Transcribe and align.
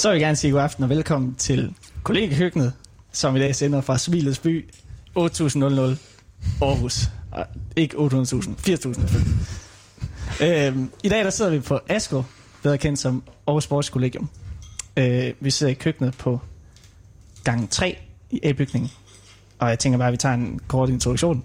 Så 0.00 0.08
vil 0.08 0.14
jeg 0.14 0.20
gerne 0.20 0.36
sige 0.36 0.50
god 0.50 0.60
aften 0.60 0.84
og 0.84 0.90
velkommen 0.90 1.34
til 1.34 1.74
kollegekøkkenet, 2.02 2.72
som 3.12 3.36
i 3.36 3.38
dag 3.38 3.54
sender 3.54 3.80
fra 3.80 3.98
Smilets 3.98 4.38
by 4.38 4.68
8000 5.14 5.64
Aarhus. 6.62 7.10
Og 7.32 7.46
ikke 7.76 7.96
800.000, 7.96 8.08
4.000. 10.40 10.44
øhm, 10.44 10.90
I 11.02 11.08
dag 11.08 11.24
der 11.24 11.30
sidder 11.30 11.50
vi 11.50 11.60
på 11.60 11.80
Asko, 11.88 12.22
bedre 12.62 12.78
kendt 12.78 12.98
som 12.98 13.22
Aarhus 13.46 13.64
Sports 13.64 13.88
Collegium. 13.88 14.28
Øh, 14.96 15.32
vi 15.40 15.50
sidder 15.50 15.70
i 15.70 15.74
køkkenet 15.74 16.16
på 16.18 16.40
gang 17.44 17.70
3 17.70 17.98
i 18.30 18.40
A-bygningen. 18.42 18.90
Og 19.58 19.68
jeg 19.68 19.78
tænker 19.78 19.98
bare, 19.98 20.08
at 20.08 20.12
vi 20.12 20.16
tager 20.16 20.34
en 20.34 20.60
kort 20.68 20.88
introduktion. 20.88 21.44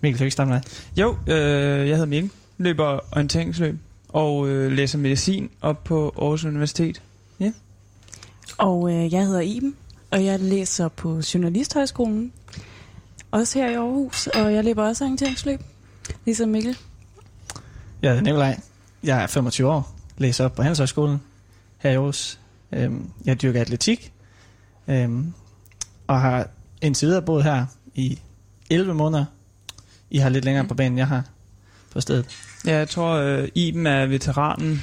Mikkel, 0.00 0.18
kan 0.18 0.24
du 0.24 0.24
ikke 0.24 0.32
starte 0.32 0.50
med 0.50 0.60
Jo, 0.96 1.16
øh, 1.26 1.88
jeg 1.88 1.96
hedder 1.96 2.06
Mikkel, 2.06 2.30
løber 2.58 3.00
orienteringsløb 3.12 3.76
og 4.08 4.48
øh, 4.48 4.72
læser 4.72 4.98
medicin 4.98 5.50
op 5.60 5.84
på 5.84 6.14
Aarhus 6.18 6.44
Universitet. 6.44 7.02
Og 8.58 8.92
øh, 8.92 9.12
jeg 9.12 9.26
hedder 9.26 9.40
Iben, 9.40 9.76
og 10.10 10.24
jeg 10.24 10.40
læser 10.40 10.88
på 10.88 11.20
Journalisthøjskolen. 11.34 12.32
Også 13.30 13.58
her 13.58 13.70
i 13.70 13.74
Aarhus, 13.74 14.26
og 14.26 14.54
jeg 14.54 14.64
løber 14.64 14.84
også 14.84 15.04
orienteringsløb, 15.04 15.60
ligesom 16.24 16.48
Mikkel. 16.48 16.78
Jeg 18.02 18.10
hedder 18.10 18.22
Nikolaj. 18.22 18.60
Jeg 19.02 19.22
er 19.22 19.26
25 19.26 19.68
år. 19.68 19.96
Læser 20.18 20.44
op 20.44 20.54
på 20.54 20.62
Handelshøjskolen 20.62 21.20
her 21.78 21.90
i 21.90 21.94
Aarhus. 21.94 22.38
Øhm, 22.72 23.10
jeg 23.24 23.42
dyrker 23.42 23.60
atletik. 23.60 24.12
Øhm, 24.88 25.32
og 26.06 26.20
har 26.20 26.48
indtil 26.82 27.08
videre 27.08 27.22
boet 27.22 27.44
her 27.44 27.66
i 27.94 28.18
11 28.70 28.94
måneder. 28.94 29.24
I 30.10 30.18
har 30.18 30.28
lidt 30.28 30.44
længere 30.44 30.66
på 30.66 30.74
banen, 30.74 30.98
jeg 30.98 31.06
har 31.06 31.24
på 31.92 32.00
stedet. 32.00 32.26
Ja, 32.66 32.76
jeg 32.76 32.88
tror, 32.88 33.14
øh, 33.14 33.48
Iben 33.54 33.86
er 33.86 34.06
veteranen. 34.06 34.82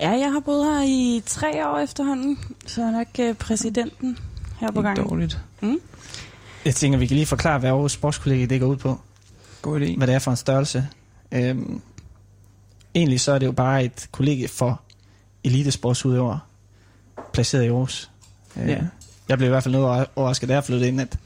Ja, 0.00 0.10
jeg 0.10 0.32
har 0.32 0.40
boet 0.40 0.64
her 0.64 0.82
i 0.86 1.22
tre 1.26 1.68
år 1.68 1.78
efterhånden, 1.78 2.38
så 2.66 2.82
er 2.82 2.90
nok 2.90 3.06
øh, 3.20 3.34
præsidenten 3.34 4.18
her 4.60 4.70
på 4.70 4.82
gangen. 4.82 5.08
dårligt. 5.08 5.38
Jeg 6.64 6.74
tænker, 6.74 6.98
vi 6.98 7.06
kan 7.06 7.14
lige 7.14 7.26
forklare, 7.26 7.58
hvad 7.58 7.70
Aarhus 7.70 7.92
Sportskollega 7.92 8.44
det 8.44 8.60
går 8.60 8.66
ud 8.66 8.76
på. 8.76 9.00
God 9.62 9.80
idé. 9.80 9.96
Hvad 9.96 10.06
det 10.06 10.14
er 10.14 10.18
for 10.18 10.30
en 10.30 10.36
størrelse. 10.36 10.88
Øhm, 11.32 11.80
egentlig 12.94 13.20
så 13.20 13.32
er 13.32 13.38
det 13.38 13.46
jo 13.46 13.52
bare 13.52 13.84
et 13.84 14.08
kollegie 14.12 14.48
for 14.48 14.80
elitesportsudøvere, 15.44 16.40
placeret 17.32 17.62
i 17.64 17.66
Aarhus. 17.66 18.10
Øh, 18.56 18.68
Ja. 18.68 18.78
Jeg 19.28 19.38
blev 19.38 19.48
i 19.48 19.50
hvert 19.50 19.62
fald 19.62 19.74
noget 19.74 20.06
overrasket, 20.16 20.48
da 20.48 20.54
jeg 20.54 20.64
flyttede 20.64 20.88
ind, 20.88 21.00
at 21.00 21.18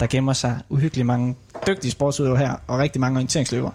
der 0.00 0.06
gemmer 0.06 0.32
sig 0.32 0.60
uhyggeligt 0.68 1.06
mange 1.06 1.36
dygtige 1.66 1.90
sportsudøvere 1.90 2.38
her, 2.38 2.54
og 2.66 2.78
rigtig 2.78 3.00
mange 3.00 3.16
orienteringsløbere. 3.16 3.72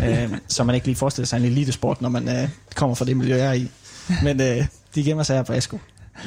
øh, 0.04 0.30
så 0.48 0.64
man 0.64 0.74
ikke 0.74 0.86
lige 0.86 0.96
forestiller 0.96 1.26
sig 1.26 1.36
en 1.36 1.44
elitesport, 1.44 2.02
når 2.02 2.08
man 2.08 2.28
øh, 2.28 2.48
kommer 2.74 2.94
fra 2.94 3.04
det 3.04 3.16
miljø, 3.16 3.36
jeg 3.36 3.46
er 3.46 3.52
i. 3.52 3.68
Men 4.22 4.40
øh, 4.40 4.66
de 4.94 5.04
gemmer 5.04 5.22
sig 5.22 5.36
her 5.36 5.42
på 5.42 5.52
Asko. 5.52 5.78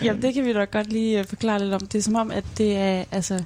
Jamen, 0.04 0.22
det 0.22 0.34
kan 0.34 0.46
vi 0.46 0.54
da 0.54 0.64
godt 0.64 0.92
lige 0.94 1.20
øh, 1.20 1.26
forklare 1.26 1.60
lidt 1.60 1.74
om. 1.74 1.80
Det 1.88 1.98
er 2.00 2.04
som 2.04 2.16
om, 2.16 2.32
at 2.32 2.44
det 2.58 2.76
er, 2.78 3.04
altså, 3.12 3.44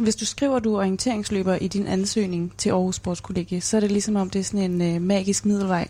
hvis 0.00 0.16
du 0.16 0.26
skriver, 0.26 0.58
du 0.58 0.74
er 0.74 0.78
orienteringsløber 0.78 1.54
i 1.54 1.68
din 1.68 1.86
ansøgning 1.86 2.52
til 2.58 2.70
Aarhus 2.70 2.96
Sportskollegie, 2.96 3.60
så 3.60 3.76
er 3.76 3.80
det 3.80 3.92
ligesom 3.92 4.16
om, 4.16 4.30
det 4.30 4.38
er 4.38 4.42
sådan 4.44 4.70
en 4.70 4.94
øh, 4.96 5.02
magisk 5.02 5.44
middelvej 5.46 5.88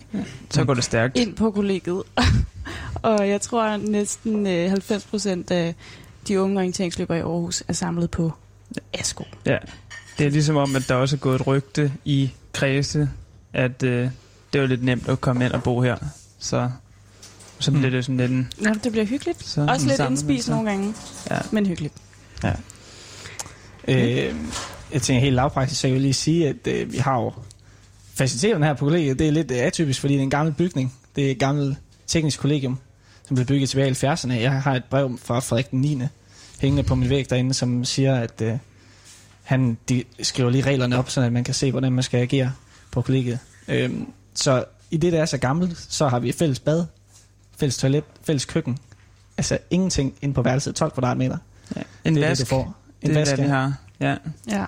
Så 0.50 0.64
går 0.64 0.74
det 0.74 0.84
stærkt. 0.84 1.16
ind 1.18 1.34
på 1.34 1.50
kollegiet. 1.50 2.02
og 3.02 3.28
jeg 3.28 3.40
tror, 3.40 3.62
at 3.64 3.80
næsten 3.82 4.46
øh, 4.46 4.70
90 4.70 5.04
procent 5.04 5.50
af 5.50 5.74
de 6.28 6.40
unge 6.40 6.56
orienteringsløbere 6.56 7.18
i 7.18 7.20
Aarhus 7.20 7.62
er 7.68 7.72
samlet 7.72 8.10
på 8.10 8.32
ASKO. 8.94 9.24
Ja. 9.46 9.56
Det 10.18 10.26
er 10.26 10.30
ligesom 10.30 10.56
om, 10.56 10.76
at 10.76 10.84
der 10.88 10.94
også 10.94 11.16
er 11.16 11.20
gået 11.20 11.40
et 11.40 11.46
rygte 11.46 11.92
i 12.04 12.30
kredse, 12.52 13.10
at 13.52 13.82
øh, 13.82 14.10
det 14.52 14.60
var 14.60 14.66
lidt 14.66 14.84
nemt 14.84 15.08
at 15.08 15.20
komme 15.20 15.44
ind 15.44 15.52
og 15.52 15.62
bo 15.62 15.80
her. 15.82 15.96
Så, 16.38 16.70
så 17.58 17.70
Mm. 17.70 17.82
det 17.82 18.04
sådan 18.04 18.16
lidt 18.16 18.30
en... 18.30 18.52
Nå, 18.58 18.70
det 18.84 18.92
bliver 18.92 19.04
hyggeligt. 19.06 19.44
Så 19.48 19.66
Også 19.68 19.86
lidt 19.86 20.00
indspist 20.10 20.48
nogle 20.48 20.70
gange, 20.70 20.94
Ja. 21.30 21.38
men 21.52 21.66
hyggeligt. 21.66 21.94
Øh, 23.88 24.34
jeg 24.92 25.02
tænker 25.02 25.20
helt 25.20 25.34
lavpraktisk, 25.36 25.80
så 25.80 25.86
jeg 25.86 25.94
vil 25.94 26.02
lige 26.02 26.14
sige, 26.14 26.48
at 26.48 26.66
øh, 26.66 26.92
vi 26.92 26.96
har 26.98 27.20
jo 27.20 27.32
faciliteterne 28.14 28.66
her 28.66 28.74
på 28.74 28.84
kollegiet. 28.84 29.18
Det 29.18 29.28
er 29.28 29.32
lidt 29.32 29.50
øh, 29.50 29.58
atypisk, 29.58 30.00
fordi 30.00 30.14
det 30.14 30.18
er 30.20 30.22
en 30.24 30.30
gammel 30.30 30.54
bygning. 30.54 30.94
Det 31.16 31.26
er 31.26 31.30
et 31.30 31.38
gammelt 31.38 31.78
teknisk 32.06 32.40
kollegium, 32.40 32.78
som 33.28 33.34
blev 33.34 33.46
bygget 33.46 33.68
tilbage 33.68 33.88
i 33.88 33.92
70'erne. 33.92 34.32
Jeg 34.32 34.62
har 34.62 34.74
et 34.74 34.84
brev 34.84 35.18
fra 35.22 35.40
Frederik 35.40 35.70
den 35.70 35.80
9. 35.80 36.00
hængende 36.60 36.82
på 36.82 36.94
min 36.94 37.08
væg 37.10 37.30
derinde, 37.30 37.54
som 37.54 37.84
siger, 37.84 38.14
at 38.14 38.40
øh, 38.42 38.52
han 39.42 39.78
de 39.88 40.04
skriver 40.22 40.50
lige 40.50 40.64
reglerne 40.64 40.98
op, 40.98 41.10
så 41.10 41.30
man 41.30 41.44
kan 41.44 41.54
se, 41.54 41.70
hvordan 41.70 41.92
man 41.92 42.02
skal 42.02 42.20
agere 42.20 42.52
på 42.90 43.02
kollegiet. 43.02 43.38
Øh, 43.70 43.90
så 44.34 44.64
i 44.90 44.96
det, 44.96 45.12
der 45.12 45.20
er 45.20 45.26
så 45.26 45.38
gammelt, 45.38 45.78
så 45.88 46.08
har 46.08 46.18
vi 46.18 46.32
fælles 46.32 46.60
bad, 46.60 46.84
fælles 47.58 47.76
toilet, 47.78 48.04
fælles 48.24 48.44
køkken. 48.44 48.78
Altså 49.38 49.58
ingenting 49.70 50.14
inde 50.22 50.34
på 50.34 50.42
værelset, 50.42 50.74
12 50.74 50.90
kvadratmeter. 50.90 51.38
Ja. 51.76 51.82
En 52.04 52.14
det 52.16 52.24
er 52.24 52.28
vask, 52.28 52.40
det, 52.40 52.50
du 52.50 52.54
får. 52.54 52.76
En 53.02 53.10
det 53.10 53.16
er 53.16 53.20
vask, 53.20 53.30
det, 53.30 53.38
vi 53.38 53.48
ja. 53.48 53.54
har. 53.54 53.74
Ja, 54.00 54.16
Ja. 54.48 54.64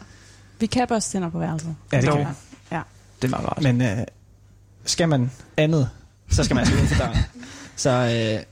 Vi 0.60 0.66
kan 0.66 0.92
også 0.92 1.10
tænder 1.10 1.30
på 1.30 1.38
værelset. 1.38 1.74
Ja, 1.92 2.00
det 2.00 2.06
Dog. 2.08 2.16
kan 2.16 2.26
vi. 2.70 2.76
det 3.22 3.24
er 3.24 3.30
meget 3.30 3.46
rart. 3.48 3.62
Men 3.62 3.82
øh, 3.82 3.98
skal 4.84 5.08
man 5.08 5.30
andet, 5.56 5.90
så 6.30 6.44
skal 6.44 6.54
man 6.54 6.60
altså 6.60 6.76
uden 6.76 6.88
for 6.88 7.04
døren. 7.04 7.16
Så 7.76 7.90
øh, 7.90 8.42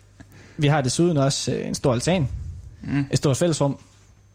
vi 0.57 0.67
har 0.67 0.81
desuden 0.81 1.17
også 1.17 1.53
øh, 1.53 1.69
en 1.69 1.75
stor 1.75 1.93
altan, 1.93 2.29
Mm. 2.83 3.07
et 3.11 3.19
stort 3.19 3.37
fællesrum, 3.37 3.79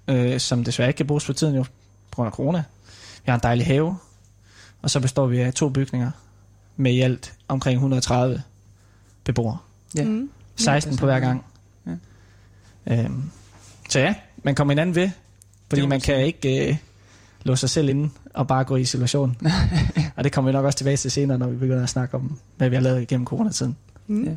øh, 0.08 0.40
som 0.40 0.64
desværre 0.64 0.90
ikke 0.90 0.98
kan 0.98 1.08
bruges 1.08 1.26
på 1.26 1.34
tiden 1.34 1.56
jo, 1.56 1.64
på 1.64 2.16
grund 2.16 2.28
af 2.28 2.32
corona. 2.34 2.64
Vi 3.26 3.30
har 3.32 3.34
en 3.36 3.40
dejlig 3.44 3.66
have, 3.66 3.98
og 4.86 4.92
så 4.92 5.00
består 5.00 5.28
vi 5.28 5.40
af 5.40 5.54
to 5.54 5.70
bygninger 5.70 6.12
med 6.78 6.94
i 6.94 7.02
alt 7.02 7.34
omkring 7.48 7.76
130 7.76 8.42
beboere. 9.24 9.58
Ja. 9.96 10.04
Mm. 10.04 10.30
16 10.56 10.98
på 10.98 11.06
hver 11.06 11.20
gang. 11.20 11.46
Ja. 11.88 11.92
Øhm, 12.88 13.24
så 13.90 14.00
ja, 14.00 14.16
man 14.44 14.56
kommer 14.56 14.72
hinanden 14.72 14.96
ved, 14.96 15.10
fordi 15.70 15.82
Det 15.82 15.90
man 15.90 16.02
kan 16.02 16.26
ikke 16.26 16.70
øh, 16.70 16.78
låse 17.44 17.60
sig 17.60 17.70
selv 17.70 17.90
inde 17.90 18.10
og 18.34 18.48
bare 18.48 18.64
gå 18.64 18.76
i 18.76 18.82
isolation. 18.82 19.38
og 20.16 20.24
det 20.24 20.32
kommer 20.32 20.52
vi 20.52 20.54
nok 20.54 20.66
også 20.66 20.78
tilbage 20.78 20.98
til 20.98 21.12
senere, 21.12 21.38
når 21.38 21.48
vi 21.48 21.58
begynder 21.58 21.84
at 21.84 21.90
snakke 21.90 22.16
om, 22.16 22.40
hvad 22.58 22.70
vi 22.70 22.76
har 22.76 22.84
lavet 22.84 23.02
igennem 23.02 23.26
coronatiden. 23.26 23.78
Mm. 24.08 24.24
Ja. 24.24 24.32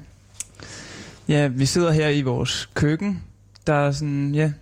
Ja, 1.29 1.47
vi 1.47 1.67
sidder 1.67 1.93
her 1.93 2.09
i 2.09 2.23
vores 2.23 2.69
køkken. 2.75 3.23
Der 3.67 3.75
er 3.75 3.93
sådan, 3.93 4.35
ja, 4.35 4.53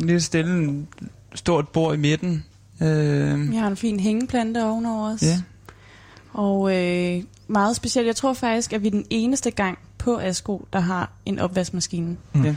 en 0.00 0.06
lille 0.06 0.20
stille, 0.20 0.54
en 0.54 0.88
stort 1.34 1.68
bord 1.68 1.94
i 1.94 1.98
midten. 1.98 2.44
Øh, 2.82 3.50
Vi 3.50 3.56
har 3.56 3.66
en 3.68 3.76
fin 3.76 4.00
hængeplante 4.00 4.64
ovenover 4.64 5.12
os. 5.14 5.22
ja. 5.22 5.40
Og 6.32 6.76
øh, 6.76 7.22
meget 7.48 7.76
specielt, 7.76 8.06
jeg 8.06 8.16
tror 8.16 8.32
faktisk, 8.32 8.72
at 8.72 8.82
vi 8.82 8.86
er 8.86 8.90
den 8.90 9.06
eneste 9.10 9.50
gang 9.50 9.78
på 9.98 10.16
Asko, 10.18 10.66
der 10.72 10.80
har 10.80 11.10
en 11.26 11.38
opvaskemaskine. 11.38 12.16
Mm. 12.34 12.44
Ja. 12.44 12.56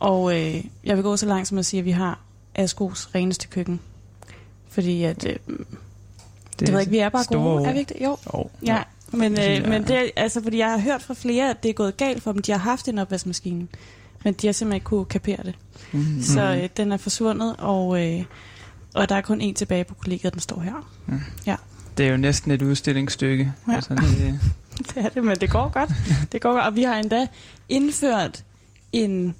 Og 0.00 0.36
øh, 0.40 0.64
jeg 0.84 0.96
vil 0.96 1.02
gå 1.02 1.16
så 1.16 1.26
langt 1.26 1.48
som 1.48 1.58
at 1.58 1.66
sige, 1.66 1.78
at 1.78 1.84
vi 1.84 1.90
har 1.90 2.18
Askos 2.54 3.10
reneste 3.14 3.48
køkken. 3.48 3.80
Fordi 4.68 5.02
at, 5.04 5.24
øh, 5.26 5.32
det, 5.32 5.40
det 6.60 6.68
ved 6.68 6.74
jeg 6.74 6.80
ikke, 6.80 6.90
vi 6.90 6.98
er 6.98 7.08
bare 7.08 7.24
gode. 7.24 7.40
ord. 7.50 7.62
Er 7.66 7.72
vi 7.72 7.78
ikke 7.78 7.94
det? 7.94 8.04
Jo. 8.04 8.16
Oh, 8.26 8.44
Ja, 8.66 8.82
men, 9.12 9.34
Ja. 9.34 9.58
øh, 9.60 9.68
men 9.68 9.82
det 9.82 9.90
er, 9.96 10.08
altså, 10.16 10.42
fordi 10.42 10.58
jeg 10.58 10.70
har 10.70 10.78
hørt 10.78 11.02
fra 11.02 11.14
flere, 11.14 11.50
at 11.50 11.62
det 11.62 11.68
er 11.68 11.72
gået 11.72 11.96
galt 11.96 12.22
for 12.22 12.32
dem. 12.32 12.42
De 12.42 12.52
har 12.52 12.58
haft 12.58 12.88
en 12.88 12.98
opvaskemaskine, 12.98 13.66
men 14.24 14.34
de 14.34 14.46
har 14.46 14.52
simpelthen 14.52 14.76
ikke 14.76 14.84
kunne 14.84 15.04
kapere 15.04 15.38
det. 15.44 15.54
Mm. 15.92 16.22
Så 16.22 16.40
øh, 16.42 16.68
den 16.76 16.92
er 16.92 16.96
forsvundet, 16.96 17.54
og, 17.58 18.06
øh, 18.06 18.24
og 18.96 19.08
der 19.08 19.14
er 19.14 19.20
kun 19.20 19.40
en 19.40 19.54
tilbage 19.54 19.84
på 19.84 19.94
kollegiet, 19.94 20.32
den 20.32 20.40
står 20.40 20.60
her. 20.60 20.90
Det 21.98 22.06
er 22.06 22.10
jo 22.10 22.16
næsten 22.16 22.50
et 22.50 22.62
udstillingsstykke. 22.62 23.52
Ja. 23.68 23.74
Altså, 23.74 23.94
det, 23.94 24.40
Det 24.94 24.96
er 24.96 25.08
det, 25.08 25.24
men 25.24 25.36
det 25.36 25.50
går 25.50 25.68
godt. 25.68 25.90
Det 26.32 26.40
går 26.40 26.52
godt. 26.52 26.64
Og 26.64 26.76
vi 26.76 26.82
har 26.82 26.94
endda 26.94 27.26
indført 27.68 28.44
en, 28.92 29.34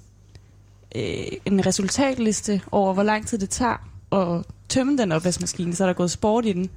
øh, 0.95 1.03
en 1.45 1.65
resultatliste 1.65 2.61
over, 2.71 2.93
hvor 2.93 3.03
lang 3.03 3.27
tid 3.27 3.37
det 3.37 3.49
tager 3.49 3.77
at 4.11 4.45
tømme 4.69 4.97
den 4.97 5.11
opvaskemaskine, 5.11 5.75
så 5.75 5.83
er 5.83 5.87
der 5.87 5.93
gået 5.93 6.11
sport 6.11 6.45
i 6.45 6.53
den. 6.53 6.69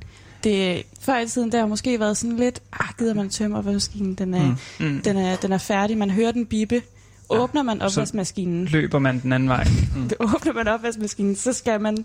Det, 0.44 0.82
før 1.00 1.19
i 1.19 1.27
tiden, 1.27 1.53
der 1.53 1.59
har 1.59 1.67
måske 1.67 2.00
været 2.00 2.17
sådan 2.17 2.37
lidt, 2.37 2.62
ah, 2.73 2.88
gider 2.99 3.15
man 3.15 3.31
tømme 3.31 3.59
opvaskemaskinen, 3.59 4.15
den 4.15 4.35
er, 4.35 4.56
mm. 4.81 4.87
mm. 4.87 5.03
den, 5.03 5.17
er, 5.17 5.37
den 5.37 5.53
er 5.53 5.59
færdig, 5.59 5.99
man 5.99 6.11
hører 6.11 6.32
den 6.32 6.47
bippe. 6.47 6.82
Åbner 7.31 7.62
man 7.62 7.82
opvaskemaskinen, 7.82 8.65
løber 8.65 8.99
man 8.99 9.21
den 9.21 9.32
anden 9.32 9.49
vej. 9.49 9.67
Mm. 9.97 10.11
åbner 10.21 10.53
man 10.53 10.69
opvaskemaskinen, 10.69 11.37
så 11.37 11.53
skal 11.53 11.81
man, 11.81 12.05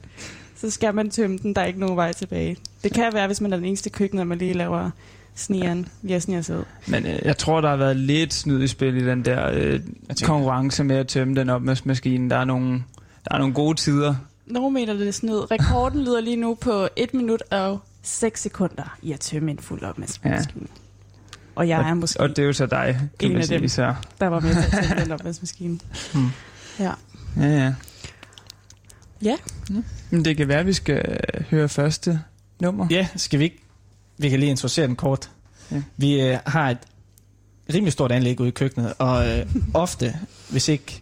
så 0.55 0.69
skal 0.69 0.95
man 0.95 1.09
tømme 1.09 1.37
den, 1.37 1.55
der 1.55 1.61
er 1.61 1.65
ikke 1.65 1.79
nogen 1.79 1.95
vej 1.95 2.13
tilbage. 2.13 2.57
Det 2.83 2.93
kan 2.93 3.13
være, 3.13 3.27
hvis 3.27 3.41
man 3.41 3.53
er 3.53 3.57
den 3.57 3.65
eneste 3.65 3.89
køkken, 3.89 4.19
og 4.19 4.27
man 4.27 4.37
lige 4.37 4.53
laver 4.53 4.89
snigeren, 5.35 5.87
lige 6.01 6.21
sniger 6.21 6.41
sig 6.41 6.57
ud. 6.57 6.63
Men 6.87 7.05
øh, 7.05 7.19
jeg 7.23 7.37
tror, 7.37 7.61
der 7.61 7.69
har 7.69 7.75
været 7.77 7.95
lidt 7.95 8.33
snyd 8.33 8.63
i 8.63 8.67
spil 8.67 8.97
i 8.97 9.05
den 9.05 9.25
der 9.25 9.49
øh, 9.53 9.79
konkurrence 10.23 10.83
med 10.83 10.95
at 10.95 11.07
tømme 11.07 11.35
den 11.35 11.49
opvaskemaskine. 11.49 12.29
Der 12.29 12.35
er 12.35 12.45
nogle, 12.45 12.83
der 13.25 13.35
er 13.35 13.37
nogle 13.37 13.53
gode 13.53 13.77
tider. 13.77 14.15
Nogle 14.45 14.73
meter 14.73 14.93
det 14.93 15.07
er 15.07 15.11
snyd. 15.11 15.51
Rekorden 15.51 16.03
lyder 16.03 16.21
lige 16.21 16.35
nu 16.35 16.55
på 16.55 16.87
1 16.95 17.13
minut 17.13 17.43
og 17.51 17.79
6 18.01 18.41
sekunder 18.41 18.97
i 19.01 19.11
at 19.11 19.19
tømme 19.19 19.51
en 19.51 19.59
fuld 19.59 19.83
opvaskemaskine. 19.83 20.67
Ja. 20.75 20.84
Og 21.55 21.67
jeg 21.67 21.89
er 21.89 21.93
måske 21.93 22.19
Og 22.19 22.29
det 22.29 22.39
er 22.39 22.43
jo 22.43 22.53
så 22.53 22.65
dig, 22.65 22.99
kan 23.19 23.27
En 23.29 23.33
man 23.33 23.41
af 23.41 23.47
sige. 23.47 23.59
dem. 23.59 23.67
Så. 23.67 23.95
der 24.19 24.27
var 24.27 24.39
med 24.39 24.51
til 24.53 24.77
at 24.77 24.83
tømme 24.87 25.03
den 25.03 25.11
opvaskemaskine. 25.11 25.79
Mm. 26.13 26.29
Ja. 26.79 26.91
Ja, 27.37 27.47
ja. 27.47 27.73
Ja. 29.21 29.35
Men 30.09 30.25
det 30.25 30.37
kan 30.37 30.47
være, 30.47 30.59
at 30.59 30.65
vi 30.67 30.73
skal 30.73 31.17
høre 31.49 31.69
første 31.69 32.21
nummer. 32.59 32.87
Ja, 32.91 33.07
skal 33.15 33.39
vi 33.39 33.43
ikke? 33.43 33.63
Vi 34.17 34.29
kan 34.29 34.39
lige 34.39 34.49
introducere 34.49 34.87
den 34.87 34.95
kort. 34.95 35.29
Ja. 35.71 35.81
Vi 35.97 36.21
øh, 36.21 36.37
har 36.45 36.69
et 36.69 36.77
rimelig 37.73 37.93
stort 37.93 38.11
anlæg 38.11 38.39
ude 38.39 38.49
i 38.49 38.51
køkkenet, 38.51 38.93
og 38.99 39.27
øh, 39.39 39.45
ofte, 39.73 40.15
hvis 40.49 40.67
ikke 40.67 41.01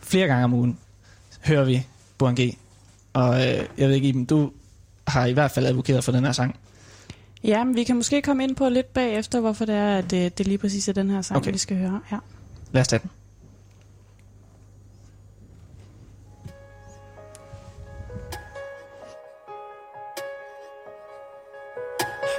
flere 0.00 0.26
gange 0.26 0.44
om 0.44 0.54
ugen 0.54 0.78
hører 1.46 1.64
vi 1.64 1.86
Burhan 2.18 2.34
G. 2.34 2.56
Og 3.12 3.34
øh, 3.34 3.64
jeg 3.78 3.88
ved 3.88 3.94
ikke, 3.94 4.08
Iben, 4.08 4.24
du 4.24 4.50
har 5.08 5.26
i 5.26 5.32
hvert 5.32 5.50
fald 5.50 5.66
advokeret 5.66 6.04
for 6.04 6.12
den 6.12 6.24
her 6.24 6.32
sang. 6.32 6.56
Ja, 7.44 7.64
men 7.64 7.74
vi 7.74 7.84
kan 7.84 7.96
måske 7.96 8.22
komme 8.22 8.44
ind 8.44 8.56
på 8.56 8.68
lidt 8.68 8.92
bagefter, 8.92 9.40
hvorfor 9.40 9.64
det 9.64 9.74
er, 9.74 9.98
at 9.98 10.10
det, 10.10 10.38
det 10.38 10.46
lige 10.46 10.58
præcis 10.58 10.88
er 10.88 10.92
den 10.92 11.10
her 11.10 11.22
sang, 11.22 11.36
Okay. 11.36 11.52
vi 11.52 11.58
skal 11.58 11.76
høre 11.76 12.00
her. 12.06 12.18
Lad 12.72 12.80
os 12.80 12.88
tage 12.88 13.00
den. 13.02 13.10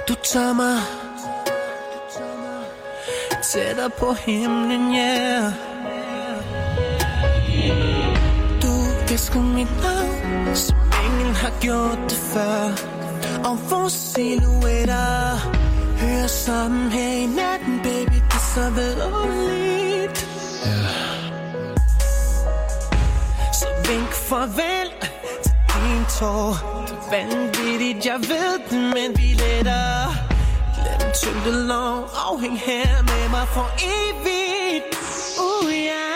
Du 0.08 0.14
tager 0.32 0.52
mig 0.52 0.76
Tættere 3.42 3.90
på 3.90 4.12
himlen, 4.12 4.94
yeah 4.94 5.52
Du 8.62 8.72
visker 9.08 9.40
mit 9.42 9.68
navn 9.82 10.56
Som 10.56 10.76
ingen 11.06 11.34
har 11.34 11.60
gjort 11.60 11.98
det 12.10 12.18
før 12.18 12.93
og 13.44 13.58
vores 13.70 13.92
silhuetter 13.92 15.36
Hører 16.00 16.26
sammen 16.26 16.92
her 16.92 17.12
i 17.12 17.26
natten, 17.26 17.80
baby 17.82 18.14
Det 18.14 18.40
er 18.40 18.46
så 18.54 18.70
vidunderligt 18.70 20.18
Så 23.60 23.66
vink 23.88 24.12
farvel 24.12 24.88
til 25.42 25.52
din 25.74 26.04
tår. 26.18 26.56
Det 26.86 26.96
er 26.96 27.10
vanvittigt, 27.10 28.06
jeg 28.06 28.18
ved 28.18 28.58
det, 28.70 28.82
men 28.96 29.18
vi 29.18 29.28
letter. 29.42 30.14
Glem 30.74 31.12
tyngdelov 31.14 32.10
og 32.28 32.40
hæng 32.40 32.58
her 32.58 33.02
med 33.02 33.28
mig 33.30 33.48
for 33.48 33.68
evigt. 33.96 34.84
Uh, 35.38 35.64
oh 35.64 35.72
yeah. 35.72 36.13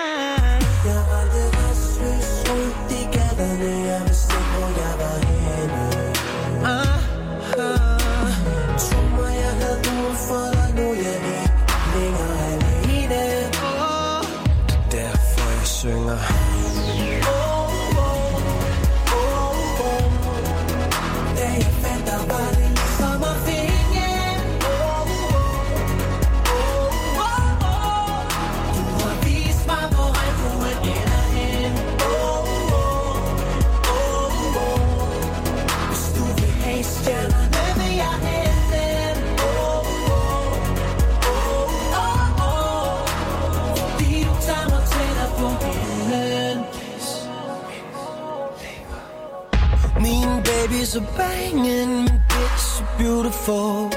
Mig 44.70 44.82
tættere 44.92 45.30
på 45.38 45.48
himlen 45.64 46.58
Min 50.00 50.30
baby 50.44 50.84
så 50.84 51.02
banging, 51.16 51.90
min 51.90 52.08
bitch 52.28 52.66
så 52.76 52.84
beautiful. 52.98 53.92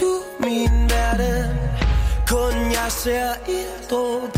Du 0.00 0.10
er 0.20 0.46
min 0.46 0.90
verden. 0.90 1.58
Kun 2.26 2.54
jeg 2.72 2.88
ser 2.88 3.30
ilddråbene 3.48 4.37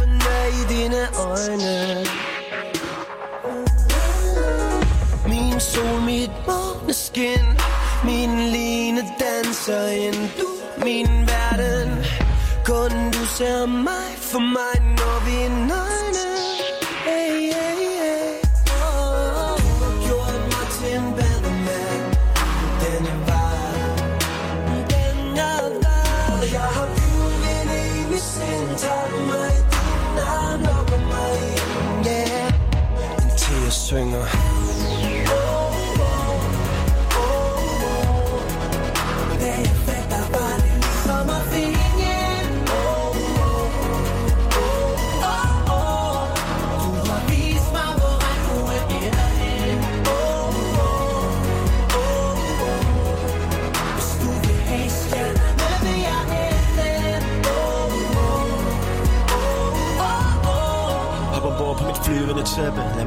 for 14.31 14.39
mig, 14.39 14.90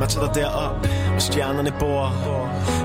mig 0.04 0.10
til 0.10 0.22
dig 0.22 0.36
derop, 0.36 0.88
hvor 1.12 1.20
stjernerne 1.20 1.72
bor 1.80 2.06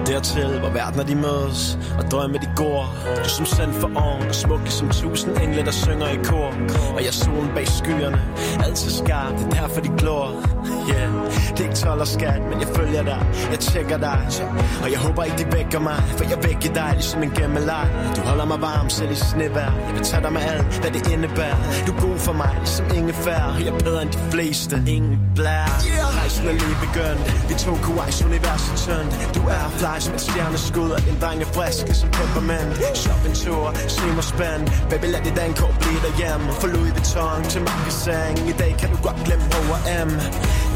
Dertil, 0.06 0.58
hvor 0.60 0.70
verdener 0.70 1.04
de 1.04 1.14
mødes 1.14 1.78
Og 1.98 2.04
drømme 2.10 2.38
de 2.38 2.48
går. 2.56 2.94
Du 3.24 3.28
som 3.28 3.46
sendt 3.46 3.74
for 3.74 3.90
oven 3.96 4.28
Og 4.28 4.34
smukke 4.34 4.70
som 4.70 4.88
tusind 4.88 5.36
engle, 5.42 5.64
der 5.64 5.70
synger 5.70 6.08
i 6.08 6.16
kor. 6.24 6.52
Og 6.96 7.04
jeg 7.04 7.14
solen 7.14 7.50
bag 7.54 7.68
skyerne 7.68 8.20
Altid 8.64 8.90
skarp, 8.90 9.32
det 9.38 9.46
er 9.46 9.50
derfor 9.60 9.80
de 9.80 9.90
glor. 9.98 10.28
Yeah, 10.90 11.17
det 11.50 11.60
er 11.60 11.64
ikke 11.64 11.74
12 11.74 12.00
og 12.00 12.06
skat 12.06 12.40
Men 12.50 12.60
jeg 12.60 12.68
følger 12.76 13.02
dig, 13.02 13.26
jeg 13.50 13.58
tjekker 13.58 13.98
dig 13.98 14.20
Og 14.82 14.90
jeg 14.90 14.98
håber 14.98 15.24
ikke 15.24 15.38
de 15.38 15.46
vækker 15.56 15.80
mig 15.80 16.00
For 16.16 16.24
jeg 16.24 16.38
vækker 16.42 16.72
dig 16.74 16.90
ligesom 16.94 17.22
en 17.22 17.30
gemmeleg 17.30 17.88
Du 18.16 18.20
holder 18.20 18.44
mig 18.44 18.60
varm 18.60 18.88
selv 18.90 19.10
i 19.10 19.14
snevær. 19.14 19.72
Jeg 19.86 19.94
vil 19.94 20.04
tage 20.10 20.22
dig 20.22 20.32
med 20.32 20.42
alt, 20.52 20.80
hvad 20.80 20.90
det 20.90 21.02
indebærer. 21.12 21.58
Du 21.86 21.92
er 21.92 22.00
god 22.06 22.18
for 22.26 22.32
mig, 22.32 22.54
ligesom 22.58 22.86
ingefær. 22.98 23.42
Jeg 23.64 23.72
er 23.74 23.78
bedre 23.88 24.02
end 24.02 24.10
de 24.10 24.18
fleste. 24.32 24.74
Ingen 24.86 25.18
blær 25.34 25.68
Rejsen 26.18 26.46
er 26.52 26.56
lige 26.62 26.78
begyndt. 26.86 27.24
Vi 27.48 27.54
tog 27.64 27.76
Kuwais 27.84 28.18
universet 28.28 28.76
tyndt. 28.84 29.12
Du 29.36 29.42
er 29.56 29.64
fly 29.80 29.94
som 30.04 30.14
et 30.14 30.20
stjerneskud 30.20 30.90
Og 30.96 31.00
din 31.06 31.16
dreng 31.22 31.40
er 31.46 31.50
frisk 31.56 31.82
ligesom 31.90 32.10
peppermint 32.18 32.72
Shoppingtur, 33.02 33.64
se 33.96 34.06
mig 34.18 34.26
spændt 34.32 34.66
Baby 34.90 35.06
lad 35.14 35.22
dit 35.26 35.36
dankort 35.36 35.74
blive 35.82 36.00
derhjemme. 36.06 36.46
Fra 36.60 36.68
Louis 36.74 36.92
Vuitton 36.96 37.40
til 37.52 37.60
magasin 37.68 38.34
I 38.52 38.54
dag 38.62 38.72
kan 38.80 38.88
du 38.92 38.98
godt 39.06 39.20
glemme 39.26 39.44
H&M. 39.68 40.10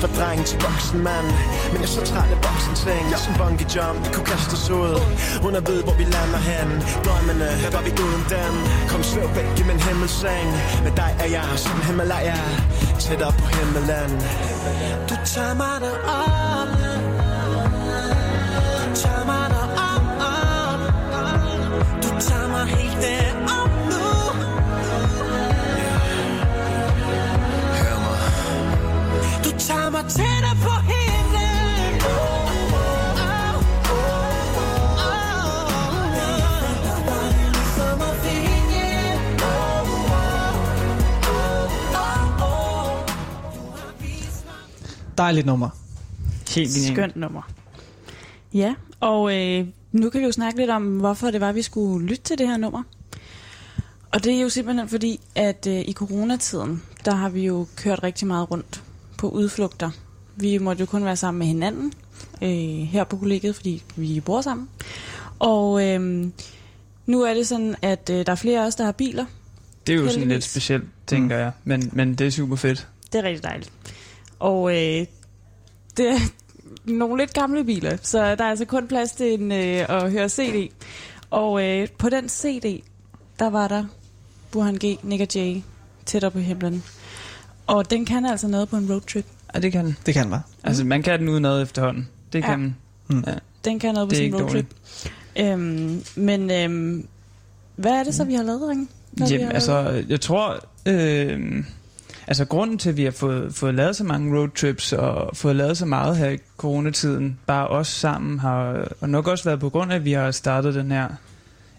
Fra 0.01 0.09
dreng 0.17 0.41
til 0.49 0.59
voksen 0.67 0.99
mand. 1.09 1.29
Men 1.71 1.79
jeg 1.83 1.89
er 1.91 1.95
så 1.97 2.03
træt 2.11 2.31
af 2.35 2.41
voksen 2.47 2.75
ting 2.85 3.05
Som 3.25 3.33
bungee 3.41 3.69
jump, 3.75 3.99
vi 4.05 4.09
kunne 4.15 4.29
kaste 4.33 4.55
os 4.59 4.69
ud. 4.81 4.95
Hun 5.45 5.53
er 5.59 5.63
ved 5.69 5.79
hvor 5.87 5.95
vi 6.01 6.05
lander 6.15 6.43
hen. 6.51 6.69
Drømmene, 7.05 7.49
hvad 7.63 7.73
var 7.77 7.83
vi 7.87 7.93
uden 8.05 8.25
dem? 8.35 8.55
Kom 8.91 9.03
svæv 9.11 9.29
væk 9.39 9.51
i 9.63 9.65
min 9.71 9.81
himmelseng. 9.87 10.49
Med 10.85 10.93
dig 11.01 11.11
er 11.25 11.29
jeg 11.37 11.49
som 11.65 11.77
Himalaya 11.87 12.41
Tættere 13.03 13.33
på 13.41 13.47
himmelen. 13.57 14.11
Du 15.09 15.15
tager 15.33 15.55
mig 15.55 15.77
derop 15.85 16.82
tager 29.73 29.91
mig 29.91 30.05
tættere 30.05 30.57
på 30.67 30.75
himlen 30.91 31.95
at 38.01 38.17
finde 38.25 38.73
hjem 38.75 39.39
Dejligt 45.19 45.47
nummer. 45.47 45.69
Helt 46.55 46.71
genialt. 46.75 46.97
Skønt 46.97 47.17
nummer. 47.17 47.43
Ja, 48.55 48.75
og 49.01 49.37
øh, 49.37 49.67
nu 49.93 50.11
kan 50.11 50.21
vi 50.21 50.27
jo 50.27 50.33
snakke 50.33 50.59
lidt 50.59 50.71
om, 50.71 50.99
hvorfor 50.99 51.31
det 51.31 51.41
var, 51.41 51.53
vi 51.53 51.63
skulle 51.63 52.07
lytte 52.07 52.23
til 52.23 52.39
det 52.39 52.49
her 52.49 52.57
nummer. 52.57 52.83
Og 54.13 54.25
det 54.25 54.35
er 54.35 54.41
jo 54.41 54.49
simpelthen 54.49 54.89
fordi, 54.89 55.21
at 55.35 55.67
øh, 55.67 55.81
i 55.81 55.93
coronatiden, 55.93 56.83
der 57.05 57.15
har 57.15 57.29
vi 57.29 57.47
jo 57.47 57.67
kørt 57.77 58.03
rigtig 58.03 58.27
meget 58.27 58.51
rundt 58.51 58.83
på 59.23 59.29
udflugter. 59.29 59.91
Vi 60.37 60.59
måtte 60.59 60.81
jo 60.81 60.87
kun 60.87 61.05
være 61.05 61.17
sammen 61.17 61.39
med 61.39 61.47
hinanden 61.47 61.93
øh, 62.43 62.89
her 62.89 63.05
på 63.05 63.17
kollegiet, 63.17 63.57
fordi 63.57 63.83
vi 63.97 64.21
bor 64.21 64.41
sammen. 64.41 64.69
Og 65.39 65.89
øh, 65.89 66.27
nu 67.07 67.23
er 67.23 67.35
det 67.35 67.47
sådan, 67.47 67.77
at 67.83 68.11
øh, 68.11 68.27
der 68.27 68.33
er 68.33 68.37
flere 68.37 68.63
af 68.63 68.67
os, 68.67 68.75
der 68.75 68.85
har 68.85 68.93
biler. 68.93 69.25
Det 69.87 69.93
er 69.93 69.97
jo 69.97 70.03
sådan 70.03 70.15
lidt 70.15 70.21
Heldigvis. 70.21 70.45
specielt, 70.45 70.85
tænker 71.07 71.37
jeg. 71.37 71.53
Men, 71.65 71.91
men 71.93 72.15
det 72.15 72.27
er 72.27 72.31
super 72.31 72.57
fedt. 72.57 72.89
Det 73.13 73.19
er 73.19 73.23
rigtig 73.23 73.43
dejligt. 73.45 73.73
Og 74.39 74.71
øh, 74.71 75.07
det 75.97 76.09
er 76.11 76.19
nogle 76.85 77.23
lidt 77.23 77.35
gamle 77.35 77.65
biler, 77.65 77.97
så 78.03 78.19
der 78.19 78.45
er 78.45 78.51
altså 78.51 78.65
kun 78.65 78.89
plads 78.89 79.13
til 79.13 79.33
en, 79.41 79.53
øh, 79.53 79.87
at 79.89 80.13
høre 80.13 80.29
CD. 80.29 80.73
Og 81.31 81.65
øh, 81.65 81.89
på 81.99 82.09
den 82.09 82.29
CD, 82.29 82.83
der 83.39 83.51
var 83.51 83.69
der 83.69 83.85
Burhan 84.51 84.75
G, 84.75 84.99
Nick 85.03 85.23
og 85.23 85.29
Jay, 85.35 85.63
tættere 86.07 86.31
på 86.31 86.39
himlen. 86.39 86.83
Og 87.67 87.91
den 87.91 88.05
kan 88.05 88.27
altså 88.27 88.49
noget 88.49 88.69
på 88.69 88.77
en 88.77 88.93
roadtrip. 88.93 89.27
Ja, 89.55 89.61
det 89.61 89.73
kan 89.73 89.85
den. 89.85 89.97
Det 90.07 90.15
kan 90.15 90.31
være. 90.31 90.43
Altså, 90.65 90.85
man 90.85 91.03
kan 91.03 91.21
den 91.21 91.29
uden 91.29 91.43
noget 91.43 91.63
efterhånden. 91.63 92.09
Det 92.33 92.39
Ja. 92.39 92.47
kan 92.47 92.61
den. 92.61 92.77
Mm. 93.09 93.25
Ja. 93.27 93.33
Den 93.65 93.79
kan 93.79 93.95
noget 93.95 94.09
på 94.09 94.15
sin 94.15 94.35
roadtrip. 94.35 94.67
Øhm, 95.37 96.03
men 96.17 96.51
øhm, 96.51 97.07
hvad 97.77 97.93
er 97.93 98.05
det 98.05 98.15
så, 98.15 98.25
vi 98.25 98.35
har 98.35 98.43
lavet, 98.43 98.69
Ringe? 98.69 98.89
Jamen, 99.21 99.45
har 99.47 99.53
altså, 99.53 100.05
jeg 100.09 100.21
tror... 100.21 100.65
Øh, 100.87 101.65
altså, 102.27 102.45
grunden 102.45 102.79
til, 102.79 102.89
at 102.89 102.97
vi 102.97 103.05
har 103.05 103.11
fået, 103.11 103.55
fået 103.55 103.75
lavet 103.75 103.97
så 103.97 104.05
mange 104.05 104.39
roadtrips 104.39 104.93
og 104.93 105.37
fået 105.37 105.57
lavet 105.57 105.77
så 105.79 105.87
meget 105.87 106.17
her 106.17 106.29
i 106.31 106.39
coronatiden, 106.57 107.39
bare 107.47 107.69
os 107.69 107.89
sammen, 107.89 108.39
har 108.39 108.89
og 109.01 109.09
nok 109.09 109.29
også 109.29 109.45
været 109.45 109.61
på 109.61 109.69
grund 109.71 109.93
af, 109.93 109.97
at 109.97 110.05
vi 110.05 110.13
har 110.13 110.31
startet 110.31 110.75
den 110.75 110.91
her 110.91 111.09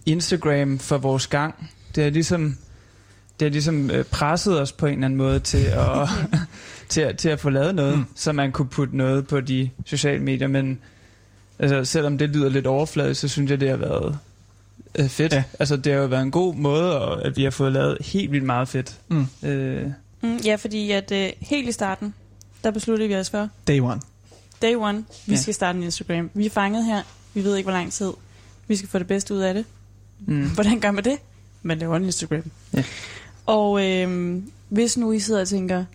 Instagram 0.05 0.79
for 0.79 0.97
vores 0.97 1.27
gang. 1.27 1.69
Det 1.95 2.03
er 2.05 2.09
ligesom... 2.09 2.57
Det 3.43 3.49
har 3.51 3.53
ligesom 3.53 3.91
øh, 3.91 4.05
presset 4.05 4.61
os 4.61 4.71
på 4.71 4.85
en 4.85 4.93
eller 4.93 5.05
anden 5.05 5.17
måde 5.17 5.39
til 5.39 5.57
at, 5.65 6.09
til, 6.89 7.01
at, 7.01 7.17
til 7.17 7.29
at 7.29 7.39
få 7.39 7.49
lavet 7.49 7.75
noget, 7.75 7.97
Mm. 7.97 8.05
så 8.15 8.31
man 8.31 8.51
kunne 8.51 8.67
putte 8.67 8.97
noget 8.97 9.27
på 9.27 9.41
de 9.41 9.69
sociale 9.85 10.23
medier. 10.23 10.47
Men 10.47 10.79
altså, 11.59 11.85
selvom 11.85 12.17
det 12.17 12.29
lyder 12.29 12.49
lidt 12.49 12.67
overfladisk, 12.67 13.21
så 13.21 13.27
synes 13.27 13.51
jeg, 13.51 13.59
det 13.59 13.69
har 13.69 13.77
været 13.77 14.19
øh, 14.95 15.09
fedt. 15.09 15.33
Ja. 15.33 15.43
Altså, 15.59 15.77
det 15.77 15.93
har 15.93 15.99
jo 15.99 16.07
været 16.07 16.21
en 16.21 16.31
god 16.31 16.55
måde, 16.55 17.01
og 17.01 17.25
at 17.25 17.37
vi 17.37 17.43
har 17.43 17.51
fået 17.51 17.71
lavet 17.71 17.97
helt 18.01 18.31
vildt 18.31 18.45
meget 18.45 18.67
fedt. 18.67 18.95
Mm. 19.07 19.27
Øh, 19.43 19.87
Mm, 20.21 20.37
ja, 20.37 20.55
fordi 20.55 20.91
at 20.91 21.11
øh, 21.11 21.29
helt 21.41 21.69
i 21.69 21.71
starten, 21.71 22.13
der 22.63 22.71
besluttede 22.71 23.09
vi 23.09 23.15
os 23.15 23.29
for, 23.29 23.49
Day 23.67 23.79
one. 23.79 24.01
day 24.61 24.75
one, 24.75 25.03
vi. 25.25 25.33
Ja. 25.33 25.39
skal 25.39 25.53
starte 25.53 25.77
en 25.77 25.83
Instagram. 25.83 26.29
Vi 26.33 26.45
er 26.45 26.49
fanget 26.49 26.85
her, 26.85 27.01
vi 27.33 27.43
ved 27.43 27.55
ikke, 27.57 27.65
hvor 27.65 27.77
lang 27.77 27.91
tid. 27.91 28.11
Vi 28.67 28.75
skal 28.75 28.89
få 28.89 28.99
det 28.99 29.07
bedste 29.07 29.33
ud 29.33 29.39
af 29.39 29.53
det. 29.53 29.65
mm. 30.27 30.49
Hvordan 30.49 30.79
gør 30.79 30.91
man 30.91 31.03
det? 31.03 31.17
Man 31.61 31.77
laver 31.77 31.97
en 31.97 32.03
Instagram. 32.03 32.43
Ja. 32.73 32.83
Og 33.45 33.85
øhm, 33.85 34.51
hvis 34.69 34.97
nu 34.97 35.11
I 35.11 35.19
sidder 35.19 35.41
og 35.41 35.47
tænker, 35.47 35.85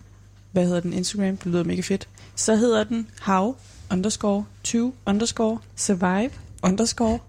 hvad 0.51 0.65
hedder 0.65 0.79
den 0.79 0.93
Instagram? 0.93 1.37
Det 1.37 1.45
lyder 1.45 1.63
mega 1.63 1.81
fedt. 1.81 2.07
Så 2.35 2.55
hedder 2.55 2.83
den 2.83 3.07
how 3.21 3.55
underscore 3.91 4.45
to 4.63 4.93
underscore 5.05 5.59
survive 5.75 6.29
underscore 6.63 7.19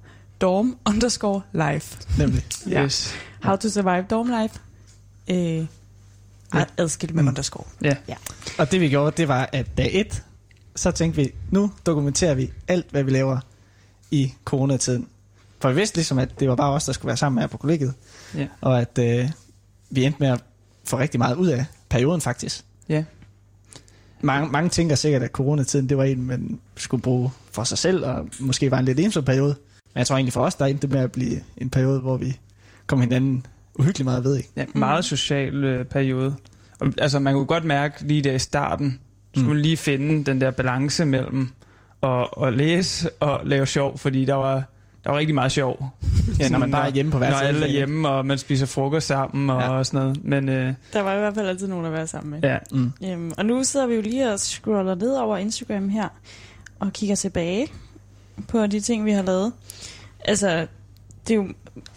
dorm 0.40 0.76
underscore 0.86 1.42
life. 1.52 1.98
Nemlig. 2.18 2.42
Ja. 2.70 2.84
Yes. 2.84 3.14
How 3.42 3.56
to 3.56 3.68
survive 3.68 4.02
dorm 4.10 4.26
life. 4.42 4.58
Øh, 5.30 5.66
Ja. 6.54 6.64
adskilt 6.78 7.14
med 7.14 7.22
Mm. 7.22 7.28
underscore. 7.28 7.64
Og 8.58 8.70
det 8.72 8.80
vi 8.80 8.88
gjorde, 8.88 9.16
det 9.16 9.28
var, 9.28 9.48
at 9.52 9.66
dag 9.78 9.90
et, 10.00 10.22
så 10.76 10.90
tænkte 10.90 11.22
vi, 11.22 11.32
nu 11.50 11.70
dokumenterer 11.86 12.34
vi 12.34 12.50
alt, 12.68 12.86
hvad 12.90 13.02
vi 13.02 13.10
laver 13.10 13.38
i 14.10 14.34
coronatiden. 14.44 15.08
For 15.60 15.68
vi 15.68 15.74
vidste 15.74 15.96
ligesom, 15.96 16.18
at 16.18 16.40
det 16.40 16.48
var 16.48 16.54
bare 16.56 16.70
os, 16.72 16.84
der 16.84 16.92
skulle 16.92 17.06
være 17.06 17.16
sammen 17.16 17.40
her 17.40 17.46
på 17.46 17.56
kollegiet. 17.56 17.94
Ja. 18.34 18.46
Og 18.60 18.80
at 18.80 18.98
øh, 18.98 19.30
vi 19.90 20.04
endte 20.04 20.20
med 20.20 20.28
at 20.28 20.44
få 20.84 20.98
rigtig 20.98 21.18
meget 21.18 21.36
ud 21.36 21.48
af 21.48 21.64
perioden 21.88 22.20
faktisk. 22.20 22.64
Ja. 22.88 23.04
Mange, 24.20 24.48
mange 24.50 24.70
tænker 24.70 24.94
sikkert, 24.94 25.22
at 25.22 25.30
coronatiden, 25.30 25.88
det 25.88 25.96
var 25.96 26.04
en, 26.04 26.26
man 26.26 26.60
skulle 26.76 27.02
bruge 27.02 27.30
for 27.52 27.64
sig 27.64 27.78
selv, 27.78 28.04
og 28.04 28.28
måske 28.40 28.70
var 28.70 28.78
en 28.78 28.84
lidt 28.84 29.00
ensom 29.00 29.24
periode. 29.24 29.56
Men 29.94 29.98
jeg 29.98 30.06
tror 30.06 30.16
egentlig 30.16 30.32
for 30.32 30.44
os, 30.44 30.54
der 30.54 30.66
endte 30.66 30.88
med 30.88 31.00
at 31.00 31.12
blive 31.12 31.40
en 31.56 31.70
periode, 31.70 32.00
hvor 32.00 32.16
vi 32.16 32.38
kom 32.86 33.00
hinanden 33.00 33.46
uhyggeligt 33.74 34.04
meget 34.04 34.24
ved. 34.24 34.36
Ikke? 34.36 34.50
Ja, 34.56 34.64
meget 34.74 35.04
social 35.04 35.64
øh, 35.64 35.84
periode. 35.84 36.34
Og, 36.80 36.92
altså, 36.98 37.18
man 37.18 37.34
kunne 37.34 37.46
godt 37.46 37.64
mærke 37.64 38.04
lige 38.06 38.22
der 38.22 38.32
i 38.32 38.38
starten, 38.38 39.00
skulle 39.34 39.54
mm. 39.54 39.62
lige 39.62 39.76
finde 39.76 40.24
den 40.24 40.40
der 40.40 40.50
balance 40.50 41.04
mellem 41.04 41.48
at, 42.02 42.28
at 42.42 42.52
læse 42.52 43.10
og 43.10 43.40
lave 43.44 43.66
sjov, 43.66 43.98
fordi 43.98 44.24
der 44.24 44.34
var, 44.34 44.64
der 45.04 45.10
var 45.10 45.18
rigtig 45.18 45.34
meget 45.34 45.52
sjov. 45.52 45.88
Ja, 46.38 46.48
når 46.48 46.58
man 46.58 46.70
bare 46.70 46.86
er 46.88 46.90
hjemme 46.92 47.12
på 47.12 47.18
hver 47.18 47.30
Når 47.30 47.36
alle 47.36 47.66
er 47.66 47.70
hjemme, 47.70 48.08
og 48.08 48.26
man 48.26 48.38
spiser 48.38 48.66
frokost 48.66 49.06
sammen 49.06 49.50
og, 49.50 49.60
Ja. 49.60 49.68
og 49.70 49.86
sådan 49.86 50.00
noget. 50.00 50.24
Men 50.24 50.48
øh, 50.48 50.72
Der 50.92 51.00
var 51.00 51.14
i 51.14 51.18
hvert 51.18 51.34
fald 51.34 51.48
altid 51.48 51.66
nogen 51.68 51.86
at 51.86 51.92
være 51.92 52.06
sammen 52.06 52.30
med. 52.30 52.40
ja, 52.50 52.58
Mm. 52.72 52.92
Øhm, 53.04 53.32
og 53.38 53.46
nu 53.46 53.64
sidder 53.64 53.86
vi 53.86 53.94
jo 53.94 54.00
lige 54.00 54.32
og 54.32 54.40
scroller 54.40 54.94
ned 54.94 55.12
over 55.14 55.36
Instagram 55.36 55.88
her, 55.88 56.08
og 56.80 56.92
kigger 56.92 57.16
tilbage 57.16 57.66
på 58.48 58.66
de 58.66 58.80
ting, 58.80 59.04
vi 59.04 59.10
har 59.12 59.22
lavet. 59.22 59.52
Altså, 60.24 60.66
det 61.28 61.34
er 61.34 61.36
jo, 61.36 61.48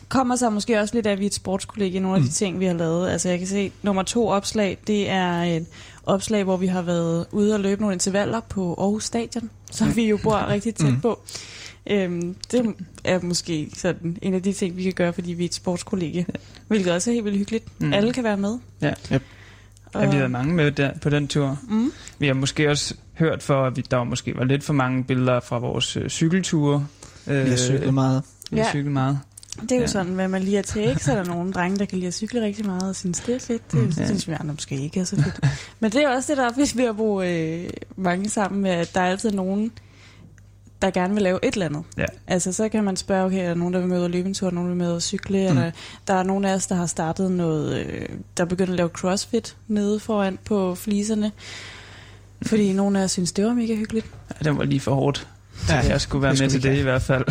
kommer 0.10 0.36
så 0.36 0.50
måske 0.50 0.80
også 0.80 0.96
lidt 0.96 1.08
af, 1.08 1.12
at 1.12 1.20
vi 1.20 1.24
er 1.26 1.30
et 1.30 1.34
sportskollega, 1.34 2.00
nogle 2.00 2.16
af 2.18 2.22
de 2.22 2.28
Mm. 2.28 2.32
ting, 2.32 2.60
vi 2.60 2.66
har 2.66 2.74
lavet. 2.74 3.10
Altså, 3.10 3.30
jeg 3.30 3.38
kan 3.40 3.48
se, 3.48 3.72
nummer 3.82 4.04
to 4.04 4.28
opslag, 4.28 4.78
det 4.88 5.10
er 5.10 5.44
et 5.44 5.66
opslag, 6.06 6.44
hvor 6.44 6.58
vi 6.58 6.68
har 6.68 6.82
været 6.82 7.26
ude 7.32 7.54
og 7.54 7.60
løbe 7.60 7.82
nogle 7.82 7.94
intervaller 7.94 8.40
på 8.40 8.74
Aarhus 8.80 9.04
Stadion, 9.06 9.50
som 9.72 9.96
vi 9.96 10.08
jo 10.10 10.20
bor 10.24 10.48
rigtig 10.50 10.76
tæt 10.76 10.90
Mm. 10.90 11.02
på. 11.02 11.20
Øhm, 11.90 12.36
det 12.52 12.76
er 13.04 13.20
måske 13.22 13.70
sådan 13.76 14.18
en 14.22 14.34
af 14.34 14.42
de 14.44 14.54
ting, 14.54 14.78
vi 14.78 14.84
kan 14.84 14.94
gøre, 14.94 15.14
fordi 15.14 15.34
vi 15.34 15.44
er 15.44 15.48
et 15.48 15.54
sportskollega. 15.54 16.24
Hvilket 16.68 16.94
også 16.94 17.10
er 17.10 17.14
helt 17.14 17.26
vildt 17.26 17.38
hyggeligt. 17.38 17.82
Mm. 17.82 17.94
Alle 17.94 18.14
kan 18.14 18.24
være 18.24 18.38
med. 18.38 18.58
Ja. 18.82 18.94
Yep. 19.14 19.22
ja, 19.96 20.00
vi 20.00 20.06
har 20.06 20.18
været 20.18 20.32
mange 20.32 20.54
med 20.54 20.72
der, 20.72 20.92
på 21.02 21.10
den 21.10 21.28
tur. 21.28 21.60
Mm. 21.70 21.92
Vi 22.20 22.28
har 22.28 22.34
måske 22.34 22.70
også 22.70 22.96
hørt 23.14 23.44
for, 23.44 23.66
at 23.66 23.78
vi, 23.78 23.84
der 23.92 24.04
måske 24.04 24.38
var 24.38 24.44
lidt 24.44 24.64
for 24.64 24.74
mange 24.74 25.04
billeder 25.04 25.40
fra 25.40 25.58
vores 25.60 25.98
øh, 25.98 26.10
cykelture. 26.10 26.88
Øh, 27.28 27.44
Vi 27.46 27.50
har 27.50 27.58
cyklet 27.58 27.94
meget. 27.94 28.24
Vi 28.52 28.58
har 28.58 28.66
Ja. 28.66 28.70
cyklet 28.72 28.92
meget. 28.92 29.20
Det 29.62 29.72
er 29.72 29.76
jo 29.76 29.80
ja. 29.80 29.82
Ja. 29.82 29.88
sådan, 29.88 30.14
hvad 30.14 30.28
man 30.28 30.44
lige 30.44 30.58
er 30.58 30.62
til, 30.62 30.90
ikke? 30.90 31.04
Så 31.04 31.12
er 31.12 31.16
der 31.16 31.24
nogle 31.26 31.54
drenge, 31.54 31.78
der 31.80 31.86
kan 31.86 31.98
lide 31.98 32.08
at 32.08 32.14
cykle 32.14 32.42
rigtig 32.42 32.66
meget 32.66 32.84
og 32.90 32.96
synes, 32.96 33.20
det 33.20 33.36
er 33.36 33.40
fedt. 33.40 33.72
Det 33.72 33.80
Mm. 33.80 33.86
mm. 33.86 33.94
Ja. 33.98 34.06
synes 34.06 34.28
vi 34.28 34.34
andre 34.40 34.54
måske 34.54 34.76
ikke 34.76 35.00
er 35.00 35.04
så 35.04 35.16
fedt. 35.16 35.40
Men 35.80 35.92
det 35.92 36.04
er 36.04 36.10
også 36.16 36.32
det, 36.32 36.38
der 36.38 36.50
er 36.50 36.54
fedt 36.54 36.78
ved 36.78 36.86
at 36.86 36.98
bo 36.98 37.22
øh, 37.22 37.70
mange 37.96 38.30
sammen 38.30 38.62
med, 38.62 38.72
at 38.72 38.92
der 38.96 39.02
er 39.02 39.06
altid 39.06 39.32
nogen, 39.32 39.72
der 40.84 40.92
gerne 40.92 41.14
vil 41.14 41.24
lave 41.24 41.40
et 41.44 41.54
eller 41.54 41.66
andet. 41.66 41.84
Ja. 41.98 42.06
Altså, 42.28 42.54
så 42.54 42.70
kan 42.70 42.84
man 42.84 42.96
spørge, 42.96 43.26
okay, 43.26 43.44
er 43.44 43.48
der 43.48 43.56
nogen, 43.56 43.74
der 43.74 43.80
vil 43.80 43.90
med 43.90 44.00
ud 44.00 44.04
og 44.04 44.10
løbe 44.10 44.28
en 44.28 44.34
tur, 44.34 44.48
der 44.48 44.56
nogen, 44.56 44.70
der 44.70 44.76
vil 44.76 44.84
med 44.84 44.90
ud 44.90 44.96
og 44.96 45.02
cykle? 45.02 45.38
Mm. 45.38 45.54
Mm. 45.54 45.58
Eller, 45.58 45.72
der 46.08 46.14
er 46.14 46.24
nogen 46.24 46.46
af 46.46 46.54
os, 46.54 46.68
der 46.68 46.76
har 46.76 46.86
startet 46.86 47.32
noget, 47.32 47.78
øh, 47.78 48.06
der 48.38 48.44
er 48.44 48.48
begyndt 48.48 48.70
at 48.70 48.76
lave 48.76 48.90
crossfit 48.90 49.56
nede 49.68 50.00
foran 50.00 50.40
på 50.46 50.76
fliserne. 50.76 51.32
Fordi 52.42 52.74
nogle 52.74 53.00
af 53.00 53.04
os 53.04 53.12
synes, 53.12 53.32
det 53.32 53.46
var 53.46 53.54
mega 53.54 53.76
hyggeligt. 53.76 54.06
Ja, 54.30 54.50
det 54.50 54.58
var 54.58 54.64
lige 54.64 54.80
for 54.80 54.94
hårdt. 54.94 55.28
Ja, 55.70 55.76
jeg 55.76 56.02
skulle 56.02 56.22
være 56.22 56.32
det 56.32 56.42
med 56.42 56.50
skulle 56.50 56.62
til 56.62 56.72
vi 56.72 56.76
det 56.76 56.80
i 56.80 56.84
hvert 56.84 57.02
fald. 57.02 57.26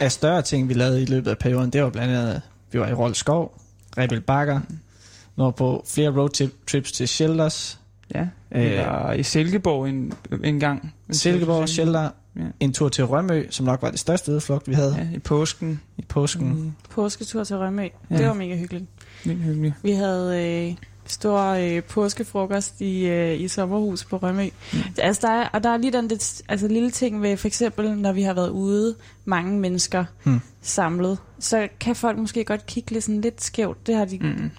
af 0.00 0.12
større 0.12 0.42
ting, 0.42 0.68
vi 0.68 0.74
lavede 0.74 1.02
i 1.02 1.06
løbet 1.06 1.30
af 1.30 1.38
perioden, 1.38 1.70
det 1.70 1.82
var 1.82 1.90
blandt 1.90 2.14
andet, 2.14 2.42
vi 2.72 2.80
var 2.80 2.88
i 2.88 2.92
Rold 2.94 3.14
Skov, 3.14 3.60
Rebel 3.98 4.20
Bakker, 4.20 4.60
nu 5.36 5.44
var 5.44 5.50
på 5.50 5.84
flere 5.88 6.10
roadtrips 6.10 6.92
til 6.92 7.08
Shelters, 7.08 7.78
Ja, 8.14 8.28
vi 8.50 8.58
Øh, 8.60 9.18
i 9.18 9.22
Silkeborg 9.22 9.88
en, 9.88 10.12
en 10.44 10.60
gang. 10.60 10.94
En 11.12 11.16
Silkeborg, 11.16 11.68
Shelter, 11.68 12.10
Ja. 12.36 12.40
en 12.60 12.72
tur 12.72 12.88
til 12.88 13.04
Rømø, 13.04 13.46
som 13.50 13.66
nok 13.66 13.82
var 13.82 13.90
det 13.90 13.98
største 13.98 14.32
udflugt, 14.32 14.68
vi 14.68 14.74
havde 14.74 14.94
Ja, 15.12 15.16
i 15.16 15.18
påsken. 15.18 15.80
i 15.98 16.02
påsken. 16.02 16.48
Mm. 16.48 16.72
Påsketur 16.90 17.44
til 17.44 17.56
Rømø. 17.56 17.88
Ja. 18.10 18.16
Det 18.18 18.26
var 18.26 18.32
mega 18.34 18.56
hyggeligt. 18.56 18.84
Vildt 19.24 19.42
hyggeligt. 19.42 19.74
Vi 19.82 19.90
havde 19.92 20.42
øh, 20.68 20.74
stor 21.06 21.40
øh, 21.42 21.82
påskefrokost 21.82 22.80
i, 22.80 23.06
øh, 23.06 23.40
i 23.40 23.48
sommerhus 23.48 24.04
på 24.04 24.16
Rømø. 24.16 24.44
Mm. 24.72 24.78
Altså, 24.98 25.26
der 25.26 25.32
er, 25.32 25.48
og 25.52 25.62
der 25.64 25.70
er 25.70 25.76
lige 25.76 25.92
den 25.92 26.08
lidt, 26.08 26.42
altså, 26.48 26.68
lille 26.68 26.90
ting 26.90 27.22
ved, 27.22 27.36
for 27.36 27.46
eksempel, 27.46 27.90
når 27.98 28.12
vi 28.12 28.22
har 28.22 28.34
været 28.34 28.48
ude, 28.50 28.94
mange 29.24 29.58
mennesker 29.60 30.04
Hmm. 30.24 30.40
samlet, 30.62 31.18
så 31.38 31.68
kan 31.80 31.96
folk 31.96 32.18
måske 32.18 32.44
godt 32.44 32.66
kigge 32.66 32.90
lidt, 32.92 33.04
sådan 33.04 33.20
lidt 33.20 33.42
skævt. 33.44 33.86
Det 33.86 33.94
har 33.94 34.04
de 34.04 34.18
Mm. 34.18 34.50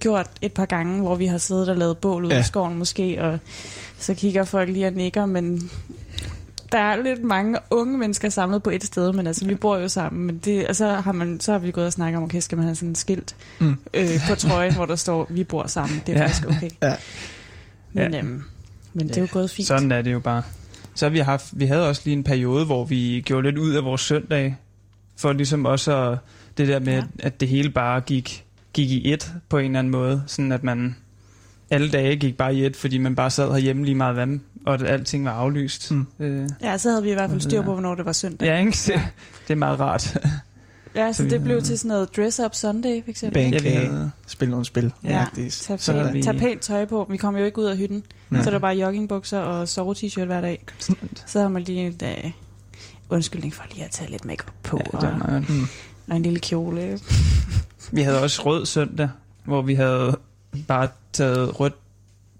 gjort 0.00 0.30
et 0.42 0.52
par 0.52 0.66
gange, 0.66 1.00
hvor 1.02 1.14
vi 1.14 1.26
har 1.26 1.38
siddet 1.38 1.68
og 1.68 1.76
lavet 1.76 1.98
bål 1.98 2.24
ude 2.24 2.34
Ja. 2.34 2.40
i 2.40 2.44
skoven 2.44 2.78
måske, 2.78 3.22
og 3.22 3.38
så 3.98 4.14
kigger 4.14 4.44
folk 4.44 4.68
lige 4.68 4.86
og 4.86 4.92
nikker, 4.92 5.26
men 5.26 5.70
der 6.72 6.78
er 6.78 7.02
lidt 7.02 7.24
mange 7.24 7.58
unge 7.70 7.98
mennesker 7.98 8.28
samlet 8.28 8.62
på 8.62 8.70
et 8.70 8.84
sted, 8.84 9.12
men 9.12 9.26
altså, 9.26 9.46
vi 9.46 9.54
bor 9.54 9.76
jo 9.78 9.88
sammen, 9.88 10.26
men 10.26 10.38
det, 10.44 10.66
og 10.66 10.76
så 10.76 10.88
har, 10.94 11.12
man, 11.12 11.40
så 11.40 11.52
har 11.52 11.58
vi 11.58 11.70
gået 11.70 11.86
og 11.86 11.92
snakket 11.92 12.16
om, 12.16 12.22
okay, 12.24 12.40
skal 12.40 12.56
man 12.58 12.64
have 12.64 12.74
sådan 12.74 12.90
et 12.90 12.98
skilt 12.98 13.36
Mm. 13.60 13.76
øh, 13.94 14.08
på 14.28 14.34
trøjen, 14.34 14.74
hvor 14.74 14.86
der 14.86 14.96
står, 14.96 15.26
vi 15.30 15.44
bor 15.44 15.66
sammen, 15.66 16.02
det 16.06 16.14
er 16.16 16.18
Ja. 16.18 16.26
faktisk 16.26 16.46
okay. 16.46 16.70
Ja. 16.82 16.94
Men, 17.92 18.12
Ja. 18.14 18.18
øhm, 18.18 18.42
men 18.92 19.08
det 19.08 19.16
er 19.16 19.20
jo 19.20 19.28
gået 19.32 19.50
fint. 19.50 19.68
Sådan 19.68 19.92
er 19.92 20.02
det 20.02 20.12
jo 20.12 20.20
bare. 20.20 20.42
Så 20.94 21.04
har 21.04 21.10
vi 21.10 21.18
haft, 21.18 21.46
vi 21.52 21.66
havde 21.66 21.88
også 21.88 22.02
lige 22.04 22.16
en 22.16 22.24
periode, 22.24 22.64
hvor 22.64 22.84
vi 22.84 23.22
gjorde 23.26 23.42
lidt 23.48 23.58
ud 23.58 23.74
af 23.74 23.84
vores 23.84 24.00
søndag, 24.00 24.56
for 25.16 25.32
ligesom 25.32 25.64
også 25.66 25.96
at, 26.10 26.18
det 26.58 26.68
der 26.68 26.78
med, 26.80 26.94
ja. 26.94 27.02
at 27.18 27.40
det 27.40 27.48
hele 27.48 27.70
bare 27.70 28.00
gik, 28.00 28.44
gik 28.72 28.90
i 28.90 29.12
et 29.12 29.32
på 29.48 29.58
en 29.58 29.64
eller 29.64 29.78
anden 29.78 29.90
måde, 29.90 30.22
sådan 30.26 30.52
at 30.52 30.64
man 30.64 30.96
alle 31.70 31.90
dage 31.90 32.16
gik 32.16 32.36
bare 32.36 32.54
i 32.54 32.66
et, 32.66 32.76
fordi 32.76 32.98
man 32.98 33.14
bare 33.14 33.30
sad 33.30 33.50
herhjemme 33.52 33.84
lige 33.84 33.94
meget 33.94 34.14
hvad, 34.14 34.38
og 34.66 34.74
at 34.74 34.82
alting 34.82 35.24
var 35.24 35.30
aflyst. 35.32 35.90
Mm. 35.92 36.06
Øh, 36.20 36.48
Ja, 36.62 36.78
så 36.78 36.88
havde 36.90 37.02
vi 37.02 37.10
i 37.10 37.14
hvert 37.14 37.30
fald 37.30 37.40
styr 37.40 37.62
på, 37.62 37.72
hvornår 37.72 37.94
det 37.94 38.04
var 38.06 38.12
søndag. 38.12 38.46
ja, 38.46 38.58
ikke? 38.58 38.70
Det, 38.86 39.00
det 39.48 39.52
er 39.52 39.54
meget 39.54 39.80
rart. 39.80 40.16
Ja, 40.94 41.12
Så 41.12 41.22
så 41.22 41.28
det 41.28 41.42
blev 41.42 41.62
til 41.62 41.78
sådan 41.78 41.88
noget 41.88 42.16
dress-up 42.16 42.54
Sunday, 42.54 43.02
for 43.04 43.10
eksempel. 43.10 43.42
Ja, 43.42 43.70
havde, 43.70 44.10
Spille 44.26 44.50
nogle 44.50 44.64
spil. 44.66 44.92
Ja. 45.04 45.26
det 45.36 45.52
Tag, 45.52 45.78
pænt, 45.94 46.14
vi- 46.14 46.22
tag 46.22 46.36
pænt 46.36 46.60
tøj 46.60 46.84
på. 46.84 47.06
Vi 47.10 47.16
kom 47.16 47.36
jo 47.36 47.44
ikke 47.44 47.58
ud 47.58 47.64
af 47.64 47.76
hytten, 47.76 48.02
Ja. 48.32 48.38
så 48.38 48.44
det 48.44 48.52
var 48.52 48.58
bare 48.58 48.74
joggingbukser 48.76 49.38
og 49.38 49.68
sove-t-shirt 49.68 50.24
hver 50.26 50.40
dag. 50.40 50.64
Så 51.26 51.38
havde 51.38 51.50
man 51.50 51.62
lige 51.62 51.86
en 51.86 51.94
uh, 52.24 52.30
undskyldning 53.08 53.54
for 53.54 53.64
lige 53.72 53.84
at 53.84 53.90
tage 53.90 54.10
lidt 54.10 54.24
makeup 54.24 54.52
på, 54.62 54.76
ja, 54.92 54.98
det 54.98 55.02
var 55.08 55.12
og, 55.12 55.18
meget. 55.18 55.48
Mm. 55.48 55.66
og 56.10 56.16
en 56.16 56.22
lille 56.22 56.38
kjole. 56.38 56.98
Vi 57.92 58.02
havde 58.02 58.22
også 58.22 58.42
rød 58.46 58.66
søndag, 58.66 59.08
hvor 59.44 59.62
vi 59.62 59.74
havde 59.74 60.18
bare 60.68 60.88
taget 61.12 61.60
rødt, 61.60 61.74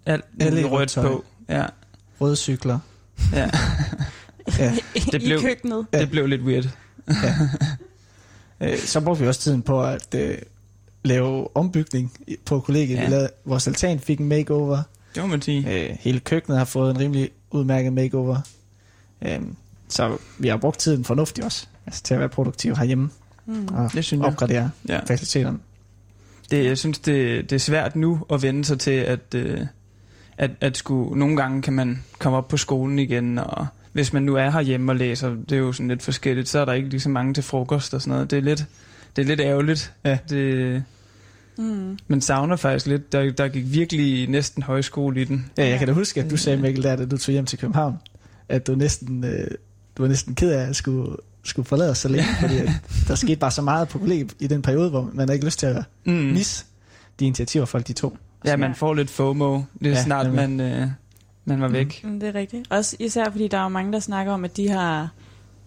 alt 0.05 0.25
Alle 0.39 0.65
rødt 0.67 0.89
tøj. 0.89 1.03
på. 1.03 1.25
Ja. 1.49 1.65
røde 2.21 2.35
cykler. 2.35 2.79
Ja. 3.33 3.49
Ja. 4.59 4.75
Det 5.11 5.21
blev- 5.21 5.37
I 5.37 5.41
køkkenet. 5.41 5.85
Ja. 5.93 5.99
Det 5.99 6.09
blev 6.09 6.27
lidt 6.27 6.41
weird. 6.41 6.69
Øh, 8.61 8.77
så 8.79 9.01
brugte 9.01 9.21
vi 9.21 9.27
også 9.27 9.41
tiden 9.41 9.61
på 9.61 9.83
at 9.83 10.15
øh, 10.15 10.37
lave 11.03 11.57
ombygning 11.57 12.11
på 12.45 12.59
kollegiet. 12.59 12.95
Ja. 12.95 13.01
Ja. 13.01 13.05
Vi 13.07 13.11
lavede, 13.13 13.29
vores 13.45 13.67
altan 13.67 13.99
fik 13.99 14.19
en 14.19 14.27
makeover. 14.29 14.81
Det 15.15 15.23
må 15.23 15.27
man 15.27 15.41
sige. 15.41 15.89
Øh, 15.89 15.97
hele 15.99 16.19
køkkenet 16.19 16.57
har 16.57 16.65
fået 16.65 16.91
en 16.91 16.99
rimelig 16.99 17.29
udmærket 17.51 17.93
makeover. 17.93 18.37
Øh, 19.21 19.39
så 19.89 20.17
vi 20.39 20.47
har 20.47 20.57
brugt 20.57 20.79
tiden 20.79 21.03
fornuftigt 21.05 21.45
også. 21.45 21.67
Altså 21.85 22.03
til 22.03 22.13
at 22.13 22.19
være 22.19 22.29
produktiv 22.29 22.75
herhjemme 22.77 23.09
Mm. 23.49 23.67
og 23.67 23.83
Det 23.93 24.05
synes 24.05 24.11
jeg. 24.21 24.27
opgradere 24.27 24.71
Ja. 24.87 24.99
faciliteterne. 25.07 25.59
Det, 26.51 26.65
jeg 26.65 26.77
synes, 26.77 26.99
det, 26.99 27.49
det 27.49 27.55
er 27.55 27.59
svært 27.59 27.95
nu 27.95 28.25
at 28.33 28.41
vende 28.41 28.65
sig 28.65 28.79
til, 28.79 28.91
at, 28.91 29.35
øh, 29.35 29.59
at, 30.37 30.51
at 30.61 30.77
skulle, 30.77 31.19
nogle 31.19 31.37
gange 31.37 31.61
kan 31.61 31.73
man 31.73 32.03
komme 32.19 32.37
op 32.37 32.47
på 32.47 32.57
skolen 32.57 32.99
igen, 32.99 33.37
og 33.39 33.67
hvis 33.93 34.13
man 34.13 34.23
nu 34.23 34.35
er 34.35 34.49
herhjemme 34.49 34.91
og 34.91 34.95
læser, 34.95 35.29
det 35.29 35.51
er 35.51 35.57
jo 35.57 35.71
sådan 35.71 35.87
lidt 35.87 36.03
forskelligt, 36.03 36.49
så 36.49 36.59
er 36.59 36.65
der 36.65 36.73
ikke 36.73 36.89
lige 36.89 36.99
så 37.01 37.09
mange 37.09 37.33
til 37.33 37.43
frokost 37.43 37.93
og 37.93 38.01
sådan 38.01 38.11
noget. 38.13 38.31
Det 38.31 38.37
er 38.37 38.41
lidt, 38.41 38.65
det 39.15 39.21
er 39.21 39.25
lidt 39.25 39.39
ærgerligt. 39.39 39.93
Ja. 40.05 40.17
Det, 40.29 40.83
Mm. 41.59 41.97
man 42.07 42.21
savner 42.21 42.55
faktisk 42.55 42.87
lidt. 42.87 43.11
Der, 43.11 43.31
der 43.31 43.47
gik 43.47 43.63
virkelig 43.73 44.29
næsten 44.29 44.63
højskole 44.63 45.21
i 45.21 45.23
den. 45.23 45.45
Ja, 45.57 45.67
jeg 45.67 45.79
kan 45.79 45.87
da 45.87 45.93
huske, 45.93 46.21
at 46.21 46.29
du 46.31 46.37
sagde, 46.37 46.61
Mikkel, 46.61 46.83
der, 46.83 46.95
da 46.95 47.05
du 47.05 47.17
tog 47.17 47.33
hjem 47.33 47.45
til 47.45 47.59
København, 47.59 47.95
at 48.49 48.67
du 48.67 48.75
næsten, 48.75 49.23
øh, 49.23 49.47
du 49.97 50.01
var 50.03 50.07
næsten 50.09 50.35
ked 50.35 50.51
af 50.51 50.69
at 50.69 50.75
skulle, 50.75 51.15
skulle 51.47 51.65
forlade 51.65 51.91
os 51.91 51.97
så 51.97 52.07
længe, 52.07 52.27
fordi 52.39 52.55
der 53.07 53.15
skete 53.25 53.35
bare 53.35 53.51
så 53.51 53.61
meget 53.61 53.87
på 53.89 53.99
kollegiet 53.99 54.33
i 54.39 54.47
den 54.47 54.61
periode, 54.61 54.89
hvor 54.89 55.09
man 55.13 55.31
ikke 55.31 55.45
lyst 55.45 55.59
til 55.59 55.65
at 55.65 55.83
Mm. 56.05 56.13
misse 56.13 56.65
de 57.19 57.25
initiativer, 57.25 57.65
folk 57.65 57.87
de 57.87 57.93
tog. 57.93 58.17
Ja, 58.45 58.55
man 58.55 58.75
får 58.75 58.93
lidt 58.93 59.09
FOMO, 59.09 59.61
lige 59.79 59.91
Ja, 59.91 59.97
ja, 59.97 60.03
snart 60.03 60.33
man, 60.33 60.59
øh, 60.59 60.87
man 61.45 61.61
var 61.61 61.67
væk. 61.67 62.01
Mm, 62.03 62.19
det 62.19 62.29
er 62.29 62.35
rigtigt. 62.35 62.67
Også 62.71 62.95
især 62.99 63.31
fordi 63.31 63.47
der 63.47 63.57
er 63.57 63.63
jo 63.63 63.69
mange, 63.69 63.93
der 63.93 63.99
snakker 63.99 64.33
om, 64.33 64.45
at 64.45 64.57
de 64.57 64.69
har... 64.69 65.09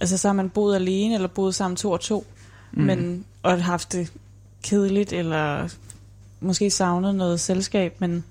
Altså 0.00 0.16
så 0.16 0.28
har 0.28 0.32
man 0.32 0.50
boet 0.50 0.74
alene, 0.74 1.14
eller 1.14 1.28
boet 1.28 1.54
sammen 1.54 1.76
to 1.76 1.90
og 1.90 2.00
to, 2.00 2.26
mm. 2.72 2.82
men, 2.82 3.24
og 3.42 3.64
haft 3.64 3.92
det 3.92 4.12
kedeligt, 4.62 5.12
eller 5.12 5.68
måske 6.40 6.70
savnet 6.70 7.14
noget 7.14 7.40
selskab, 7.40 8.00
men, 8.00 8.24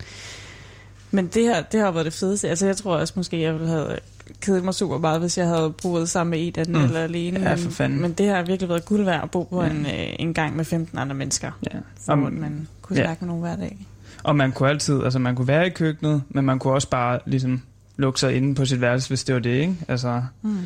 men 1.11 1.27
det, 1.27 1.43
her, 1.43 1.61
det 1.61 1.79
har 1.79 1.91
været 1.91 2.05
det 2.05 2.13
fedeste. 2.13 2.49
Altså 2.49 2.65
jeg 2.65 2.77
tror 2.77 2.95
også 2.97 3.13
måske, 3.15 3.41
jeg 3.41 3.53
ville 3.53 3.67
have 3.67 3.97
kedet 4.41 4.63
mig 4.63 4.73
super 4.73 4.97
meget, 4.97 5.19
hvis 5.19 5.37
jeg 5.37 5.47
havde 5.47 5.73
boet 5.81 6.09
sammen 6.09 6.29
med 6.31 6.57
en 6.67 6.73
Mm. 6.75 6.83
eller 6.83 6.99
alene. 6.99 7.39
Ja, 7.39 7.49
men, 7.49 7.57
for 7.63 7.71
fanden. 7.71 8.01
men 8.01 8.13
det 8.13 8.27
har 8.29 8.41
virkelig 8.43 8.69
været 8.69 8.85
guld 8.85 9.03
værd 9.05 9.23
at 9.23 9.31
bo 9.31 9.43
på 9.43 9.63
Ja. 9.63 9.69
en, 9.69 9.85
øh, 9.85 9.91
en 10.19 10.33
gang 10.33 10.55
med 10.55 10.65
15 10.65 10.97
andre 10.97 11.15
mennesker, 11.15 11.51
Ja. 11.73 11.77
for 12.05 12.11
Om- 12.13 12.25
at 12.25 12.33
man 12.33 12.67
kunne 12.81 12.97
ja. 12.99 13.03
snakke 13.05 13.25
med 13.25 13.27
nogen 13.27 13.41
hver 13.41 13.55
dag. 13.55 13.77
Og 14.23 14.35
man 14.35 14.51
kunne 14.51 14.69
altid, 14.69 15.03
altså 15.03 15.19
man 15.19 15.35
kunne 15.35 15.47
være 15.47 15.67
i 15.67 15.69
køkkenet, 15.69 16.21
men 16.29 16.45
man 16.45 16.59
kunne 16.59 16.73
også 16.73 16.89
bare 16.89 17.19
ligesom 17.25 17.61
lukke 17.97 18.19
sig 18.19 18.35
inde 18.35 18.55
på 18.55 18.65
sit 18.65 18.81
værelse, 18.81 19.07
hvis 19.07 19.23
det 19.23 19.35
var 19.35 19.41
det, 19.41 19.49
ikke? 19.61 19.75
Altså, 19.87 20.21
Mm. 20.41 20.57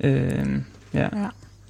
øh, 0.00 0.10
ja. 0.94 1.00
Ja, 1.00 1.06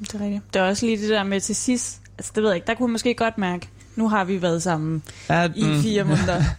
det 0.01 0.15
er 0.15 0.21
rigtigt. 0.21 0.43
Det 0.55 0.61
er 0.61 0.65
også 0.65 0.87
lige 0.87 0.99
det 1.01 1.09
der 1.09 1.23
med 1.25 1.41
til 1.41 1.57
sidst, 1.57 2.01
altså 2.19 2.33
det 2.35 2.43
ved 2.43 2.51
jeg 2.51 2.57
ikke, 2.57 2.67
der 2.67 2.75
kunne 2.75 2.87
man 2.87 2.93
måske 2.93 3.15
godt 3.15 3.39
mærke, 3.39 3.69
nu 3.97 4.09
har 4.09 4.25
vi 4.25 4.43
været 4.43 4.63
sammen 4.63 5.03
ja 5.31 5.49
i 5.55 5.65
fire 5.83 6.05
måneder. 6.05 6.43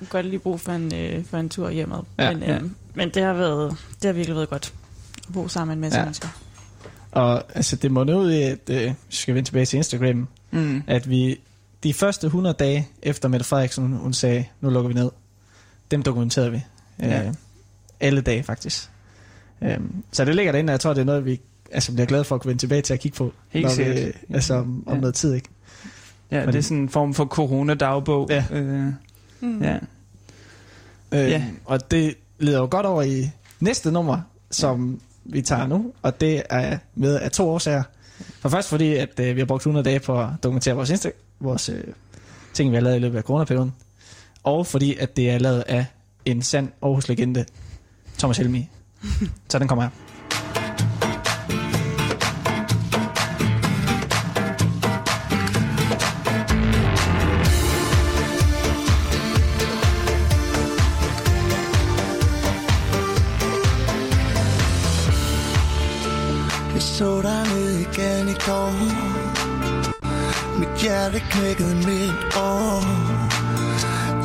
Jeg 0.00 0.08
kunne 0.08 0.22
godt 0.22 0.26
lige 0.26 0.38
brug 0.38 0.60
for 0.60 0.72
en, 0.72 0.94
øh, 0.94 1.24
for 1.24 1.38
en 1.38 1.48
tur 1.48 1.70
hjemad. 1.70 1.98
Ja, 2.18 2.32
men, 2.32 2.42
øh, 2.42 2.48
ja. 2.48 2.58
men 2.94 3.10
det 3.10 3.22
har 3.22 3.32
været, 3.32 3.76
det 4.02 4.04
har 4.08 4.12
virkelig 4.12 4.36
været 4.36 4.48
godt 4.50 4.74
at 5.28 5.32
bo 5.34 5.48
sammen 5.48 5.68
med 5.68 5.74
en 5.76 5.80
masse 5.80 5.96
Ja. 5.96 6.00
ja. 6.00 6.04
mennesker. 6.06 6.28
Og 7.12 7.42
altså, 7.56 7.76
det 7.76 7.90
må 7.90 8.04
nå 8.04 8.20
ud 8.20 8.32
i, 8.32 8.42
at 8.42 8.70
øh, 8.70 8.82
vi 8.86 8.94
skal 9.16 9.34
vende 9.34 9.48
tilbage 9.48 9.66
til 9.66 9.76
Instagram, 9.76 10.28
Mm. 10.50 10.82
at 10.86 11.10
vi 11.10 11.40
de 11.82 11.94
første 11.94 12.26
100 12.26 12.54
dage 12.58 12.88
efter 13.02 13.28
Mette 13.28 13.46
Frederiksen, 13.46 13.82
hun, 13.84 13.92
hun 13.92 14.12
sagde, 14.12 14.44
nu 14.60 14.70
lukker 14.70 14.88
vi 14.88 14.94
ned, 14.94 15.10
dem 15.90 16.02
dokumenterede 16.02 16.50
vi. 16.52 16.60
Ja. 17.00 17.26
Øh, 17.26 17.34
alle 18.00 18.20
dage 18.20 18.42
faktisk. 18.42 18.90
Øhm, 19.62 20.02
så 20.12 20.24
det 20.24 20.34
ligger 20.34 20.52
derinde, 20.52 20.70
og 20.70 20.72
jeg 20.72 20.80
tror, 20.80 20.94
det 20.94 21.00
er 21.00 21.04
noget, 21.04 21.24
vi 21.24 21.40
altså, 21.72 21.92
bliver 21.92 22.06
glade 22.06 22.24
for 22.24 22.34
at 22.34 22.40
kunne 22.40 22.48
vende 22.48 22.62
tilbage 22.62 22.82
til 22.82 22.94
at 22.94 23.00
kigge 23.00 23.16
på. 23.16 23.32
Helt 23.48 23.64
når 23.64 23.70
sikkert. 23.72 23.96
Vi, 24.28 24.34
altså 24.34 24.54
om, 24.54 24.84
om 24.86 24.94
Ja. 24.94 25.00
noget 25.00 25.14
tid, 25.14 25.34
ikke? 25.34 25.48
Ja, 26.30 26.40
Men- 26.40 26.48
det 26.52 26.58
er 26.58 26.62
sådan 26.62 26.76
en 26.76 26.88
form 26.88 27.14
for 27.14 27.24
corona-dagbog. 27.24 28.26
Ja. 28.30 28.44
Øh, 28.52 28.92
Mm. 29.46 29.62
ja. 29.62 29.78
Øh, 31.12 31.30
Ja. 31.30 31.44
Og 31.64 31.90
det 31.90 32.14
leder 32.38 32.58
jo 32.58 32.68
godt 32.70 32.86
over 32.86 33.02
i 33.02 33.30
næste 33.60 33.92
nummer, 33.92 34.20
som 34.50 35.00
vi 35.24 35.42
tager 35.42 35.66
nu, 35.66 35.92
og 36.02 36.20
det 36.20 36.42
er 36.50 36.78
med 36.94 37.20
af 37.20 37.30
to 37.30 37.48
årsager. 37.48 37.82
For 38.40 38.48
først 38.48 38.68
fordi, 38.68 38.94
at 38.94 39.20
øh, 39.20 39.34
vi 39.36 39.40
har 39.40 39.46
brugt 39.46 39.60
100 39.60 39.84
dage 39.84 40.00
på 40.00 40.20
at 40.20 40.28
dokumentere 40.42 40.74
vores, 40.74 40.90
Insta- 40.90 41.36
vores 41.40 41.68
øh, 41.68 41.84
ting, 42.54 42.70
vi 42.70 42.76
har 42.76 42.82
lavet 42.82 42.96
i 42.96 43.00
løbet 43.00 43.18
af 43.18 43.22
coronaperioden. 43.24 43.72
Og 44.42 44.66
fordi, 44.66 44.96
at 44.96 45.16
det 45.16 45.30
er 45.30 45.38
lavet 45.38 45.64
af 45.68 45.86
en 46.24 46.42
sand 46.42 46.68
Aarhus-legende, 46.82 47.44
Thomas 48.18 48.36
Helmi. 48.38 48.68
Så 49.50 49.58
den 49.58 49.68
kommer 49.68 49.82
her. 49.82 49.90
Mit 70.58 70.82
hjerte 70.82 71.20
knækkede 71.30 71.74
midt 71.74 72.36
år. 72.36 72.82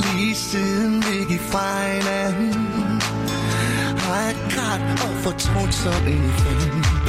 Lige 0.01 0.35
siden 0.35 1.03
vi 1.07 1.17
gik 1.29 1.41
fra 1.41 1.87
hinanden 1.87 3.01
Har 3.97 4.21
jeg 4.25 4.35
grædt 4.49 5.03
og 5.03 5.13
fortrudt 5.23 5.73
som 5.73 6.07
en 6.07 6.23
ven. 6.23 7.00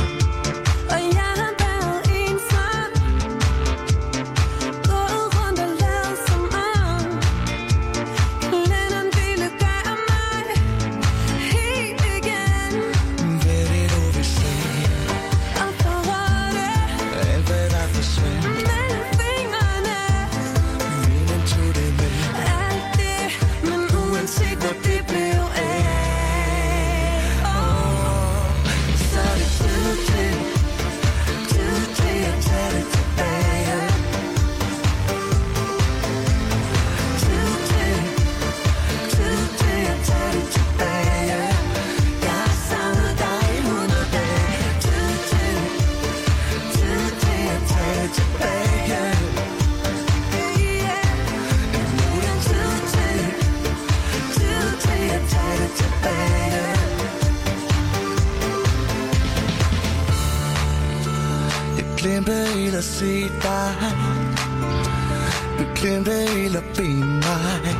Glemte 66.42 66.48
helt 66.48 66.57
at 66.57 66.64
bede 66.76 67.05
mig. 67.05 67.76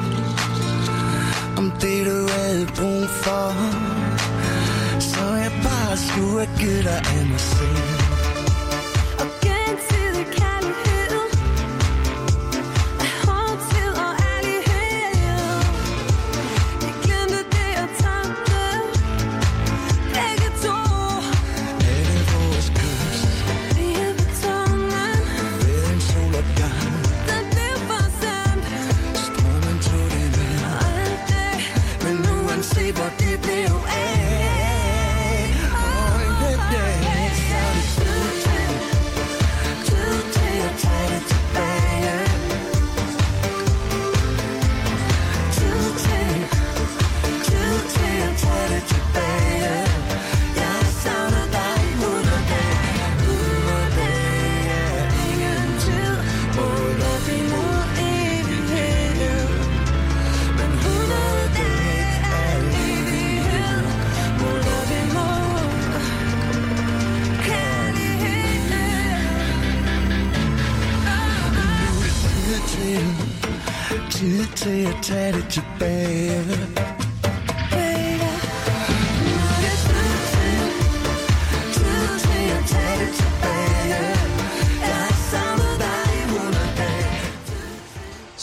Om 1.57 1.73
det 1.81 2.07
du 2.07 2.29
havde 2.33 2.67
brug 2.67 3.09
for. 3.09 3.53
Så 5.01 5.35
jeg 5.35 5.53
bare 5.63 5.97
skulle 5.97 6.47
have 6.47 6.59
givet 6.59 6.85
dig 6.85 7.03
af 7.17 7.27
mig 7.27 7.41
selv 7.41 7.62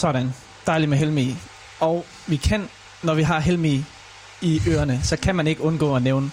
Sådan. 0.00 0.34
Dejligt 0.66 0.88
med 0.88 0.98
Helmi 0.98 1.22
i. 1.22 1.36
Og 1.80 2.06
vi 2.26 2.36
kan, 2.36 2.68
når 3.02 3.14
vi 3.14 3.22
har 3.22 3.40
Helmi 3.40 3.84
i 4.40 4.60
ørerne, 4.68 5.00
så 5.02 5.16
kan 5.16 5.34
man 5.36 5.46
ikke 5.46 5.62
undgå 5.62 5.96
at 5.96 6.02
nævne 6.02 6.30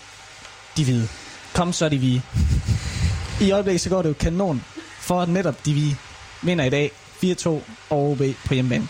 de 0.77 0.83
hvide. 0.83 1.07
Kom 1.53 1.73
så 1.73 1.89
de 1.89 1.97
hvide. 1.97 2.21
I 3.41 3.51
øjeblikket 3.51 3.81
så 3.81 3.89
går 3.89 4.01
det 4.01 4.09
jo 4.09 4.13
kanon 4.19 4.63
for 4.99 5.25
netop 5.25 5.65
de 5.65 5.73
hvide. 5.73 5.95
Vinder 6.41 6.65
i 6.65 6.69
dag 6.69 6.91
4-2 7.23 7.49
over 7.89 8.11
OB 8.11 8.21
på 8.45 8.53
hjemmebane. 8.53 8.87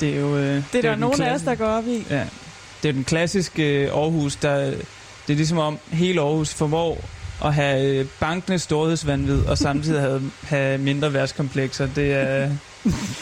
Det 0.00 0.08
er 0.16 0.20
jo... 0.20 0.36
Øh, 0.36 0.62
Det 0.72 0.78
er 0.78 0.82
der 0.82 0.90
jo 0.90 0.96
nogen 0.96 1.22
af 1.22 1.34
os, 1.34 1.42
der 1.42 1.54
går 1.54 1.66
op 1.66 1.86
i. 1.86 2.04
Ja, 2.10 2.24
det 2.82 2.88
er 2.88 2.92
den 2.92 3.04
klassiske 3.04 3.62
øh, 3.62 3.92
Aarhus, 3.92 4.36
der 4.36 4.56
det 5.26 5.34
er 5.34 5.36
ligesom 5.36 5.58
om 5.58 5.78
hele 5.90 6.20
Aarhus 6.20 6.54
formår 6.54 7.04
at 7.44 7.54
have 7.54 7.84
øh, 7.84 8.06
bankende 8.20 8.58
storhedsvandvid 8.58 9.44
og 9.44 9.58
samtidig 9.58 10.00
have, 10.00 10.30
have 10.42 10.78
mindre 10.78 11.12
værtskomplekser. 11.12 11.88
Det 11.94 12.12
er, 12.12 12.50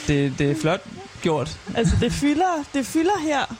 det, 0.09 0.39
det 0.39 0.51
er 0.51 0.55
flot 0.61 0.81
gjort. 1.23 1.59
Altså, 1.75 1.97
det 2.01 2.13
fylder, 2.13 2.65
det 2.75 2.87
fylder 2.87 3.19
her. 3.23 3.57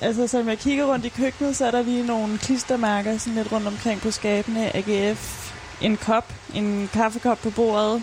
Altså, 0.00 0.26
som 0.26 0.48
jeg 0.48 0.58
kigger 0.58 0.84
rundt 0.84 1.04
i 1.04 1.08
køkkenet, 1.08 1.56
så 1.56 1.66
er 1.66 1.70
der 1.70 1.82
lige 1.82 2.06
nogle 2.06 2.38
klistermærker 2.38 3.18
sådan 3.18 3.34
lidt 3.34 3.52
rundt 3.52 3.66
omkring 3.66 4.00
på 4.00 4.10
skabene. 4.10 4.76
AGF, 4.76 5.52
en 5.80 5.96
kop, 5.96 6.32
en 6.54 6.90
kaffekop 6.92 7.38
på 7.42 7.50
bordet 7.50 8.02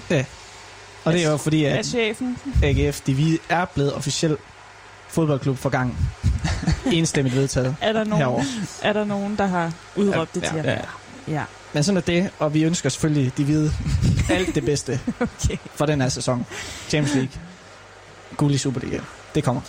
Og 1.03 1.13
det 1.13 1.25
er 1.25 1.31
jo 1.31 1.37
fordi, 1.37 1.63
at 1.63 1.85
chefen. 1.85 2.37
AGF 2.63 3.01
de 3.01 3.13
hvide 3.13 3.37
er 3.49 3.65
blevet 3.65 3.93
officiel 3.93 4.37
fodboldklub 5.09 5.57
for 5.57 5.69
gang. 5.69 5.97
Enstemmigt 6.93 7.35
vedtaget 7.35 7.75
Er 7.81 7.93
der 7.93 8.03
nogen, 8.03 8.17
herovre. 8.21 8.45
er 8.81 8.93
der 8.93 9.05
nogen 9.05 9.37
der 9.37 9.45
har 9.45 9.71
udråbt 9.95 10.35
det 10.35 10.43
Ja, 10.43 10.47
til 10.47 10.55
ja. 10.57 10.71
jer? 10.71 10.99
Ja. 11.27 11.43
Men 11.77 11.83
sådan 11.83 11.97
er 11.97 12.01
det, 12.01 12.29
og 12.39 12.53
vi 12.53 12.63
ønsker 12.63 12.89
selvfølgelig 12.89 13.37
de 13.37 13.43
hvide 13.43 13.71
alt 14.29 14.55
det 14.55 14.65
bedste 14.65 14.99
Okay. 15.19 15.57
for 15.75 15.85
den 15.85 16.01
her 16.01 16.09
sæson. 16.09 16.45
Champions 16.89 17.15
League. 17.15 17.31
Guld 18.37 18.53
i 18.53 18.57
Superliga. 18.57 18.99
Det 19.35 19.43
kommer. 19.43 19.61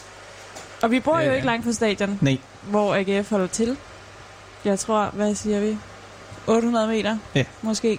Og 0.83 0.91
vi 0.91 1.01
bor 1.01 1.19
Ja, 1.19 1.25
jo 1.25 1.31
ja. 1.31 1.35
ikke 1.35 1.47
langt 1.47 1.65
fra 1.65 1.73
stadion, 1.73 2.19
Nej. 2.21 2.39
hvor 2.71 2.95
AGF 2.95 3.31
holder 3.31 3.47
til. 3.47 3.77
Jeg 4.65 4.79
tror, 4.79 5.11
hvad 5.13 5.35
siger 5.35 5.61
vi? 5.61 5.77
800 6.47 6.89
meter, 6.89 7.17
Ja. 7.35 7.45
måske. 7.63 7.99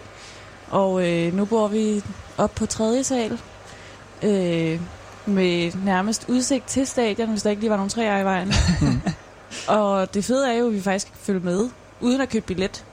Og 0.70 1.08
øh, 1.10 1.34
nu 1.34 1.46
bor 1.46 1.68
vi 1.68 2.04
op 2.38 2.56
på 2.56 2.66
tredje 2.66 3.04
sal, 3.04 3.40
øh, 4.24 4.80
med 5.26 5.72
nærmest 5.86 6.26
udsigt 6.28 6.68
til 6.68 6.88
stadion, 6.88 7.30
hvis 7.30 7.42
der 7.44 7.50
ikke 7.50 7.62
lige 7.62 7.70
var 7.70 7.76
nogen 7.78 7.90
træer 7.90 8.20
i 8.20 8.24
vejen. 8.24 8.54
Og 9.78 10.14
det 10.14 10.26
fede 10.26 10.50
er 10.54 10.58
jo, 10.58 10.68
at 10.68 10.74
vi 10.74 10.82
faktisk 10.82 11.08
kan 11.08 11.18
følge 11.22 11.40
med, 11.40 11.70
uden 12.02 12.22
at 12.22 12.30
købe 12.30 12.46
billet 12.46 12.86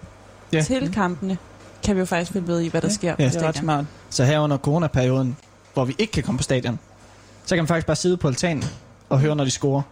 Ja. 0.52 0.62
til 0.62 0.92
kampene, 0.92 1.38
kan 1.84 1.94
vi 1.96 2.00
jo 2.00 2.06
faktisk 2.06 2.32
følge 2.32 2.46
med 2.46 2.60
i, 2.60 2.68
hvad 2.68 2.80
der 2.80 2.88
Ja. 2.88 2.94
sker 2.94 3.08
Ja. 3.08 3.14
på 3.14 3.16
Det 3.18 3.24
er 3.24 3.26
ret 3.26 3.32
stadion. 3.54 3.62
smart. 3.64 3.84
Så 4.10 4.24
her 4.24 4.38
under 4.40 4.56
coronaperioden, 4.58 5.36
hvor 5.74 5.84
vi 5.84 5.94
ikke 5.98 6.12
kan 6.12 6.22
komme 6.22 6.36
på 6.38 6.42
stadion, 6.42 6.78
så 7.46 7.54
kan 7.54 7.62
man 7.62 7.68
faktisk 7.68 7.86
bare 7.86 7.96
sidde 7.96 8.16
på 8.16 8.28
altanen 8.28 8.64
og 9.08 9.20
høre, 9.20 9.36
når 9.36 9.44
de 9.44 9.50
scorer. 9.50 9.82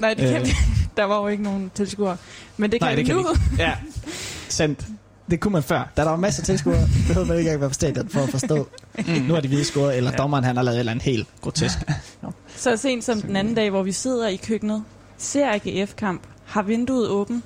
Nej, 0.00 0.14
det 0.14 0.28
kan 0.28 0.40
Øh. 0.40 0.46
vi. 0.46 0.52
Der 0.96 1.04
var 1.04 1.20
jo 1.20 1.26
ikke 1.28 1.42
nogen 1.42 1.70
tilskuere. 1.74 2.16
Men 2.56 2.72
det 2.72 2.80
kan 2.80 2.86
Nej, 2.88 2.94
det 2.94 3.06
kan 3.06 3.14
nu. 3.16 3.22
vi 3.22 3.56
Ja, 3.58 3.72
sandt. 4.48 4.86
Det 5.30 5.40
kunne 5.40 5.52
man 5.52 5.62
før. 5.62 5.92
Da 5.96 6.02
der 6.02 6.08
var 6.10 6.16
masser 6.16 6.42
af 6.42 6.46
tilskuere, 6.46 6.88
behøvede 7.08 7.28
man 7.28 7.38
ikke 7.38 7.48
engang 7.48 7.60
være 7.60 7.70
på 7.70 7.74
stadion 7.74 8.08
for 8.08 8.20
at 8.20 8.28
forstå. 8.28 8.68
Mm. 8.98 9.04
Nu 9.12 9.34
har 9.34 9.40
de 9.40 9.48
hvide 9.48 9.64
scoret, 9.64 9.96
eller 9.96 10.10
Ja. 10.10 10.16
dommeren 10.16 10.44
han 10.44 10.56
har 10.56 10.62
lavet 10.62 10.76
et 10.76 10.78
eller 10.80 10.92
andet 10.92 11.04
helt 11.04 11.28
grotesk. 11.40 11.78
Så 12.56 12.76
sent 12.76 13.04
som 13.04 13.20
den 13.22 13.36
anden 13.36 13.54
dag, 13.54 13.70
hvor 13.70 13.82
vi 13.82 13.92
sidder 13.92 14.28
i 14.28 14.36
køkkenet, 14.36 14.84
ser 15.18 15.50
AGF-kamp, 15.52 16.22
har 16.44 16.62
vinduet 16.62 17.08
åbent, 17.08 17.44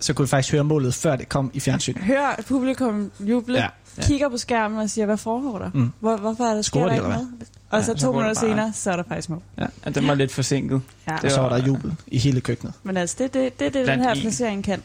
Så 0.00 0.12
kunne 0.14 0.26
vi 0.26 0.28
faktisk 0.28 0.52
høre 0.52 0.64
målet, 0.64 0.94
før 0.94 1.16
det 1.16 1.28
kom 1.28 1.50
i 1.54 1.60
fjernsyn. 1.60 1.96
hører 1.96 2.34
publikum 2.48 3.10
juble, 3.20 3.58
Ja. 3.58 3.66
ja. 3.98 4.02
kigger 4.02 4.28
på 4.28 4.36
skærmen 4.38 4.78
og 4.78 4.90
siger, 4.90 5.06
hvad 5.06 5.16
foregår 5.16 5.58
der? 5.58 5.70
Mm. 5.74 5.90
Hvor, 6.00 6.16
hvorfor 6.16 6.44
er 6.44 6.54
der 6.54 6.62
sker 6.62 6.80
der 6.80 6.88
de, 6.88 6.94
ikke 6.94 7.08
noget? 7.08 7.28
Og 7.70 7.84
så 7.84 7.92
Ja, 7.92 7.96
så 7.98 8.02
to 8.02 8.08
det 8.08 8.16
minutter 8.16 8.40
bare. 8.40 8.48
senere, 8.50 8.72
så 8.74 8.90
er 8.92 8.96
der 8.96 9.02
faktisk 9.08 9.28
mål. 9.30 9.42
Ja, 9.58 9.90
den 9.90 10.08
var 10.08 10.14
lidt 10.14 10.32
forsinket. 10.32 10.80
Ja. 11.08 11.16
Og 11.24 11.30
så 11.30 11.40
var 11.40 11.48
der 11.48 11.66
jubel 11.66 11.94
i 12.06 12.18
hele 12.18 12.40
køkkenet. 12.40 12.74
Men 12.82 12.96
altså, 12.96 13.16
det 13.18 13.24
er 13.24 13.28
det, 13.42 13.60
det, 13.60 13.74
det, 13.74 13.86
den 13.86 14.00
her 14.00 14.10
en. 14.10 14.20
placering 14.20 14.64
kan. 14.64 14.82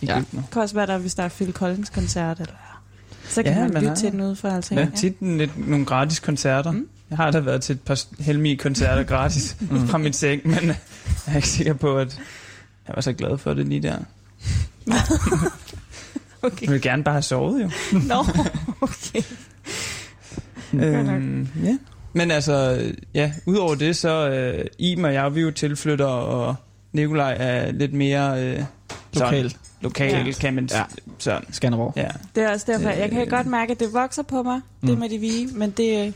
i 0.00 0.06
Ja. 0.06 0.14
køkkenet. 0.18 0.44
Det 0.44 0.52
kan 0.52 0.62
også 0.62 0.74
være, 0.74 0.86
der, 0.86 0.98
hvis 0.98 1.14
der 1.14 1.22
er 1.22 1.28
Phil 1.28 1.52
Collins-koncert, 1.52 2.40
eller 2.40 2.54
så 3.28 3.42
kan 3.42 3.52
Ja, 3.52 3.58
man 3.60 3.70
lytte 3.74 3.88
har- 3.88 3.94
til 3.94 4.12
den 4.12 4.20
ude 4.20 4.36
for 4.36 4.48
alting. 4.48 4.80
Ja, 4.80 4.86
tit 4.96 5.16
lidt, 5.22 5.68
nogle 5.68 5.86
gratis 5.86 6.18
koncerter. 6.20 6.70
Mm. 6.70 6.76
Mm. 6.78 6.88
Jeg 7.10 7.16
har 7.16 7.30
da 7.30 7.40
været 7.40 7.62
til 7.62 7.72
et 7.74 7.80
par 7.80 8.00
Helmi-koncerter 8.22 9.02
gratis 9.02 9.56
fra 9.86 9.98
min 9.98 10.12
seng, 10.12 10.40
men 10.44 10.64
jeg 10.66 10.76
er 11.26 11.36
ikke 11.36 11.48
sikker 11.48 11.72
på, 11.74 11.96
at 11.98 12.18
jeg 12.88 12.94
var 12.94 13.00
så 13.02 13.12
glad 13.12 13.38
for 13.38 13.54
det 13.54 13.68
lige 13.68 13.82
der. 13.82 13.96
Okay. 16.44 16.62
Jeg 16.66 16.72
vil 16.72 16.80
gerne 16.82 17.04
bare 17.04 17.14
have 17.14 17.22
sovet, 17.22 17.62
jo. 17.62 17.70
Nå, 18.08 18.24
okay. 18.80 19.22
Øhm, 20.74 21.48
ja. 21.64 21.78
Men 22.12 22.30
altså, 22.30 22.82
ja, 23.14 23.32
udover 23.46 23.74
det, 23.74 23.96
så 23.96 24.28
øh, 24.28 24.64
Iben 24.78 25.04
og 25.04 25.14
jeg, 25.14 25.34
vi 25.34 25.40
er 25.40 25.44
jo 25.44 25.50
tilflytter, 25.50 26.06
og 26.06 26.54
Nikolaj 26.92 27.36
er 27.40 27.72
lidt 27.72 27.92
mere 27.92 28.42
øh, 28.44 28.64
sådan, 29.12 29.28
Lokalt. 29.34 29.56
lokal, 29.80 30.26
Ja. 30.26 30.32
kan 30.32 30.54
man 30.54 30.68
Ja. 30.72 30.82
sådan. 31.18 31.42
Skanderborg. 31.50 31.92
Ja. 31.96 32.08
Det 32.34 32.42
er 32.42 32.52
også 32.52 32.66
derfor, 32.68 32.88
jeg 32.90 33.10
kan 33.10 33.22
Øh. 33.22 33.28
godt 33.28 33.46
mærke, 33.46 33.72
at 33.72 33.80
det 33.80 33.92
vokser 33.92 34.22
på 34.22 34.42
mig, 34.42 34.60
det 34.80 34.90
Mm. 34.90 34.98
med 34.98 35.08
de 35.08 35.18
vige, 35.18 35.46
men 35.54 35.70
det, 35.70 36.14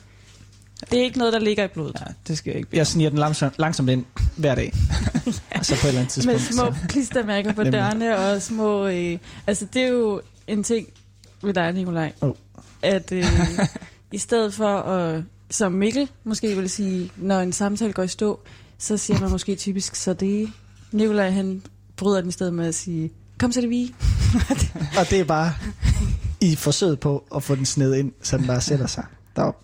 det 0.91 0.99
er 0.99 1.03
ikke 1.03 1.19
noget, 1.19 1.33
der 1.33 1.39
ligger 1.41 1.65
i 1.65 1.69
blodet. 1.69 1.97
ja, 2.01 2.13
det 2.29 2.39
skal 2.39 2.51
jeg 2.51 2.59
ikke 2.59 2.69
Jeg 2.73 2.87
sniger 2.87 3.11
den 3.11 3.19
langsomt, 3.19 3.55
langsomt 3.59 3.91
ind 3.91 4.05
hver 4.37 4.55
dag. 4.55 4.73
Så 5.67 5.81
på 5.81 5.87
et 5.87 5.89
eller 5.89 6.01
andet 6.01 6.27
Med 6.27 6.39
tidspunkt. 6.39 6.55
små 6.55 6.81
Så. 6.83 6.89
klistermærker 6.89 7.53
på 7.53 7.65
dørene 7.65 8.17
og 8.19 8.43
små... 8.43 8.87
Øh, 8.87 9.19
altså, 9.47 9.67
det 9.75 9.83
er 9.83 9.89
jo 9.89 10.21
en 10.47 10.65
ting 10.65 10.87
ved 11.43 11.55
dig, 11.55 11.73
Nikolaj. 11.73 12.13
Oh. 12.21 12.35
At 12.83 13.13
øh, 13.13 13.25
i 14.13 14.19
stedet 14.19 14.55
for 14.55 14.79
at, 14.79 15.23
som 15.51 15.73
Mikkel 15.73 16.09
måske 16.25 16.57
vil 16.57 16.71
sige, 16.71 17.13
når 17.17 17.41
en 17.41 17.53
samtale 17.53 17.93
går 17.93 18.03
i 18.03 18.09
stå, 18.09 18.41
så 18.79 18.97
siger 18.97 19.21
man 19.21 19.31
måske 19.31 19.55
typisk, 19.57 19.95
så 19.95 20.13
det 20.13 20.51
Nikolaj, 20.93 21.31
han 21.31 21.63
bryder 21.97 22.21
den 22.21 22.29
i 22.29 22.33
stedet 22.33 22.55
med 22.55 22.67
at 22.67 22.75
sige, 22.75 23.11
kom 23.39 23.53
så 23.53 23.61
det 23.61 23.71
vi. 23.71 23.95
Og 25.01 25.11
det 25.11 25.21
er 25.21 25.25
bare 25.25 25.53
i 26.41 26.57
forsøget 26.57 27.01
på 27.01 27.25
at 27.37 27.43
få 27.43 27.55
den 27.55 27.67
sned 27.67 27.95
ind, 27.95 28.13
så 28.23 28.39
den 28.39 28.47
bare 28.47 28.61
sætter 28.61 28.87
sig 28.87 29.05
derop. 29.37 29.57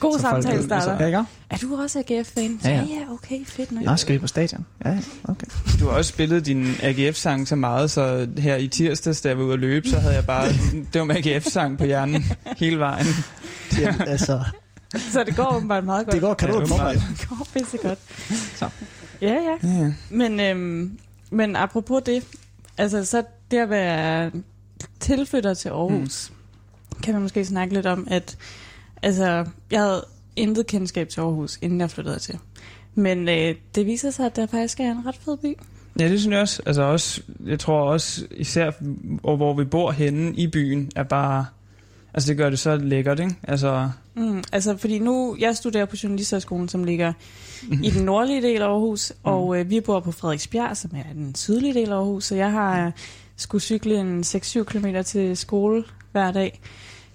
God 0.00 0.18
Så 0.18 0.20
folk 0.20 0.34
samtale 0.42 0.58
ved- 0.58 0.64
starter. 0.64 0.96
Ja, 1.00 1.06
ikke? 1.06 1.24
Er 1.50 1.56
du 1.56 1.76
også 1.76 1.98
AGF-fan? 2.08 2.60
Ja, 2.64 2.70
Ja, 2.70 2.76
ja. 2.76 3.12
okay, 3.12 3.44
fedt 3.46 3.72
nok. 3.72 3.84
Nå, 3.84 3.96
skal 3.96 4.12
vi 4.14 4.18
på 4.18 4.26
stadion? 4.26 4.66
Ja, 4.84 4.98
okay. 5.24 5.46
Du 5.80 5.84
har 5.88 5.92
også 5.96 6.08
spillet 6.08 6.46
din 6.46 6.74
AGF-sang 6.82 7.48
så 7.48 7.56
meget, 7.56 7.90
så 7.90 8.28
her 8.38 8.56
i 8.56 8.68
tirsdags, 8.68 9.20
da 9.20 9.28
jeg 9.28 9.38
var 9.38 9.44
ude 9.44 9.52
at 9.52 9.58
løbe, 9.58 9.88
så 9.88 9.98
havde 9.98 10.14
jeg 10.14 10.26
bare, 10.26 10.48
det 10.92 10.98
var 11.00 11.04
med 11.04 11.16
AGF-sang 11.26 11.78
på 11.78 11.84
hjernen 11.84 12.24
hele 12.56 12.78
vejen. 12.78 13.06
Ja, 13.80 13.94
altså, 14.06 14.40
Så 15.12 15.24
det 15.24 15.36
går 15.36 15.56
åbenbart 15.56 15.84
meget 15.84 16.06
godt. 16.06 16.12
det 16.14 16.20
går 16.22 16.34
kanon 16.34 16.60
Ja, 16.60 16.66
for 16.66 16.76
mig. 16.84 16.94
Det 16.94 17.28
går 17.28 17.46
pisse 17.58 17.76
godt. 17.78 17.98
Så. 18.56 18.68
Ja, 19.20 19.34
ja. 19.34 19.68
Ja. 19.68 19.92
Men, 20.10 20.40
øhm, 20.40 20.98
men 21.30 21.56
apropos 21.56 22.02
det, 22.06 22.22
altså 22.78 23.04
så 23.04 23.22
det 23.50 23.56
at 23.58 23.70
være 23.70 24.30
tilflytter 25.00 25.54
til 25.54 25.68
Aarhus, 25.68 26.30
mm. 26.30 27.00
kan 27.02 27.14
man 27.14 27.22
måske 27.22 27.44
snakke 27.44 27.74
lidt 27.74 27.86
om, 27.86 28.06
at 28.10 28.36
altså, 29.04 29.44
jeg 29.70 29.80
havde 29.80 30.04
intet 30.36 30.66
kendskab 30.66 31.08
til 31.08 31.20
Aarhus, 31.20 31.58
inden 31.62 31.80
jeg 31.80 31.90
flyttede 31.90 32.18
til. 32.18 32.38
Men 32.94 33.28
øh, 33.28 33.54
det 33.74 33.86
viser 33.86 34.10
sig, 34.10 34.26
at 34.26 34.36
der 34.36 34.46
faktisk 34.46 34.80
er 34.80 34.90
en 34.90 35.06
ret 35.06 35.16
fed 35.24 35.36
by. 35.36 35.56
Ja, 36.00 36.08
det 36.08 36.20
synes 36.20 36.32
jeg 36.32 36.40
også. 36.40 36.62
Altså 36.66 36.82
også, 36.82 37.20
jeg 37.46 37.58
tror 37.60 37.80
også, 37.80 38.26
især 38.30 38.70
hvor 39.20 39.36
hvor 39.36 39.54
vi 39.54 39.64
bor 39.64 39.90
henne 39.90 40.34
i 40.34 40.46
byen, 40.46 40.90
er 40.96 41.02
bare, 41.02 41.46
altså 42.14 42.28
det 42.28 42.36
gør 42.36 42.50
det 42.50 42.58
så 42.58 42.76
lækkert, 42.76 43.20
ikke? 43.20 43.34
Altså, 43.42 43.90
Mm, 44.16 44.42
altså, 44.52 44.76
fordi 44.76 44.98
nu, 44.98 45.36
jeg 45.40 45.56
studerer 45.56 45.84
på 45.84 45.96
Journalisterskolen, 46.02 46.68
som 46.68 46.84
ligger 46.84 47.12
i 47.82 47.90
den 47.90 48.04
nordlige 48.12 48.42
del 48.42 48.62
af 48.62 48.66
Aarhus, 48.66 49.12
Mm. 49.24 49.30
og 49.30 49.60
øh, 49.60 49.70
vi 49.70 49.80
bor 49.80 50.00
på 50.00 50.12
Frederiksbjerg, 50.12 50.76
som 50.76 50.90
er 50.96 51.12
den 51.12 51.34
sydlige 51.34 51.74
del 51.74 51.88
af 51.92 51.96
Aarhus, 51.96 52.24
så 52.24 52.34
jeg 52.34 52.50
har 52.52 52.86
øh, 52.86 52.92
skulle 53.36 53.62
cykle 53.62 53.96
en 54.00 54.20
6-7 54.20 54.62
km 54.64 54.86
til 55.04 55.36
skole 55.36 55.84
hver 56.12 56.30
dag. 56.32 56.60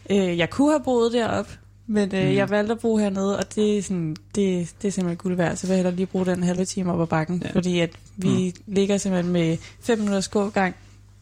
Øh, 0.09 0.37
jeg 0.37 0.49
kunne 0.49 0.71
have 0.71 0.83
boet 0.83 1.13
deroppe, 1.13 1.51
men 1.91 2.15
øh, 2.15 2.27
Mm. 2.29 2.35
jeg 2.35 2.49
valgte 2.49 2.71
at 2.73 2.79
bo 2.79 2.97
hernede, 2.97 3.37
og 3.37 3.55
det 3.55 3.77
er, 3.77 3.81
sådan, 3.83 4.15
det, 4.35 4.71
det 4.81 4.87
er 4.87 4.91
simpelthen 4.91 5.17
guld 5.17 5.35
værd, 5.35 5.55
så 5.55 5.67
vil 5.67 5.73
jeg 5.73 5.77
hellere 5.77 5.95
lige 5.95 6.05
bruge 6.05 6.25
den 6.25 6.43
halve 6.43 6.65
time 6.65 6.93
op 6.93 7.01
ad 7.01 7.07
bakken, 7.07 7.39
Ja. 7.41 7.47
ja. 7.47 7.53
fordi 7.55 7.79
at 7.79 7.89
vi 8.17 8.53
mm. 8.67 8.73
ligger 8.73 8.97
simpelthen 8.97 9.33
med 9.33 9.57
5 9.81 9.97
minutters 9.99 10.27
gågang, 10.27 10.75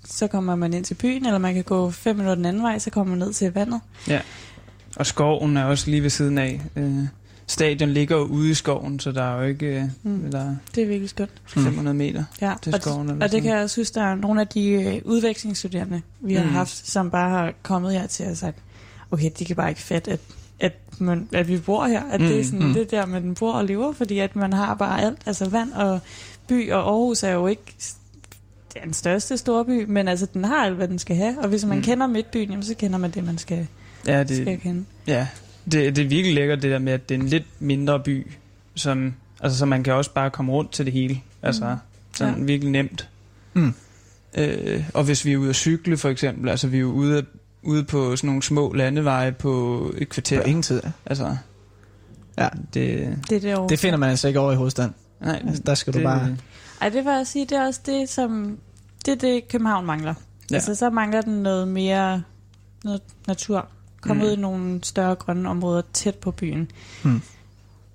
så 0.05 0.27
kommer 0.27 0.55
man 0.55 0.73
ind 0.73 0.85
til 0.85 0.93
byen, 0.95 1.25
eller 1.25 1.37
man 1.39 1.53
kan 1.53 1.63
gå 1.63 1.91
5 1.91 2.15
minutter 2.15 2.35
den 2.35 2.45
anden 2.45 2.63
vej, 2.63 2.79
så 2.79 2.89
kommer 2.89 3.15
man 3.15 3.27
ned 3.27 3.33
til 3.33 3.53
vandet. 3.53 3.81
og 4.95 5.05
skoven 5.05 5.57
er 5.57 5.63
også 5.63 5.89
lige 5.89 6.03
ved 6.03 6.09
siden 6.09 6.37
af. 6.37 6.61
Øh, 6.75 6.93
stadion 7.47 7.89
ligger 7.89 8.15
jo 8.17 8.23
ude 8.23 8.51
i 8.51 8.53
skoven, 8.53 8.99
så 8.99 9.11
der 9.11 9.23
er 9.23 9.41
jo 9.41 9.47
ikke, 9.47 9.65
øh, 9.65 9.83
Mm. 10.03 10.31
der 10.31 10.39
er 10.39 10.55
Det 10.75 10.83
er 10.83 10.87
virkelig 10.87 11.09
skønt. 11.09 11.31
500 11.45 11.93
meter 11.97 12.23
Ja, 12.41 12.53
til 12.61 12.75
og, 12.75 12.81
skoven. 12.81 13.09
Eller 13.09 13.25
og 13.25 13.31
det 13.31 13.41
kan 13.41 13.51
jeg 13.51 13.63
også 13.63 13.73
synes, 13.73 13.91
der 13.91 14.01
er 14.01 14.15
nogle 14.15 14.41
af 14.41 14.47
de 14.47 14.69
øh, 14.69 15.01
udvekslingsstuderende, 15.05 16.01
vi 16.19 16.33
har 16.33 16.43
Mm. 16.43 16.49
haft, 16.49 16.87
som 16.87 17.11
bare 17.11 17.29
har 17.29 17.53
kommet 17.63 17.93
her 17.93 18.07
til 18.07 18.25
og 18.27 18.37
sagt, 18.37 18.57
okay, 19.11 19.29
de 19.39 19.45
kan 19.45 19.55
bare 19.55 19.69
ikke 19.69 19.81
fatte, 19.81 20.11
at 20.11 20.19
at, 20.19 20.19
man, 21.01 21.27
at 21.33 21.47
vi 21.47 21.57
bor 21.57 21.85
her. 21.85 22.03
At 22.11 22.21
mm, 22.21 22.27
det 22.27 22.39
er 22.39 22.43
sådan, 22.43 22.67
mm. 22.67 22.73
det 22.73 22.81
er 22.81 22.85
der, 22.99 23.05
man 23.05 23.35
bor 23.35 23.53
og 23.53 23.65
lever, 23.65 23.93
fordi 23.93 24.19
at 24.19 24.35
man 24.35 24.53
har 24.53 24.73
bare 24.75 25.01
alt. 25.01 25.17
Altså 25.25 25.49
vand 25.49 25.71
og 25.73 25.99
by, 26.47 26.71
og 26.71 26.79
Aarhus 26.89 27.23
er 27.23 27.31
jo 27.31 27.47
ikke 27.47 27.75
det 28.73 28.83
den 28.83 28.93
største 28.93 29.37
storby, 29.37 29.85
men 29.87 30.07
altså 30.07 30.27
den 30.33 30.45
har 30.45 30.65
alt, 30.65 30.75
hvad 30.75 30.87
den 30.87 30.99
skal 30.99 31.15
have. 31.15 31.39
Og 31.39 31.47
hvis 31.49 31.65
man 31.65 31.77
Mm. 31.77 31.83
kender 31.83 32.07
midtbyen, 32.07 32.49
jamen, 32.49 32.63
så 32.63 32.73
kender 32.75 32.97
man 32.97 33.11
det, 33.11 33.23
man 33.23 33.37
skal, 33.37 33.67
Ja, 34.07 34.19
det... 34.19 34.29
skal 34.35 34.45
det, 34.45 34.61
kende. 34.61 34.85
ja. 35.07 35.27
Det, 35.71 35.95
det 35.95 36.03
er 36.05 36.07
virkelig 36.09 36.35
lækkert, 36.35 36.61
det 36.61 36.71
der 36.71 36.79
med, 36.79 36.93
at 36.93 37.09
det 37.09 37.15
er 37.15 37.19
en 37.19 37.27
lidt 37.27 37.43
mindre 37.59 37.99
by, 37.99 38.27
som, 38.75 39.13
altså, 39.41 39.57
så 39.57 39.65
man 39.65 39.83
kan 39.83 39.93
også 39.93 40.11
bare 40.13 40.29
komme 40.29 40.51
rundt 40.51 40.71
til 40.71 40.85
det 40.85 40.93
hele. 40.93 41.21
Altså, 41.43 41.65
Mm. 41.69 41.77
sådan 42.13 42.37
Ja. 42.39 42.43
virkelig 42.43 42.71
nemt. 42.71 43.09
Mm. 43.53 43.73
Øh, 44.37 44.83
og 44.93 45.03
hvis 45.03 45.25
vi 45.25 45.33
er 45.33 45.37
ude 45.37 45.49
at 45.49 45.55
cykle, 45.55 45.97
for 45.97 46.09
eksempel, 46.09 46.49
altså 46.49 46.67
vi 46.67 46.77
er 46.77 46.81
jo 46.81 46.91
ude, 46.91 47.25
ude 47.67 47.83
på 47.83 48.15
sådan 48.15 48.27
nogle 48.27 48.43
små 48.43 48.73
landeveje 48.73 49.31
på 49.31 49.91
et 49.97 50.09
kvarter. 50.09 50.41
På 50.41 50.47
ingen 50.47 50.63
tid. 50.63 50.81
ja. 50.83 50.91
Altså, 51.05 51.37
Ja. 52.37 52.47
det, 52.73 53.17
Det 53.29 53.45
er 53.45 53.59
det. 53.61 53.69
Det 53.69 53.79
finder 53.79 53.97
man 53.97 54.09
altså 54.09 54.27
ikke 54.27 54.39
over 54.39 54.51
i 54.51 54.55
hovedstaden. 54.55 54.93
nej, 55.21 55.41
Altså, 55.47 55.63
der 55.65 55.75
skal 55.75 55.93
du 55.93 55.97
det, 55.97 56.03
bare... 56.05 56.37
Ej, 56.81 56.89
det 56.89 57.05
vil 57.05 57.11
jeg 57.13 57.27
sige, 57.27 57.45
det 57.45 57.57
er 57.57 57.65
også 57.65 57.79
det, 57.85 58.09
som 58.09 58.57
det 59.05 59.11
er 59.11 59.15
det, 59.15 59.47
København 59.47 59.85
mangler. 59.85 60.13
Ja. 60.51 60.55
Altså, 60.55 60.75
så 60.75 60.89
mangler 60.89 61.21
den 61.21 61.33
noget 61.43 61.67
mere 61.67 62.23
noget 62.83 63.01
natur. 63.27 63.67
Kom 64.01 64.17
Mm. 64.17 64.23
ud 64.23 64.31
i 64.31 64.35
nogle 64.35 64.79
større 64.83 65.15
grønne 65.15 65.49
områder 65.49 65.81
tæt 65.93 66.15
på 66.15 66.31
byen. 66.31 66.71
Mm. 67.03 67.21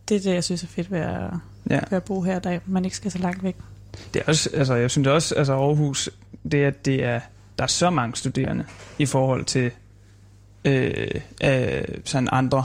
Det 0.08 0.16
er 0.16 0.20
det, 0.20 0.34
jeg 0.34 0.44
synes 0.44 0.62
er 0.62 0.66
fedt 0.66 0.90
ved 0.90 0.98
at, 1.00 1.20
Ja. 1.70 1.80
ved 1.90 1.96
at 1.96 2.02
bo 2.04 2.20
her, 2.22 2.38
der 2.38 2.58
man 2.66 2.84
ikke 2.84 2.96
skal 2.96 3.10
så 3.10 3.18
langt 3.18 3.42
væk. 3.42 3.56
Det 4.14 4.20
er 4.22 4.26
også, 4.28 4.50
altså, 4.54 4.74
jeg 4.74 4.90
synes 4.90 5.08
også, 5.08 5.34
altså 5.34 5.52
Aarhus, 5.52 6.10
det 6.52 6.62
er, 6.64 6.68
at 6.68 6.84
det 6.86 7.04
er, 7.04 7.20
der 7.58 7.64
er 7.64 7.68
så 7.68 7.90
mange 7.90 8.16
studerende 8.16 8.64
i 8.98 9.06
forhold 9.06 9.44
til 9.44 9.70
øh, 10.64 11.20
øh, 11.44 11.82
sådan 12.04 12.28
andre. 12.32 12.64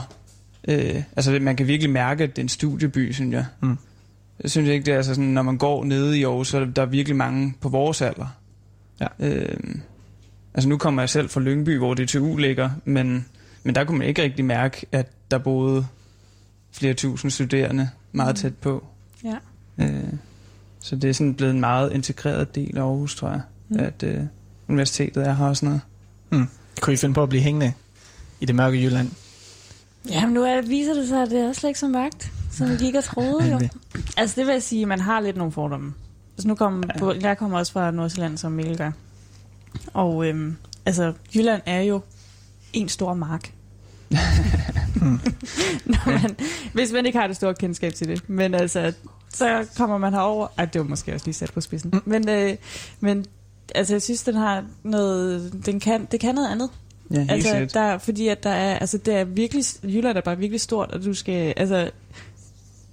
Øh, 0.68 1.02
altså, 1.16 1.38
man 1.40 1.56
kan 1.56 1.66
virkelig 1.66 1.90
mærke, 1.92 2.24
at 2.24 2.30
det 2.30 2.38
er 2.38 2.44
en 2.44 2.48
studieby, 2.48 3.12
synes 3.12 3.34
jeg. 3.34 3.46
Mm. 3.60 3.78
Jeg 4.42 4.50
synes 4.50 4.68
ikke, 4.68 4.86
det 4.86 4.92
er 4.92 4.96
altså 4.96 5.14
sådan, 5.14 5.28
når 5.28 5.42
man 5.42 5.58
går 5.58 5.84
nede 5.84 6.18
i 6.18 6.24
Aarhus, 6.24 6.48
så 6.48 6.58
er 6.58 6.64
der, 6.64 6.82
er 6.82 6.86
virkelig 6.86 7.16
mange 7.16 7.54
på 7.60 7.68
vores 7.68 8.02
alder. 8.02 8.26
Ja. 9.00 9.06
Øh, 9.18 9.56
altså, 10.54 10.68
nu 10.68 10.78
kommer 10.78 11.02
jeg 11.02 11.08
selv 11.08 11.28
fra 11.28 11.40
Lyngby, 11.40 11.78
hvor 11.78 11.94
DTU 11.94 12.36
ligger, 12.36 12.70
men, 12.84 13.26
men 13.62 13.74
der 13.74 13.84
kunne 13.84 13.98
man 13.98 14.06
ikke 14.08 14.22
rigtig 14.22 14.44
mærke, 14.44 14.86
at 14.92 15.06
der 15.30 15.38
boede 15.38 15.86
flere 16.72 16.94
tusind 16.94 17.30
studerende 17.30 17.90
meget 18.12 18.34
Mm. 18.34 18.40
tæt 18.40 18.54
på. 18.56 18.86
Ja. 19.24 19.36
Øh, 19.78 20.12
så 20.80 20.96
det 20.96 21.10
er 21.10 21.14
sådan 21.14 21.34
blevet 21.34 21.54
en 21.54 21.60
meget 21.60 21.92
integreret 21.92 22.54
del 22.54 22.78
af 22.78 22.82
Aarhus, 22.82 23.14
tror 23.16 23.28
jeg. 23.28 23.40
Mm. 23.68 23.78
at 23.78 24.02
øh, 24.02 24.20
universitetet 24.68 25.26
er 25.26 25.34
her 25.34 25.46
og 25.46 25.56
sådan 25.56 25.80
noget. 26.32 26.48
Kunne 26.80 26.94
I 26.94 26.96
finde 26.96 27.14
på 27.14 27.22
at 27.22 27.28
blive 27.28 27.42
hængende 27.42 27.72
i 28.40 28.46
det 28.46 28.54
mørke 28.54 28.82
Jylland? 28.82 29.10
Jamen, 30.10 30.34
nu 30.34 30.42
er, 30.42 30.60
viser 30.60 30.94
det 30.94 31.08
sig, 31.08 31.22
at 31.22 31.30
det 31.30 31.40
er 31.40 31.52
slet 31.52 31.70
ikke 31.70 31.80
så 31.80 31.88
magt, 31.88 32.32
som 32.52 32.70
vi 32.70 32.76
gik 32.76 32.94
og 32.94 33.04
troede. 33.04 33.52
Jo. 33.52 33.60
Altså, 34.16 34.40
det 34.40 34.46
vil 34.46 34.52
jeg 34.52 34.62
sige, 34.62 34.82
at 34.82 34.88
man 34.88 35.00
har 35.00 35.20
lidt 35.20 35.36
nogle 35.36 35.52
fordomme. 35.52 35.94
Altså, 36.32 36.48
nu 36.48 36.54
kom, 36.54 36.82
på, 36.98 37.12
jeg 37.20 37.38
kommer 37.38 37.58
også 37.58 37.72
fra 37.72 37.90
Nordsjælland, 37.90 38.38
som 38.38 38.52
Mikkel 38.52 38.78
gør. 38.78 38.90
Og 39.94 40.26
øhm, 40.26 40.56
altså, 40.86 41.12
Jylland 41.34 41.62
er 41.66 41.80
jo 41.80 42.00
en 42.72 42.88
stor 42.88 43.14
mark. 43.14 43.52
Når 45.84 46.10
man, 46.22 46.36
hvis 46.72 46.92
man 46.92 47.06
ikke 47.06 47.18
har 47.18 47.26
det 47.26 47.36
store 47.36 47.54
kendskab 47.54 47.94
til 47.94 48.08
det. 48.08 48.28
Men 48.28 48.54
altså, 48.54 48.92
så 49.28 49.66
kommer 49.76 49.98
man 49.98 50.12
herover. 50.12 50.48
Ej, 50.58 50.64
det 50.64 50.78
var 50.80 50.86
måske 50.86 51.14
også 51.14 51.26
lige 51.26 51.34
sat 51.34 51.52
på 51.52 51.60
spidsen. 51.60 51.90
Mm. 51.90 52.02
Men, 52.04 52.28
øh, 52.28 52.56
men 53.00 53.24
altså, 53.74 53.94
jeg 53.94 54.02
synes, 54.02 54.22
den 54.22 54.34
har 54.34 54.64
noget... 54.82 55.52
Den 55.66 55.80
kan, 55.80 56.08
det 56.12 56.20
kan 56.20 56.34
noget 56.34 56.48
andet. 56.50 56.70
Ja, 57.10 57.18
helt 57.18 57.30
Altså, 57.30 57.50
sikkert. 57.50 57.74
der, 57.74 57.98
fordi 57.98 58.28
at 58.28 58.42
der 58.42 58.50
er, 58.50 58.78
altså, 58.78 58.98
det 58.98 59.14
er 59.14 59.24
virkelig, 59.24 59.64
Jylland 59.84 60.16
er 60.16 60.20
bare 60.22 60.38
virkelig 60.38 60.60
stort, 60.60 60.90
og 60.90 61.04
du 61.04 61.14
skal, 61.14 61.54
altså, 61.56 61.90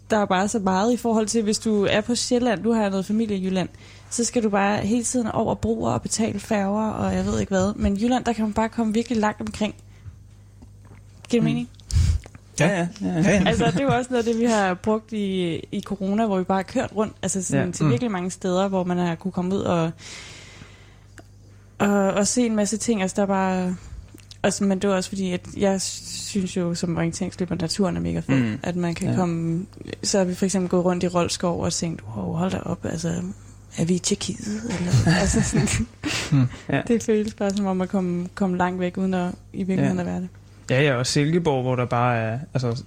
der 0.09 0.17
er 0.17 0.25
bare 0.25 0.47
så 0.47 0.59
meget 0.59 0.93
i 0.93 0.97
forhold 0.97 1.27
til, 1.27 1.43
hvis 1.43 1.59
du 1.59 1.85
er 1.89 2.01
på 2.01 2.15
Sjælland, 2.15 2.63
du 2.63 2.71
har 2.71 2.89
noget 2.89 3.05
familie 3.05 3.37
i 3.37 3.45
Jylland, 3.45 3.69
så 4.09 4.23
skal 4.23 4.43
du 4.43 4.49
bare 4.49 4.77
hele 4.77 5.03
tiden 5.03 5.27
over 5.27 5.55
broer 5.55 5.91
og 5.91 6.01
betale 6.01 6.39
færger, 6.39 6.89
og 6.89 7.15
jeg 7.15 7.25
ved 7.25 7.39
ikke 7.39 7.49
hvad. 7.49 7.73
Men 7.75 7.97
Jylland, 7.97 8.25
der 8.25 8.33
kan 8.33 8.43
man 8.43 8.53
bare 8.53 8.69
komme 8.69 8.93
virkelig 8.93 9.17
langt 9.19 9.41
omkring. 9.41 9.75
Giver 11.29 11.41
det 11.41 11.41
Mm. 11.41 11.43
mening? 11.43 11.69
Ja, 12.59 12.67
ja, 12.67 12.87
ja. 13.01 13.07
Ja. 13.21 13.43
Altså, 13.47 13.65
det 13.65 13.79
er 13.79 13.83
jo 13.83 13.95
også 13.95 14.11
noget 14.11 14.27
af 14.27 14.33
det, 14.33 14.41
vi 14.41 14.45
har 14.45 14.73
brugt 14.73 15.13
i, 15.13 15.55
i 15.71 15.81
corona, 15.81 16.25
hvor 16.25 16.37
vi 16.37 16.43
bare 16.43 16.57
har 16.57 16.63
kørt 16.63 16.91
rundt 16.95 17.13
altså 17.21 17.43
sådan, 17.43 17.59
Ja. 17.61 17.65
ja. 17.65 17.71
til 17.71 17.85
Mm. 17.85 17.91
virkelig 17.91 18.11
mange 18.11 18.31
steder, 18.31 18.67
hvor 18.67 18.83
man 18.83 18.97
har 18.97 19.15
kunne 19.15 19.31
komme 19.31 19.55
ud 19.55 19.61
og, 19.61 19.91
og, 21.79 21.89
og 22.13 22.27
se 22.27 22.45
en 22.45 22.55
masse 22.55 22.77
ting. 22.77 23.01
Altså, 23.01 23.15
der 23.15 23.21
er 23.21 23.25
bare... 23.27 23.75
Altså, 24.43 24.63
men 24.63 24.79
det 24.79 24.89
er 24.89 24.93
også 24.95 25.09
fordi, 25.09 25.31
at 25.31 25.41
jeg 25.57 25.81
synes 25.81 26.57
jo, 26.57 26.75
som 26.75 26.97
orienteringsløber, 26.97 27.55
at 27.55 27.61
naturen 27.61 27.97
er 27.97 28.01
mega 28.01 28.19
fed. 28.19 28.35
Mm. 28.43 28.59
At 28.63 28.75
man 28.75 28.95
kan 28.95 29.09
Ja. 29.09 29.15
komme... 29.15 29.65
Så 30.03 30.17
har 30.17 30.25
vi 30.25 30.35
for 30.35 30.45
eksempel 30.45 30.69
gået 30.69 30.85
rundt 30.85 31.03
i 31.03 31.07
Roldskov 31.07 31.61
og 31.63 31.73
tænkt, 31.73 32.03
wow, 32.15 32.33
hold 32.33 32.51
da 32.51 32.57
op, 32.59 32.85
altså, 32.85 33.21
er 33.77 33.85
vi 33.85 33.93
i 33.93 33.99
Tjekkiet? 33.99 34.61
Eller, 34.79 35.15
altså, 35.21 35.41
sådan, 35.41 35.67
Mm. 36.31 36.47
Ja. 36.69 36.81
Det 36.87 37.03
føles 37.03 37.33
bare 37.33 37.51
som 37.57 37.65
om 37.65 37.81
at 37.81 37.89
komme, 37.89 38.27
komme 38.35 38.57
langt 38.57 38.79
væk, 38.79 38.97
uden 38.97 39.13
at 39.13 39.31
i 39.53 39.63
virkeligheden 39.63 39.97
Ja. 39.97 40.01
at 40.01 40.07
være 40.07 40.21
det. 40.21 40.29
Ja, 40.69 40.81
ja, 40.81 40.95
og 40.95 41.07
Silkeborg, 41.07 41.63
hvor 41.63 41.75
der 41.75 41.85
bare 41.85 42.17
er 42.17 42.39
altså, 42.53 42.83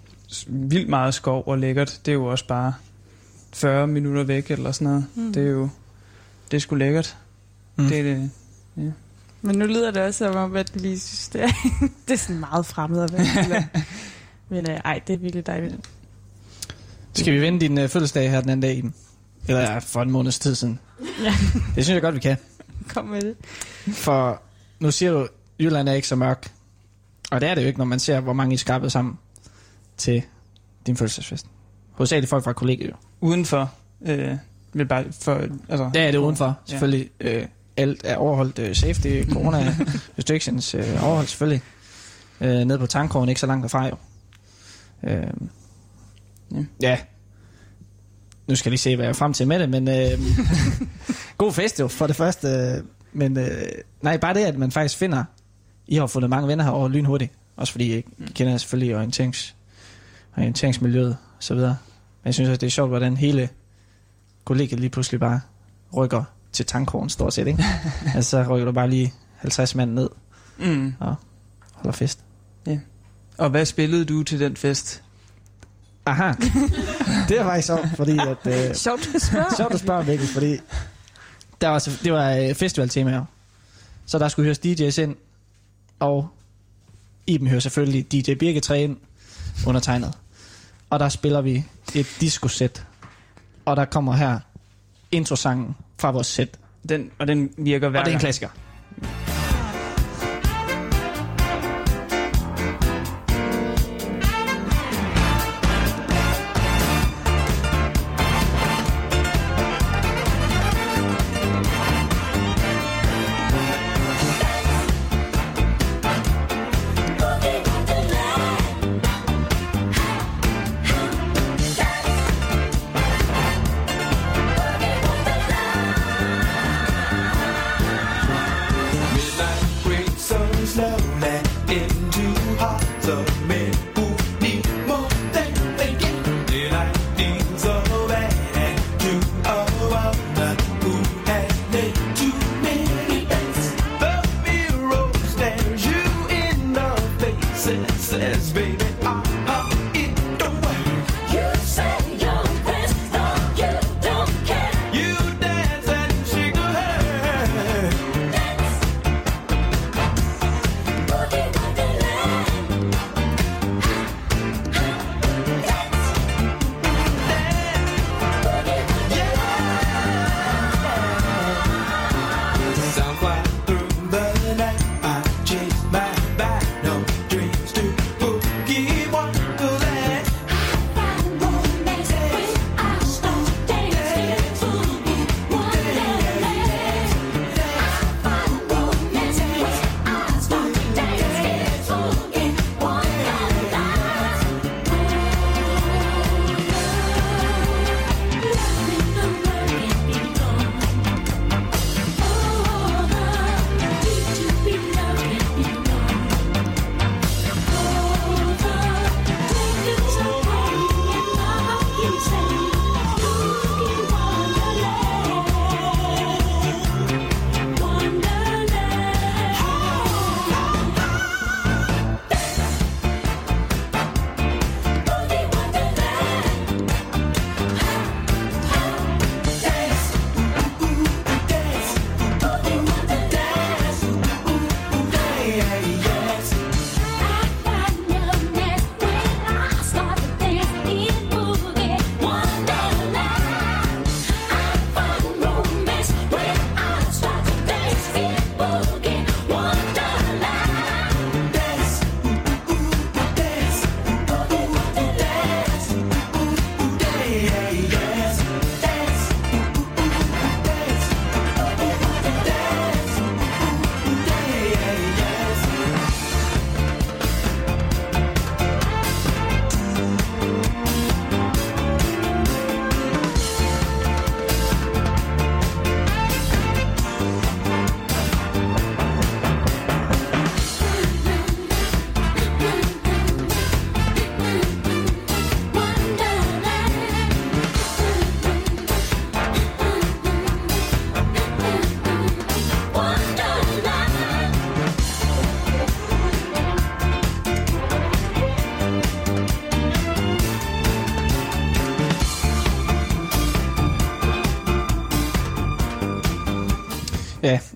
vildt 0.46 0.88
meget 0.88 1.14
skov 1.14 1.42
og 1.46 1.59
lækkert, 1.59 2.01
det 2.07 2.12
er 2.12 2.14
jo 2.14 2.24
også 2.24 2.46
bare 2.46 2.74
40 3.53 3.87
minutter 3.87 4.22
væk 4.24 4.51
eller 4.51 4.72
sådan 4.72 4.87
noget. 4.88 5.05
Mm. 5.14 5.33
Det 5.33 5.46
er 5.46 5.51
jo, 5.51 5.68
det 6.51 6.57
er 6.57 6.61
sgu 6.61 6.74
lækkert. 6.74 7.16
Mm. 7.77 7.85
Det 7.85 7.98
er 7.98 8.03
det. 8.03 8.31
Men 9.42 9.56
nu 9.58 9.66
lyder 9.66 9.90
det 9.90 10.02
også 10.02 10.18
som 10.18 10.36
om, 10.36 10.56
at 10.56 10.82
vi 10.82 10.98
synes, 10.98 11.28
det 11.28 11.42
er, 11.42 11.48
det 12.08 12.14
er 12.14 12.18
sådan 12.18 12.40
meget 12.40 12.66
fremmed 12.66 13.02
at 13.02 13.12
være. 13.12 13.64
Men 14.50 14.70
øh, 14.70 14.76
ej, 14.84 15.00
det 15.06 15.12
er 15.14 15.18
virkelig 15.18 15.46
dejligt. 15.46 15.74
Skal 17.14 17.32
vi 17.34 17.40
vende 17.40 17.60
din 17.60 17.78
uh, 17.78 17.88
fødselsdag 17.88 18.30
her 18.30 18.40
den 18.40 18.50
anden 18.50 18.60
dag, 18.62 18.76
Iben? 18.78 18.94
Eller 19.48 19.60
ja, 19.62 19.78
for 19.78 20.02
en 20.02 20.10
måneds 20.10 20.38
tid 20.38 20.54
siden. 20.54 20.78
Ja, 21.22 21.34
Det 21.74 21.84
synes 21.84 21.88
jeg 21.88 22.02
godt, 22.02 22.14
vi 22.14 22.20
kan. 22.20 22.36
kom 22.88 23.04
med 23.04 23.20
det. 23.22 23.34
For 23.94 24.42
nu 24.80 24.90
siger 24.90 25.12
du, 25.12 25.28
Jylland 25.60 25.88
er 25.88 25.92
ikke 25.92 26.08
så 26.08 26.16
mørk. 26.16 26.52
Og 27.30 27.40
det 27.40 27.48
er 27.48 27.54
det 27.54 27.62
jo 27.62 27.66
ikke, 27.66 27.78
når 27.78 27.84
man 27.84 27.98
ser, 27.98 28.20
hvor 28.20 28.32
mange 28.32 28.54
I 28.54 28.56
skarpede 28.56 28.90
sammen 28.90 29.18
til 29.96 30.22
din 30.86 30.96
fødselsdagsfest. 30.96 31.46
Hovedsageligt 31.92 32.30
folk 32.30 32.44
fra 32.44 32.52
kollegiet. 32.52 32.88
jo. 32.90 32.94
Udenfor. 33.20 33.72
Øh, 34.06 34.36
vil 34.72 34.86
bare 34.86 35.04
for, 35.20 35.34
altså, 35.68 35.90
Ja, 35.94 36.06
det 36.06 36.14
er 36.14 36.18
udenfor, 36.18 36.46
Ja. 36.46 36.52
selvfølgelig. 36.70 37.10
Øh, 37.20 37.46
alt 37.78 38.00
er 38.04 38.16
overholdt. 38.16 38.58
Øh, 38.58 38.76
safety, 38.76 39.24
corona 39.32 39.74
restrictions 40.18 40.74
øh, 40.74 41.04
overholdt 41.04 41.28
selvfølgelig. 41.30 41.62
Øh, 42.40 42.64
nede 42.64 42.78
på 42.78 42.86
tankkrogen, 42.86 43.28
ikke 43.28 43.40
så 43.40 43.46
langt 43.46 43.62
derfra 43.62 43.86
jo. 43.88 43.96
Øh, 45.02 45.26
Ja. 46.52 46.64
ja. 46.82 46.98
Nu 48.46 48.56
skal 48.56 48.68
jeg 48.68 48.72
lige 48.72 48.78
se, 48.78 48.96
hvad 48.96 49.04
jeg 49.04 49.10
er 49.10 49.14
frem 49.14 49.32
til 49.32 49.48
med 49.48 49.58
det, 49.58 49.68
men 49.68 49.88
øh, 49.88 50.18
god 51.38 51.52
fest 51.52 51.80
jo, 51.80 51.88
for 51.88 52.06
det 52.06 52.16
første. 52.16 52.48
Øh, 52.48 52.84
men 53.12 53.38
øh, 53.38 53.62
nej, 54.02 54.16
bare 54.16 54.34
det, 54.34 54.40
at 54.40 54.58
man 54.58 54.70
faktisk 54.70 54.96
finder, 54.96 55.24
I 55.86 55.96
har 55.96 56.06
fundet 56.06 56.30
mange 56.30 56.48
venner 56.48 56.64
herovre 56.64 56.90
lynhurtigt. 56.90 57.32
Også 57.56 57.72
fordi 57.72 57.94
jeg 57.94 58.02
kender 58.34 58.56
selvfølgelig 58.56 58.96
orienterings, 58.96 59.56
orienteringsmiljøet 60.36 61.10
og 61.10 61.42
så 61.42 61.54
videre. 61.54 61.76
Men 62.22 62.26
jeg 62.26 62.34
synes 62.34 62.48
også, 62.48 62.58
det 62.58 62.66
er 62.66 62.70
sjovt, 62.70 62.90
hvordan 62.90 63.16
hele 63.16 63.48
kollegiet 64.44 64.80
lige 64.80 64.90
pludselig 64.90 65.20
bare 65.20 65.40
rykker 65.96 66.24
til 66.52 66.66
tankkrogen 66.66 67.08
stort 67.08 67.34
set, 67.34 67.46
ikke? 67.46 67.64
altså, 68.14 68.30
så 68.30 68.42
rykker 68.54 68.64
du 68.64 68.72
bare 68.72 68.90
lige 68.90 69.14
50 69.37 69.74
mand 69.74 69.92
ned 69.92 70.08
Mm. 70.58 70.94
og 71.00 71.14
holder 71.72 71.92
fest. 71.92 72.18
Og 73.38 73.50
hvad 73.50 73.64
spillede 73.66 74.04
du 74.04 74.22
til 74.22 74.40
den 74.40 74.56
fest? 74.56 75.02
Aha. 76.06 76.32
det 77.28 77.38
er 77.38 77.42
faktisk 77.44 77.66
sjovt, 77.66 77.88
fordi 77.96 78.18
at... 78.18 78.68
Øh, 78.68 78.74
Sjovt 78.74 79.14
at 79.14 79.22
spørge. 79.22 79.46
sjovt 79.56 79.74
at 79.74 79.80
spørge, 79.80 80.04
Mikkel, 80.04 80.28
fordi 80.28 80.56
der 81.61 81.68
var, 81.68 81.78
så- 81.78 81.98
det 82.04 82.12
var 82.12 82.30
øh, 82.32 82.54
festivaltemaer. 82.54 83.24
Så 84.06 84.18
der 84.18 84.28
skulle 84.28 84.44
høres 84.46 84.58
DJ's 84.58 85.00
ind, 85.00 85.16
og 85.98 86.28
Iben 87.26 87.48
hører 87.48 87.61
selvfølgelig 87.61 88.12
DJ 88.12 88.34
Birgitræ 88.34 88.84
ind, 88.84 88.96
undertegnet. 89.66 90.18
Og 90.90 91.00
der 91.00 91.08
spiller 91.08 91.40
vi 91.40 91.64
et 91.94 92.06
disco-sæt. 92.20 92.87
Og 93.64 93.76
der 93.76 93.84
kommer 93.84 94.12
her 94.12 94.38
introsangen 95.12 95.76
fra 95.98 96.11
vores 96.11 96.26
sæt. 96.26 96.48
Den, 96.88 97.11
og 97.18 97.28
den 97.28 97.50
virker 97.58 97.88
hver 97.88 97.98
Og 97.98 98.04
det 98.04 98.11
er 98.11 98.16
en 98.16 98.20
klassiker. 98.20 98.48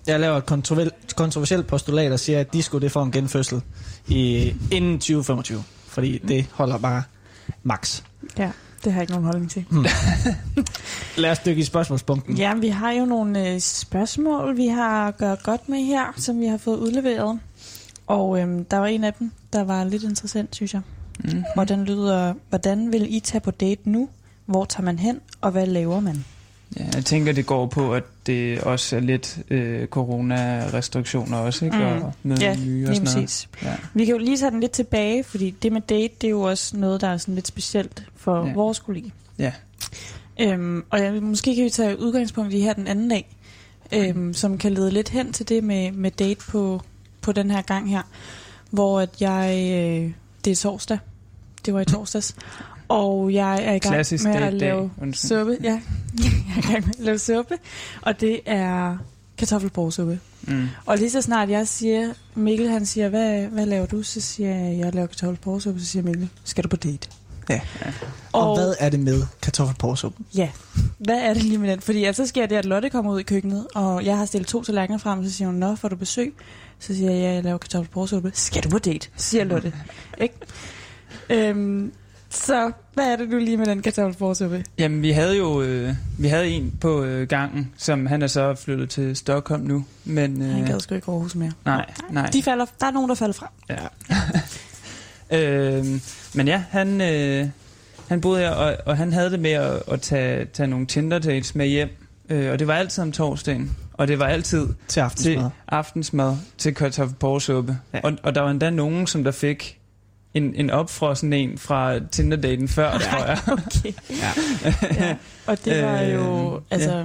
Jeg 0.07 0.21
laver 0.21 0.37
et 0.37 0.47
kontroversielt, 0.47 1.17
kontroversielt 1.17 1.67
postulat 1.67 2.13
og 2.13 2.21
siger, 2.21 2.41
at 2.41 2.53
disco 2.53 2.79
det 2.79 2.93
får 2.93 3.03
en 3.03 3.13
genfødsel 3.13 3.63
i, 4.09 4.55
inden 4.71 4.99
2025. 4.99 5.63
Fordi 5.87 6.19
det 6.19 6.47
holder 6.53 6.79
bare 6.79 7.03
max. 7.63 8.03
Ja, 8.39 8.51
det 8.85 8.93
har 8.93 9.01
jeg 9.01 9.03
ikke 9.03 9.13
nogen 9.13 9.25
holdning 9.25 9.51
til. 9.51 9.65
Lad 11.23 11.31
os 11.31 11.39
dykke 11.39 11.61
i 11.61 11.65
spørgsmålspunkten. 11.65 12.37
Ja, 12.37 12.55
vi 12.55 12.69
har 12.69 12.93
jo 12.93 13.05
nogle 13.05 13.49
øh, 13.49 13.61
spørgsmål, 13.61 14.57
vi 14.57 14.67
har 14.67 15.09
at 15.09 15.17
gøre 15.17 15.37
godt 15.43 15.69
med 15.69 15.85
her, 15.85 16.05
som 16.17 16.41
vi 16.41 16.47
har 16.47 16.57
fået 16.57 16.79
udleveret. 16.79 17.41
Og 18.07 18.41
øhm, 18.41 18.65
der 18.65 18.77
var 18.77 18.87
en 18.87 19.05
af 19.05 19.15
dem, 19.15 19.33
der 19.53 19.65
var 19.65 19.85
lidt 19.85 20.03
interessant, 20.03 20.55
synes 20.55 20.75
jeg. 20.75 20.83
Mm. 21.25 21.45
Hvordan 21.55 21.85
lyder, 21.85 22.35
hvordan 22.49 22.93
vil 22.93 23.15
I 23.15 23.21
tage 23.21 23.41
på 23.41 23.51
date 23.51 23.91
nu? 23.91 24.09
Hvor 24.47 24.65
tager 24.65 24.85
man 24.85 24.99
hen, 24.99 25.21
og 25.41 25.51
hvad 25.51 25.67
laver 25.67 26.01
man? 26.01 26.25
Ja, 26.79 26.85
jeg 26.95 27.05
tænker, 27.05 27.33
det 27.33 27.47
går 27.47 27.67
på, 27.67 27.95
at 27.95 28.05
det 28.27 28.61
også 28.61 28.97
er 28.97 29.01
lidt 29.01 29.39
øh, 29.51 29.87
corona-restriktioner 29.87 31.37
også, 31.37 31.65
ikke? 31.65 31.77
Mm. 31.77 31.83
Og 31.83 32.13
med 32.23 32.39
Ja, 32.39 32.57
nye 32.57 32.89
og 32.89 32.95
sådan 32.97 33.05
noget. 33.05 33.25
præcis. 33.25 33.49
Ja. 33.63 33.77
Vi 33.95 34.05
kan 34.05 34.13
jo 34.15 34.19
lige 34.19 34.37
tage 34.37 34.51
den 34.51 34.61
lidt 34.61 34.73
tilbage, 34.73 35.25
fordi 35.25 35.51
det 35.51 35.73
med 35.73 35.81
date, 35.81 36.15
det 36.21 36.27
er 36.27 36.31
jo 36.31 36.41
også 36.43 36.77
noget, 36.77 37.01
der 37.01 37.09
er 37.09 37.17
sådan 37.17 37.35
lidt 37.35 37.47
specielt 37.47 38.05
for 38.17 38.37
Ja. 38.43 38.47
ja. 38.47 38.55
vores 38.55 38.79
kollega. 38.79 39.09
Ja. 39.39 39.53
Øhm, 40.41 40.85
og 40.91 40.99
jeg, 41.01 41.23
måske 41.23 41.55
kan 41.55 41.65
vi 41.65 41.71
tage 41.71 41.99
udgangspunkt 42.01 42.53
i 42.55 42.61
her 42.61 42.73
den 42.73 42.87
anden 42.87 43.09
dag, 43.09 43.29
øhm, 43.93 44.35
som 44.35 44.59
kan 44.59 44.73
lede 44.75 44.91
lidt 44.91 45.09
hen 45.09 45.33
til 45.33 45.49
det 45.49 45.65
med, 45.65 45.93
med 45.93 46.11
date 46.11 46.41
på, 46.49 46.81
på 47.21 47.33
den 47.33 47.51
her 47.51 47.63
gang 47.63 47.91
her, 47.91 48.03
hvor 48.71 49.01
at 49.01 49.11
jeg, 49.21 49.51
øh, 49.57 50.13
det 50.45 50.51
er 50.51 50.57
torsdag, 50.57 50.99
det 51.67 51.75
var 51.75 51.81
i 51.81 51.85
torsdags, 51.85 52.35
og 52.93 53.33
jeg 53.35 53.55
er 53.55 53.73
i 53.73 53.79
gang 53.79 53.95
Klassisk 53.95 54.25
med 54.25 54.35
at 54.35 54.41
date-dag. 54.41 54.61
lave 54.61 54.91
Undskyld. 55.03 55.29
suppe. 55.29 55.57
Ja, 55.63 55.69
jeg 56.25 56.55
er 56.57 56.59
i 56.59 56.73
gang 56.73 56.87
med 56.87 56.95
at 56.99 57.05
lave 57.05 57.19
suppe, 57.19 57.55
og 58.03 58.21
det 58.21 58.41
er 58.47 58.97
kartoffelborgsuppe. 59.39 60.21
Mm. 60.43 60.67
Og 60.87 60.99
lige 60.99 61.11
så 61.11 61.21
snart 61.23 61.51
jeg 61.51 61.69
siger, 61.69 62.13
Mikkel 62.35 62.69
han 62.71 62.87
siger, 62.87 63.09
hvad, 63.09 63.43
hvad 63.47 63.67
laver 63.67 63.87
du? 63.87 64.03
Så 64.03 64.21
siger 64.21 64.55
jeg, 64.57 64.79
jeg 64.79 64.95
laver 64.95 65.07
kartoffelporsuppe. 65.07 65.81
Så 65.81 65.87
siger 65.87 66.03
Mikkel, 66.03 66.29
skal 66.45 66.65
du 66.65 66.69
på 66.69 66.77
date? 66.77 67.09
Ja. 67.51 67.61
Og, 68.33 68.51
og 68.51 68.57
hvad 68.57 68.75
er 68.79 68.89
det 68.89 69.01
med 69.01 69.23
kartoffelporsuppen? 69.43 70.27
Ja, 70.37 70.49
hvad 70.99 71.19
er 71.19 71.35
det 71.35 71.43
lige 71.43 71.59
med 71.59 71.71
den? 71.71 71.81
Fordi 71.81 72.05
altså, 72.05 72.23
så 72.23 72.29
sker 72.29 72.47
det, 72.47 72.57
at 72.57 72.65
Lotte 72.65 72.91
kommer 72.91 73.13
ud 73.13 73.21
i 73.21 73.23
køkkenet, 73.23 73.67
og 73.75 74.05
jeg 74.05 74.17
har 74.19 74.25
stillet 74.25 74.49
to 74.49 74.63
tallerkener 74.63 74.99
frem, 74.99 75.25
så 75.25 75.31
siger 75.31 75.49
hun, 75.49 75.57
nå, 75.57 75.75
får 75.75 75.89
du 75.89 75.97
besøg? 75.97 76.35
Så 76.79 76.95
siger 76.95 77.11
jeg, 77.11 77.21
ja, 77.21 77.33
jeg 77.33 77.45
laver 77.45 77.59
kartoffelporsuppe. 77.59 78.31
Skal 78.35 78.63
du 78.63 78.69
på 78.69 78.79
date? 78.79 79.09
Siger 79.17 79.45
Lotte. 79.45 79.73
Ikke? 80.19 80.35
Øhm, 81.31 81.93
så 82.33 82.73
hvad 82.95 83.05
er 83.13 83.17
det 83.17 83.29
nu 83.29 83.39
lige 83.39 83.57
med 83.57 83.67
den 83.67 83.83
kartoffelporsuppe? 83.83 84.65
Jamen, 84.79 85.03
vi 85.03 85.11
havde 85.11 85.37
jo 85.37 85.63
øh, 85.63 85.95
vi 86.19 86.29
havde 86.29 86.49
en 86.49 86.75
på 86.81 87.03
øh, 87.05 87.29
gangen, 87.29 87.73
som 87.77 88.07
han 88.07 88.23
er 88.23 88.27
så 88.27 88.55
flyttet 88.55 88.91
til 88.91 89.17
Stockholm 89.17 89.63
nu. 89.63 89.85
Men, 90.05 90.43
øh, 90.43 90.49
Han 90.49 90.65
gad 90.67 90.81
sgu 90.81 90.95
ikke 90.95 91.11
Aarhus 91.11 91.35
mere. 91.35 91.53
nej, 91.65 91.91
nej. 92.11 92.27
De 92.31 92.43
falder, 92.43 92.67
der 92.81 92.87
er 92.87 92.91
nogen, 92.91 93.09
der 93.09 93.15
falder 93.15 93.35
fra. 93.35 93.51
Ja. 93.71 93.77
øh, 95.39 95.87
men 96.35 96.49
ja, 96.49 96.63
han, 96.71 97.01
øh, 97.01 97.49
han 98.09 98.21
boede 98.21 98.41
her, 98.41 98.51
og, 98.51 98.77
og 98.87 98.97
han 98.97 99.13
havde 99.13 99.31
det 99.31 99.41
med 99.41 99.51
at, 99.53 99.83
at 99.93 100.01
tage, 100.01 100.45
tage 100.45 100.67
nogle 100.67 100.87
Tinder 100.87 101.19
dates 101.19 101.55
med 101.55 101.67
hjem. 101.67 101.89
Øh, 102.31 102.53
og 102.53 102.59
det 102.59 102.67
var 102.67 102.75
altid 102.75 103.03
om 103.03 103.13
torsdagen. 103.13 103.77
Og 103.93 104.09
det 104.09 104.19
var 104.19 104.27
altid 104.27 104.67
Til 104.67 104.75
til 104.89 105.01
aftensmad. 105.01 105.51
aftensmad 105.69 106.37
til 106.59 106.75
kartoffelporsuppe. 106.75 107.79
Ja. 107.95 108.01
Og, 108.05 108.13
og 108.23 108.35
der 108.35 108.41
var 108.41 108.51
endda 108.51 108.71
nogen, 108.71 109.07
som 109.07 109.25
der 109.25 109.31
fik 109.31 109.79
en, 110.35 110.55
en 110.55 110.71
opfrossen 110.71 111.33
en 111.33 111.59
fra 111.59 111.99
Tinder-daten 112.13 112.69
før, 112.69 112.93
ja. 112.93 112.99
tror 112.99 113.25
jeg. 113.27 113.39
Okay. 113.67 113.93
Ja. 114.11 114.33
ja. 115.07 115.17
Og 115.47 115.65
det 115.65 115.83
var 115.85 116.01
jo, 116.01 116.55
Øh, 116.57 116.63
altså... 116.71 116.91
ja. 116.97 117.05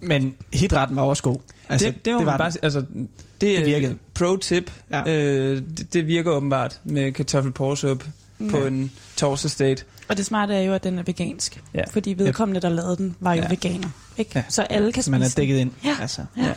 Men 0.00 0.34
hitretten 0.52 0.96
var 0.96 1.02
også 1.02 1.22
god. 1.22 1.38
Altså, 1.68 1.86
det, 1.86 2.04
det, 2.04 2.12
var 2.12 2.18
det 2.18 2.26
var 2.26 2.36
bare, 2.36 2.52
altså, 2.62 2.80
det, 2.80 3.08
Det 3.40 3.58
er 3.60 3.64
virkede. 3.64 3.96
pro-tip. 4.14 4.70
Ja. 4.90 5.02
Ja. 5.10 5.16
Øh, 5.24 5.62
det, 5.78 5.92
det 5.92 6.06
virker 6.06 6.30
åbenbart 6.30 6.80
med 6.84 7.12
kartoffelporsuppe 7.12 8.06
den. 8.38 8.50
på 8.50 8.56
en 8.56 8.92
torsdagsdate. 9.16 9.84
Og 10.08 10.16
det 10.16 10.26
smarte 10.26 10.54
er 10.54 10.60
jo, 10.60 10.74
at 10.74 10.84
den 10.84 10.98
er 10.98 11.02
vegansk. 11.02 11.62
Ja. 11.74 11.82
Fordi 11.90 12.12
vedkommende, 12.12 12.60
der 12.60 12.68
lavede 12.68 12.96
den, 12.96 13.16
var 13.20 13.34
jo 13.34 13.42
Ja. 13.42 13.48
veganer. 13.48 13.88
Ikke? 14.16 14.30
Ja. 14.34 14.42
Så 14.48 14.62
alle 14.62 14.92
kan 14.92 15.02
Så 15.02 15.10
man 15.10 15.22
er 15.22 15.26
spise 15.26 15.36
dækket 15.36 15.58
ind. 15.58 15.70
Ja. 15.84 15.96
Altså. 16.00 16.24
Ja. 16.36 16.52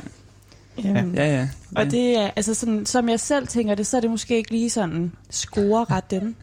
Øhm, 0.86 1.14
Ja, 1.16 1.26
ja. 1.36 1.50
Og 1.76 1.86
det 1.86 2.18
er, 2.18 2.30
altså 2.36 2.54
sådan, 2.54 2.86
som 2.86 3.10
jeg 3.10 3.20
selv 3.20 3.48
tænker 3.48 3.76
det, 3.76 3.88
så 3.88 3.98
er 3.98 4.02
det 4.02 4.10
måske 4.10 4.38
ikke 4.38 4.52
lige 4.52 4.70
sådan 4.70 5.12
score 5.30 5.84
ret 5.84 6.12
dem. 6.12 6.36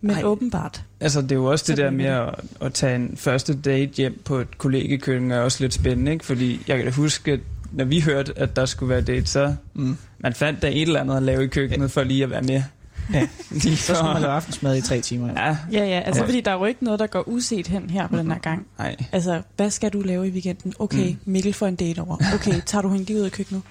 Men 0.00 0.10
Ej. 0.16 0.22
Åbenbart. 0.24 0.82
Altså, 1.00 1.22
det 1.22 1.32
er 1.32 1.36
jo 1.36 1.44
også 1.44 1.64
Så 1.64 1.72
det 1.72 1.78
der 1.78 1.90
med 1.90 2.04
at, 2.04 2.34
at 2.60 2.74
tage 2.74 2.94
en 2.96 3.16
første 3.16 3.54
date 3.60 3.92
hjem 3.92 4.20
på 4.24 4.36
et 4.38 4.58
kollegekøkken 4.58 5.30
er 5.30 5.40
også 5.40 5.64
lidt 5.64 5.74
spændende, 5.74 6.12
ikke? 6.12 6.24
Fordi 6.24 6.60
jeg 6.68 6.76
kan 6.76 6.86
da 6.86 6.92
huske, 6.92 7.32
at 7.32 7.40
når 7.72 7.84
vi 7.84 8.00
hørte, 8.00 8.32
at 8.36 8.56
der 8.56 8.66
skulle 8.66 8.90
være 8.90 9.00
date, 9.00 9.26
så 9.26 9.54
Mm. 9.74 9.96
man 10.18 10.34
fandt 10.34 10.62
da 10.62 10.68
et 10.68 10.82
eller 10.82 11.00
andet 11.00 11.16
at 11.16 11.22
lave 11.22 11.44
i 11.44 11.46
køkkenet 11.46 11.90
for 11.90 12.02
lige 12.04 12.24
at 12.24 12.30
være 12.30 12.42
med. 12.42 12.62
Ja. 13.12 13.28
Lige 13.50 13.76
Så 13.76 13.94
skal 13.94 14.04
man 14.04 14.14
for... 14.14 14.20
lave 14.20 14.32
aftensmad 14.32 14.76
i 14.76 14.80
tre 14.80 15.00
timer. 15.00 15.26
Ja. 15.28 15.46
Ja, 15.48 15.56
Ja, 15.72 15.84
ja, 15.84 16.00
altså 16.00 16.20
Ja. 16.22 16.26
fordi 16.28 16.40
der 16.40 16.50
er 16.50 16.54
jo 16.58 16.64
ikke 16.64 16.84
noget, 16.84 17.00
der 17.00 17.06
går 17.06 17.28
uset 17.28 17.66
hen 17.66 17.90
her 17.90 18.08
på 18.08 18.16
den 18.16 18.30
her 18.32 18.38
gang. 18.38 18.66
nej. 18.78 18.96
Altså, 19.12 19.42
hvad 19.56 19.70
skal 19.70 19.90
du 19.92 20.00
lave 20.00 20.28
i 20.28 20.30
weekenden? 20.30 20.72
Okay, 20.78 21.08
Mm. 21.10 21.16
Mikkel 21.24 21.52
får 21.54 21.66
en 21.66 21.76
date 21.76 21.98
over. 21.98 22.16
Okay, 22.34 22.60
tager 22.66 22.82
du 22.82 22.88
hende 22.88 23.04
lige 23.04 23.20
ud 23.20 23.26
i 23.26 23.30
køkkenet? 23.30 23.62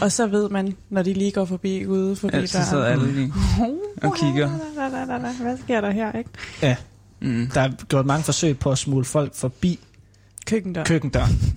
Og 0.00 0.12
så 0.12 0.26
ved 0.26 0.48
man, 0.48 0.76
når 0.90 1.02
de 1.02 1.12
lige 1.14 1.30
går 1.32 1.44
forbi 1.44 1.86
ude 1.86 2.16
forbi 2.16 2.36
Ja, 2.36 2.46
så 2.46 2.58
sidder 2.70 2.84
alle 2.84 3.12
lige 3.12 3.32
og 4.02 4.14
kigger. 4.16 4.48
Hvad 5.42 5.58
sker 5.64 5.80
der 5.80 5.90
her, 5.90 6.12
ikke? 6.12 6.30
Mm. 7.20 7.50
Der 7.54 7.60
er 7.60 7.70
gjort 7.88 8.06
mange 8.06 8.24
forsøg 8.24 8.58
på 8.58 8.70
at 8.72 8.78
smule 8.78 9.04
folk 9.04 9.34
forbi 9.34 9.78
Køkkendør. 10.46 10.84
køkkendøren. 10.84 11.54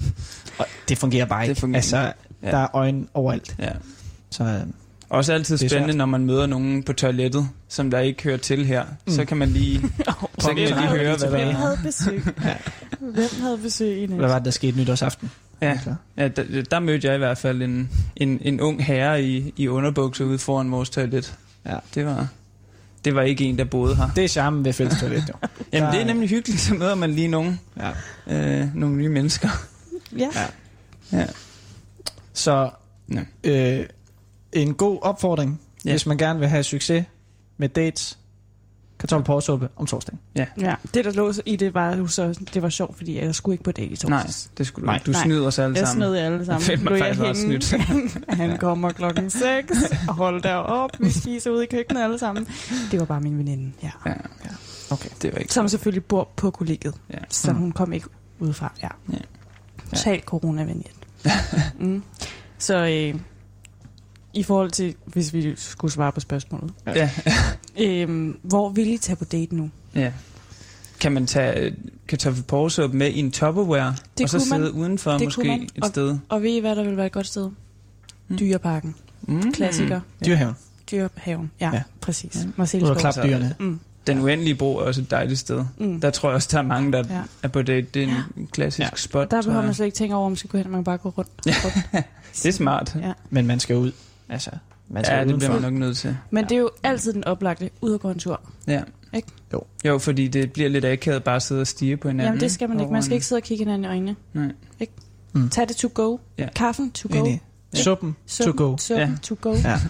Og 0.57 0.65
det 0.89 0.97
fungerer 0.97 1.25
bare 1.25 1.41
Det 1.43 1.49
ikke. 1.49 1.59
fungerer 1.61 1.77
altså, 1.77 2.11
Ja. 2.43 2.51
der 2.51 2.57
er 2.57 2.67
øjne 2.75 3.05
overalt. 3.13 3.55
Ja. 3.59 3.69
Så 4.29 4.43
øh, 4.43 4.59
Også 5.09 5.33
altid 5.33 5.57
spændende, 5.57 5.93
når 5.97 6.05
man 6.05 6.25
møder 6.25 6.45
nogen 6.45 6.83
på 6.83 6.93
toilettet, 6.93 7.49
som 7.67 7.91
der 7.91 7.99
ikke 7.99 8.23
hører 8.23 8.37
til 8.37 8.65
her. 8.65 8.83
Mm. 9.07 9.11
Så 9.13 9.25
kan 9.25 9.37
man 9.37 9.49
lige, 9.49 9.81
så 10.39 10.47
kan 10.47 10.55
man 10.55 10.57
lige 10.57 10.87
høre, 10.89 11.15
hvad 11.17 11.29
Hvem 11.29 11.39
der 11.39 11.51
havde 11.53 11.79
besøg? 11.83 12.23
Ja. 12.45 12.55
Hvem 12.99 13.29
havde 13.41 13.57
besøg 13.57 13.97
i 13.97 14.05
hvad 14.05 14.17
nat? 14.17 14.29
var 14.29 14.35
det, 14.39 14.45
der 14.45 14.51
skete 14.51 14.77
nytårsaften? 14.77 15.31
Ja, 15.61 15.79
Så. 15.83 15.95
ja 16.17 16.27
der, 16.27 16.61
der 16.71 16.79
mødte 16.79 17.07
jeg 17.07 17.15
i 17.15 17.17
hvert 17.17 17.37
fald 17.37 17.61
en, 17.61 17.89
en, 18.15 18.39
en 18.41 18.61
ung 18.61 18.85
herre 18.85 19.23
i, 19.23 19.53
i 19.57 19.67
underbukser 19.67 20.25
ude 20.25 20.37
foran 20.39 20.71
vores 20.71 20.89
toilet. 20.89 21.33
Ja. 21.65 21.75
Det 21.95 22.05
var, 22.05 22.27
det 23.05 23.15
var 23.15 23.21
ikke 23.21 23.43
en, 23.45 23.57
der 23.57 23.63
boede 23.63 23.95
her. 23.95 24.09
Det 24.15 24.23
er 24.23 24.27
charmen 24.27 24.65
ved 24.65 24.73
fælles 24.73 24.99
toilet, 24.99 25.23
jo. 25.29 25.33
Jamen, 25.73 25.89
det 25.91 25.97
er 25.97 26.01
er- 26.03 26.07
nemlig 26.07 26.29
hyggeligt, 26.29 26.61
så 26.61 26.73
møder 26.73 26.95
man 26.95 27.11
lige 27.11 27.27
nogle, 27.27 27.57
Ja. 28.27 28.61
øh, 28.61 28.75
nogle 28.75 28.95
nye 28.95 29.09
mennesker. 29.09 29.49
Ja. 30.17 30.29
Ja. 31.11 31.17
Ja. 31.19 31.25
Så 32.33 32.69
Ja. 33.13 33.79
øh, 33.79 33.85
en 34.55 34.73
god 34.73 34.99
opfordring, 35.01 35.61
Ja. 35.85 35.89
ja. 35.89 35.93
hvis 35.93 36.05
man 36.05 36.17
gerne 36.17 36.39
vil 36.39 36.47
have 36.47 36.63
succes 36.63 37.05
med 37.57 37.69
dates, 37.69 38.19
kartoffelporsuppe 38.99 39.69
om 39.75 39.85
torsdagen. 39.85 40.19
ja, 40.35 40.45
det 40.93 41.05
der 41.05 41.11
lå 41.11 41.33
i 41.45 41.55
det 41.55 41.73
var 41.73 41.95
jo 41.95 42.07
så, 42.07 42.39
det 42.53 42.61
var 42.61 42.69
sjovt, 42.69 42.97
fordi 42.97 43.19
jeg 43.19 43.35
skulle 43.35 43.53
ikke 43.53 43.63
på 43.63 43.71
date 43.71 43.85
i 43.87 43.97
Nej, 44.07 44.19
torsdags. 44.19 44.51
det 44.57 44.67
skulle 44.67 44.83
du 44.83 44.85
Nej. 44.85 44.95
ikke. 44.95 45.05
Du 45.05 45.11
Nej. 45.11 45.23
snyder 45.23 45.47
os 45.47 45.59
alle 45.59 45.77
Jeg 45.77 45.87
sammen. 45.87 46.01
snød 46.03 46.15
jer 46.15 46.25
alle 46.25 46.45
sammen. 46.45 46.61
Fedt, 46.61 46.83
man 46.83 46.93
Lå 46.93 47.05
jeg 47.05 47.15
faktisk 47.15 47.47
også 47.47 47.77
henne. 47.77 48.09
Han 48.49 48.57
kommer 48.57 48.91
klokken 48.91 49.29
6 49.29 49.43
og 50.07 50.13
holder 50.15 50.39
derop. 50.41 50.89
Vi 50.99 51.09
spiser 51.11 51.51
ude 51.51 51.63
i 51.63 51.67
køkkenet 51.67 52.01
alle 52.03 52.19
sammen. 52.19 52.47
Det 52.91 52.99
var 52.99 53.05
bare 53.05 53.21
min 53.21 53.37
veninde, 53.37 53.71
ja. 53.83 53.91
Ja, 54.05 54.13
Okay. 54.91 55.09
det 55.21 55.33
var 55.33 55.39
ikke 55.39 55.53
Som 55.53 55.67
selvfølgelig 55.67 56.05
bor 56.05 56.29
på 56.35 56.51
kollegiet. 56.51 56.95
Ja. 57.13 57.17
Så 57.29 57.51
Mm. 57.51 57.57
hun 57.57 57.71
kom 57.71 57.93
ikke 57.93 58.07
udefra. 58.39 58.73
Ja. 58.83 58.89
Ja. 59.13 59.17
Total 59.89 60.21
coronavenligt. 60.25 60.93
mm. 61.79 62.03
Så 62.57 62.75
øh, 62.75 63.19
i 64.35 64.43
forhold 64.43 64.71
til, 64.71 64.95
hvis 65.05 65.33
vi 65.33 65.53
skulle 65.55 65.91
svare 65.91 66.11
på 66.11 66.19
spørgsmålet. 66.19 66.71
Ja. 66.87 67.09
Øh, 67.79 68.33
hvor 68.41 68.69
vil 68.69 68.87
I 68.93 68.97
tage 68.97 69.15
på 69.15 69.25
date 69.25 69.55
nu? 69.55 69.69
ja. 69.95 70.11
Kan 70.99 71.11
man 71.11 71.25
tage 71.27 71.75
kartoffelporsuppe 72.07 72.97
med 72.97 73.07
i 73.11 73.19
en 73.19 73.31
Tupperware, 73.31 73.95
Det 74.17 74.23
og 74.23 74.29
så 74.29 74.37
kunne 74.37 74.49
man. 74.49 74.59
sidde 74.59 74.73
udenfor 74.73 75.11
Det 75.11 75.21
måske 75.23 75.41
kunne 75.41 75.47
man. 75.57 75.69
et 75.75 75.85
sted? 75.85 76.17
Og 76.29 76.41
ved 76.41 76.49
I, 76.49 76.59
hvad 76.59 76.75
der 76.75 76.83
vil 76.83 76.97
være 76.97 77.05
et 77.05 77.11
godt 77.11 77.27
sted? 77.27 77.49
Mm. 78.27 78.37
Dyreparken. 78.37 78.95
Mm. 79.21 79.51
Klassiker. 79.53 79.99
Dyrhaven. 80.25 80.55
Dyrehaven. 80.91 81.51
Ja, 81.59 81.69
Ja. 81.73 81.81
præcis. 82.01 82.35
Ja. 82.35 82.39
Ud 82.41 82.45
og 82.45 82.53
Marcelleskov. 82.57 82.95
klappe 82.97 83.21
dyrene. 83.23 83.55
Mm. 83.59 83.79
Den 84.07 84.19
uendelige 84.19 84.55
bro 84.55 84.75
er 84.77 84.81
også 84.81 85.01
et 85.01 85.11
dejligt 85.11 85.39
sted. 85.39 85.65
Mm. 85.77 86.01
Der 86.01 86.09
tror 86.09 86.29
jeg 86.29 86.35
også, 86.35 86.49
der 86.51 86.57
er 86.57 86.61
mange, 86.61 86.91
der 86.91 87.03
Ja. 87.09 87.21
er 87.43 87.47
på 87.47 87.61
date. 87.61 87.87
Det 87.93 88.03
er 88.03 88.07
en 88.37 88.47
klassisk 88.51 88.79
Ja. 88.91 88.95
spot. 88.95 89.31
Der 89.31 89.41
behøver 89.41 89.63
man 89.65 89.73
slet 89.73 89.85
ikke 89.85 89.95
tænke 89.97 90.15
over, 90.15 90.25
om 90.25 90.31
man 90.31 90.37
skal 90.37 90.49
gå 90.49 90.57
hen. 90.57 90.69
Man 90.71 90.77
kan 90.79 90.83
bare 90.83 90.97
gå 90.97 91.09
rundt. 91.09 91.29
rundt. 91.45 92.05
Det 92.43 92.45
er 92.45 92.51
smart. 92.53 92.95
Ja. 93.01 93.11
Men 93.29 93.47
man 93.47 93.59
skal 93.59 93.75
ud. 93.75 93.91
Altså, 94.29 94.49
man 94.89 95.03
skal 95.05 95.17
Ja, 95.17 95.23
det 95.23 95.35
bliver 95.37 95.51
man 95.53 95.61
nok 95.61 95.73
nødt 95.73 95.97
til. 95.97 96.17
Men 96.31 96.43
det 96.43 96.51
er 96.51 96.57
jo 96.59 96.69
altid 96.83 97.13
den 97.13 97.23
oplagte, 97.23 97.69
ud 97.81 97.91
og 97.91 97.99
gå 97.99 98.09
en 98.09 98.19
tur. 98.19 98.41
Ja. 98.67 98.81
Ikke? 99.13 99.27
Jo. 99.53 99.61
Jo, 99.85 99.97
fordi 99.97 100.27
det 100.27 100.53
bliver 100.53 100.69
lidt 100.69 100.85
akavet 100.85 101.23
bare 101.23 101.35
at 101.35 101.41
sidde 101.43 101.61
og 101.61 101.67
stige 101.67 101.97
på 101.97 102.07
hinanden. 102.07 102.25
Jamen 102.27 102.39
det 102.41 102.51
skal 102.51 102.69
man 102.69 102.79
ikke. 102.79 102.91
Man 102.93 103.03
skal 103.03 103.13
ikke 103.13 103.25
sidde 103.25 103.39
og 103.39 103.43
kigge 103.43 103.61
hinanden 103.63 103.83
i 103.83 103.87
øjnene. 103.87 104.15
Nej. 104.33 104.51
Ikke? 104.79 104.93
Mm. 105.33 105.49
Tag 105.49 105.67
det 105.67 105.75
to 105.75 105.89
go. 105.93 106.17
Ja. 106.37 106.47
Kaffen 106.55 106.91
to 106.91 107.09
go. 107.11 107.17
Enig. 107.25 107.41
Suppen 107.73 108.15
to 108.27 108.51
go. 108.57 108.77
Suppen 108.77 109.09
Ja. 109.09 109.11
to 109.23 109.35
go. 109.41 109.53
Ja. 109.63 109.79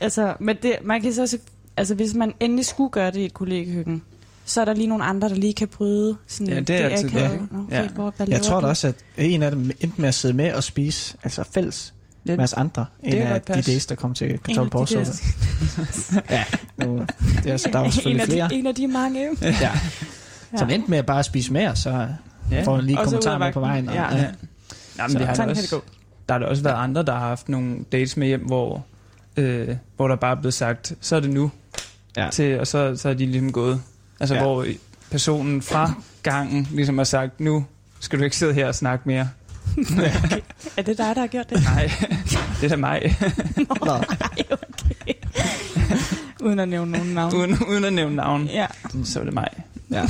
Altså, 0.00 0.34
men 0.40 0.56
det, 0.62 0.76
man 0.84 1.02
kan 1.02 1.12
så 1.12 1.26
se, 1.26 1.38
altså 1.76 1.94
hvis 1.94 2.14
man 2.14 2.32
endelig 2.40 2.66
skulle 2.66 2.90
gøre 2.90 3.10
det 3.10 3.20
i 3.20 3.24
et 3.24 3.34
kollegekøkken, 3.34 4.02
så 4.44 4.60
er 4.60 4.64
der 4.64 4.74
lige 4.74 4.86
nogle 4.86 5.04
andre, 5.04 5.28
der 5.28 5.34
lige 5.34 5.54
kan 5.54 5.68
bryde 5.68 6.16
sådan 6.26 6.52
Ja, 6.52 6.60
det 6.60 6.70
er 6.70 6.88
altid 6.88 7.08
akavet. 7.16 7.30
det. 7.40 7.52
Nå, 7.52 7.58
Okay, 7.62 7.82
Ja. 7.82 7.88
hvor, 7.88 8.14
Jeg 8.28 8.42
tror 8.42 8.60
da 8.60 8.66
også, 8.66 8.88
at 8.88 8.94
en 9.18 9.42
af 9.42 9.50
dem 9.50 9.70
endte 9.80 10.00
med 10.00 10.08
at 10.08 10.14
sidde 10.14 10.34
med 10.34 10.52
og 10.52 10.64
spise, 10.64 11.16
altså 11.22 11.44
fælles 11.54 11.94
Med 12.24 12.38
os 12.40 12.52
andre, 12.52 12.86
en 13.02 13.12
kan 13.12 13.22
af 13.22 13.40
de 13.40 13.62
days, 13.62 13.86
der 13.86 13.94
kom 13.94 14.14
til 14.14 14.26
En 14.26 14.32
af 14.32 14.40
kartoffelporsuppe. 14.42 15.06
Ja, 16.30 16.44
nu, 16.76 17.06
det 17.42 17.52
er, 17.52 17.56
så 17.56 17.68
der 17.72 17.78
var 17.78 17.84
en, 17.84 17.92
selvfølgelig 17.92 18.22
af 18.22 18.28
flere. 18.28 18.48
de, 18.48 18.54
en 18.54 18.66
af 18.66 18.74
de 18.74 18.86
mange. 18.88 19.28
Ja. 19.42 19.70
Som 20.58 20.70
endte 20.70 20.90
med 20.90 20.98
at 20.98 21.06
bare 21.06 21.22
spise 21.22 21.52
mere, 21.52 21.76
så 21.76 22.08
Ja. 22.50 22.62
får 22.62 22.76
man 22.76 22.84
lige 22.84 22.96
kommentarer 22.96 23.34
af 23.34 23.40
med 23.40 23.52
på 23.52 23.60
vejen. 23.60 23.88
og- 23.88 23.94
Ja. 23.94 24.02
Ja. 24.16 24.26
Jamen, 24.98 25.12
Så 25.12 25.18
det 25.18 25.26
har 25.26 25.46
også, 25.46 25.80
der 26.28 26.32
har 26.34 26.38
der 26.38 26.46
også 26.46 26.62
været 26.62 26.74
andre, 26.74 27.02
der 27.02 27.12
har 27.12 27.18
haft 27.28 27.48
nogle 27.48 27.76
dates 27.92 28.16
med 28.16 28.26
hjem, 28.26 28.40
hvor, 28.46 28.84
øh, 29.36 29.76
hvor 29.96 30.08
der 30.08 30.16
bare 30.16 30.36
er 30.36 30.40
blevet 30.40 30.54
sagt, 30.54 30.92
så 31.00 31.16
er 31.16 31.20
det 31.20 31.30
nu. 31.30 31.50
Ja. 32.16 32.28
Til, 32.32 32.60
og 32.60 32.66
så, 32.66 32.96
så 32.96 33.08
er 33.08 33.14
de 33.14 33.26
ligesom 33.26 33.52
gået. 33.52 33.80
Altså, 34.20 34.34
ja. 34.34 34.42
hvor 34.42 34.66
personen 35.10 35.62
fra 35.62 35.92
gangen 36.22 36.68
ligesom 36.72 36.98
har 36.98 37.04
sagt, 37.04 37.40
nu 37.40 37.64
skal 38.00 38.18
du 38.18 38.24
ikke 38.24 38.36
sidde 38.36 38.54
her 38.54 38.66
og 38.66 38.74
snakke 38.74 39.02
mere. 39.08 39.28
Er 40.76 40.82
det 40.82 40.98
dig, 40.98 41.14
der 41.14 41.20
har 41.20 41.26
gjort 41.26 41.50
det? 41.50 41.62
Nej, 41.62 41.90
det 42.60 42.64
er 42.64 42.68
da 42.68 42.76
mig. 42.76 43.16
Nå, 43.56 43.90
Ej, 43.92 44.44
okay. 44.50 45.14
Uden 46.40 46.58
at 46.58 46.68
nævne 46.68 46.90
nogen 46.92 47.14
navn. 47.14 47.34
uden, 47.34 47.58
uden 47.68 47.84
at 47.84 47.92
nævne 47.92 48.16
navn, 48.16 48.46
Ja, 48.46 48.66
så 49.04 49.20
er 49.20 49.24
det 49.24 49.34
mig. 49.34 49.48
ja. 49.90 50.06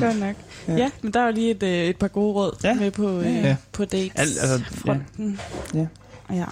godt 0.00 0.18
nok. 0.20 0.36
Ja. 0.68 0.76
Ja, 0.76 0.90
men 1.02 1.12
der 1.12 1.20
er 1.20 1.26
jo 1.26 1.32
lige 1.32 1.50
et, 1.50 1.62
øh, 1.62 1.84
et 1.84 1.96
par 1.96 2.08
gode 2.08 2.34
råd 2.34 2.56
Ja. 2.64 2.74
med 2.74 2.90
på, 2.90 3.20
øh, 3.20 3.34
Ja. 3.34 3.56
på 3.72 3.84
dates. 3.84 4.12
Alt, 4.14 4.38
altså, 4.40 4.54
ja. 4.86 4.92
fronten. 4.92 5.40
Ja. 5.74 5.86
ja. 6.30 6.44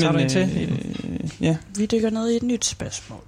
Tager 0.00 0.12
du 0.12 0.18
en 0.18 0.24
øh, 0.24 0.30
til? 0.30 0.70
Øh, 1.10 1.30
ja. 1.40 1.56
Vi 1.76 1.86
dykker 1.86 2.10
ned 2.10 2.30
i 2.30 2.36
et 2.36 2.42
nyt 2.42 2.64
spørgsmål. 2.64 3.20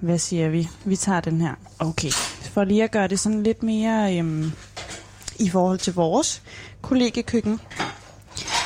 Hvad 0.00 0.18
siger 0.18 0.48
vi? 0.48 0.68
Vi 0.84 0.96
tager 0.96 1.20
den 1.20 1.40
her. 1.40 1.54
Okay. 1.78 2.10
For 2.52 2.64
lige 2.64 2.84
at 2.84 2.90
gøre 2.90 3.08
det 3.08 3.20
sådan 3.20 3.42
lidt 3.42 3.62
mere 3.62 4.18
øhm, 4.18 4.52
i 5.40 5.48
forhold 5.48 5.78
til 5.78 5.94
vores 5.94 6.42
kollegekøkken, 6.82 7.60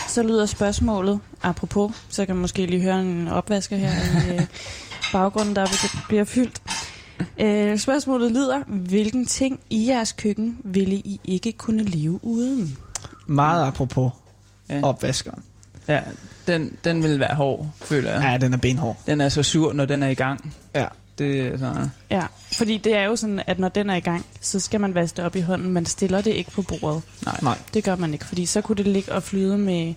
så 0.08 0.22
lyder 0.22 0.46
spørgsmålet, 0.46 1.20
apropos, 1.42 1.92
så 2.08 2.26
kan 2.26 2.34
man 2.34 2.40
måske 2.40 2.66
lige 2.66 2.82
høre 2.82 3.00
en 3.00 3.28
opvasker 3.28 3.76
her 3.76 3.90
i 3.92 4.34
øh, 4.36 4.46
baggrunden, 5.12 5.56
der 5.56 5.66
bliver 6.08 6.24
fyldt. 6.24 6.62
Øh, 7.40 7.78
spørgsmålet 7.78 8.32
lyder, 8.32 8.62
hvilken 8.66 9.26
ting 9.26 9.60
i 9.70 9.86
jeres 9.88 10.12
køkken 10.12 10.58
ville 10.64 10.94
I 10.96 11.20
ikke 11.24 11.52
kunne 11.52 11.82
leve 11.82 12.20
uden? 12.24 12.78
Meget 13.26 13.66
apropos 13.66 14.12
Ja. 14.68 14.80
opvaskeren. 14.82 15.42
ja, 15.88 16.00
den, 16.46 16.76
den 16.84 17.02
vil 17.02 17.20
være 17.20 17.34
hård, 17.34 17.66
føler 17.76 18.10
jeg. 18.12 18.22
Ja, 18.22 18.38
den 18.46 18.52
er 18.52 18.56
benhård. 18.58 18.96
Den 19.06 19.20
er 19.20 19.28
så 19.28 19.42
sur, 19.42 19.72
når 19.72 19.84
den 19.84 20.02
er 20.02 20.08
i 20.08 20.14
gang. 20.14 20.54
Ja. 20.74 20.86
Det 21.18 21.40
er 21.40 21.58
sådan, 21.58 21.90
Ja, 22.10 22.22
fordi 22.56 22.78
det 22.78 22.94
er 22.96 23.02
jo 23.04 23.16
sådan, 23.16 23.42
at 23.46 23.58
når 23.58 23.68
den 23.68 23.90
er 23.90 23.94
i 23.94 24.00
gang, 24.00 24.26
så 24.40 24.60
skal 24.60 24.80
man 24.80 24.94
vaske 24.94 25.16
det 25.16 25.24
op 25.24 25.36
i 25.36 25.40
hånden. 25.40 25.72
Man 25.72 25.86
stiller 25.86 26.20
det 26.20 26.30
ikke 26.30 26.50
på 26.50 26.62
bordet. 26.62 27.02
nej, 27.26 27.38
Nej. 27.42 27.58
Det 27.74 27.84
gør 27.84 27.96
man 27.96 28.12
ikke, 28.12 28.24
fordi 28.24 28.46
så 28.46 28.60
kunne 28.60 28.76
det 28.76 28.86
ligge 28.86 29.12
og 29.12 29.22
flyde 29.22 29.58
med, 29.58 29.94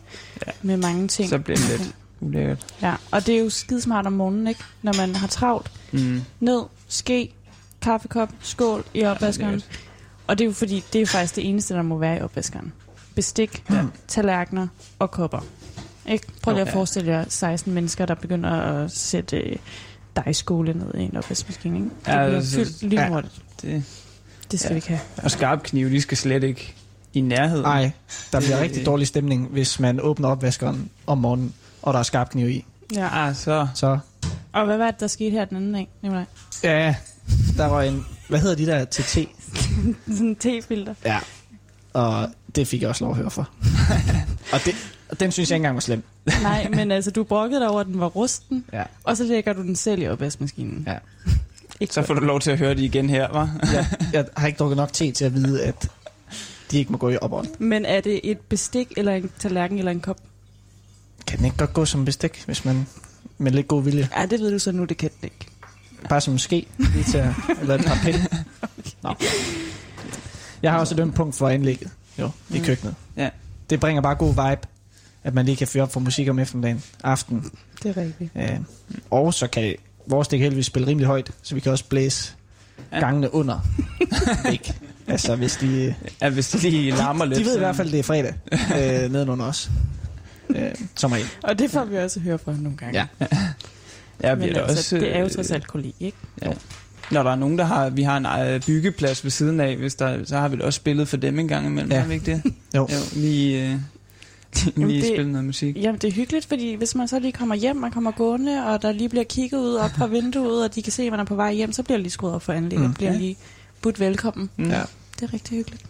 Ja. 0.47 0.51
med 0.61 0.77
mange 0.77 1.07
ting. 1.07 1.29
så 1.29 1.39
bliver 1.39 1.57
det 1.57 1.69
lidt 1.79 1.95
ulækkert. 2.19 2.65
Ja, 2.81 2.93
og 3.11 3.25
det 3.25 3.35
er 3.35 3.39
jo 3.39 3.49
skidesmart 3.49 4.05
om 4.07 4.13
morgenen, 4.13 4.47
ikke? 4.47 4.61
Når 4.81 4.93
man 4.97 5.15
har 5.15 5.27
travlt. 5.27 5.71
Mm. 5.91 6.21
Ned, 6.39 6.61
ske, 6.87 7.33
kaffekop, 7.81 8.29
skål 8.41 8.83
i 8.93 9.03
opvaskeren. 9.03 9.53
Ja, 9.55 9.75
og 10.27 10.37
det 10.37 10.43
er 10.43 10.47
jo 10.47 10.53
fordi, 10.53 10.83
det 10.93 10.99
er 10.99 11.01
jo 11.01 11.05
faktisk 11.07 11.35
det 11.35 11.49
eneste, 11.49 11.73
der 11.73 11.81
må 11.81 11.97
være 11.97 12.17
i 12.17 12.21
opvaskeren. 12.21 12.73
Bestik, 13.15 13.63
Ja. 13.69 13.83
tallerkener 14.07 14.67
og 14.99 15.11
kopper. 15.11 15.39
Ikke? 16.09 16.27
Prøv 16.41 16.53
lige 16.53 16.65
at 16.67 16.73
forestille 16.73 17.11
jer 17.11 17.25
16 17.29 17.73
mennesker, 17.73 18.05
der 18.05 18.13
begynder 18.15 18.49
at 18.49 18.91
sætte 18.91 19.57
øh, 20.17 20.25
dejskåle 20.25 20.73
ned 20.73 20.93
i 20.95 21.01
en 21.03 21.17
opvaskemaskine. 21.17 21.75
Ikke? 21.77 21.89
Det 22.05 22.07
Ja, 22.07 22.25
bliver 22.27 22.39
det- 22.39 22.47
fyldt 22.49 22.83
ja. 22.83 22.87
lynhurtigt. 23.05 23.33
Det, 23.61 23.83
Det 24.51 24.59
skal 24.59 24.69
Ja. 24.69 24.73
vi 24.73 24.77
ikke 24.77 24.87
have. 24.87 24.99
og 25.23 25.31
skarp 25.31 25.63
knive, 25.63 25.89
de 25.89 26.01
skal 26.01 26.17
slet 26.17 26.43
ikke 26.43 26.73
i 27.13 27.21
nærheden. 27.21 27.63
Nej, 27.63 27.91
der 28.31 28.39
bliver 28.39 28.55
Det- 28.55 28.63
rigtig 28.63 28.85
dårlig 28.85 29.07
stemning, 29.07 29.47
hvis 29.47 29.79
man 29.79 30.01
åbner 30.01 30.29
opvaskeren 30.29 30.89
om 31.07 31.17
morgenen, 31.17 31.53
og 31.81 31.93
der 31.93 31.99
er 31.99 32.03
skarp 32.03 32.29
kniv 32.29 32.49
i. 32.49 32.65
Ja. 32.95 33.27
Ah, 33.27 33.35
så... 33.35 33.67
Så, 33.75 33.99
Og 34.53 34.65
hvad 34.65 34.77
var 34.77 34.91
det, 34.91 34.99
der 34.99 35.07
skete 35.07 35.31
her 35.31 35.45
den 35.45 35.57
anden 35.57 35.73
dag? 35.73 35.87
Nikolaj? 36.01 36.23
ja, 36.63 36.95
der 37.57 37.65
var 37.65 37.81
en, 37.81 38.05
hvad 38.29 38.39
hedder 38.39 38.55
de 38.55 38.65
der 38.65 38.85
TT? 38.85 39.17
Sådan 40.07 40.27
en 40.27 40.35
tefilter. 40.35 40.93
Ja. 41.05 41.19
Og 41.93 42.29
det 42.55 42.67
fik 42.67 42.81
jeg 42.81 42.89
også 42.89 43.03
lov 43.03 43.11
at 43.11 43.17
høre 43.17 43.31
for. 43.31 43.49
og, 44.53 44.59
det, 44.65 44.75
og 45.09 45.19
den 45.19 45.31
synes 45.31 45.49
jeg 45.49 45.55
ikke 45.55 45.59
engang 45.61 45.75
var 45.75 45.79
slem. 45.81 46.03
Nej, 46.41 46.67
men 46.69 46.91
altså, 46.91 47.11
du 47.11 47.23
brokkede 47.23 47.59
dig 47.61 47.69
over, 47.69 47.79
at 47.81 47.85
den 47.87 47.99
var 47.99 48.07
rusten, 48.07 48.65
Ja. 48.73 48.83
og 49.03 49.17
så 49.17 49.23
lægger 49.23 49.53
du 49.53 49.61
den 49.61 49.75
selv 49.75 50.01
i 50.01 50.07
opvaskemaskinen. 50.07 50.83
Ja. 50.87 50.97
Ikke 51.79 51.93
Så 51.93 52.01
får 52.01 52.13
du 52.13 52.19
lov 52.19 52.39
til 52.39 52.51
at 52.51 52.57
høre 52.57 52.69
det 52.75 52.79
igen 52.81 53.09
her, 53.09 53.31
var? 53.31 53.49
Jeg, 53.73 53.85
jeg 54.13 54.25
har 54.37 54.47
ikke 54.47 54.57
drukket 54.57 54.77
nok 54.77 54.93
te 54.93 55.11
til 55.11 55.25
at 55.25 55.33
vide, 55.33 55.63
at 55.63 55.89
de 56.71 56.77
ikke 56.77 56.91
må 56.91 56.97
gå 56.97 57.09
i 57.09 57.17
opånd. 57.21 57.47
Men 57.59 57.85
er 57.85 58.01
det 58.01 58.19
et 58.23 58.39
bestik, 58.39 58.93
eller 58.97 59.11
en 59.15 59.29
tallerken, 59.39 59.77
eller 59.77 59.91
en 59.91 59.99
kop? 59.99 60.17
Kan 61.27 61.37
den 61.37 61.45
ikke 61.45 61.57
godt 61.57 61.73
gå 61.73 61.85
som 61.85 62.05
bestik, 62.05 62.43
hvis 62.45 62.65
man 62.65 62.87
med 63.37 63.51
lidt 63.51 63.67
god 63.67 63.83
vilje? 63.83 64.09
Ja, 64.17 64.25
det 64.25 64.39
ved 64.39 64.51
du 64.51 64.59
så 64.59 64.71
nu, 64.71 64.83
det 64.85 64.97
kan 64.97 65.09
den 65.21 65.23
ikke. 65.23 65.47
Bare 66.09 66.21
som 66.21 66.33
en 66.33 66.39
ske, 66.39 66.67
lige 66.77 67.03
til 67.03 67.17
at, 67.17 67.29
eller 67.61 67.75
et 67.75 67.85
par 67.85 67.97
pinde. 68.03 68.25
Nå. 69.03 69.13
Jeg 70.63 70.71
har 70.71 70.79
også 70.79 70.95
et 70.95 70.99
ømt 70.99 71.15
punkt 71.15 71.35
for 71.35 71.49
anlægget 71.49 71.91
jo, 72.19 72.29
i 72.49 72.57
Mm. 72.59 72.65
køkkenet. 72.65 72.95
Ja. 73.17 73.29
Det 73.69 73.79
bringer 73.79 74.01
bare 74.01 74.15
god 74.15 74.29
vibe, 74.29 74.67
at 75.23 75.33
man 75.33 75.45
lige 75.45 75.55
kan 75.55 75.67
fyre 75.67 75.83
op 75.83 75.93
for 75.93 75.99
musik 75.99 76.29
om 76.29 76.39
eftermiddagen, 76.39 76.83
aften. 77.03 77.51
Det 77.83 77.97
er 77.97 78.01
rigtigt. 78.01 78.31
Øh, 78.35 78.59
og 79.09 79.33
så 79.33 79.47
kan 79.47 79.75
vores 80.07 80.27
dæk 80.27 80.39
heldigvis 80.39 80.65
spille 80.65 80.87
rimelig 80.87 81.07
højt, 81.07 81.31
så 81.43 81.55
vi 81.55 81.61
kan 81.61 81.71
også 81.71 81.85
blæse 81.89 82.33
Ja. 82.91 82.99
gangene 82.99 83.33
under 83.33 83.59
væk. 84.49 84.71
Altså 85.07 85.35
hvis 85.35 85.55
de... 85.55 85.95
Ja, 86.21 86.29
hvis 86.29 86.49
det 86.49 86.61
lige 86.61 86.91
larmer 86.91 87.25
lidt. 87.25 87.39
De 87.39 87.45
ved 87.45 87.55
i 87.55 87.59
hvert 87.59 87.75
fald, 87.75 87.91
det 87.91 87.99
er 87.99 88.03
fredag 88.03 88.33
øh, 89.03 89.11
nedenunder 89.11 89.45
os. 89.45 89.69
Øh, 90.49 90.71
som 90.95 91.11
regel. 91.11 91.27
Og 91.43 91.59
det 91.59 91.71
får 91.71 91.85
vi 91.85 91.97
også 91.97 92.19
høre 92.19 92.37
fra 92.37 92.51
nogle 92.51 92.77
gange. 92.77 93.07
Ja. 93.19 93.27
Ja, 94.23 94.33
vi 94.33 94.45
Men 94.45 94.55
er 94.55 94.61
altså, 94.61 94.77
også, 94.77 94.95
det 94.95 95.15
er 95.15 95.19
jo 95.19 95.29
trods 95.29 95.51
alt 95.51 95.67
kollega, 95.67 95.91
ikke? 95.99 96.17
Når 97.11 97.23
der 97.23 97.31
er 97.31 97.35
nogen, 97.35 97.57
der 97.57 97.63
har... 97.65 97.89
Vi 97.89 98.03
har 98.03 98.17
en 98.17 98.25
øh, 98.55 98.61
byggeplads 98.61 99.23
ved 99.23 99.31
siden 99.31 99.59
af, 99.59 99.75
hvis 99.77 99.95
der, 99.95 100.25
så 100.25 100.37
har 100.37 100.47
vi 100.47 100.57
da 100.57 100.63
også 100.63 100.77
spillet 100.77 101.07
for 101.07 101.17
dem 101.17 101.39
en 101.39 101.47
gang 101.47 101.65
imellem. 101.67 101.91
Ja. 101.91 101.99
Har 101.99 102.07
vi 102.07 102.13
ikke 102.13 102.25
det? 102.25 102.53
Jo. 102.75 102.87
jo 102.91 102.97
lige 103.15 103.71
øh, 103.71 103.75
Jamen, 104.77 104.87
lige 104.87 105.01
det- 105.01 105.07
spille 105.15 105.31
noget 105.31 105.45
musik. 105.45 105.77
Jamen, 105.77 106.01
det 106.01 106.07
er 106.07 106.11
hyggeligt, 106.11 106.45
fordi 106.45 106.73
hvis 106.75 106.95
man 106.95 107.07
så 107.07 107.19
lige 107.19 107.31
kommer 107.31 107.55
hjem, 107.55 107.75
man 107.75 107.91
kommer 107.91 108.11
gående, 108.11 108.65
og 108.65 108.81
der 108.81 108.91
lige 108.91 109.09
bliver 109.09 109.23
kigget 109.23 109.59
ud 109.59 109.73
op 109.75 109.89
fra 109.91 110.07
vinduet, 110.17 110.63
og 110.63 110.75
de 110.75 110.81
kan 110.81 110.91
se, 110.93 111.03
at 111.03 111.11
man 111.11 111.19
er 111.19 111.23
på 111.23 111.35
vej 111.35 111.53
hjem, 111.53 111.71
så 111.73 111.83
bliver 111.83 111.97
lige 111.97 112.09
skruet 112.11 112.33
op 112.33 112.41
for 112.41 112.53
anlægget, 112.53 112.79
Mm. 112.85 112.89
og 112.91 112.95
bliver 112.95 113.11
Ja. 113.11 113.17
lige 113.17 113.37
budt 113.81 113.99
velkommen. 113.99 114.49
Mm. 114.57 114.69
Ja. 114.69 114.81
Det 115.19 115.23
er 115.29 115.33
rigtig 115.33 115.57
hyggeligt. 115.57 115.83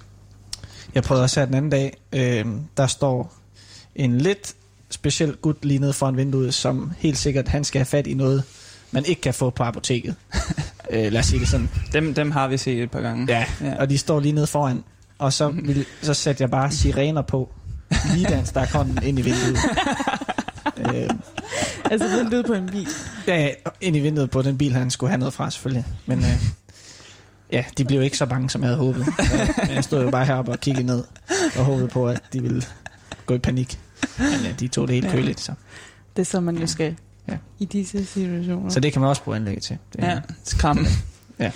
Jeg 0.96 1.04
prøvede 1.04 1.24
også 1.24 1.40
her 1.40 1.46
den 1.46 1.56
anden 1.56 1.72
dag, 1.72 1.98
øh, 2.14 2.46
der 2.78 2.88
står 2.88 3.34
en 3.96 4.18
lidt 4.18 4.56
speciel 4.90 5.36
gut 5.36 5.66
lige 5.66 5.80
nede 5.80 5.94
foran 5.94 6.18
vinduet, 6.18 6.54
som 6.54 6.92
helt 6.98 7.18
sikkert, 7.18 7.48
han 7.48 7.64
skal 7.64 7.80
have 7.80 7.86
fat 7.86 8.08
i 8.08 8.14
noget, 8.14 8.44
man 8.92 9.06
ikke 9.06 9.22
kan 9.22 9.34
få 9.34 9.50
på 9.50 9.64
apoteket. 9.64 10.16
øh, 10.92 11.12
lad 11.12 11.20
os 11.20 11.26
sige 11.26 11.40
det 11.40 11.48
sådan. 11.48 11.70
Dem, 11.94 12.14
dem 12.14 12.32
har 12.32 12.48
vi 12.48 12.58
set 12.58 12.84
et 12.84 12.92
par 12.92 13.02
gange. 13.02 13.26
Ja, 13.30 13.46
Ja. 13.62 13.76
og 13.80 13.90
de 13.90 13.98
står 13.98 14.20
lige 14.20 14.32
nede 14.32 14.48
foran. 14.48 14.84
Og 15.20 15.34
så, 15.34 15.50
vil, 15.50 15.86
så 16.02 16.14
satte 16.14 16.42
jeg 16.42 16.52
bare 16.52 16.72
sirener 16.72 17.22
på, 17.22 17.50
lige 18.14 18.26
da 18.30 18.36
han 18.36 18.46
stak 18.46 18.70
hånden 18.72 19.04
ind 19.04 19.20
i 19.20 19.22
vinduet. 19.22 19.58
øh, 20.78 21.10
altså 21.92 22.08
vinduet 22.18 22.46
på 22.46 22.54
en 22.54 22.66
bil. 22.66 22.88
ja, 23.28 23.50
ind 23.82 23.96
i 23.96 24.00
vinduet 24.00 24.30
på 24.30 24.42
den 24.42 24.58
bil, 24.58 24.74
han 24.74 24.92
skulle 24.92 25.10
have 25.10 25.18
noget 25.20 25.34
fra, 25.34 25.50
selvfølgelig. 25.52 25.86
Men 26.06 26.20
øh, 26.20 26.44
ja, 27.52 27.64
de 27.78 27.86
blev 27.86 28.02
ikke 28.02 28.18
så 28.18 28.26
bange, 28.26 28.50
som 28.50 28.62
jeg 28.62 28.68
havde 28.68 28.78
håbet. 28.80 29.02
Øh, 29.20 29.50
men 29.68 29.76
jeg 29.76 29.84
stod 29.84 30.04
jo 30.04 30.10
bare 30.12 30.26
heroppe 30.26 30.52
og 30.52 30.60
kiggede 30.60 30.86
ned, 30.86 31.04
og 31.58 31.66
håbede 31.66 31.88
på, 31.88 32.08
at 32.08 32.22
de 32.34 32.42
ville 32.42 32.64
gå 33.26 33.34
i 33.34 33.38
panik. 33.40 33.80
Men 34.18 34.28
ja, 34.44 34.52
de 34.60 34.68
tog 34.68 34.88
det 34.88 34.94
helt 34.96 35.06
Ja. 35.08 35.12
køligt, 35.12 35.40
så. 35.40 35.52
Det 36.16 36.22
er 36.22 36.26
så, 36.26 36.40
man 36.40 36.58
jo 36.58 36.68
skal 36.68 36.96
Ja. 37.30 37.38
i 37.60 37.66
disse 37.66 38.06
situationer. 38.06 38.70
Så 38.70 38.80
det 38.80 38.94
kan 38.94 39.02
man 39.02 39.10
også 39.10 39.24
bruge 39.24 39.38
anlægget 39.38 39.64
til. 39.64 39.78
Det, 39.94 40.00
Ja, 40.04 40.20
skræmme. 40.44 40.88
Ja. 41.40 41.52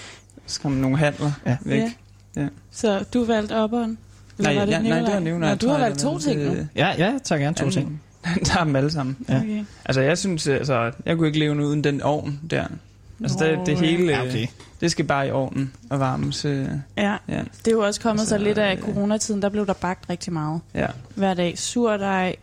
Skræmme 0.46 0.82
nogle 0.82 0.98
handler 0.98 1.32
Ja. 1.46 1.58
væk. 1.62 1.82
Ja. 2.36 2.48
Så 2.72 3.04
du 3.14 3.26
valgte 3.26 3.56
opperen? 3.56 3.98
Nej, 4.42 4.54
ja, 4.54 4.66
nej, 4.82 5.00
det 5.00 5.14
var 5.14 5.20
Nikolaj. 5.20 5.50
Nå, 5.50 5.56
du 5.56 5.70
har 5.70 5.78
valgt 5.80 6.00
to 6.00 6.20
ting 6.20 6.44
nu. 6.46 6.52
ja, 6.54 6.66
ja, 6.76 6.94
jeg 6.98 7.20
tager 7.24 7.40
gerne 7.42 7.56
to 7.56 7.64
Han- 7.64 7.72
ting. 7.74 8.02
Han 8.22 8.44
tager 8.44 8.64
dem 8.64 8.76
alle 8.76 8.92
sammen. 8.92 9.18
Ja. 9.30 9.38
Okay. 9.38 9.64
Altså, 9.86 10.02
jeg 10.02 10.18
synes, 10.18 10.48
altså, 10.48 10.92
jeg 11.06 11.18
kunne 11.18 11.28
ikke 11.28 11.40
leve 11.40 11.68
uden 11.68 11.84
den 11.84 12.02
ovn 12.02 12.40
der. 12.50 12.66
Altså, 13.24 13.46
det, 13.46 13.60
det 13.66 13.78
hele, 13.80 14.12
Ja, 14.12 14.22
okay. 14.22 14.48
det 14.82 14.92
skal 14.92 15.06
bare 15.06 15.28
i 15.28 15.32
ovnen 15.32 15.74
og 15.90 16.00
varmes. 16.00 16.46
øh, 16.46 16.68
Ja, 16.98 17.16
Ja, 17.30 17.42
det 17.58 17.68
er 17.68 17.72
jo 17.72 17.80
også 17.80 18.02
kommet 18.02 18.28
så 18.28 18.36
Altså, 18.36 18.48
lidt 18.48 18.58
af 18.58 18.76
øh, 18.76 18.82
coronatiden. 18.82 19.42
Der 19.42 19.50
blev 19.50 19.68
der 19.68 19.74
bagt 19.74 20.10
rigtig 20.10 20.34
meget. 20.34 20.62
ja. 20.76 20.88
Hver 21.16 21.34
dag. 21.34 21.58
Surdej. 21.60 22.36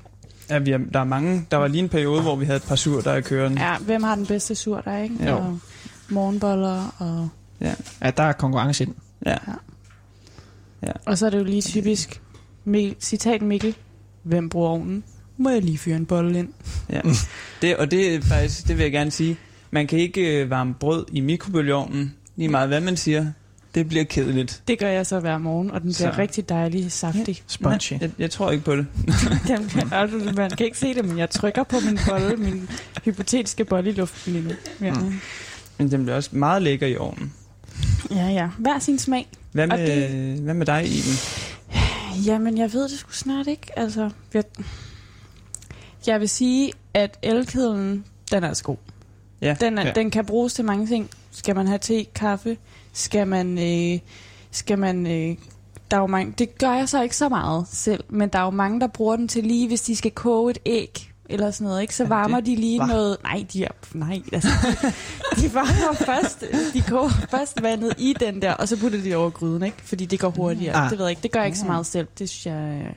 ja 0.50 0.58
vi 0.58 0.70
er, 0.70 0.78
der 0.92 1.00
er 1.00 1.04
mange. 1.04 1.46
Der 1.50 1.56
var 1.56 1.68
lige 1.68 1.82
en 1.82 1.88
periode, 1.88 2.22
hvor 2.22 2.36
vi 2.36 2.44
havde 2.44 2.56
et 2.56 2.62
par 2.62 2.76
sur, 2.76 3.00
der 3.00 3.10
er 3.10 3.20
kørende. 3.20 3.62
Ja, 3.62 3.76
hvem 3.80 4.02
har 4.02 4.14
den 4.14 4.26
bedste 4.26 4.54
surdej, 4.54 5.02
ikke? 5.02 5.28
Jo. 5.28 5.36
Og 5.36 5.58
morgenboller 6.08 6.94
og... 6.98 7.28
Ja, 7.60 8.10
der 8.10 8.22
er 8.22 8.32
konkurrence 8.32 8.82
i 8.82 8.86
den. 8.86 8.94
Ja. 9.26 9.36
Og 11.06 11.18
så 11.18 11.26
er 11.26 11.30
det 11.30 11.38
jo 11.38 11.44
lige 11.44 11.62
typisk... 11.62 12.20
Mikkel, 12.64 12.96
citat 13.00 13.42
Mikkel. 13.42 13.74
Hvem 14.22 14.48
bruger 14.48 14.68
ovnen? 14.68 15.04
Må 15.36 15.50
jeg 15.50 15.62
lige 15.62 15.78
fyre 15.78 15.96
en 15.96 16.06
bolle 16.06 16.38
ind? 16.38 16.48
ja. 16.92 17.00
Det, 17.62 17.76
og 17.76 17.90
det 17.90 18.14
er 18.14 18.20
faktisk, 18.20 18.68
det 18.68 18.76
vil 18.76 18.82
jeg 18.82 18.92
gerne 18.92 19.10
sige. 19.10 19.36
Man 19.70 19.86
kan 19.86 19.98
ikke 19.98 20.42
øh, 20.42 20.50
varme 20.50 20.74
brød 20.74 21.04
i 21.12 21.20
mikrobølgeovnen. 21.20 22.14
Lige 22.36 22.48
meget 22.48 22.68
hvad 22.68 22.80
man 22.80 22.96
siger. 22.96 23.26
Det 23.74 23.88
bliver 23.88 24.04
kedeligt. 24.04 24.62
Det 24.68 24.78
gør 24.78 24.88
jeg 24.88 25.06
så 25.06 25.20
hver 25.20 25.38
morgen, 25.38 25.70
og 25.70 25.82
den 25.82 25.92
bliver 25.94 26.12
Så. 26.12 26.18
rigtig 26.18 26.48
dejlig 26.48 26.92
saftig. 26.92 27.42
Spongy. 27.46 27.92
Jeg, 28.00 28.10
jeg 28.18 28.30
tror 28.30 28.50
ikke 28.50 28.64
på 28.64 28.76
det. 28.76 28.86
Altså, 29.92 30.32
man 30.36 30.50
kan 30.50 30.66
ikke 30.66 30.78
se 30.78 30.94
det, 30.94 31.04
men 31.04 31.18
jeg 31.18 31.30
trykker 31.30 31.62
på 31.62 31.76
min 31.86 31.98
bolle, 32.08 32.36
min 32.36 32.68
hypotetiske 33.04 33.64
bolle 33.64 33.90
i 33.90 33.92
luften 33.92 34.32
lige 34.32 34.44
nu. 34.48 34.50
Ja, 34.86 34.92
Mm. 34.94 35.20
Men 35.78 35.90
den 35.90 36.02
bliver 36.02 36.16
også 36.16 36.30
meget 36.32 36.62
lækker 36.62 36.86
i 36.86 36.96
ovnen. 36.96 37.32
Ja. 38.10 38.28
ja. 38.28 38.48
Hver 38.58 38.78
sin 38.78 38.98
smag. 38.98 39.28
Hvad 39.52 39.66
med, 39.66 40.40
hvad 40.40 40.54
med 40.54 40.66
dig, 40.66 40.84
Iben? 40.86 41.14
Jamen, 42.26 42.58
jeg 42.58 42.72
ved 42.72 42.88
det 42.88 42.98
sgu 42.98 43.12
snart 43.12 43.46
ikke. 43.46 43.78
Altså, 43.78 44.10
jeg, 44.34 44.44
jeg 46.06 46.20
vil 46.20 46.28
sige, 46.28 46.72
at 46.94 47.18
elkedlen, 47.22 48.04
den 48.30 48.44
er 48.44 48.48
altså 48.48 48.64
god. 48.64 48.76
Ja. 49.40 49.56
Den, 49.60 49.78
er, 49.78 49.86
ja. 49.86 49.92
den 49.92 50.10
kan 50.10 50.26
bruges 50.26 50.54
til 50.54 50.64
mange 50.64 50.86
ting. 50.86 51.10
Skal 51.30 51.54
man 51.54 51.66
have 51.66 51.78
te, 51.78 52.04
kaffe? 52.04 52.56
Skal 52.92 53.26
man... 53.26 53.58
Øh, 53.58 54.00
skal 54.50 54.78
man 54.78 55.06
øh, 55.06 55.36
der 55.90 55.96
er 55.96 56.00
jo 56.00 56.06
mange, 56.06 56.34
det 56.38 56.58
gør 56.58 56.72
jeg 56.72 56.88
så 56.88 57.02
ikke 57.02 57.16
så 57.16 57.28
meget 57.28 57.66
selv, 57.72 58.04
men 58.08 58.28
der 58.28 58.38
er 58.38 58.44
jo 58.44 58.50
mange, 58.50 58.80
der 58.80 58.86
bruger 58.86 59.16
den 59.16 59.28
til 59.28 59.44
lige, 59.44 59.68
hvis 59.68 59.82
de 59.82 59.96
skal 59.96 60.10
koge 60.10 60.50
et 60.50 60.58
æg 60.66 61.10
eller 61.28 61.50
sådan 61.50 61.64
noget, 61.64 61.82
ikke? 61.82 61.94
så 61.94 62.02
Ja, 62.02 62.08
varmer 62.08 62.36
det- 62.36 62.46
de 62.46 62.56
lige 62.56 62.78
Hva? 62.78 62.86
noget... 62.86 63.16
Nej, 63.22 63.46
de 63.52 63.64
er... 63.64 63.68
Nej, 63.92 64.22
altså... 64.32 64.48
de 65.36 65.54
varmer 65.54 65.94
først... 66.12 66.44
De 66.74 66.82
koger 66.82 67.10
først 67.30 67.62
vandet 67.62 67.92
i 67.98 68.14
den 68.20 68.42
der, 68.42 68.52
og 68.52 68.68
så 68.68 68.76
putter 68.76 68.98
de 68.98 69.04
det 69.04 69.16
over 69.16 69.30
gryden, 69.30 69.62
ikke? 69.62 69.76
Fordi 69.82 70.06
det 70.06 70.20
går 70.20 70.30
hurtigere. 70.30 70.74
Ah. 70.76 70.90
Det 70.90 70.98
ved 70.98 71.04
jeg 71.06 71.10
ikke. 71.10 71.22
Det 71.22 71.32
gør 71.32 71.40
jeg 71.40 71.46
ikke 71.46 71.58
så 71.58 71.66
meget 71.66 71.86
selv. 71.86 72.08
Det 72.18 72.28
synes 72.28 72.46
jeg... 72.46 72.82
øh, 72.86 72.92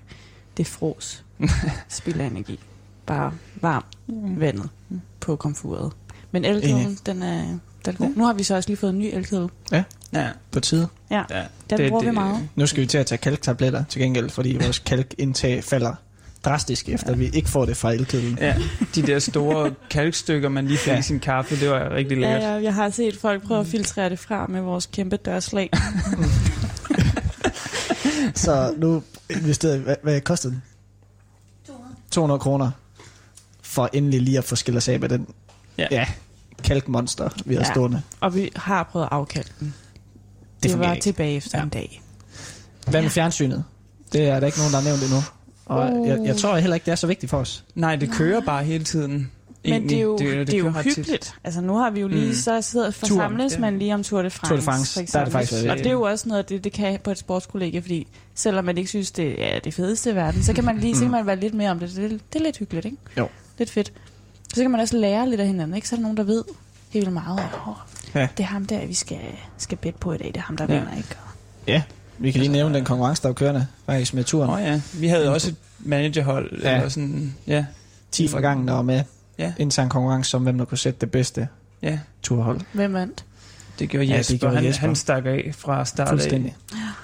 Det 0.58 0.64
er 0.68 0.70
fros. 0.72 1.24
Spild 1.90 2.20
af 2.20 2.26
energi. 2.26 2.60
Bare 3.06 3.34
varm 3.62 3.84
vandet 4.38 4.70
på 5.20 5.36
komfuret. 5.36 5.92
Men 6.32 6.46
elkedlen, 6.46 6.98
den 7.06 7.24
er... 7.24 7.44
Den 7.86 7.94
er 7.94 7.98
god. 7.98 8.10
Nu 8.16 8.26
har 8.26 8.34
vi 8.34 8.44
så 8.44 8.56
også 8.56 8.70
lige 8.70 8.78
fået 8.78 8.90
en 8.94 9.00
ny 9.00 9.06
elkedel. 9.14 9.50
Ja, 9.72 9.84
På 10.52 10.60
tide. 10.60 10.88
Ja, 11.12 11.24
ja. 11.30 11.44
den 11.70 11.78
det, 11.78 11.90
bruger 11.90 12.04
vi 12.04 12.12
meget. 12.12 12.50
Nu 12.56 12.66
skal 12.68 12.82
vi 12.82 12.88
til 12.88 12.98
at 12.98 13.06
tage 13.06 13.18
kalktabletter 13.18 13.84
til 13.90 14.02
gengæld, 14.02 14.30
fordi 14.30 14.58
vores 14.64 14.80
kalkindtag 14.80 15.64
falder 15.64 15.94
drastisk, 16.46 16.89
efter 16.89 17.16
vi 17.16 17.30
ikke 17.34 17.50
får 17.50 17.66
det 17.66 17.78
fra 17.78 17.92
elkedlen. 17.94 18.38
Ja, 18.42 18.56
de 18.96 19.02
der 19.02 19.20
store 19.20 19.72
kalkstykker, 19.89 20.50
man 20.50 20.68
lige 20.68 20.78
fik 20.78 20.94
Ja. 20.94 21.00
i 21.00 21.02
sin 21.02 21.20
kaffe, 21.20 21.60
det 21.60 21.70
var 21.70 21.89
rigtig 21.89 22.18
Ja, 22.18 22.22
lækkert. 22.34 22.42
ja, 22.42 22.64
jeg 22.64 22.74
har 22.74 22.89
set 22.89 23.18
folk 23.18 23.44
prøve 23.48 23.60
at 23.60 23.68
filtrere 23.68 24.10
det 24.10 24.20
fra 24.20 24.48
med 24.48 24.62
vores 24.62 24.86
kæmpe 24.86 25.18
dørslag. 25.18 25.70
Så 28.36 28.74
nu 28.78 29.04
investerede 29.30 29.80
hvad, 29.80 29.96
hvad 30.04 30.22
kostede 30.22 30.54
den? 30.54 30.62
200 32.12 32.39
kroner 32.39 32.72
for 33.62 33.89
endelig 33.94 34.22
lige 34.22 34.38
at 34.38 34.44
få 34.44 34.56
skilt 34.56 34.78
os 34.78 34.88
af 34.89 35.00
med 35.00 35.10
den 35.10 35.28
Ja. 35.78 35.88
ja 35.92 36.06
kalkmonster, 36.64 37.30
vi 37.46 37.56
har 37.56 37.62
Ja. 37.62 37.72
stående. 37.74 38.02
Og 38.20 38.36
vi 38.36 38.50
har 38.56 38.84
prøvet 38.92 39.06
at 39.06 39.12
afkalde 39.12 39.50
den. 39.60 39.74
Det 40.64 40.72
Det, 40.72 40.80
var 40.80 40.94
ikke. 40.94 41.04
tilbage 41.04 41.36
efter 41.36 41.58
Ja. 41.58 41.64
en 41.64 41.70
dag. 41.70 42.02
Hvad 42.88 43.02
med 43.02 43.10
fjernsynet? 43.10 43.64
Det 44.14 44.22
er 44.30 44.39
der 44.39 44.48
ikke 44.48 44.58
nogen, 44.58 44.72
der 44.74 44.80
har 44.80 44.86
nævnt 44.86 45.04
endnu. 45.04 45.18
Og 45.66 46.07
jeg, 46.07 46.20
jeg 46.26 46.38
tror 46.38 46.57
heller 46.57 46.74
ikke, 46.76 46.86
det 46.86 46.91
er 46.91 46.95
så 46.95 47.07
vigtigt 47.07 47.30
for 47.30 47.38
os. 47.38 47.64
Nej, 47.76 47.95
det 47.95 48.12
kører 48.12 48.41
bare 48.41 48.64
hele 48.64 48.84
tiden. 48.84 49.32
Men 49.64 49.74
egentlig. 49.74 49.89
det 49.89 49.97
er 49.97 50.01
jo, 50.01 50.18
det, 50.18 50.47
det 50.47 50.53
er 50.53 50.57
jo 50.59 50.70
hyggeligt. 50.72 51.36
Altså 51.43 51.62
nu 51.62 51.76
har 51.78 51.89
vi 51.89 51.99
jo 51.99 52.07
lige, 52.07 52.22
Mm. 52.22 52.28
mm. 52.28 52.34
så 52.34 52.62
sidder 52.62 52.91
forsamles 52.91 53.51
Turen, 53.53 53.62
man 53.62 53.80
lige 53.80 53.93
om 53.93 54.03
Tour 54.03 54.22
de 54.22 54.30
France. 54.30 54.49
Tour 54.49 54.57
de 54.57 54.64
France, 54.64 54.93
for 54.93 55.01
der 55.12 55.20
er 55.20 55.24
det 55.24 55.34
faktisk 55.34 55.66
Og 55.70 55.78
det 55.78 55.86
er 55.88 55.91
jo 55.91 56.01
også 56.01 56.30
noget 56.30 56.49
det, 56.49 56.64
det 56.64 56.74
kan 56.74 56.99
på 57.03 57.12
et 57.12 57.18
sportskollega, 57.18 57.80
fordi 57.80 58.07
selvom 58.36 58.66
man 58.66 58.78
ikke 58.78 58.89
synes, 58.89 59.12
det 59.12 59.53
er 59.55 59.59
det 59.59 59.74
fedeste 59.74 60.12
i 60.12 60.16
verden, 60.16 60.43
så 60.43 60.53
kan 60.53 60.64
man 60.64 60.78
lige, 60.78 60.95
så 60.99 61.01
kan 61.01 61.12
man 61.12 61.26
være 61.26 61.36
lidt 61.39 61.53
mere 61.53 61.72
om 61.72 61.80
det. 61.80 61.89
Det, 61.95 62.03
er- 62.05 62.09
det 62.34 62.39
er 62.39 62.43
lidt 62.43 62.57
hyggeligt, 62.57 62.86
ikke? 62.86 62.97
Jo. 63.18 63.28
Lidt 63.57 63.70
fedt. 63.70 63.93
Så 64.53 64.62
kan 64.62 64.72
man 64.72 64.80
også 64.80 64.97
lære 64.97 65.30
lidt 65.30 65.41
af 65.41 65.47
hinanden, 65.47 65.76
ikke? 65.76 65.88
Så 65.89 65.95
er 65.95 65.97
der 65.97 66.01
nogen, 66.01 66.18
der 66.18 66.24
ved 66.24 66.43
helt 66.89 67.05
vildt 67.05 67.14
meget. 67.14 67.39
Oh, 67.68 67.74
Ja. 68.16 68.28
Det 68.38 68.43
er 68.43 68.47
ham 68.47 68.66
der, 68.66 68.86
vi 68.86 68.93
skal, 68.93 69.20
skal 69.57 69.78
bette 69.78 69.99
på 69.99 70.14
i 70.14 70.18
dag. 70.18 70.28
Det 70.28 70.38
er 70.38 70.41
ham, 70.41 70.57
der 70.57 70.66
Ja. 70.70 70.74
ja. 70.74 70.80
vinder, 70.80 70.97
ikke? 70.97 71.09
Ja, 71.68 71.82
vi 72.22 72.32
kan 72.32 72.42
lige 72.42 72.52
nævne 72.52 72.76
den 72.76 72.86
konkurrence, 72.86 73.22
der 73.22 73.28
var 73.30 73.34
kørende 73.34 73.68
faktisk 73.86 74.14
med 74.14 74.24
turen. 74.24 74.50
Åh 74.50 74.56
oh, 74.56 74.62
ja, 74.62 74.82
vi 74.94 75.08
havde 75.08 75.34
også 75.34 75.50
et 75.50 75.56
managerhold. 75.80 76.62
Ja. 76.64 76.76
Eller 76.76 76.90
sådan, 76.90 77.36
ja, 77.48 77.66
10 78.12 78.28
fra 78.28 78.40
gangen, 78.40 78.68
der 78.68 78.74
var 78.74 78.82
med. 78.82 79.04
Ja. 79.38 79.54
Intern 79.58 79.90
konkurrence 79.90 80.38
om, 80.38 80.44
hvem 80.44 80.58
der 80.58 80.66
kunne 80.66 80.78
sætte 80.78 80.98
det 81.02 81.12
bedste 81.12 81.48
ja, 81.82 82.00
turhold. 82.24 82.60
Hvem 82.74 82.94
vandt? 82.94 83.26
det 83.80 83.90
gjorde 83.90 84.06
Ja, 84.06 84.12
det 84.14 84.18
Jesper. 84.20 84.38
gjorde 84.38 84.56
han, 84.56 84.66
Jesper. 84.66 84.88
han 84.88 84.96
stak 84.96 85.26
af 85.26 85.52
fra 85.58 85.86
start 85.86 86.08
af. 86.08 86.12
Fuldstændig. 86.12 86.56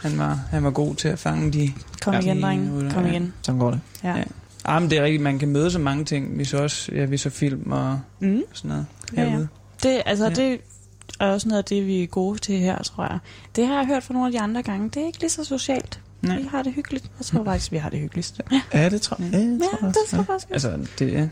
Han 0.02 0.18
var, 0.18 0.40
han 0.52 0.64
var 0.64 0.70
god 0.70 0.96
til 0.96 1.08
at 1.08 1.20
fange 1.20 1.52
de... 1.54 1.72
Kom 2.02 2.14
Ja. 2.14 2.20
igen, 2.20 2.42
drenge. 2.44 2.92
Kom 2.92 3.04
Ja. 3.06 3.12
igen. 3.12 3.34
Sådan 3.42 3.60
går 3.60 3.72
det. 3.72 3.80
Ja. 4.04 4.16
Ja. 4.16 4.24
Ah, 4.66 4.82
men 4.82 4.90
det 4.92 4.98
er 5.00 5.04
rigtigt, 5.04 5.24
man 5.24 5.40
kan 5.40 5.48
møde 5.50 5.72
så 5.72 5.80
mange 5.80 6.06
ting. 6.06 6.38
Vi 6.38 6.46
så 6.46 6.58
også, 6.64 6.92
ja, 6.96 7.06
vi 7.06 7.18
så 7.18 7.30
film 7.30 7.72
og 7.72 8.00
Mm. 8.20 8.42
sådan 8.54 8.70
noget 8.70 8.86
Ja, 9.16 9.24
ja. 9.24 9.38
Det, 9.84 10.02
altså, 10.06 10.26
ja. 10.26 10.30
det 10.34 10.60
er 11.20 11.26
også 11.26 11.48
noget 11.48 11.58
af 11.58 11.66
det, 11.66 11.88
vi 11.88 12.04
er 12.04 12.08
gode 12.08 12.40
til 12.40 12.60
her, 12.60 12.84
tror 12.84 13.04
jeg. 13.04 13.20
Det 13.56 13.68
har 13.68 13.76
jeg 13.78 13.86
hørt 13.88 14.04
fra 14.04 14.14
nogle 14.14 14.28
af 14.28 14.32
de 14.32 14.40
andre 14.42 14.64
gange. 14.64 14.90
Det 14.90 15.02
er 15.02 15.06
ikke 15.06 15.20
lige 15.20 15.30
så 15.30 15.44
socialt. 15.44 16.00
Nej. 16.22 16.38
Vi 16.38 16.48
har 16.52 16.64
det 16.64 16.74
hyggeligt. 16.74 17.12
Jeg 17.20 17.26
tror 17.26 17.44
faktisk, 17.44 17.72
vi 17.72 17.78
har 17.78 17.90
det 17.90 18.00
hyggeligst. 18.00 18.42
Ja, 18.52 18.62
Ja, 18.74 18.90
det 18.90 19.02
tror 19.02 19.18
jeg. 19.24 19.32
Ja, 19.34 19.40
det 19.40 19.60
tror 19.62 19.78
ja 19.82 19.86
jeg 19.86 19.94
det 19.94 19.98
også. 20.04 20.10
tror 20.10 20.18
jeg 20.18 20.26
faktisk. 20.26 20.52
Altså, 20.52 20.88
det 21.00 21.18
er... 21.18 21.28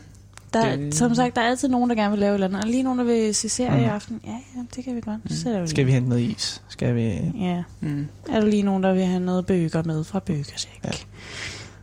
Der, 0.52 0.60
er- 0.60 0.76
det- 0.76 0.94
som 0.94 1.14
sagt, 1.14 1.36
der 1.36 1.42
er 1.42 1.46
altid 1.48 1.68
nogen, 1.68 1.90
der 1.90 1.96
gerne 1.96 2.10
vil 2.10 2.18
lave 2.20 2.30
et 2.30 2.34
eller 2.34 2.46
andet. 2.46 2.62
Og 2.64 2.68
lige 2.70 2.82
nogen, 2.82 2.98
der 2.98 3.04
vil 3.04 3.34
se 3.34 3.48
serie 3.48 3.82
i 3.82 3.84
Mm. 3.86 3.90
aften. 3.90 4.20
Ja, 4.24 4.30
ja, 4.30 4.62
det 4.76 4.84
kan 4.84 4.96
vi 4.96 5.00
godt. 5.00 5.24
Mm. 5.24 5.30
Så 5.30 5.40
sætter 5.42 5.60
vi 5.60 5.66
Skal 5.68 5.86
vi 5.86 5.92
hente 5.92 6.08
noget 6.08 6.22
is? 6.22 6.62
Skal 6.68 6.94
vi 6.94 7.02
Ja. 7.40 7.62
Mm. 7.80 8.06
Er 8.30 8.40
der 8.40 8.46
lige 8.46 8.62
nogen, 8.62 8.82
der 8.82 8.92
vil 8.94 9.04
have 9.04 9.20
noget 9.20 9.46
bøger 9.46 9.82
med 9.82 10.04
fra 10.04 10.18
Bøgersæk? 10.18 10.80
Ja. 10.84 10.90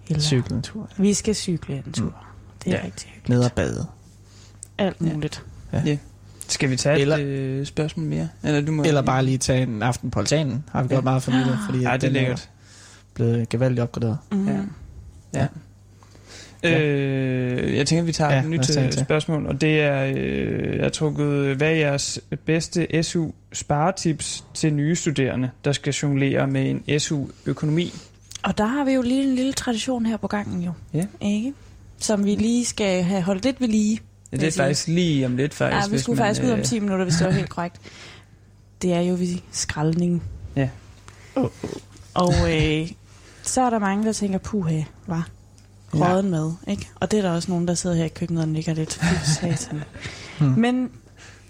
Eller, 0.07 0.21
cykle 0.21 0.55
en 0.55 0.61
tur? 0.61 0.89
Vi 0.97 1.13
skal 1.13 1.35
cykle 1.35 1.83
en 1.85 1.91
tur. 1.93 2.15
Det 2.65 2.73
er 2.73 2.77
Ja. 2.77 2.85
rigtig 2.85 3.09
hyggeligt. 3.09 3.29
Ned 3.39 3.45
og 3.45 3.51
bade. 3.51 3.85
Alt 4.77 4.97
Ja. 5.01 5.13
muligt. 5.13 5.43
Skal 6.47 6.69
vi 6.69 6.75
tage 6.75 6.99
Eller- 6.99 7.17
et 7.17 7.21
øh, 7.25 7.65
spørgsmål 7.65 8.05
mere? 8.05 8.29
Eller, 8.43 8.61
du 8.61 8.71
må 8.71 8.83
Eller 8.83 9.01
bare 9.01 9.25
lige 9.25 9.37
tage 9.37 9.63
en 9.63 9.81
aften 9.83 10.11
på 10.11 10.19
altanen. 10.19 10.63
Har 10.71 10.81
vi 10.81 10.87
gjort 10.87 10.97
Ja. 10.97 11.03
meget 11.03 11.23
for 11.23 11.31
nylig, 11.31 11.57
fordi 11.69 11.81
Ja, 11.81 11.93
at 11.93 12.01
det 12.01 12.07
er 12.07 12.11
lækkert. 12.11 12.49
blevet 13.13 13.49
gevaldigt 13.49 13.81
opgraderet. 13.81 14.17
Mm. 14.31 14.47
Ja. 14.47 14.59
Ja. 15.33 15.47
Øh, 16.63 17.77
jeg 17.77 17.87
tænker, 17.87 18.01
at 18.03 18.07
vi 18.07 18.11
tager 18.11 18.29
Ja, 18.31 18.37
ja, 18.37 18.43
et 18.43 18.49
nyt 18.49 18.59
tage 18.59 18.87
øh, 18.87 18.93
spørgsmål, 18.93 19.45
og 19.47 19.61
det 19.61 19.81
er, 19.81 20.05
øh, 20.15 20.75
jeg 20.75 20.83
har 20.83 20.89
trukket, 20.89 21.55
hvad 21.55 21.67
er 21.67 21.75
jeres 21.75 22.19
bedste 22.45 23.03
SU-sparetips 23.03 24.43
til 24.53 24.73
nye 24.73 24.95
studerende, 24.95 25.49
der 25.65 25.71
skal 25.71 25.93
jonglere 25.93 26.47
med 26.47 26.69
en 26.87 26.99
SU-økonomi? 26.99 27.93
Og 28.43 28.57
der 28.57 28.65
har 28.65 28.83
vi 28.85 28.91
jo 28.91 29.01
lige 29.01 29.23
en 29.23 29.35
lille 29.35 29.53
tradition 29.53 30.05
her 30.05 30.17
på 30.17 30.27
gangen 30.27 30.61
jo. 30.63 30.71
Ja. 30.93 31.05
Ikke? 31.21 31.53
Som 31.99 32.25
vi 32.25 32.35
lige 32.35 32.65
skal 32.65 33.03
have 33.03 33.21
holdt 33.21 33.43
lidt 33.45 33.61
ved 33.61 33.67
lige. 33.67 33.99
Ja, 34.33 34.37
det 34.37 34.47
er 34.47 34.63
faktisk 34.63 34.87
lige 34.87 35.25
om 35.25 35.37
lidt, 35.37 35.53
faktisk. 35.53 35.91
Ja, 35.91 35.95
vi 35.95 35.99
skulle 36.01 36.17
man, 36.17 36.27
faktisk 36.27 36.45
ud 36.45 36.51
om 36.51 36.59
øh, 36.59 36.65
10 36.65 36.79
minutter, 36.79 37.05
hvis 37.05 37.15
det 37.15 37.25
var 37.27 37.31
helt 37.33 37.49
korrekt. 37.55 37.75
Det 38.81 38.93
er 38.93 38.99
jo 39.01 39.13
ved 39.13 39.37
skraldning. 39.51 40.23
Ja. 40.55 40.69
Og 42.13 42.33
øh, 42.53 42.91
så 43.43 43.61
er 43.61 43.69
der 43.69 43.79
mange, 43.79 44.05
der 44.05 44.13
tænker, 44.13 44.37
puha, 44.37 44.81
var 45.07 45.27
røden 45.93 46.29
mad. 46.29 46.53
Ikke? 46.67 46.89
Og 46.95 47.11
det 47.11 47.17
er 47.17 47.21
der 47.21 47.31
også 47.31 47.51
nogen, 47.51 47.67
der 47.67 47.73
sidder 47.73 47.95
her 47.95 48.05
i 48.05 48.09
køkkenet 48.09 48.41
og 48.43 48.49
nikker 48.49 48.73
lidt. 48.73 49.01
Satan. 49.41 49.83
Hmm. 50.39 50.49
Men 50.49 50.91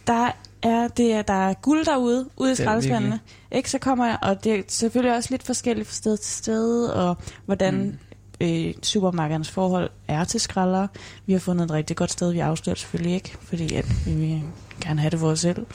der 0.08 0.32
er, 0.64 0.88
det 0.88 1.14
er, 1.14 1.22
der 1.22 1.50
er 1.50 1.54
guld 1.54 1.86
derude, 1.86 2.30
ude 2.38 2.52
i 2.52 2.56
skraldespandene. 2.56 3.20
Ikke, 3.52 3.72
så 3.72 3.78
kommer 3.78 4.06
jeg, 4.06 4.18
og 4.22 4.44
det 4.44 4.56
er 4.56 4.62
selvfølgelig 4.68 5.16
også 5.16 5.30
lidt 5.32 5.44
forskelligt 5.44 5.88
fra 5.88 5.94
sted 5.94 6.18
til 6.18 6.34
sted, 6.34 6.86
og 6.86 7.18
hvordan 7.46 7.74
Mm. 7.76 7.98
Øh, 8.42 8.74
supermarkedernes 8.84 9.52
forhold 9.52 9.90
er 10.08 10.24
til 10.24 10.40
skraldere. 10.40 10.88
Vi 11.26 11.34
har 11.34 11.40
fundet 11.40 11.66
et 11.66 11.72
rigtig 11.72 11.98
godt 11.98 12.12
sted, 12.12 12.32
vi 12.32 12.40
afslører 12.40 12.76
selvfølgelig 12.76 13.14
ikke, 13.14 13.38
fordi 13.42 13.76
at 13.76 13.86
vi 14.06 14.14
vil 14.14 14.42
gerne 14.82 15.00
have 15.00 15.10
det 15.10 15.20
for 15.20 15.28
os 15.28 15.40
selv. 15.40 15.66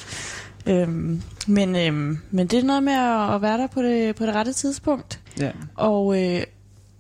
Øhm, 0.67 1.23
men, 1.47 1.77
øhm, 1.77 2.19
men 2.31 2.47
det 2.47 2.59
er 2.59 2.63
noget 2.63 2.83
med 2.83 2.93
at, 2.93 3.35
at 3.35 3.43
være 3.43 3.59
der 3.59 3.67
på 3.67 3.83
det, 3.83 4.17
på 4.17 4.27
det 4.27 4.35
rette 4.35 4.53
tidspunkt. 4.53 5.21
Ja. 5.39 5.51
Og 5.75 6.25
øh, 6.25 6.43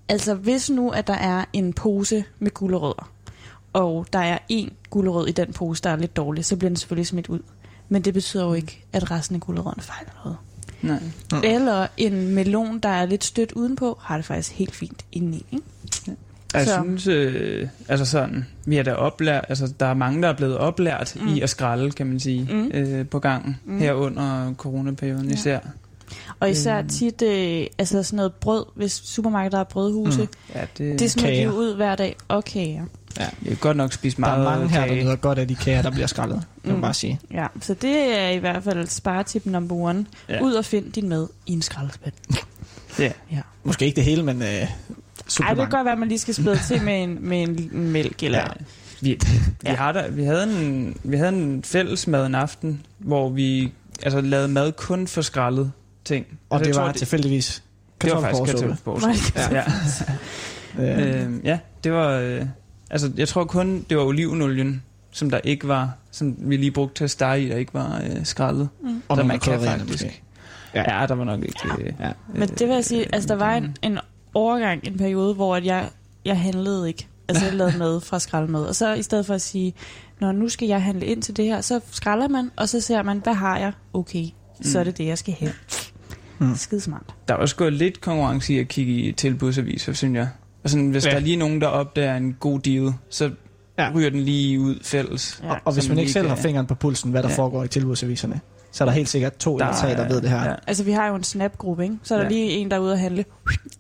altså, 0.09 0.35
hvis 0.35 0.71
nu, 0.71 0.91
at 0.91 1.07
der 1.07 1.15
er 1.15 1.45
en 1.53 1.73
pose 1.73 2.25
med 2.39 2.51
gulerødder, 2.51 3.11
og 3.73 4.07
der 4.13 4.19
er 4.19 4.39
en 4.49 4.73
gulerød 4.91 5.29
i 5.29 5.33
den 5.33 5.53
pose, 5.53 5.83
der 5.83 5.91
er 5.91 5.97
lidt 5.97 6.17
dårlig, 6.17 6.45
så 6.45 6.57
bliver 6.57 6.71
den 6.71 6.77
selvfølgelig 6.77 7.07
smidt 7.07 7.29
ud. 7.29 7.41
Men 7.89 8.03
det 8.03 8.15
betyder 8.15 8.45
jo 8.45 8.53
ikke, 8.53 8.85
at 8.93 9.11
resten 9.11 9.37
af 9.37 9.41
gulerødderne 9.41 9.83
fejler 9.83 10.11
noget. 10.25 10.37
Nej. 10.83 10.99
Mm. 11.33 11.39
Eller 11.45 11.87
en 11.97 12.35
melon, 12.35 12.79
der 12.79 12.89
er 12.89 13.07
lidt 13.07 13.25
stødt 13.25 13.53
udenpå, 13.53 13.99
har 14.01 14.17
det 14.17 14.25
faktisk 14.25 14.53
helt 14.53 14.75
fint 14.75 15.05
indeni. 15.13 15.47
Ikke? 15.53 15.65
Jeg 16.55 16.67
Så- 16.67 16.81
synes, 16.85 17.07
øh, 17.07 17.69
altså 17.89 18.05
sådan, 18.05 18.47
vi 18.67 18.77
er 18.77 18.83
da 18.83 18.93
oplært, 18.95 19.45
altså 19.49 19.73
der 19.81 19.87
er 19.87 19.95
mange, 19.95 20.23
der 20.23 20.29
er 20.29 20.37
blevet 20.37 20.59
oplært 20.59 21.17
mm. 21.21 21.29
I 21.29 21.41
at 21.41 21.51
skralde, 21.51 21.91
kan 21.91 22.07
man 22.07 22.21
sige, 22.21 22.49
Mm. 22.53 22.71
øh, 22.75 23.07
på 23.07 23.19
gangen. 23.19 23.57
Mm. 23.65 23.79
her 23.79 23.93
under 23.93 24.55
coronaperioden 24.55 25.29
Ja. 25.29 25.35
især. 25.35 25.59
Og 26.41 26.51
især 26.51 26.79
Øhm. 26.79 26.89
tit 26.89 27.23
øh, 27.23 27.67
altså 27.79 28.03
sådan 28.03 28.17
noget 28.17 28.33
brød, 28.35 28.65
hvis 28.75 28.93
supermarkedet 28.93 29.57
har 29.59 29.65
brødhuse, 29.65 30.19
Mm. 30.21 30.29
mm. 30.49 30.55
Ja, 30.55 30.67
det, 30.79 30.99
det 31.01 31.11
smider 31.11 31.41
de 31.51 31.53
ud 31.55 31.75
hver 31.77 31.97
dag. 31.97 32.17
Og 32.29 32.45
kager. 32.45 32.85
jeg 33.19 33.31
kan 33.47 33.57
godt 33.61 33.77
nok 33.77 33.93
spise 33.93 34.17
Der 34.17 34.21
meget 34.21 34.41
er 34.41 34.45
mange 34.51 34.69
her, 34.69 34.87
der 34.87 34.95
nyder 34.95 35.17
godt 35.17 35.39
af 35.39 35.49
de 35.49 35.55
kager, 35.55 35.83
der 35.83 35.91
bliver 35.91 36.07
skrællet. 36.07 36.37
Det 36.55 36.65
må 36.65 36.69
jeg 36.71 36.77
Mm. 36.77 36.81
bare 36.83 36.95
sige. 36.95 37.21
Ja, 37.33 37.47
så 37.61 37.75
det 37.75 38.19
er 38.21 38.29
i 38.29 38.39
hvert 38.39 38.65
fald 38.65 38.87
sparetip 38.87 39.47
number 39.47 39.77
one. 39.77 40.07
Ja. 40.29 40.35
Ja. 40.35 40.41
Ud 40.43 40.53
og 40.53 40.65
find 40.65 40.93
din 40.93 41.09
mad 41.09 41.27
i 41.47 41.53
en 41.53 41.63
skraldespand. 41.63 42.13
Ja. 42.99 43.13
ja. 43.33 43.41
Måske 43.65 43.85
ikke 43.87 43.97
det 43.97 44.05
hele, 44.05 44.23
men 44.23 44.43
øh, 44.43 44.49
Ej, 44.49 44.69
det 45.49 45.57
kan 45.57 45.57
godt 45.57 45.85
være, 45.85 45.93
at 45.93 45.99
man 45.99 46.09
lige 46.09 46.19
skal 46.19 46.35
spille 46.35 46.59
til 46.69 46.83
med 46.83 47.03
en, 47.03 47.19
med 47.21 47.43
en, 47.43 47.71
en 47.73 47.91
mælk. 47.91 48.23
Eller, 48.23 48.39
Ja. 48.39 48.45
Vi, 49.01 49.09
vi, 49.11 49.19
Ja. 49.65 49.75
har 49.75 49.93
der, 49.93 50.11
vi, 50.11 50.25
havde 50.25 50.43
en, 50.43 50.97
vi 51.05 51.17
havde 51.17 51.29
en 51.33 51.63
fællesmad 51.63 52.27
en 52.27 52.35
aften, 52.35 52.87
hvor 52.99 53.29
vi 53.29 53.73
altså, 54.03 54.21
lavede 54.21 54.49
mad 54.49 54.73
kun 54.73 55.07
for 55.07 55.23
skrællet 55.23 55.73
ting. 56.09 56.27
Og 56.51 56.57
altså, 56.57 56.69
det 56.73 56.81
var 56.81 56.87
tror, 56.87 56.93
tilfældigvis 56.93 57.63
det 58.03 58.13
var 58.13 58.21
faktisk 58.21 58.45
kartoffelporsuppe. 58.45 59.03
kartoffelporsuppe. 59.03 59.41
Det 59.41 60.07
Ja. 60.79 60.93
Øh, 61.03 61.25
Øh, 61.27 61.45
ja, 61.45 61.59
det 61.85 61.93
var... 61.93 62.11
Øh, 62.11 62.47
altså, 62.91 63.13
jeg 63.17 63.29
tror 63.29 63.45
kun, 63.45 63.85
det 63.91 63.97
var 63.97 64.05
olivenolien, 64.05 64.83
som 65.11 65.31
der 65.31 65.41
ikke 65.45 65.69
var, 65.69 65.93
som 66.11 66.37
vi 66.39 66.57
lige 66.57 66.71
brugte 66.71 66.95
til 66.95 67.05
at 67.05 67.11
stege 67.11 67.43
i, 67.43 67.49
der 67.49 67.57
ikke 67.57 67.75
var 67.75 68.03
øh, 68.05 68.25
skrællet. 68.25 68.69
Mm. 68.83 69.03
og 69.09 69.17
nogle 69.17 69.29
man 69.29 69.41
kan 69.41 69.61
faktisk. 69.61 69.91
måske. 69.91 70.23
Ja. 70.75 71.01
ja, 71.01 71.07
der 71.07 71.15
var 71.15 71.25
nok 71.25 71.43
ikke... 71.43 71.59
Øh, 71.79 71.93
Ja. 72.01 72.11
Men 72.35 72.49
det 72.49 72.69
vil 72.69 72.75
jeg 72.75 72.85
sige, 72.85 73.07
altså 73.15 73.29
der 73.29 73.35
var 73.35 73.55
en, 73.55 73.77
en 73.83 73.99
overgang, 74.35 74.87
en 74.87 74.99
periode, 74.99 75.35
hvor 75.35 75.57
at 75.57 75.65
jeg, 75.65 75.89
jeg 76.25 76.41
handlede 76.41 76.89
ikke. 76.89 77.07
Altså 77.29 77.45
jeg 77.45 77.55
lavede 77.55 77.79
mad 77.79 78.01
fra 78.01 78.19
skraldemad. 78.19 78.65
Og 78.65 78.75
så 78.75 78.93
i 78.95 79.03
stedet 79.03 79.27
for 79.27 79.35
at 79.35 79.43
sige, 79.43 79.75
når 80.21 80.33
nu 80.33 80.49
skal 80.49 80.69
jeg 80.69 80.83
handle 80.83 81.07
ind 81.07 81.23
til 81.23 81.37
det 81.37 81.45
her, 81.45 81.61
så 81.61 81.81
skralder 81.91 82.29
man, 82.29 82.51
og 82.57 82.69
så 82.69 82.81
ser 82.81 83.03
man, 83.03 83.19
hvad 83.19 83.35
har 83.35 83.59
jeg? 83.59 83.73
Okay, 83.93 84.25
så 84.63 84.81
er 84.81 84.85
det 84.85 84.99
det, 84.99 85.07
jeg 85.07 85.19
skal 85.19 85.35
have. 85.41 85.53
Mm. 86.39 86.47
Mm. 86.47 86.55
Skide 86.57 86.81
smart. 86.81 87.03
Der 87.29 87.35
er 87.35 87.39
også 87.39 87.57
gået 87.57 87.73
lidt 87.73 88.01
konkurrence 88.01 88.55
i 88.55 88.59
at 88.59 88.69
kigge 88.69 88.93
i 88.93 89.13
tilbudsaviser, 89.13 89.93
synes 89.93 90.17
jeg. 90.17 90.29
Og 90.65 90.71
sådan, 90.71 90.91
hvis 90.91 91.05
Ja. 91.05 91.09
ja. 91.09 91.15
der 91.15 91.21
er 91.21 91.25
lige 91.25 91.37
nogen, 91.37 91.61
der 91.61 91.67
opdager 91.67 92.17
en 92.17 92.37
god 92.41 92.61
deal, 92.61 92.93
så 93.11 93.31
Ja. 93.79 93.85
ja. 93.85 93.91
ryger 93.95 94.11
den 94.11 94.21
lige 94.21 94.61
ud 94.61 94.75
fælles. 94.83 95.41
Ja. 95.45 95.51
Og, 95.51 95.61
og 95.65 95.73
hvis 95.73 95.89
man 95.89 95.99
ikke 95.99 96.13
selv 96.13 96.25
kan- 96.27 96.37
har 96.37 96.43
fingeren 96.43 96.67
på 96.67 96.75
pulsen, 96.75 97.11
hvad 97.11 97.23
der 97.23 97.29
Ja. 97.29 97.35
foregår 97.37 97.65
i 97.65 97.69
tilbudsaviserne, 97.69 98.41
så 98.73 98.85
er 98.85 98.89
der 98.89 98.93
helt 98.93 99.09
sikkert 99.09 99.37
to 99.37 99.57
eller 99.57 99.73
tre, 99.75 99.89
der 99.91 100.09
ved 100.09 100.21
det 100.21 100.31
her. 100.31 100.45
Ja. 100.45 100.55
Altså 100.67 100.85
vi 100.85 100.93
har 100.93 101.07
jo 101.09 101.15
en 101.15 101.25
snap-gruppe, 101.25 101.83
ikke? 101.83 101.97
Så 102.03 102.15
er 102.15 102.19
der 102.19 102.25
Ja. 102.25 102.31
lige 102.31 102.51
en, 102.51 102.71
der 102.71 102.77
er 102.77 102.81
ude 102.81 102.93
at 102.93 102.99
handle. 102.99 103.25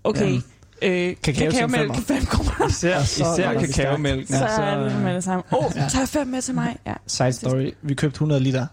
Okay, 0.04 0.34
øh, 0.82 1.14
Kakao 1.22 1.50
kakaomælk, 1.50 1.80
femmer. 1.94 1.94
5 1.94 2.26
kroner. 2.26 2.68
Især, 2.70 2.98
Og 2.98 3.06
så 3.06 3.32
især 3.34 3.52
går 3.52 3.60
det 3.60 3.74
kakaomælk. 3.74 4.28
Så 4.28 4.44
er 4.44 4.84
det 4.88 5.02
med 5.02 5.14
det 5.14 5.24
samme. 5.24 5.42
Åh, 5.52 5.64
oh, 5.66 5.72
Ja. 5.76 5.86
tag 5.88 6.08
fem 6.08 6.26
med 6.26 6.42
til 6.42 6.54
mig. 6.54 6.76
Ja, 6.86 6.92
Side 7.06 7.32
story. 7.32 7.70
Vi 7.82 7.94
købte 7.94 8.14
100 8.16 8.42
liter, 8.42 8.66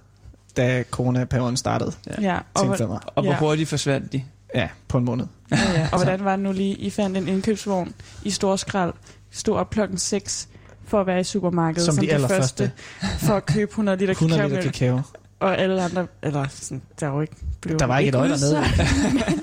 da 0.58 0.84
coronaperioden 0.92 1.58
startede. 1.58 1.92
ja. 2.08 2.14
Til 2.22 2.32
Og, 2.54 2.66
hvor- 2.66 2.76
femmer. 2.76 3.00
Og 3.16 3.24
hvor 3.24 3.32
Ja. 3.32 3.38
hurtigt 3.40 3.70
forsvandt 3.70 4.14
de? 4.14 4.24
Ja, 4.56 4.70
på 4.88 4.98
en 4.98 5.06
måned. 5.06 5.26
ja, 5.52 5.58
ja. 5.74 5.90
og 5.92 5.98
hvordan 6.04 6.24
var 6.26 6.32
det 6.36 6.40
nu 6.44 6.52
lige? 6.52 6.76
I 6.76 6.90
fandt 6.90 7.18
en 7.18 7.28
indkøbsvogn 7.28 7.94
i 8.24 8.30
Storskrald, 8.32 8.94
stod 9.32 9.58
op 9.58 9.70
klokken 9.70 9.98
6 9.98 10.48
for 10.88 11.02
at 11.02 11.08
være 11.08 11.20
i 11.20 11.24
supermarkedet 11.24 11.86
Som 11.86 11.96
de 11.96 12.02
det 12.02 12.12
allerførste. 12.14 12.72
første, 13.00 13.26
for 13.26 13.34
at 13.34 13.46
købe 13.46 13.70
100 13.70 13.98
liter 13.98 14.14
100 14.20 14.42
liter 14.44 14.56
kakaomælk. 14.56 14.74
kakao. 14.74 15.02
Og 15.40 15.58
alle 15.58 15.84
andre, 15.84 16.08
eller 16.24 16.48
sådan, 16.50 16.82
der 17.00 17.08
var 17.08 17.22
ikke 17.22 17.36
blev 17.62 17.80
Der 17.80 17.86
var 17.86 17.98
ikke 18.00 18.10
et 18.10 18.16
øje 18.16 18.30
dernede. 18.30 18.64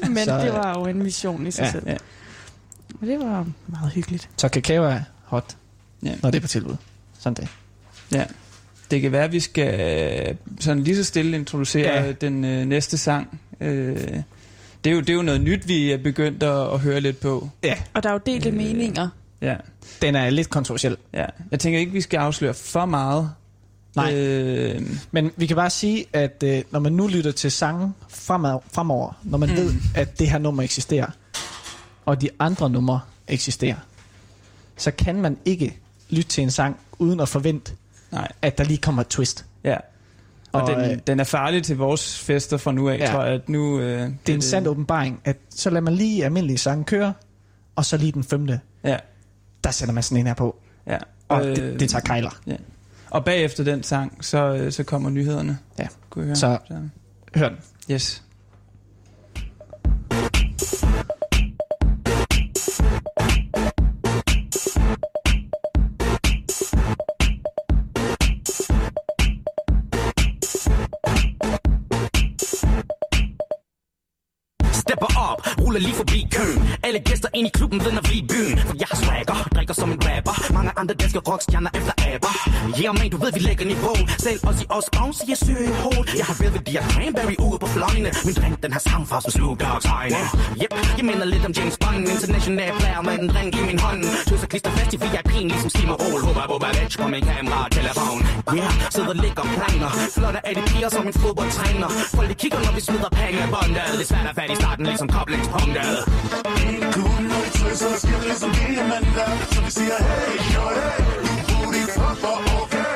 men, 0.00 0.14
men 0.14 0.24
Så, 0.24 0.38
det 0.38 0.52
var 0.52 0.78
jo 0.78 0.86
en 0.86 1.02
mission 1.02 1.46
i 1.46 1.50
sig 1.50 1.62
ja, 1.62 1.70
selv. 1.70 1.82
ja. 1.88 1.96
Og 3.00 3.06
det 3.06 3.18
var 3.18 3.46
meget 3.66 3.92
hyggeligt. 3.92 4.28
Så 4.36 4.48
kakao 4.48 4.84
er 4.84 5.00
hot, 5.24 5.56
Ja. 6.02 6.14
når 6.22 6.30
det 6.30 6.36
er 6.38 6.40
på 6.42 6.48
tilbud. 6.48 6.76
Sådan 7.18 7.34
det. 7.34 7.48
Ja. 8.12 8.24
Det 8.93 9.03
kan 9.03 9.12
være, 9.12 9.24
at 9.24 9.32
vi 9.32 9.40
skal 9.40 9.80
øh, 10.28 10.34
sådan 10.61 10.82
lige 10.82 10.97
så 10.97 11.05
stille 11.05 11.36
introducere 11.36 12.05
Ja. 12.05 12.12
den 12.12 12.45
øh, 12.45 12.66
næste 12.66 12.99
sang. 12.99 13.40
Øh, 13.61 13.97
det, 14.84 14.90
er 14.90 14.95
jo, 14.95 15.01
det 15.01 15.11
er 15.11 15.14
jo 15.14 15.22
noget 15.22 15.40
nyt, 15.40 15.68
vi 15.68 15.90
er 15.93 15.97
begyndt 15.99 16.43
at, 16.43 16.72
at 16.72 16.80
høre 16.80 17.01
lidt 17.01 17.20
på. 17.20 17.49
Ja, 17.64 17.74
Og 17.95 18.03
der 18.03 18.09
er 18.09 18.12
jo 18.12 18.20
delte 18.26 18.49
Øh, 18.49 18.55
meninger. 18.55 19.09
Ja. 19.40 19.57
den 20.03 20.14
er 20.16 20.30
lidt 20.30 20.51
kontroversiel. 20.51 20.97
ja. 21.14 21.24
Jeg 21.51 21.61
tænker 21.61 21.78
ikke, 21.80 21.93
vi 21.93 22.01
skal 22.01 22.18
afsløre 22.18 22.55
for 22.55 22.86
meget. 22.86 23.30
Nej. 23.97 24.14
Øh, 24.14 24.82
Men 25.11 25.30
vi 25.36 25.47
kan 25.47 25.57
bare 25.57 25.70
sige, 25.70 26.05
at 26.12 26.43
øh, 26.47 26.62
når 26.70 26.80
man 26.80 26.93
nu 26.93 27.07
lytter 27.07 27.32
til 27.32 27.51
sange 27.51 27.93
fremad, 28.09 28.59
fremover, 28.72 29.20
når 29.24 29.38
man. 29.38 29.49
Mm. 29.51 29.57
ved, 29.57 29.74
at 29.95 30.18
det 30.18 30.30
her 30.30 30.38
nummer 30.38 30.62
eksisterer, 30.62 31.07
og 32.05 32.20
de 32.20 32.28
andre 32.38 32.70
numre 32.70 33.01
eksisterer, 33.28 33.76
så 34.76 34.90
kan 34.90 35.20
man 35.20 35.36
ikke 35.45 35.78
lytte 36.11 36.28
til 36.28 36.43
en 36.43 36.51
sang, 36.51 36.76
uden 36.99 37.20
at 37.20 37.28
forvente, 37.28 37.72
nej. 38.12 38.28
at 38.42 38.58
der 38.58 38.64
lige 38.64 38.78
kommer 38.78 39.02
et 39.02 39.08
twist. 39.08 39.44
Ja. 39.64 39.76
Og, 40.52 40.62
Og, 40.62 40.68
og 40.74 40.80
øh, 40.82 40.88
den, 40.90 41.00
den 41.06 41.20
er 41.20 41.24
farlig 41.24 41.62
til 41.62 41.76
vores 41.76 42.18
fester 42.18 42.56
fra 42.56 42.72
nu 42.72 42.88
af, 42.88 42.98
Ja. 42.98 43.04
ja. 43.04 43.10
tror 43.12 43.24
jeg. 43.24 43.34
At 43.34 43.48
nu, 43.48 43.80
øh, 43.80 44.10
Det 44.26 44.32
er 44.32 44.34
en 44.34 44.42
sand 44.42 44.66
åbenbaring, 44.68 45.20
at 45.24 45.36
så 45.50 45.70
lader 45.70 45.80
man 45.80 45.94
lige 45.94 46.24
almindelige 46.24 46.58
sange 46.58 46.84
køre, 46.84 47.12
og 47.76 47.84
så 47.84 47.96
lige 47.96 48.12
den 48.12 48.24
femte, 48.24 48.60
Ja. 48.84 48.96
der 49.64 49.70
sætter 49.70 49.94
man 49.94 50.02
sådan 50.02 50.18
en 50.20 50.26
her 50.26 50.34
på, 50.34 50.56
ja. 50.86 50.98
og 51.28 51.46
Øh, 51.46 51.56
det, 51.56 51.80
det 51.80 51.90
tager 51.90 52.02
kejler. 52.02 52.30
Og 53.10 53.24
bagefter 53.24 53.64
den 53.64 53.82
sang, 53.82 54.24
så, 54.24 54.54
øh, 54.54 54.72
så 54.72 54.84
kommer 54.84 55.10
nyhederne. 55.10 55.58
Ja. 55.78 55.86
Kunne 56.10 56.24
I 56.24 56.26
høre? 56.26 56.36
Så- 56.36 56.58
Hør 57.34 57.48
den. 57.48 57.58
Yes. 57.90 58.22
Klubben 77.51 77.80
ved 77.80 77.99
at 77.99 78.05
danske 81.12 81.30
rockstjerner 81.30 81.70
efter 81.74 81.92
aber. 82.12 82.32
Yeah 82.82 82.98
man, 82.98 83.10
du 83.10 83.16
ved 83.16 83.32
vi 83.32 83.40
lægger 83.40 83.64
niveau. 83.64 83.96
Selv 84.18 84.40
os 84.48 84.62
i 84.62 84.66
os 84.78 84.88
oven 85.00 85.14
siger 85.14 85.36
søge 85.46 85.64
i 85.70 85.74
hold 85.82 86.08
Jeg 86.18 86.24
har 86.30 86.36
velvet 86.42 86.62
og 86.82 86.86
cranberry 86.92 87.36
ude 87.46 87.58
på 87.64 87.66
fløjene 87.74 88.10
Min 88.26 88.34
drink 88.40 88.62
den 88.64 88.72
har 88.76 88.82
samme 88.88 89.06
far 89.10 89.20
som 89.20 89.30
Snoop 89.36 89.62
Dogg's 89.62 89.88
øjne 89.98 90.22
Yep, 90.62 90.72
jeg 90.98 91.04
minder 91.10 91.26
lidt 91.34 91.44
om 91.48 91.52
James 91.58 91.76
Bond 91.82 92.04
International 92.14 92.70
player 92.80 93.02
med 93.08 93.14
en 93.22 93.28
drink 93.32 93.52
i 93.60 93.62
min 93.70 93.78
hånd. 93.84 94.00
Tøs 94.28 94.42
og 94.44 94.48
klister 94.52 94.70
fast 94.76 94.92
i 94.96 94.98
VIP'en 95.04 95.46
ligesom 95.52 95.70
Stim 95.74 95.90
og 95.94 95.98
Håber, 96.02 96.20
håber, 96.26 96.44
bubba 96.50 96.68
bitch 96.78 96.96
på 97.02 97.06
min 97.14 97.24
kamera 97.30 97.58
og 97.66 97.70
telefon. 97.78 98.18
Yeah, 98.56 98.72
sidder 98.94 99.14
ligger 99.24 99.44
planer. 99.56 99.90
Flotte 100.16 100.40
af 100.48 100.54
de 100.56 100.62
piger 100.70 100.90
som 100.96 101.04
en 101.10 101.14
fodboldtræner. 101.22 101.88
Folk 102.16 102.28
de 102.32 102.36
kigger 102.42 102.60
når 102.66 102.72
vi 102.76 102.80
smider 102.88 103.10
penge 103.20 103.38
i 103.46 103.48
bundet 103.54 103.84
Det 103.92 104.04
er 104.04 104.10
svært 104.12 104.26
at 104.30 104.34
fat 104.38 104.50
i 104.54 104.56
starten 104.62 104.84
ligesom 104.90 105.08
koblingspunktet. 105.16 105.96
Cool, 106.96 107.22
når 107.30 107.40
de 107.44 107.50
tøser, 107.58 107.92
sker 108.02 108.18
det 108.20 108.26
ligesom 108.32 108.50
diamanter 108.58 109.28
Så 109.52 109.60
vi 109.64 109.70
siger 109.70 109.96
hey, 110.08 110.54
yo, 110.54 110.64
hey 110.80 111.01
booty 111.48 111.82
popper, 111.98 112.36
okay 112.62 112.94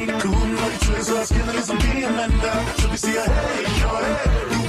Ikke 0.00 0.14
cool, 0.24 0.46
når 0.58 0.68
vi 0.72 0.78
tøser, 0.86 1.20
sker 1.30 1.44
det 1.48 1.54
ligesom 1.58 1.78
diamanter 1.86 2.56
Så 2.80 2.86
vi 2.92 2.98
siger 3.04 3.22
hey, 3.36 3.60
yo, 3.82 3.92
hey 4.04 4.16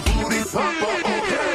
booty 0.07 0.41
popper, 0.53 0.93
okay 1.15 1.51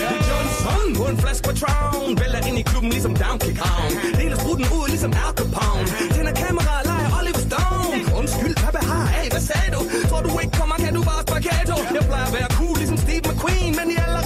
Yeah, 0.00 0.16
Johnson 0.28 0.86
på 0.98 1.04
en 1.10 1.16
flaske 1.22 1.44
Patron 1.48 2.10
Vælger 2.20 2.40
ind 2.48 2.58
i 2.62 2.64
klubben 2.70 2.90
ligesom 2.96 3.14
Donkey 3.22 3.52
Kong 3.62 3.92
Deler 4.18 4.36
spruten 4.42 4.66
ud 4.76 4.86
ligesom 4.94 5.12
Al 5.24 5.32
Capone 5.38 5.86
Tænder 6.14 6.34
kamera 6.42 6.72
og 6.80 6.84
leger 6.90 7.10
Oliver 7.18 7.42
Stone 7.48 8.00
Undskyld, 8.18 8.56
hvad 8.62 8.72
behar? 8.78 9.04
Hey, 9.14 9.26
hvad 9.34 9.42
sagde 9.50 9.68
du? 9.76 9.80
Tror 10.08 10.20
du 10.26 10.30
ikke 10.42 10.54
kommer, 10.60 10.76
kan 10.84 10.92
du 10.98 11.02
bare 11.10 11.22
spaghetto? 11.26 11.76
Jeg 11.96 12.02
plejer 12.10 12.26
at 12.30 12.34
være 12.38 12.50
cool 12.58 12.74
ligesom 12.80 12.98
Steve 13.04 13.22
McQueen 13.28 13.72
Men 13.78 13.86
i 13.94 13.96
er 14.04 14.21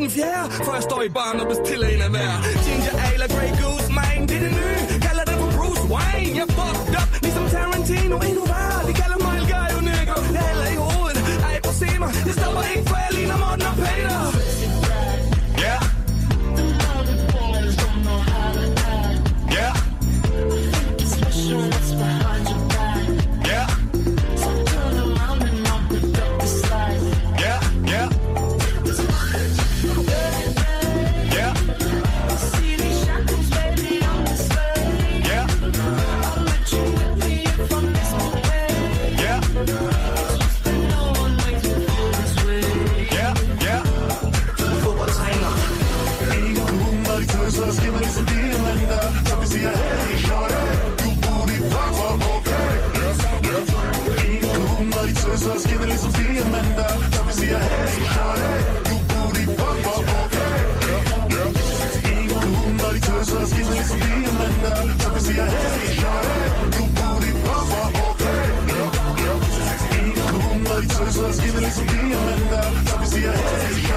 den 0.00 0.10
fjerde 0.10 0.46
For 0.66 0.72
jeg 0.78 0.84
står 0.88 1.02
i 1.08 1.10
barn 1.18 1.36
og 1.42 1.46
bestiller 1.52 1.88
en 1.94 2.02
af 2.06 2.10
hver 2.14 2.32
Ginger 2.64 2.94
Ale 3.06 3.24
og 3.26 3.30
Grey 3.34 3.50
Goose, 3.60 3.88
man 3.98 4.20
Det 4.28 4.36
er 4.38 4.42
det 4.46 4.52
nye, 4.60 4.82
kalder 5.06 5.24
det 5.30 5.36
for 5.42 5.50
Bruce 5.56 5.84
Wayne. 5.92 6.32
Jeg 6.40 6.48
fucked 6.58 6.96
up, 7.00 7.08
ligesom 7.24 7.44
Tarantino 7.54 8.16
Endnu 8.28 8.44
værre, 8.52 8.80
de 8.88 8.92
kalder 9.00 9.18
mig 9.24 9.32
El 9.40 9.46
Gallo, 9.52 9.80
Negro. 9.90 10.16
Jeg 10.36 10.42
hælder 10.48 10.68
i 10.76 10.78
hovedet, 10.86 11.20
ej, 11.48 11.56
prøv 11.64 11.74
se 11.82 11.90
mig. 12.02 12.10
Jeg 12.28 12.34
stopper 12.38 12.62
ikke, 12.72 12.84
for 12.90 12.98
jeg 13.04 13.10
ligner 13.16 13.36
Morten 13.42 13.66
og 13.70 13.74
Peter. 13.82 14.39
De 71.30 71.36
tøser, 71.36 71.42
sker 71.42 71.52
det 71.52 71.62
ligesom 71.62 71.86
diamanter 71.86 72.62
Så 72.86 72.98
vi 73.00 73.06
siger 73.06 73.89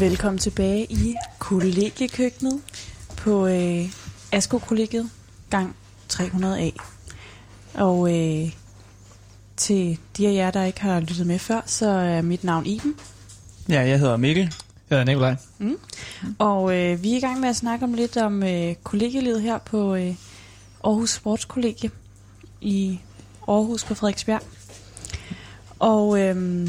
Velkommen 0.00 0.38
tilbage 0.38 0.84
i 0.84 1.14
kollegiekøkkenet 1.38 2.60
på 3.16 3.46
øh, 3.46 3.84
Asko 4.32 4.58
Kollegiet, 4.58 5.10
gang 5.50 5.76
300A. 6.12 6.70
Og 7.74 8.18
øh, 8.18 8.52
til 9.56 9.98
de 10.16 10.28
af 10.28 10.34
jer, 10.34 10.50
der 10.50 10.64
ikke 10.64 10.80
har 10.80 11.00
lyttet 11.00 11.26
med 11.26 11.38
før, 11.38 11.60
så 11.66 11.88
er 11.88 12.22
mit 12.22 12.44
navn 12.44 12.66
Iben. 12.66 12.94
Ja, 13.68 13.80
jeg 13.80 13.98
hedder 13.98 14.16
Mikkel. 14.16 14.42
Jeg 14.90 14.98
hedder 14.98 15.04
Nikolaj. 15.04 15.36
Og 16.38 16.76
øh, 16.76 17.02
vi 17.02 17.12
er 17.12 17.16
i 17.16 17.20
gang 17.20 17.40
med 17.40 17.48
at 17.48 17.56
snakke 17.56 17.84
om 17.84 17.94
lidt 17.94 18.16
om 18.16 18.42
øh, 18.42 18.74
kollegielivet 18.82 19.42
her 19.42 19.58
på 19.58 19.94
øh, 19.94 20.14
Aarhus 20.84 21.10
Sportskollegie 21.10 21.90
i 22.60 23.00
Aarhus 23.48 23.84
på 23.84 23.94
Frederiksbjerg. 23.94 24.42
Og 25.78 26.20
øh, 26.20 26.68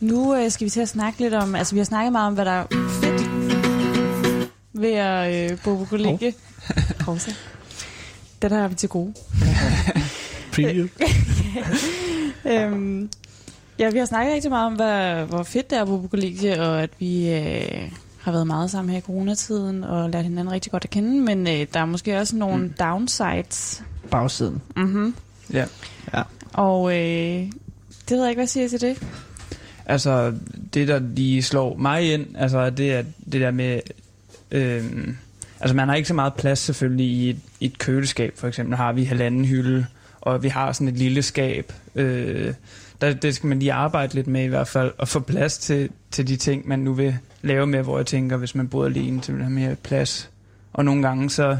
nu 0.00 0.36
øh, 0.36 0.50
skal 0.50 0.64
vi 0.64 0.70
til 0.70 0.80
at 0.80 0.88
snakke 0.88 1.20
lidt 1.20 1.34
om, 1.34 1.54
altså 1.54 1.74
vi 1.74 1.78
har 1.78 1.84
snakket 1.84 2.12
meget 2.12 2.26
om, 2.26 2.34
hvad 2.34 2.44
der 2.44 2.50
er 2.50 2.66
fedt 3.00 3.36
ved 4.72 4.92
at 4.92 5.52
øh, 5.52 5.58
bo 5.64 5.76
på 5.76 5.84
kollegie. 5.84 6.34
Oh. 7.08 7.20
Den 8.42 8.50
har 8.50 8.68
vi 8.68 8.74
til 8.74 8.88
gode. 8.88 9.14
Preview. 10.54 10.86
øhm, 12.50 13.10
ja, 13.78 13.90
vi 13.90 13.98
har 13.98 14.06
snakket 14.06 14.34
rigtig 14.34 14.50
meget 14.50 14.66
om, 14.66 14.74
hvad, 14.74 15.24
hvor 15.24 15.42
fedt 15.42 15.70
det 15.70 15.78
er 15.78 15.82
at 15.82 15.88
bo 15.88 16.00
på 16.00 16.08
kollegie, 16.08 16.62
og 16.62 16.82
at 16.82 16.90
vi 16.98 17.30
øh, 17.30 17.92
har 18.20 18.32
været 18.32 18.46
meget 18.46 18.70
sammen 18.70 18.90
her 18.90 18.98
i 18.98 19.02
coronatiden, 19.02 19.84
og 19.84 20.10
lært 20.10 20.24
hinanden 20.24 20.52
rigtig 20.52 20.72
godt 20.72 20.84
at 20.84 20.90
kende, 20.90 21.20
men 21.20 21.46
øh, 21.46 21.66
der 21.74 21.80
er 21.80 21.84
måske 21.84 22.18
også 22.18 22.36
nogle 22.36 22.62
mm. 22.62 22.74
downsides. 22.80 23.82
Bagsiden. 24.10 24.62
Mm-hmm. 24.76 25.14
Ja. 25.52 25.64
Og 26.52 26.92
øh, 26.92 27.52
det 28.08 28.16
ved 28.16 28.20
jeg 28.20 28.28
ikke, 28.28 28.38
hvad 28.38 28.46
siger 28.46 28.66
I 28.66 28.68
til 28.68 28.80
det? 28.80 29.02
Altså, 29.86 30.34
det 30.74 30.88
der 30.88 30.98
lige 30.98 31.42
slår 31.42 31.76
mig 31.76 32.12
ind, 32.12 32.26
altså 32.36 32.70
det 32.70 32.92
er 32.92 33.02
det 33.32 33.40
der 33.40 33.50
med, 33.50 33.80
øhm, 34.50 35.16
altså 35.60 35.76
man 35.76 35.88
har 35.88 35.94
ikke 35.94 36.08
så 36.08 36.14
meget 36.14 36.34
plads 36.34 36.58
selvfølgelig 36.58 37.06
i 37.06 37.30
et, 37.30 37.36
i 37.60 37.66
et 37.66 37.78
køleskab, 37.78 38.38
for 38.38 38.48
eksempel 38.48 38.76
har 38.76 38.92
vi 38.92 39.04
halvanden 39.04 39.44
hylde, 39.44 39.86
og 40.20 40.42
vi 40.42 40.48
har 40.48 40.72
sådan 40.72 40.88
et 40.88 40.94
lille 40.94 41.22
skab, 41.22 41.72
øh, 41.94 42.54
der, 43.00 43.14
det 43.14 43.34
skal 43.34 43.46
man 43.46 43.58
lige 43.58 43.72
arbejde 43.72 44.14
lidt 44.14 44.26
med 44.26 44.44
i 44.44 44.48
hvert 44.48 44.68
fald, 44.68 44.92
og 44.98 45.08
få 45.08 45.20
plads 45.20 45.58
til, 45.58 45.90
til 46.10 46.28
de 46.28 46.36
ting, 46.36 46.68
man 46.68 46.78
nu 46.78 46.92
vil 46.92 47.16
lave 47.42 47.66
med, 47.66 47.82
hvor 47.82 47.98
jeg 47.98 48.06
tænker, 48.06 48.36
hvis 48.36 48.54
man 48.54 48.68
bor 48.68 48.84
alene, 48.84 49.22
så 49.22 49.32
vil 49.32 49.42
have 49.42 49.52
mere 49.52 49.76
plads. 49.76 50.30
Og 50.72 50.84
nogle 50.84 51.02
gange 51.02 51.30
så 51.30 51.58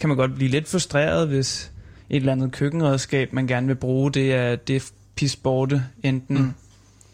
kan 0.00 0.08
man 0.08 0.16
godt 0.16 0.34
blive 0.34 0.50
lidt 0.50 0.68
frustreret, 0.68 1.28
hvis 1.28 1.70
et 2.10 2.16
eller 2.16 2.32
andet 2.32 2.52
køkkenredskab, 2.52 3.32
man 3.32 3.46
gerne 3.46 3.66
vil 3.66 3.74
bruge, 3.74 4.12
det 4.12 4.34
er, 4.34 4.56
det 4.56 4.76
er 4.76 4.90
pisborte, 5.16 5.84
enten 6.02 6.38
mm 6.38 6.52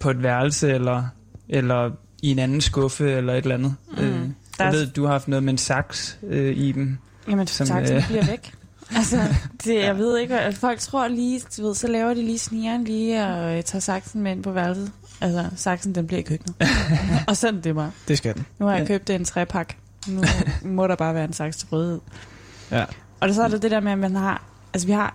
på 0.03 0.11
et 0.11 0.23
værelse, 0.23 0.71
eller, 0.73 1.05
eller 1.49 1.91
i 2.23 2.31
en 2.31 2.39
anden 2.39 2.61
skuffe, 2.61 3.13
eller 3.13 3.33
et 3.33 3.43
eller 3.43 3.55
andet. 3.55 3.75
Mm. 3.97 4.03
Øh, 4.03 4.29
jeg 4.59 4.67
er- 4.67 4.71
ved, 4.71 4.87
du 4.87 5.05
har 5.05 5.13
haft 5.13 5.29
noget 5.29 5.43
med 5.43 5.53
en 5.53 5.59
saks 5.59 6.19
øh, 6.29 6.57
i 6.57 6.73
dem. 6.73 6.99
Jamen, 7.29 7.47
Som, 7.47 7.67
tak, 7.67 7.83
øh, 7.83 8.07
bliver 8.09 8.27
væk. 8.27 8.53
Altså, 8.97 9.21
det, 9.65 9.75
jeg 9.75 9.99
ved 9.99 10.19
ikke, 10.19 10.39
at 10.41 10.55
folk 10.55 10.79
tror 10.81 11.09
lige, 11.09 11.41
du 11.57 11.63
ved, 11.67 11.75
så 11.75 11.87
laver 11.89 12.15
de 12.15 12.23
lige 12.23 12.39
snigeren 12.39 12.85
lige 12.85 13.25
og 13.27 13.57
øh, 13.57 13.63
tager 13.63 13.81
saksen 13.81 14.23
med 14.23 14.33
ind 14.33 14.43
på 14.43 14.53
værelset. 14.53 14.93
Altså, 15.21 15.45
saksen, 15.57 15.95
den 15.95 16.07
bliver 16.07 16.21
i 16.21 16.23
køkkenet. 16.23 16.57
og 17.29 17.37
sådan 17.37 17.61
det 17.61 17.75
bare. 17.75 17.91
Det 18.09 18.19
skal 18.19 18.35
den. 18.35 18.47
Nu 18.59 18.67
har 18.67 18.73
jeg 18.73 18.81
Ja. 18.83 18.87
købt 18.87 19.11
en 19.11 19.25
trepak. 19.25 19.75
Nu 20.09 20.23
må 20.65 20.87
der 20.87 20.97
bare 20.97 21.15
være 21.15 21.25
en 21.25 21.33
saks 21.33 21.57
til 21.57 21.67
brødhed. 21.67 22.01
Ja. 22.71 22.85
Og 23.21 23.35
så 23.35 23.43
er 23.43 23.49
det 23.49 23.63
det 23.63 23.71
der 23.71 23.81
med, 23.81 23.93
at 23.93 23.99
man 23.99 24.17
har... 24.17 24.43
Altså, 24.75 24.87
vi 24.87 24.93
har 24.93 25.15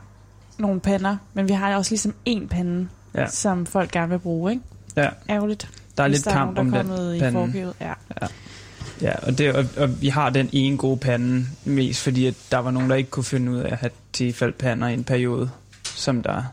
nogle 0.58 0.80
pander, 0.80 1.18
men 1.34 1.48
vi 1.48 1.54
har 1.54 1.76
også 1.76 1.92
ligesom 1.92 2.14
én 2.30 2.48
pande, 2.48 2.88
Ja. 3.16 3.22
ja. 3.22 3.28
som 3.30 3.66
folk 3.66 3.92
gerne 3.92 4.10
vil 4.10 4.20
bruge, 4.20 4.52
ikke? 4.52 4.64
Ja. 4.98 5.10
Ærgerligt. 5.30 5.70
Der 5.98 6.04
er 6.04 6.08
lidt 6.08 6.26
der 6.26 6.32
er 6.32 6.36
kamp 6.36 6.56
nogen, 6.56 6.74
om 6.74 6.88
der 6.88 6.96
er 6.96 7.08
den 7.08 7.16
i 7.16 7.20
pande. 7.20 7.40
forkøbet. 7.40 7.74
Ja. 7.82 7.94
Ja, 9.02 9.14
og, 9.22 9.38
det, 9.38 9.54
og, 9.56 9.66
og 9.78 10.02
vi 10.02 10.08
har 10.08 10.30
den 10.30 10.50
ene 10.52 10.78
gode 10.78 10.98
pande, 10.98 11.46
mest 11.66 12.04
fordi 12.04 12.26
at 12.26 12.34
der 12.52 12.58
var 12.58 12.72
nogen, 12.72 12.90
der 12.90 12.96
ikke 12.96 13.10
kunne 13.10 13.24
finde 13.24 13.52
ud 13.52 13.58
af 13.58 13.72
at 13.72 13.78
have 13.78 13.92
tilfaldt 14.14 14.64
i 14.64 14.94
en 14.94 15.04
periode, 15.04 15.50
som 15.84 16.24
der, 16.24 16.44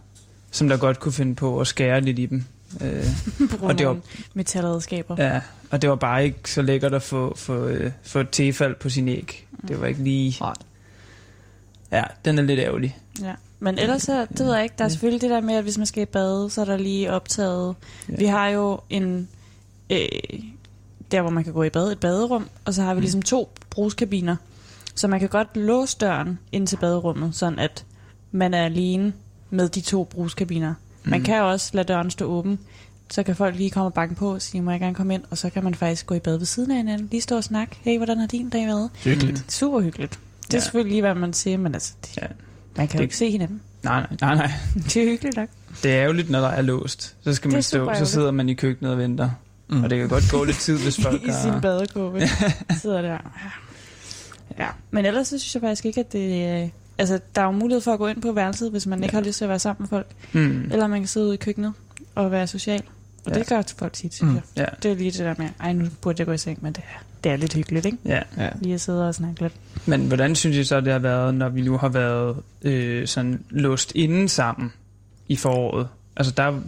som 0.50 0.68
der 0.68 0.76
godt 0.76 1.00
kunne 1.00 1.12
finde 1.12 1.34
på 1.34 1.60
at 1.60 1.66
skære 1.66 2.00
lidt 2.00 2.18
i 2.18 2.26
dem. 2.26 2.44
Øh, 2.80 3.06
og 3.62 3.78
det 3.78 3.86
var, 3.86 3.96
metalredskaber. 4.34 5.16
ja, 5.18 5.40
og 5.70 5.82
det 5.82 5.90
var 5.90 5.96
bare 5.96 6.24
ikke 6.24 6.50
så 6.50 6.62
lækkert 6.62 6.94
at 6.94 7.02
få, 7.02 7.34
få, 7.36 7.66
øh, 7.66 7.92
få 8.02 8.18
et 8.20 8.30
tilfald 8.30 8.74
på 8.74 8.88
sin 8.88 9.08
æg. 9.08 9.46
Det 9.68 9.80
var 9.80 9.86
ikke 9.86 10.02
lige... 10.02 10.36
Ja, 11.92 12.02
den 12.24 12.38
er 12.38 12.42
lidt 12.42 12.60
ærgerlig. 12.60 12.98
Ja. 13.22 13.34
Men 13.64 13.78
ellers, 13.78 14.02
så, 14.02 14.26
det 14.30 14.46
ved 14.46 14.54
jeg 14.54 14.62
ikke, 14.62 14.74
der 14.78 14.84
er 14.84 14.88
selvfølgelig 14.88 15.20
det 15.20 15.30
der 15.30 15.40
med, 15.40 15.54
at 15.54 15.62
hvis 15.62 15.78
man 15.78 15.86
skal 15.86 16.02
i 16.02 16.06
bade, 16.06 16.50
så 16.50 16.60
er 16.60 16.64
der 16.64 16.76
lige 16.76 17.10
optaget. 17.12 17.74
Ja. 18.08 18.14
Vi 18.18 18.24
har 18.24 18.48
jo 18.48 18.80
en, 18.90 19.28
øh, 19.90 19.98
der 21.10 21.20
hvor 21.20 21.30
man 21.30 21.44
kan 21.44 21.52
gå 21.52 21.62
i 21.62 21.70
bad, 21.70 21.92
et 21.92 22.00
baderum, 22.00 22.48
og 22.64 22.74
så 22.74 22.82
har 22.82 22.94
vi 22.94 22.98
Mm. 22.98 23.02
ligesom 23.02 23.22
to 23.22 23.48
brugskabiner. 23.70 24.36
Så 24.94 25.08
man 25.08 25.20
kan 25.20 25.28
godt 25.28 25.56
låse 25.56 25.96
døren 26.00 26.38
ind 26.52 26.66
til 26.66 26.76
baderummet, 26.76 27.34
sådan 27.34 27.58
at 27.58 27.84
man 28.32 28.54
er 28.54 28.64
alene 28.64 29.12
med 29.50 29.68
de 29.68 29.80
to 29.80 30.04
brugskabiner. 30.04 30.74
Man 31.04 31.18
Mm. 31.20 31.24
kan 31.24 31.42
også 31.42 31.70
lade 31.72 31.88
døren 31.88 32.10
stå 32.10 32.24
åben, 32.26 32.58
så 33.10 33.22
kan 33.22 33.36
folk 33.36 33.56
lige 33.56 33.70
komme 33.70 33.86
og 33.86 33.94
banke 33.94 34.14
på 34.14 34.34
og 34.34 34.42
sige, 34.42 34.62
må 34.62 34.70
jeg 34.70 34.80
gerne 34.80 34.94
komme 34.94 35.14
ind? 35.14 35.22
Og 35.30 35.38
så 35.38 35.50
kan 35.50 35.64
man 35.64 35.74
faktisk 35.74 36.06
gå 36.06 36.14
i 36.14 36.18
bad 36.20 36.36
ved 36.38 36.46
siden 36.46 36.70
af 36.70 36.76
hinanden, 36.76 37.08
lige 37.10 37.20
stå 37.20 37.36
og 37.36 37.44
snakke. 37.44 37.76
Hey, 37.82 37.96
hvordan 37.96 38.18
har 38.18 38.26
din 38.26 38.48
dag 38.50 38.66
været? 38.66 38.90
Hyggeligt. 39.04 39.44
Super 39.52 39.80
hyggeligt. 39.80 40.18
Det 40.46 40.54
er 40.54 40.58
Ja. 40.58 40.60
selvfølgelig 40.60 40.90
lige, 40.92 41.00
hvad 41.02 41.14
man 41.14 41.32
siger, 41.32 41.58
men 41.58 41.74
altså, 41.74 41.92
det, 42.02 42.16
Ja. 42.22 42.26
Man 42.76 42.88
kan 42.88 42.98
jo 42.98 42.98
Det- 42.98 43.04
ikke 43.04 43.16
se 43.16 43.30
hinanden. 43.30 43.60
Nej, 43.82 44.06
nej, 44.20 44.34
nej. 44.34 44.50
Det 44.84 44.96
er 44.96 45.04
hyggeligt 45.10 45.36
nok. 45.36 45.48
Det 45.82 45.92
er 45.92 46.02
ærgerligt, 46.02 46.30
når 46.30 46.40
der 46.40 46.48
er 46.48 46.62
låst. 46.62 47.16
Så 47.24 47.34
skal 47.34 47.52
man 47.52 47.62
stå, 47.62 47.94
så 47.94 48.04
sidder 48.06 48.30
man 48.30 48.48
i 48.48 48.54
køkkenet 48.54 48.92
og 48.92 48.98
venter. 48.98 49.30
Mm. 49.68 49.84
Og 49.84 49.90
det 49.90 49.98
kan 49.98 50.08
godt 50.08 50.24
gå 50.30 50.44
lidt 50.44 50.56
tid, 50.56 50.78
hvis 50.78 51.00
folk 51.04 51.22
I 51.22 51.30
sin 51.42 51.50
har... 51.50 51.60
badekåbe. 51.60 52.20
sidder 52.82 53.02
der. 53.02 53.18
Ja. 54.58 54.66
Men 54.90 55.06
ellers 55.06 55.28
så 55.28 55.38
synes 55.38 55.54
jeg 55.54 55.60
faktisk 55.62 55.84
ikke, 55.86 56.00
at 56.00 56.12
det... 56.12 56.62
øh, 56.64 56.68
Altså, 56.98 57.20
der 57.34 57.42
er 57.42 57.46
jo 57.46 57.52
mulighed 57.52 57.80
for 57.80 57.92
at 57.92 57.98
gå 57.98 58.06
ind 58.06 58.22
på 58.22 58.32
værelset, 58.32 58.70
hvis 58.70 58.86
man 58.86 59.02
ikke 59.02 59.16
Ja. 59.16 59.20
har 59.22 59.26
lyst 59.26 59.38
til 59.38 59.44
at 59.44 59.48
være 59.48 59.58
sammen 59.58 59.82
med 59.82 59.88
folk. 59.88 60.06
Mm. 60.32 60.68
Eller 60.72 60.86
man 60.86 61.00
kan 61.00 61.06
sidde 61.08 61.26
ude 61.26 61.34
i 61.34 61.36
køkkenet 61.36 61.72
og 62.14 62.30
være 62.30 62.46
social. 62.46 62.82
Og 63.26 63.32
Ja. 63.32 63.38
det 63.38 63.46
gør 63.48 63.62
folk 63.78 63.92
tit, 63.92 64.14
synes 64.14 64.30
Mm. 64.30 64.34
jeg. 64.34 64.42
Ja, 64.56 64.64
Det 64.82 64.90
er 64.90 64.96
lige 64.96 65.10
det 65.10 65.18
der 65.18 65.34
med, 65.38 65.48
ej, 65.60 65.72
nu 65.72 65.84
burde 66.00 66.16
jeg 66.20 66.26
gå 66.26 66.32
i 66.32 66.38
seng, 66.38 66.58
men 66.62 66.72
det 66.72 66.82
er, 66.94 67.02
det 67.24 67.32
er 67.32 67.36
lidt 67.36 67.54
hyggeligt, 67.54 67.86
ikke? 67.86 67.98
ja. 68.04 68.20
Ja. 68.38 68.48
Lige 68.60 68.74
at 68.74 68.80
sidde 68.80 69.08
og 69.08 69.14
snakke 69.14 69.40
lidt. 69.42 69.52
Men 69.86 70.06
hvordan 70.06 70.34
synes 70.34 70.56
I 70.56 70.64
så, 70.64 70.80
det 70.80 70.92
har 70.92 70.98
været, 71.00 71.34
når 71.34 71.48
vi 71.48 71.62
nu 71.62 71.76
har 71.76 71.88
været 71.88 72.36
øh, 72.62 73.06
sådan 73.06 73.40
låst 73.50 73.92
inden 73.94 74.28
sammen 74.28 74.72
i 75.28 75.36
foråret? 75.36 75.88
Altså, 76.16 76.32
der, 76.36 76.60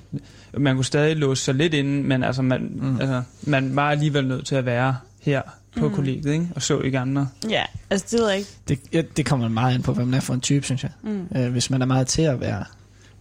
man 0.58 0.74
kunne 0.74 0.84
stadig 0.84 1.16
låse 1.16 1.44
sig 1.44 1.54
lidt 1.54 1.74
inden, 1.74 2.08
men 2.08 2.22
altså, 2.24 2.42
man, 2.42 2.70
Mm. 2.74 3.00
altså, 3.00 3.22
man 3.42 3.76
var 3.76 3.90
alligevel 3.90 4.26
nødt 4.28 4.46
til 4.46 4.54
at 4.54 4.66
være 4.66 4.96
her 5.22 5.42
på 5.76 5.80
Mm. 5.80 5.86
mm. 5.88 5.94
kollegiet, 5.94 6.32
ikke? 6.32 6.48
Og 6.54 6.62
så 6.62 6.80
ikke 6.80 6.98
andre. 6.98 7.28
Ja, 7.50 7.62
altså 7.90 8.06
det 8.10 8.20
ved 8.20 8.28
jeg 8.28 8.38
ikke. 8.38 8.50
Det, 8.68 8.78
ja, 8.92 9.02
det 9.16 9.26
kommer 9.26 9.48
meget 9.48 9.74
an 9.74 9.82
på, 9.82 9.92
hvad 9.92 10.04
man 10.04 10.14
er 10.14 10.20
for 10.20 10.34
en 10.34 10.40
type, 10.40 10.64
synes 10.64 10.82
jeg. 10.82 10.90
Mm. 11.02 11.28
Øh, 11.36 11.50
hvis 11.52 11.70
man 11.70 11.82
er 11.82 11.86
meget 11.86 12.06
til 12.06 12.22
at 12.22 12.40
være 12.40 12.64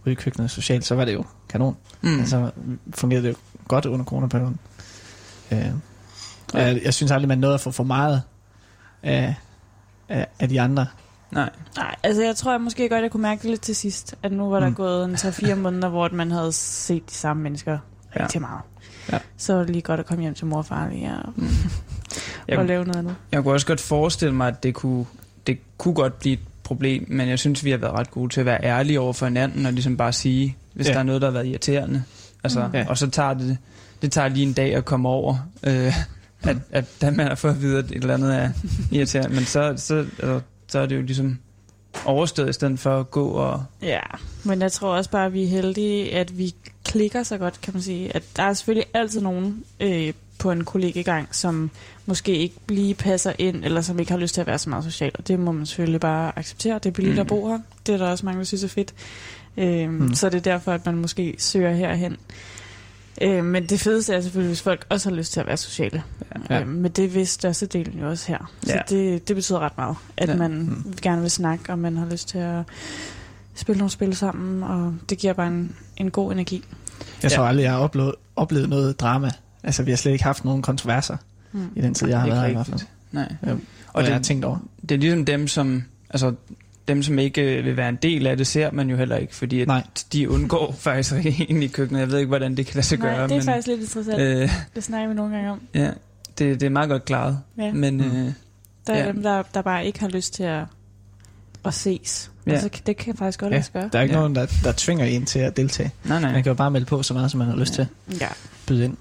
ude 0.06 0.12
i 0.12 0.14
køkkenet 0.14 0.50
socialt, 0.50 0.84
så 0.84 0.94
var 0.94 1.04
det 1.04 1.14
jo 1.14 1.24
kanon. 1.48 1.76
Mm. 2.00 2.18
Altså 2.20 2.50
fungerede 2.94 3.26
det 3.26 3.30
jo 3.32 3.36
godt 3.68 3.86
under 3.86 4.04
coronaperioden. 4.04 4.58
Øh, 5.52 5.58
og 6.54 6.60
jeg, 6.60 6.80
jeg 6.84 6.94
synes 6.94 7.12
aldrig, 7.12 7.28
man 7.28 7.38
nåede 7.38 7.54
at 7.54 7.60
få 7.60 7.70
for 7.70 7.84
meget 7.84 8.22
af, 9.02 9.34
af, 10.08 10.26
af 10.40 10.48
de 10.48 10.60
andre. 10.60 10.86
Nej. 11.32 11.50
Nej, 11.76 11.94
altså 12.02 12.22
jeg 12.22 12.36
tror 12.36 12.50
jeg 12.52 12.60
måske 12.60 12.88
godt, 12.88 13.02
jeg 13.02 13.10
kunne 13.10 13.22
mærke 13.22 13.42
det 13.42 13.50
lidt 13.50 13.60
til 13.60 13.76
sidst, 13.76 14.14
at 14.22 14.32
nu 14.32 14.50
var 14.50 14.60
der 14.60 14.68
Mm. 14.68 14.74
gået 14.74 15.04
en 15.04 15.14
3-4 15.14 15.54
måneder, 15.64 15.88
hvor 15.88 16.08
man 16.12 16.30
havde 16.30 16.52
set 16.52 17.10
de 17.10 17.14
samme 17.14 17.42
mennesker 17.42 17.78
Ja. 18.16 18.22
rigtig 18.22 18.40
meget. 18.40 18.60
Ja. 19.12 19.18
Så 19.36 19.52
var 19.54 19.60
det 19.60 19.70
lige 19.70 19.82
godt 19.82 20.00
at 20.00 20.06
komme 20.06 20.22
hjem 20.22 20.34
til 20.34 20.46
mor 20.46 20.58
og 20.58 20.66
far 20.66 20.88
lige 20.88 21.10
og, 21.24 21.32
Mm. 21.36 21.48
og 22.58 22.64
lave 22.66 22.84
noget 22.84 22.96
andet. 22.98 23.16
jeg 23.32 23.42
kunne 23.42 23.54
også 23.54 23.66
godt 23.66 23.80
forestille 23.80 24.34
mig, 24.34 24.48
at 24.48 24.62
det 24.62 24.74
kunne, 24.74 25.06
det 25.46 25.58
kunne 25.78 25.94
godt 25.94 26.18
blive 26.18 26.32
et 26.32 26.40
problem, 26.66 27.04
men 27.08 27.28
jeg 27.28 27.38
synes, 27.38 27.64
vi 27.64 27.70
har 27.70 27.78
været 27.78 27.92
ret 27.94 28.10
gode 28.10 28.32
til 28.32 28.40
at 28.40 28.46
være 28.46 28.64
ærlige 28.64 29.00
over 29.00 29.12
for 29.12 29.26
hinanden, 29.26 29.66
og 29.66 29.72
ligesom 29.72 29.96
bare 29.96 30.12
sige, 30.12 30.56
hvis 30.74 30.88
Ja. 30.88 30.92
der 30.92 30.98
er 30.98 31.02
noget, 31.02 31.22
der 31.22 31.26
har 31.28 31.32
været 31.32 31.46
irriterende. 31.46 32.02
Altså, 32.44 32.66
Mm. 32.66 32.74
Ja. 32.74 32.86
Og 32.88 32.98
så 32.98 33.10
tager 33.10 33.34
det, 33.34 33.58
det 34.02 34.12
tager 34.12 34.28
lige 34.28 34.46
en 34.46 34.52
dag 34.52 34.74
at 34.74 34.84
komme 34.84 35.08
over, 35.08 35.36
øh, 35.66 35.92
at, 36.42 36.56
at 36.70 36.84
da 37.00 37.10
man 37.10 37.26
har 37.28 37.34
fået 37.34 37.50
at 37.52 37.60
vide, 37.62 37.78
at 37.78 37.84
et 37.84 37.94
eller 37.96 38.14
andet 38.14 38.34
er 38.36 38.50
irriterende. 38.92 39.34
Men 39.34 39.44
så, 39.44 39.74
så, 39.76 39.94
altså, 39.96 40.40
så 40.68 40.78
er 40.78 40.86
det 40.86 40.96
jo 40.96 41.02
ligesom 41.02 41.38
overstået, 42.04 42.48
i 42.48 42.52
stedet 42.52 42.78
for 42.78 43.00
at 43.00 43.10
gå 43.10 43.28
og... 43.28 43.64
Ja, 43.82 44.00
men 44.44 44.62
jeg 44.62 44.72
tror 44.72 44.96
også 44.96 45.10
bare, 45.10 45.26
at 45.26 45.32
vi 45.32 45.42
er 45.44 45.48
heldige, 45.48 46.14
at 46.14 46.38
vi 46.38 46.54
klikker 46.84 47.22
så 47.22 47.38
godt, 47.38 47.60
kan 47.60 47.72
man 47.74 47.82
sige. 47.82 48.16
At 48.16 48.22
der 48.36 48.42
er 48.42 48.52
selvfølgelig 48.52 48.86
altid 48.94 49.20
nogen 49.20 49.64
øh, 49.80 50.12
på 50.46 50.52
en 50.52 50.64
kollegegang, 50.64 51.28
som 51.32 51.70
måske 52.06 52.36
ikke 52.38 52.54
lige 52.68 52.94
passer 52.94 53.32
ind, 53.38 53.64
eller 53.64 53.80
som 53.80 53.98
ikke 53.98 54.10
har 54.12 54.18
lyst 54.18 54.34
til 54.34 54.40
at 54.40 54.46
være 54.46 54.58
så 54.58 54.70
meget 54.70 54.84
social. 54.84 55.10
Og 55.18 55.28
det 55.28 55.38
må 55.40 55.52
man 55.52 55.66
selvfølgelig 55.66 56.00
bare 56.00 56.38
acceptere. 56.38 56.74
Det 56.74 56.86
er 56.86 56.90
billigt 56.90 57.14
mm. 57.14 57.20
at 57.20 57.24
Mm. 57.26 57.28
bo 57.28 57.48
her. 57.48 57.58
Det 57.86 57.92
er 57.94 57.98
der 57.98 58.06
også 58.10 58.26
mange, 58.26 58.38
der 58.38 58.44
synes 58.44 58.64
er 58.64 58.68
fedt. 58.68 58.94
Øh, 59.56 59.88
Mm. 59.90 59.94
mm. 59.94 60.14
Så 60.14 60.28
det 60.28 60.36
er 60.38 60.42
derfor, 60.42 60.72
at 60.72 60.86
man 60.86 60.94
måske 60.94 61.34
søger 61.38 61.72
herhen. 61.74 62.16
Øh, 63.22 63.44
men 63.44 63.66
det 63.66 63.80
fedeste 63.80 64.14
er 64.14 64.20
selvfølgelig, 64.20 64.48
hvis 64.50 64.62
folk 64.62 64.86
også 64.88 65.08
har 65.10 65.16
lyst 65.16 65.32
til 65.32 65.40
at 65.40 65.46
være 65.46 65.56
sociale. 65.56 66.02
Ja. 66.50 66.60
Øh, 66.60 66.68
men 66.68 66.92
det 66.92 67.14
vil 67.14 67.26
størstedelen 67.26 67.98
jo 68.00 68.08
også 68.08 68.28
her. 68.28 68.50
Så 68.62 68.72
Ja. 68.74 68.80
det, 68.88 69.28
det 69.28 69.36
betyder 69.36 69.58
ret 69.58 69.76
meget, 69.76 69.96
at 70.16 70.28
Ja. 70.28 70.36
man 70.36 70.50
Mm. 70.52 70.82
mm. 70.86 70.94
gerne 71.02 71.20
vil 71.22 71.30
snakke, 71.30 71.72
og 71.72 71.78
man 71.78 71.96
har 71.96 72.06
lyst 72.10 72.28
til 72.28 72.38
at 72.38 72.62
spille 73.54 73.78
nogle 73.78 73.90
spil 73.90 74.16
sammen, 74.16 74.62
og 74.62 74.94
det 75.10 75.18
giver 75.18 75.32
bare 75.32 75.48
en, 75.48 75.76
en 75.96 76.10
god 76.10 76.32
energi. 76.32 76.64
Jeg 77.22 77.32
tror 77.32 77.42
Ja. 77.42 77.48
aldrig, 77.48 77.62
jeg 77.64 77.72
har 77.72 77.78
oplevet, 77.78 78.14
oplevet 78.36 78.68
noget 78.68 79.00
drama. 79.00 79.30
Altså, 79.66 79.82
vi 79.82 79.90
har 79.90 79.96
slet 79.96 80.12
ikke 80.12 80.24
haft 80.24 80.44
nogen 80.44 80.62
kontroverser 80.62 81.16
Mm. 81.52 81.68
i 81.76 81.80
den 81.80 81.94
tid, 81.94 82.08
jeg 82.08 82.20
har 82.20 82.26
været 82.26 82.40
her 82.40 82.48
i 82.48 82.52
hvert 82.52 82.66
fald. 82.66 82.74
rigtigt. 82.74 82.90
Nej. 83.12 83.32
Ja. 83.46 83.50
Og 83.52 83.58
Og 83.92 84.02
det, 84.02 84.08
jeg 84.08 84.16
har 84.16 84.22
tænkt 84.22 84.44
over. 84.44 84.58
Det 84.82 84.92
er 84.92 84.98
ligesom 84.98 85.24
dem, 85.24 85.48
som... 85.48 85.82
Altså, 86.10 86.34
dem, 86.88 87.02
som 87.02 87.18
ikke 87.18 87.58
øh, 87.58 87.64
vil 87.64 87.76
være 87.76 87.88
en 87.88 87.98
del 88.02 88.26
af 88.26 88.36
det, 88.36 88.46
ser 88.46 88.70
man 88.70 88.90
jo 88.90 88.96
heller 88.96 89.16
ikke, 89.16 89.34
fordi 89.34 89.60
at 89.60 89.66
Nej. 89.68 89.82
de 90.12 90.30
undgår 90.30 90.72
faktisk 90.78 91.12
ind 91.48 91.62
i 91.64 91.66
køkkenet. 91.66 92.00
Jeg 92.00 92.10
ved 92.10 92.18
ikke, 92.18 92.28
hvordan 92.28 92.56
det 92.56 92.66
kan 92.66 92.74
lade 92.74 92.86
sig 92.86 92.98
Nej, 92.98 93.08
gøre. 93.14 93.22
det 93.24 93.30
er 93.32 93.36
men, 93.36 93.44
faktisk 93.44 93.66
lidt 93.66 93.80
interessant. 93.80 94.20
Øh. 94.20 94.50
Det 94.74 94.84
snakker 94.84 95.08
vi 95.08 95.14
nogle 95.14 95.34
gange 95.34 95.50
om. 95.50 95.60
ja, 95.74 95.90
det, 96.38 96.60
det 96.60 96.62
er 96.66 96.70
meget 96.70 96.88
godt 96.88 97.04
klaret. 97.04 97.38
Ja. 97.58 97.72
Men 97.72 97.96
Mm. 97.96 98.04
øh, 98.26 98.32
Der 98.86 98.92
er 98.92 98.98
ja. 98.98 99.12
dem, 99.12 99.22
der, 99.22 99.42
der 99.54 99.62
bare 99.62 99.86
ikke 99.86 100.00
har 100.00 100.08
lyst 100.08 100.34
til 100.34 100.42
at, 100.42 100.64
at 101.64 101.74
ses. 101.74 102.30
Ja. 102.46 102.52
Altså, 102.52 102.68
det 102.86 102.96
kan 102.96 103.16
faktisk 103.16 103.40
godt 103.40 103.50
Ja, 103.50 103.56
lade 103.56 103.64
sig 103.64 103.72
gøre. 103.72 103.88
Der 103.92 103.98
er 103.98 104.02
ikke 104.02 104.14
Ja. 104.14 104.20
nogen, 104.20 104.34
der, 104.34 104.46
der 104.64 104.72
tvinger 104.76 105.04
en 105.04 105.24
til 105.26 105.38
at 105.38 105.56
deltage. 105.56 105.90
nej, 106.04 106.20
nej. 106.20 106.32
Man 106.32 106.42
kan 106.42 106.50
jo 106.50 106.54
bare 106.54 106.70
melde 106.70 106.86
på 106.86 107.02
så 107.02 107.14
meget, 107.14 107.30
som 107.30 107.38
man 107.38 107.48
har 107.48 107.56
lyst 107.56 107.78
Ja. 107.78 107.86
til. 108.08 108.18
Ja. 108.20 108.28
Byde 108.66 108.84
ind. 108.84 108.96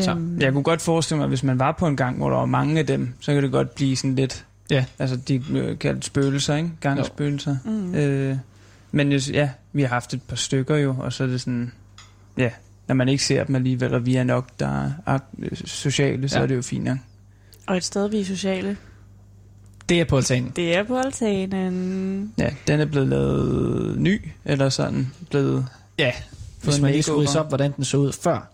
Så, 0.00 0.10
Øhm, 0.10 0.40
Jeg 0.40 0.52
kunne 0.52 0.62
godt 0.62 0.82
forestille 0.82 1.18
mig, 1.18 1.28
hvis 1.28 1.42
man 1.42 1.58
var 1.58 1.72
på 1.72 1.86
en 1.86 1.96
gang, 1.96 2.16
hvor 2.16 2.30
der 2.30 2.36
var 2.36 2.46
mange 2.46 2.78
af 2.78 2.86
dem, 2.86 3.12
så 3.20 3.34
kan 3.34 3.42
det 3.42 3.52
godt 3.52 3.74
blive 3.74 3.96
sådan 3.96 4.14
lidt... 4.14 4.44
Ja. 4.70 4.84
Altså, 4.98 5.16
de 5.16 5.42
øh, 5.52 5.78
kaldt 5.78 6.04
spøgelser, 6.04 6.56
ikke? 6.56 6.70
Gangspøgelser. 6.80 7.56
mm. 7.64 7.94
Øh, 7.94 8.36
men 8.92 9.12
ja, 9.12 9.50
vi 9.72 9.82
har 9.82 9.88
haft 9.88 10.14
et 10.14 10.22
par 10.22 10.36
stykker 10.36 10.76
jo, 10.76 10.94
og 10.98 11.12
så 11.12 11.22
er 11.24 11.28
det 11.28 11.40
sådan... 11.40 11.72
Ja, 12.38 12.50
når 12.88 12.94
man 12.94 13.08
ikke 13.08 13.24
ser 13.24 13.44
dem 13.44 13.54
alligevel, 13.54 13.94
og 13.94 14.06
vi 14.06 14.16
er 14.16 14.24
nok, 14.24 14.48
der 14.60 14.90
er 15.06 15.18
øh, 15.38 15.50
sociale, 15.64 16.28
så 16.28 16.36
Ja. 16.38 16.42
er 16.42 16.46
det 16.46 16.56
jo 16.56 16.62
fint 16.62 16.84
nok. 16.84 16.98
Og 17.66 17.76
et 17.76 17.84
sted, 17.84 18.08
vi 18.08 18.20
er 18.20 18.24
sociale, 18.24 18.76
Det 19.88 20.00
er 20.00 20.04
på 20.04 20.16
altanen. 20.16 20.52
det 20.56 20.76
er 20.76 20.82
på 20.82 20.98
altanen. 20.98 22.32
Ja, 22.38 22.50
den 22.66 22.80
er 22.80 22.84
blevet 22.84 23.08
lavet 23.08 23.98
ny, 24.00 24.20
eller 24.44 24.68
sådan 24.68 25.12
blevet... 25.30 25.66
Ja, 25.98 26.12
hvis 26.62 26.80
man 26.80 26.90
lige 26.92 27.02
skulle 27.02 27.28
op, 27.38 27.48
hvordan 27.48 27.72
den 27.76 27.84
så 27.84 27.96
ud 27.96 28.12
før, 28.12 28.48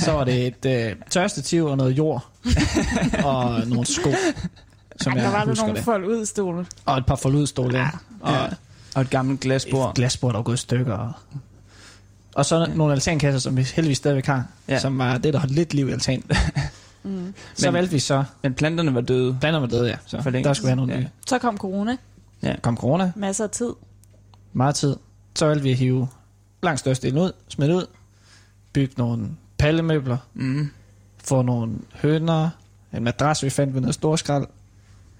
så 0.00 0.12
var 0.12 0.24
det 0.24 0.46
et 0.46 0.66
øh, 0.90 0.96
tørstativ 1.10 1.64
og 1.64 1.76
noget 1.76 1.98
jord 1.98 2.26
og 3.24 3.60
nogle 3.66 3.86
sko, 3.86 4.10
som 5.00 5.12
Ej, 5.12 5.16
der 5.18 5.22
jeg 5.24 5.32
var 5.32 5.38
der 5.40 5.46
husker 5.48 5.64
nogle 5.64 5.76
det. 5.76 5.84
folk 5.84 6.04
ud 6.06 6.22
i 6.22 6.26
stolen. 6.26 6.66
Og 6.84 6.98
et 6.98 7.06
par 7.06 7.16
forludstole, 7.16 7.78
ja. 7.78 7.88
og 8.20 8.32
Ja. 8.32 8.46
Og 8.94 9.02
et 9.02 9.10
gammelt 9.10 9.40
glasbord. 9.40 9.88
et 9.88 9.94
glasbord, 9.94 10.32
der 10.32 10.38
var 10.38 10.42
gået 10.42 10.54
i 10.54 10.58
stykker. 10.58 10.94
Og, 10.94 11.12
og 12.34 12.46
så 12.46 12.66
nogle 12.74 12.92
altankasser, 12.92 13.38
som 13.40 13.56
vi 13.56 13.62
heldigvis 13.62 13.96
stadigvæk 13.98 14.26
har, 14.26 14.46
Ja. 14.68 14.72
ja. 14.74 14.78
som 14.80 14.98
var 14.98 15.18
det, 15.18 15.32
der 15.34 15.38
holdt 15.40 15.54
lidt 15.54 15.74
liv 15.74 15.88
i 15.88 15.92
altanen. 15.92 16.24
Mm. 17.02 17.34
Så 17.54 17.66
Men- 17.66 17.74
valgte 17.74 17.92
vi 17.92 17.98
så, 17.98 18.24
Men 18.42 18.54
planterne 18.54 18.94
var 18.94 19.00
døde. 19.00 19.36
planer 19.40 19.60
med 19.60 19.68
døde, 19.68 19.88
ja. 19.88 19.96
Så 20.06 20.22
For 20.22 20.30
længe 20.30 20.48
der 20.48 20.52
skulle 20.54 20.66
være 20.66 20.76
nogle 20.76 20.92
siden, 20.92 21.02
nye. 21.02 21.08
Så 21.26 21.38
kom 21.38 21.56
corona. 21.58 21.96
Kom 22.62 22.76
corona, 22.76 23.12
Masser 23.16 23.44
af 23.44 23.50
tid. 23.50 23.70
meget 24.52 24.74
tid. 24.74 24.96
Så 25.34 25.46
valgte 25.46 25.62
vi 25.62 25.70
at 25.70 25.76
hive 25.76 26.08
langt 26.62 26.80
størstedelen 26.80 27.22
ud, 27.22 27.32
smide 27.48 27.74
ud, 27.76 27.86
bygge 28.72 28.94
nogle 28.96 29.28
pallemøbler, 29.58 30.16
Mm. 30.34 30.70
få 31.24 31.42
nogle 31.42 31.72
høner, 32.02 32.50
en 32.94 33.04
madras, 33.04 33.42
vi 33.42 33.50
fandt 33.50 33.74
ved 33.74 33.80
noget 33.80 33.94
storskrald, 33.94 34.46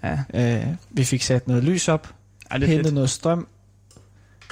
Ja. 0.04 0.18
Øh, 0.34 0.66
vi 0.90 1.04
fik 1.04 1.22
sat 1.22 1.48
noget 1.48 1.64
lys 1.64 1.88
op, 1.88 2.14
Ej, 2.50 2.58
det 2.58 2.68
hentet 2.68 2.84
fedt. 2.86 2.94
noget 2.94 3.10
strøm. 3.10 3.46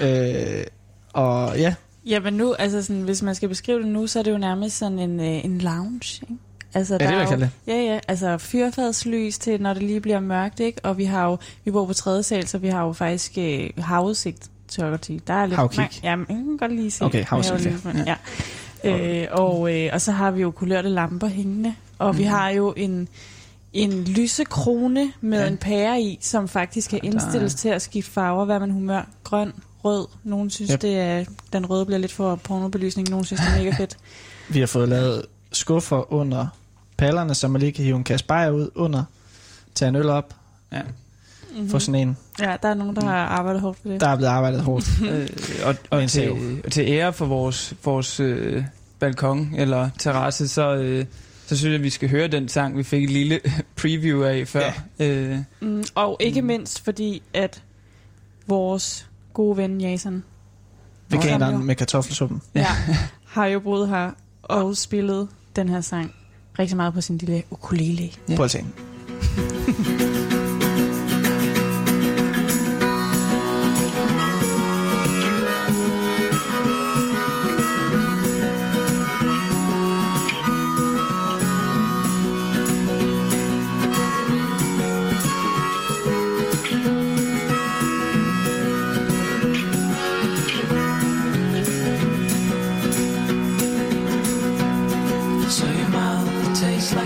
Øh, 0.00 0.64
og 1.12 1.58
ja, 1.58 1.74
Ja, 2.06 2.20
men 2.20 2.34
nu, 2.34 2.54
altså 2.54 2.82
sådan, 2.82 3.02
hvis 3.02 3.22
man 3.22 3.34
skal 3.34 3.48
beskrive 3.48 3.78
det 3.78 3.88
nu, 3.88 4.06
så 4.06 4.18
er 4.18 4.22
det 4.22 4.30
jo 4.32 4.38
nærmest 4.38 4.78
sådan 4.78 4.98
en, 4.98 5.20
øh, 5.20 5.44
en 5.44 5.58
lounge, 5.58 6.20
ikke? 6.22 6.34
Altså, 6.74 6.94
ja 6.94 6.98
det 6.98 7.08
vil 7.08 7.14
er 7.14 7.20
jeg 7.20 7.32
jo- 7.32 7.36
det. 7.40 7.50
Ja, 7.66 7.76
ja, 7.82 8.00
altså 8.08 8.38
fyrfadslys 8.38 9.38
til, 9.38 9.60
når 9.60 9.74
det 9.74 9.82
lige 9.82 10.00
bliver 10.00 10.20
mørkt, 10.20 10.60
ikke? 10.60 10.80
Og 10.84 10.98
vi 10.98 11.04
har 11.04 11.26
jo, 11.26 11.38
vi 11.64 11.70
bor 11.70 11.86
på 11.86 11.92
tredje 11.92 12.22
sal, 12.22 12.46
så 12.46 12.58
vi 12.58 12.68
har 12.68 12.84
jo 12.84 12.92
faktisk 12.92 13.32
øh, 13.38 13.70
havudsigt 13.78 14.50
til 14.68 14.82
at 14.82 15.00
til. 15.00 15.22
Der 15.26 15.34
er 15.34 15.46
lidt... 15.46 15.56
Havkig. 15.56 16.00
Ja, 16.02 16.16
men 16.16 16.26
jeg 16.28 16.36
kan 16.36 16.56
godt 16.56 16.72
lige 16.74 16.90
se. 16.90 17.04
Okay, 17.04 17.24
havudsigt, 17.24 17.64
Jeg 17.64 17.94
lige- 17.94 18.04
ja. 18.06 18.14
Øh, 18.84 19.26
og, 19.30 19.74
øh, 19.74 19.90
og 19.92 20.00
så 20.00 20.12
har 20.12 20.30
vi 20.30 20.42
jo 20.42 20.50
kulørte 20.50 20.88
lamper 20.88 21.26
hængende, 21.28 21.74
og 21.98 22.08
Mhm. 22.10 22.18
vi 22.18 22.24
har 22.24 22.48
jo 22.50 22.74
en, 22.76 23.08
en 23.72 24.04
lysekrone 24.04 25.12
med 25.20 25.40
Ja. 25.40 25.46
en 25.48 25.56
pære 25.56 26.00
i, 26.02 26.18
som 26.20 26.48
faktisk 26.48 26.90
kan 26.90 27.00
der 27.00 27.08
er- 27.08 27.12
indstilles 27.12 27.54
til 27.54 27.68
at 27.68 27.82
skifte 27.82 28.10
farver, 28.12 28.44
hvad 28.44 28.60
man 28.60 28.70
humør. 28.70 29.08
Grøn, 29.24 29.52
rød. 29.84 30.06
Nogen 30.24 30.50
synes, 30.50 30.70
Yep. 30.72 30.82
det 30.82 30.98
er, 31.00 31.24
den 31.52 31.66
røde 31.66 31.86
bliver 31.86 31.98
lidt 31.98 32.12
for 32.12 32.34
pornobelysning. 32.36 33.10
Nogen 33.10 33.24
synes, 33.24 33.40
det 33.40 33.48
er 33.54 33.58
mega 33.64 33.76
fedt. 33.82 33.96
Vi 34.48 34.60
har 34.60 34.66
fået 34.66 34.88
lavet 34.88 35.22
skuffer 35.52 36.12
under 36.12 36.46
pallerne, 36.96 37.34
så 37.34 37.48
man 37.48 37.60
lige 37.60 37.72
kan 37.72 37.84
hive 37.84 37.96
en 37.96 38.04
kasse 38.04 38.26
bajer 38.26 38.50
ud 38.50 38.70
under, 38.74 39.04
tage 39.74 39.88
en 39.88 39.96
øl 39.96 40.08
op, 40.08 40.34
Ja. 40.72 40.80
Mm-hmm. 41.54 41.70
få 41.70 41.78
sådan 41.78 42.00
en. 42.08 42.16
Ja, 42.40 42.56
der 42.62 42.68
er 42.68 42.74
nogen, 42.74 42.96
der 42.96 43.04
har 43.04 43.16
arbejdet 43.26 43.62
hårdt 43.62 43.78
for 43.82 43.88
det. 43.88 44.00
Der 44.00 44.08
er 44.08 44.16
blevet 44.16 44.30
arbejdet 44.30 44.60
hårdt. 44.60 44.86
Øh, 45.10 45.28
og, 45.64 45.74
Og 45.90 46.08
til, 46.10 46.30
og 46.64 46.72
til 46.72 46.84
ære 46.88 47.12
for 47.12 47.26
vores, 47.26 47.74
vores 47.84 48.20
øh, 48.20 48.64
balkon 48.98 49.54
eller 49.56 49.90
terrasse, 49.98 50.48
så, 50.48 50.74
øh, 50.76 51.04
så 51.46 51.56
synes 51.56 51.70
jeg, 51.70 51.74
at 51.74 51.82
vi 51.82 51.90
skal 51.90 52.08
høre 52.10 52.28
den 52.28 52.48
sang, 52.48 52.78
vi 52.78 52.82
fik 52.82 53.04
et 53.04 53.10
lille 53.10 53.40
preview 53.80 54.22
af 54.22 54.48
før. 54.48 54.84
Ja. 54.98 55.06
Øh, 55.10 55.38
Mm, 55.60 55.84
og 55.94 56.16
ikke 56.20 56.40
Mm. 56.40 56.46
mindst 56.46 56.84
fordi, 56.84 57.22
at 57.34 57.62
vores 58.46 59.06
gode 59.32 59.56
ven 59.56 59.80
Jason 59.80 60.24
Veganeren 61.08 61.64
med 61.64 61.74
kartoffelsuppen. 61.74 62.42
ja. 62.54 62.66
har 63.26 63.46
jo 63.46 63.60
boet 63.60 63.88
her 63.88 64.10
og 64.42 64.76
spillet 64.76 65.28
den 65.56 65.68
her 65.68 65.80
sang 65.80 66.14
rigtig 66.58 66.76
meget 66.76 66.94
på 66.94 67.00
sin 67.00 67.18
lille 67.18 67.42
ukulele. 67.50 68.10
Ja. 68.28 68.36
Prøv 68.36 68.44
at 68.44 68.50
se. 68.50 68.64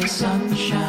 Sunshine, 0.09 0.88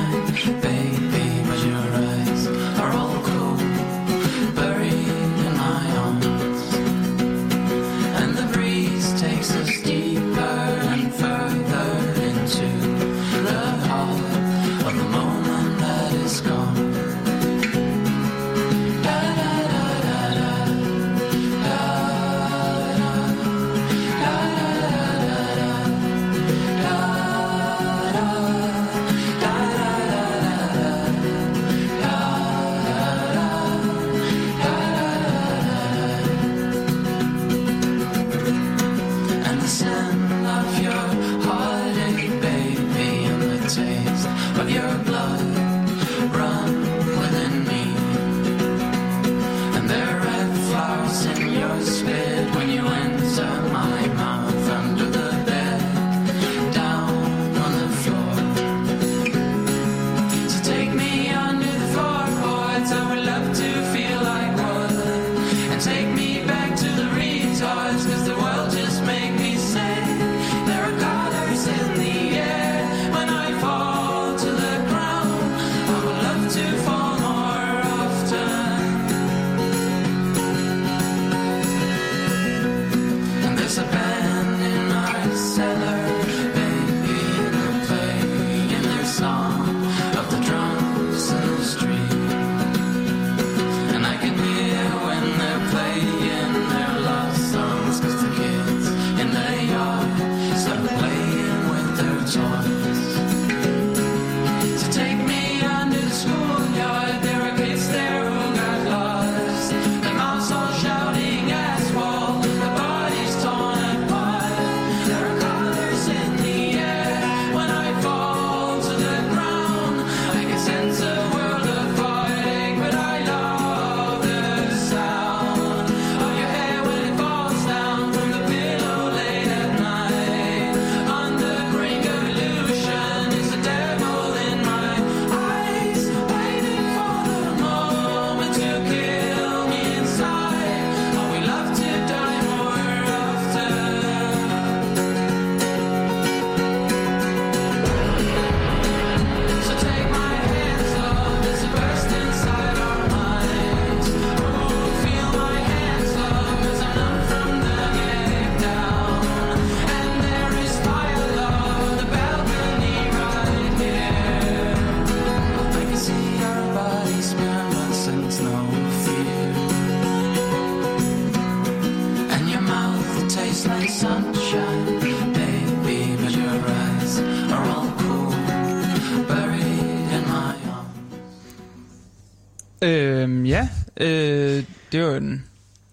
øh, 183.99 184.63
det 184.91 185.03
var 185.03 185.15
en, 185.17 185.45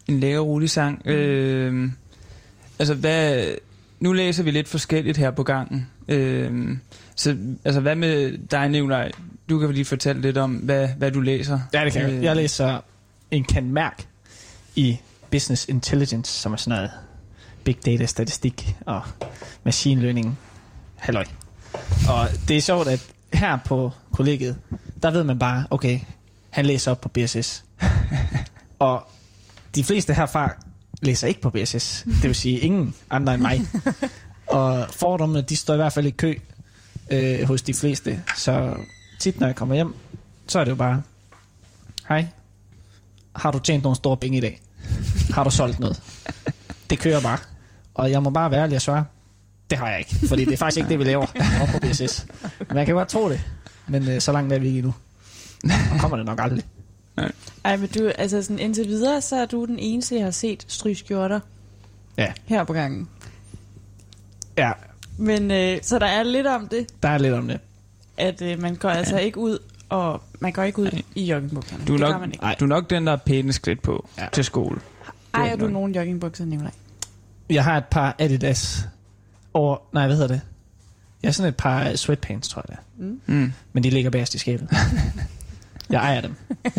en 0.07 0.21
lækker, 0.21 0.41
rolig 0.41 0.71
sang. 0.71 1.03
Øh, 1.07 1.91
altså, 2.79 2.95
hvad, 2.95 3.45
nu 4.01 4.13
læser 4.13 4.43
vi 4.43 4.51
lidt 4.51 4.69
forskelligt 4.69 5.17
her 5.19 5.31
på 5.31 5.43
gangen. 5.43 5.87
Øh, 6.09 6.77
Så 7.15 7.37
altså, 7.65 7.81
hvad 7.81 7.95
med 7.97 8.39
dig, 8.51 8.69
Nikolaj? 8.69 9.11
Du 9.49 9.59
kan 9.59 9.73
lige 9.73 9.85
fortælle 9.85 10.23
lidt 10.23 10.37
om, 10.37 10.55
hvad, 10.55 10.89
hvad 10.89 11.11
du 11.11 11.21
læser. 11.21 11.61
Ja, 11.75 11.85
det 11.85 11.93
kan 11.93 12.03
jeg. 12.03 12.11
Øh, 12.13 12.25
Jeg 12.25 12.37
læser 12.37 12.81
en 13.31 13.45
kan 13.45 13.71
mærk 13.71 14.07
i 14.77 14.99
Business 15.31 15.69
Intelligence, 15.69 16.33
som 16.33 16.53
er 16.53 16.57
sådan 16.57 16.77
noget 16.79 16.91
big 17.65 17.87
data 17.87 18.07
statistik 18.07 18.77
og 18.87 19.03
machine 19.65 20.01
learning. 20.03 20.39
Halløj. 20.97 21.25
Og 22.09 22.29
det 22.49 22.57
er 22.57 22.61
sjovt, 22.61 22.89
at 22.89 23.07
her 23.33 23.59
på 23.67 23.93
kollegiet, 24.13 24.57
der 25.03 25.11
ved 25.11 25.25
man 25.25 25.39
bare, 25.39 25.67
okay, 25.71 26.01
han 26.51 26.67
læser 26.67 26.91
op 26.91 27.01
på 27.01 27.09
BSS. 27.09 27.65
og 28.79 29.09
de 29.75 29.85
fleste 29.85 30.15
herfra 30.15 30.51
læser 31.03 31.29
ikke 31.29 31.41
på 31.41 31.51
BSS. 31.51 32.05
Det 32.07 32.23
vil 32.23 32.35
sige 32.35 32.59
ingen 32.61 32.95
andre 33.11 33.35
end 33.35 33.43
mig. 33.43 33.61
og 34.47 34.87
fordommene, 34.91 35.43
de 35.43 35.57
står 35.57 35.75
i 35.75 35.77
hvert 35.77 35.93
fald 35.93 36.07
i 36.07 36.11
kø 36.11 36.35
øh, 37.11 37.43
hos 37.43 37.63
de 37.63 37.75
fleste. 37.75 38.23
Så 38.37 38.77
tit, 39.19 39.41
når 39.41 39.47
jeg 39.47 39.57
kommer 39.57 39.75
hjem, 39.75 39.95
så 40.47 40.59
er 40.59 40.65
det 40.65 40.71
jo 40.71 40.77
bare, 40.77 41.03
hej, 42.09 42.27
har 43.37 43.51
du 43.51 43.59
tjent 43.59 43.83
nogle 43.83 43.97
store 43.97 44.17
penge 44.17 44.39
i 44.39 44.41
dag? 44.41 44.61
Har 45.31 45.45
du 45.45 45.51
solgt 45.51 45.81
noget? 45.81 46.03
Det 46.91 46.99
kører 46.99 47.21
bare. 47.21 47.39
Og 47.95 48.11
jeg 48.11 48.23
må 48.23 48.31
bare 48.31 48.51
være 48.51 48.63
ærlig 48.63 48.77
og 48.77 48.83
svare, 48.83 49.05
det 49.71 49.79
har 49.79 49.89
jeg 49.89 49.99
ikke. 49.99 50.29
Fordi 50.29 50.45
det 50.45 50.53
er 50.53 50.57
faktisk 50.57 50.79
ikke 50.79 50.89
det, 50.89 50.99
vi 50.99 51.05
laver 51.05 51.27
op 51.63 51.69
på 51.69 51.79
BSS. 51.79 52.27
Men 52.69 52.79
jeg 52.79 52.87
kan 52.87 52.95
godt 52.95 53.09
tro 53.09 53.31
det. 53.31 53.41
Men 53.87 54.09
øh, 54.09 54.21
så 54.21 54.33
langt 54.33 54.53
er 54.53 54.59
vi 54.59 54.67
ikke 54.67 54.79
endnu. 54.79 54.95
Og 55.65 56.01
kommer 56.01 56.17
det 56.17 56.27
nok 56.27 56.41
aldrig. 56.43 56.65
Ej, 57.65 57.77
men 57.77 57.89
du, 57.89 58.13
altså 58.19 58.43
sådan 58.43 58.59
indtil 58.59 58.87
videre, 58.89 59.21
så 59.21 59.37
er 59.37 59.47
du 59.47 59.65
den 59.65 59.79
eneste, 59.79 60.15
jeg 60.17 60.25
har 60.25 60.31
set 60.31 60.65
stryge 60.69 60.95
skjorter. 60.97 61.41
Ja. 62.19 62.33
Her 62.45 62.65
på 62.65 62.73
gangen. 62.73 63.09
Ja, 64.59 64.73
Men 65.19 65.51
øh, 65.51 65.79
så 65.83 65.99
der 65.99 66.07
er 66.07 66.23
lidt 66.23 66.47
om 66.47 66.69
det, 66.69 66.87
der 67.03 67.09
er 67.09 67.19
lidt 67.19 67.35
om 67.35 67.49
det. 67.49 67.61
at 68.17 68.43
øh, 68.43 68.61
man 68.63 68.75
går 68.75 68.89
altså 68.91 69.19
ikke 69.19 69.39
ud, 69.39 69.59
og 69.89 70.23
man 70.41 70.53
går 70.53 70.63
ikke 70.63 70.79
ud 70.79 70.91
Nej. 70.91 71.03
i 71.15 71.25
joggingbukserne. 71.25 71.85
Du 71.85 71.95
er, 71.95 71.99
nok, 71.99 72.21
man 72.21 72.33
ikke. 72.33 72.43
Nej. 72.45 72.57
du 72.61 72.65
er 72.65 72.69
nok 72.69 72.91
den, 72.91 73.07
der 73.07 73.13
er 73.13 73.17
pænest 73.17 73.63
klædt 73.63 73.83
på 73.83 74.09
Ja. 74.19 74.23
ja. 74.23 74.29
til 74.33 74.45
skole. 74.45 74.81
Ejer 75.35 75.53
er 75.53 75.57
du 75.57 75.63
nok. 75.65 75.73
nogen 75.73 75.95
joggingbukser, 75.95 76.45
Nicolaj? 76.45 76.71
Jeg 77.51 77.65
har 77.65 77.77
et 77.77 77.85
par 77.85 78.15
Adidas 78.19 78.85
over... 79.55 79.77
Nej, 79.93 80.07
hvad 80.07 80.17
hedder 80.17 80.29
det? 80.35 80.41
Jeg 81.23 81.29
har 81.29 81.33
sådan 81.33 81.49
et 81.49 81.57
par 81.57 81.97
sweatpants, 81.97 82.49
tror 82.49 82.65
jeg 82.69 82.77
det 82.99 83.05
er. 83.05 83.33
Mm. 83.33 83.53
Men 83.73 83.83
de 83.83 83.91
ligger 83.91 84.11
bagerst 84.11 84.35
i 84.35 84.39
skabet. 84.39 84.69
jeg 85.91 85.99
ejer 86.03 86.21
dem. 86.21 86.35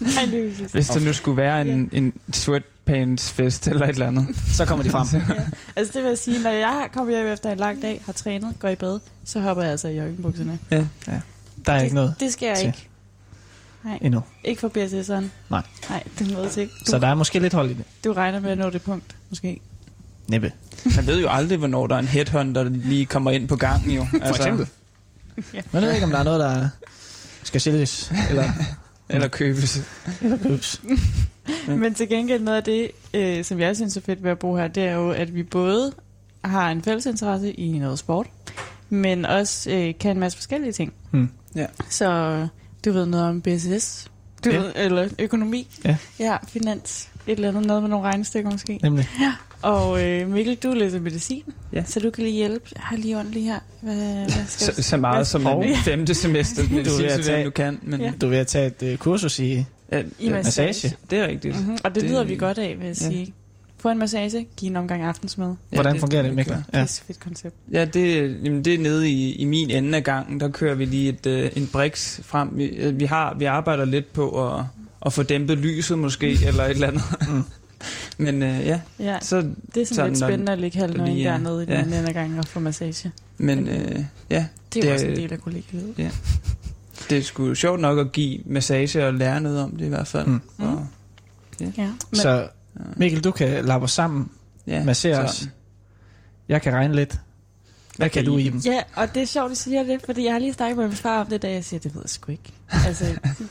Nej, 0.00 0.24
det 0.30 0.52
Hvis 0.72 0.88
der 0.88 1.00
nu 1.00 1.12
skulle 1.12 1.36
være 1.36 1.66
en, 1.68 1.88
en 1.92 2.12
sweatpants-fest 2.32 3.68
eller 3.68 3.86
et 3.86 3.88
eller 3.90 4.06
andet. 4.06 4.26
Så 4.52 4.64
kommer 4.64 4.82
de 4.82 4.90
frem. 4.90 5.06
Altså 5.76 5.92
det 5.92 6.02
vil 6.02 6.08
jeg 6.08 6.18
sige, 6.18 6.42
når 6.42 6.50
jeg 6.50 6.88
kommer 6.92 7.12
hjem 7.16 7.26
efter 7.26 7.50
en 7.50 7.58
lang 7.58 7.82
dag, 7.82 8.02
har 8.06 8.12
trænet, 8.12 8.54
går 8.60 8.68
i 8.68 8.76
bad, 8.76 9.00
så 9.24 9.40
hopper 9.40 9.62
jeg 9.62 9.72
altså 9.72 9.88
i 9.88 9.96
joggingbukserne. 9.96 10.58
Ja. 10.70 10.84
Der 11.66 11.72
er 11.72 11.80
ikke 11.82 11.94
noget 11.94 12.14
Det 12.20 12.32
skal 12.32 12.46
jeg 12.46 12.56
til. 12.56 12.66
ikke. 12.66 12.86
Nej, 13.84 13.98
endnu. 14.02 14.22
ikke 14.44 14.60
for 14.60 14.68
BSS'eren. 14.68 15.24
Nej. 15.50 15.62
Nej, 15.90 16.02
det 16.18 16.32
er 16.32 16.58
ikke. 16.60 16.72
Du, 16.80 16.90
Så 16.90 16.98
der 16.98 17.06
er 17.08 17.14
måske 17.14 17.38
lidt 17.38 17.52
hold 17.52 17.70
i 17.70 17.74
det. 17.74 17.84
du 18.04 18.12
regner 18.12 18.40
med 18.40 18.50
at 18.50 18.58
nå 18.58 18.70
det 18.70 18.82
punkt, 18.82 19.16
måske. 19.28 19.60
Næppe. 20.28 20.52
Man 20.96 21.06
ved 21.06 21.20
jo 21.20 21.28
aldrig, 21.30 21.58
hvornår 21.58 21.86
der 21.86 21.94
er 21.94 21.98
en 21.98 22.08
headhunter, 22.08 22.62
der 22.62 22.70
lige 22.70 23.06
kommer 23.06 23.30
ind 23.30 23.48
på 23.48 23.56
gangen 23.56 23.90
jo. 23.90 24.06
For 24.10 24.34
eksempel. 24.36 24.66
Ja. 25.54 25.60
Man 25.72 25.82
ved 25.82 25.92
ikke, 25.92 26.04
om 26.04 26.10
der 26.10 26.18
er 26.18 26.22
noget, 26.22 26.40
der 26.40 26.68
skal 27.42 27.60
sælges 27.60 28.12
eller, 28.30 28.44
Eller 29.08 29.28
købes. 29.28 29.80
eller 30.22 30.38
købes. 30.38 30.82
Ja. 31.68 31.74
Men 31.76 31.94
til 31.94 32.08
gengæld 32.08 32.42
noget 32.42 32.56
af 32.56 32.64
det, 32.64 32.90
øh, 33.14 33.44
som 33.44 33.60
jeg 33.60 33.76
synes 33.76 33.96
er 33.96 34.00
fedt 34.00 34.22
ved 34.22 34.30
at 34.30 34.38
bo 34.38 34.56
her, 34.56 34.68
det 34.68 34.82
er 34.82 34.92
jo, 34.94 35.10
at 35.10 35.34
vi 35.34 35.42
både 35.42 35.92
har 36.44 36.70
en 36.70 36.82
fælles 36.82 37.06
interesse 37.06 37.52
i 37.52 37.78
noget 37.78 37.98
sport, 37.98 38.26
men 38.90 39.24
også 39.26 39.70
øh, 39.70 39.94
kan 40.00 40.10
en 40.10 40.20
masse 40.20 40.38
forskellige 40.38 40.72
ting. 40.72 40.92
Hmm. 41.10 41.28
Ja. 41.54 41.66
Så 41.88 42.46
du 42.84 42.92
ved 42.92 43.06
noget 43.06 43.26
om 43.26 43.40
business, 43.42 44.10
du 44.44 44.50
Ja. 44.50 44.58
ved, 44.58 44.72
eller 44.76 45.08
økonomi, 45.18 45.68
Ja. 45.84 45.96
ja, 46.18 46.36
finans, 46.48 47.08
et 47.26 47.32
eller 47.32 47.48
andet, 47.48 47.66
noget 47.66 47.82
med 47.82 47.90
nogle 47.90 48.06
regnestykker 48.06 48.50
måske. 48.50 48.78
Nemlig. 48.82 49.08
Og 49.62 50.04
øh, 50.06 50.28
Mikkel, 50.30 50.54
du 50.56 50.72
læser 50.72 51.00
medicin, 51.00 51.42
Ja. 51.72 51.84
så 51.86 52.00
du 52.00 52.10
kan 52.10 52.24
lige 52.24 52.34
hjælpe. 52.36 52.70
Jeg 52.74 52.82
har 52.82 52.96
lige 52.96 53.18
ondt 53.18 53.32
lige 53.32 53.44
her. 53.44 53.58
Hvad, 53.82 53.94
hvad 53.94 54.28
skal 54.46 54.74
Så, 54.74 54.82
så 54.82 54.96
meget 54.96 55.26
som 55.26 55.46
Og- 55.46 55.66
en 55.66 55.76
femte 55.76 56.14
semester, 56.14 56.62
Du 56.62 56.68
er 56.68 56.72
ved 56.72 56.78
at 56.80 57.00
medicin, 57.00 57.22
tage- 57.24 57.44
du 57.44 57.50
kan. 57.50 57.78
Men, 57.82 58.00
Ja. 58.00 58.06
ja. 58.06 58.12
Du 58.20 58.32
er 58.32 58.40
at 58.40 58.46
tage 58.46 58.66
et 58.66 58.82
øh, 58.82 58.96
kursus 58.98 59.38
i 59.38 59.64
Ja, 59.92 59.98
I 59.98 60.04
ja, 60.26 60.30
massage. 60.30 60.66
massage. 60.68 60.96
det 61.10 61.18
er 61.18 61.26
rigtigt. 61.28 61.56
Mm-hmm. 61.56 61.76
Og 61.84 61.94
det, 61.94 62.02
Det- 62.02 62.10
lyder 62.10 62.24
vi 62.24 62.36
godt 62.36 62.58
af, 62.58 62.68
vil 62.78 62.86
jeg 62.86 62.96
ja. 63.02 63.08
sige. 63.10 63.34
Få 63.78 63.88
en 63.90 63.98
massage, 63.98 64.46
giv 64.56 64.70
en 64.70 64.76
omgang 64.76 65.02
aftensmad. 65.02 65.54
Hvordan 65.70 65.92
det- 65.92 66.00
fungerer 66.00 66.22
det, 66.22 66.28
det 66.28 66.36
Mikkel? 66.36 66.56
Ja. 66.74 66.82
Pisse 66.82 67.02
fedt 67.06 67.20
koncept. 67.20 67.54
Ja, 67.72 67.84
det, 67.84 68.16
jamen 68.44 68.64
det 68.64 68.74
er 68.74 68.78
nede 68.78 69.10
i, 69.10 69.32
i 69.34 69.44
min 69.44 69.70
ende 69.70 69.96
af 69.98 70.04
gangen. 70.04 70.40
Der 70.40 70.48
kører 70.48 70.74
vi 70.74 70.84
lige 70.84 71.08
et, 71.08 71.26
øh, 71.26 71.50
en 71.56 71.66
brix 71.72 72.20
frem. 72.22 72.48
Vi, 72.52 72.64
øh, 72.64 73.00
vi, 73.00 73.04
har, 73.04 73.36
vi 73.38 73.44
arbejder 73.44 73.84
lidt 73.84 74.12
på 74.12 74.48
at, 74.54 74.64
at 75.06 75.12
få 75.12 75.22
dæmpet 75.22 75.58
lyset 75.58 75.98
måske, 75.98 76.38
eller 76.46 76.64
et 76.64 76.70
eller 76.70 76.86
andet. 76.88 77.02
Mm. 77.28 77.42
Men 78.18 78.42
øh, 78.42 78.66
ja, 78.66 78.80
Ja, 78.98 79.18
så, 79.20 79.36
det 79.36 79.46
er 79.46 79.52
sådan, 79.74 79.86
Sådan, 79.86 80.10
lidt 80.10 80.20
når- 80.20 80.28
spændende 80.28 80.52
at 80.52 80.58
ligge 80.58 80.78
halv 80.78 80.96
nøgen 80.96 81.16
ja. 81.16 81.28
dernede 81.30 81.62
i 81.62 81.66
den 81.66 81.74
Ja. 81.74 81.80
anden 81.80 81.94
ende 81.94 82.08
af 82.08 82.14
gangen 82.14 82.38
og 82.38 82.44
få 82.44 82.60
massage. 82.60 83.12
men 83.38 83.68
øh, 83.68 84.04
ja, 84.30 84.46
Det 84.74 84.78
er 84.78 84.82
Det 84.82 84.92
også 84.92 85.06
en 85.06 85.16
del 85.16 85.32
af 85.32 85.40
kollegiet. 85.40 86.12
det 87.10 87.18
er 87.18 87.22
sgu 87.22 87.54
sjovt 87.54 87.80
nok 87.80 87.98
at 87.98 88.12
give 88.12 88.40
massage 88.46 89.06
og 89.06 89.14
lære 89.14 89.40
noget 89.40 89.60
om 89.62 89.70
det 89.76 89.84
i 89.84 89.88
hvert 89.88 90.06
fald. 90.06 90.26
Mm. 90.26 90.40
Og, 90.58 90.86
Ja, 91.60 91.66
men, 91.76 91.96
Så 92.12 92.48
Mikkel, 92.96 93.24
du 93.24 93.30
kan 93.30 93.64
lappe 93.64 93.84
os 93.84 93.90
sammen. 93.92 94.30
ja, 94.66 94.84
Massere 94.84 95.14
så- 95.16 95.22
os. 95.22 95.48
Jeg 96.48 96.62
kan 96.62 96.72
regne 96.72 96.94
lidt. 96.96 97.20
Hvad 98.00 98.10
kan 98.10 98.24
du 98.24 98.38
i 98.38 98.48
dem? 98.48 98.60
ja, 98.64 98.82
og 98.96 99.14
det 99.14 99.22
er 99.22 99.26
sjovt, 99.26 99.44
at 99.44 99.50
du 99.50 99.54
siger 99.54 99.82
det, 99.82 100.02
fordi 100.04 100.24
jeg 100.24 100.32
har 100.32 100.38
lige 100.38 100.52
snakket 100.52 100.76
med 100.76 100.86
min 100.86 100.96
far 100.96 101.20
om 101.20 101.26
det, 101.26 101.42
da 101.42 101.50
jeg 101.50 101.64
siger, 101.64 101.80
det 101.80 101.94
ved 101.94 102.02
jeg 102.04 102.10
sgu 102.10 102.32
ikke. 102.32 102.52
Altså, 102.86 103.04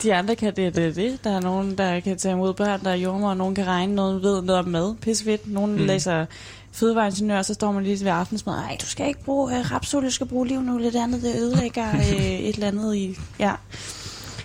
de 0.03 0.15
andre 0.15 0.35
kan 0.35 0.55
det, 0.55 0.75
det, 0.75 0.85
er 0.85 0.93
det. 0.93 1.23
Der 1.23 1.29
er 1.29 1.41
nogen, 1.41 1.77
der 1.77 1.99
kan 1.99 2.17
tage 2.17 2.33
imod 2.33 2.53
børn, 2.53 2.83
der 2.83 2.89
er 2.89 2.95
jordmor, 2.95 3.29
og 3.29 3.37
nogen 3.37 3.55
kan 3.55 3.67
regne, 3.67 3.95
nogen 3.95 4.21
ved 4.21 4.41
noget 4.41 4.59
om 4.59 4.67
mad, 4.67 4.95
pissevidt. 4.95 5.51
Nogen 5.53 5.71
mm. 5.71 5.85
Læser 5.85 6.25
fødevareingeniør, 6.71 7.41
så 7.41 7.53
står 7.53 7.71
man 7.71 7.83
lige 7.83 8.05
ved 8.05 8.11
aftensmad. 8.11 8.55
Nej, 8.55 8.77
du 8.81 8.85
skal 8.85 9.07
ikke 9.07 9.23
bruge 9.23 9.59
uh, 9.59 9.71
rapsolie, 9.71 10.09
du 10.09 10.13
skal 10.13 10.27
bruge 10.27 10.47
liv 10.47 10.61
nu, 10.61 10.77
lidt 10.77 10.95
andet, 10.95 11.21
det 11.21 11.35
ødelægger 11.35 11.93
uh, 11.93 12.09
et 12.09 12.55
eller 12.55 12.67
andet 12.67 12.95
i... 12.95 13.17
Ja. 13.39 13.53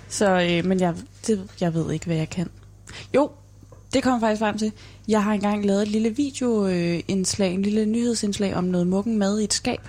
Så, 0.08 0.40
øh, 0.40 0.64
men 0.64 0.80
jeg, 0.80 0.94
det, 1.26 1.48
jeg 1.60 1.74
ved 1.74 1.92
ikke, 1.92 2.06
hvad 2.06 2.16
jeg 2.16 2.30
kan. 2.30 2.48
Jo, 3.14 3.30
det 3.94 4.02
kommer 4.02 4.20
faktisk 4.20 4.38
frem 4.38 4.58
til. 4.58 4.72
Jeg 5.08 5.24
har 5.24 5.32
engang 5.32 5.64
lavet 5.66 5.82
et 5.82 5.88
lille 5.88 6.10
videoindslag, 6.16 7.54
en 7.54 7.62
lille 7.62 7.86
nyhedsindslag 7.86 8.54
om 8.54 8.64
noget 8.64 8.86
mukken 8.86 9.18
mad 9.18 9.38
i 9.40 9.44
et 9.44 9.52
skab. 9.54 9.80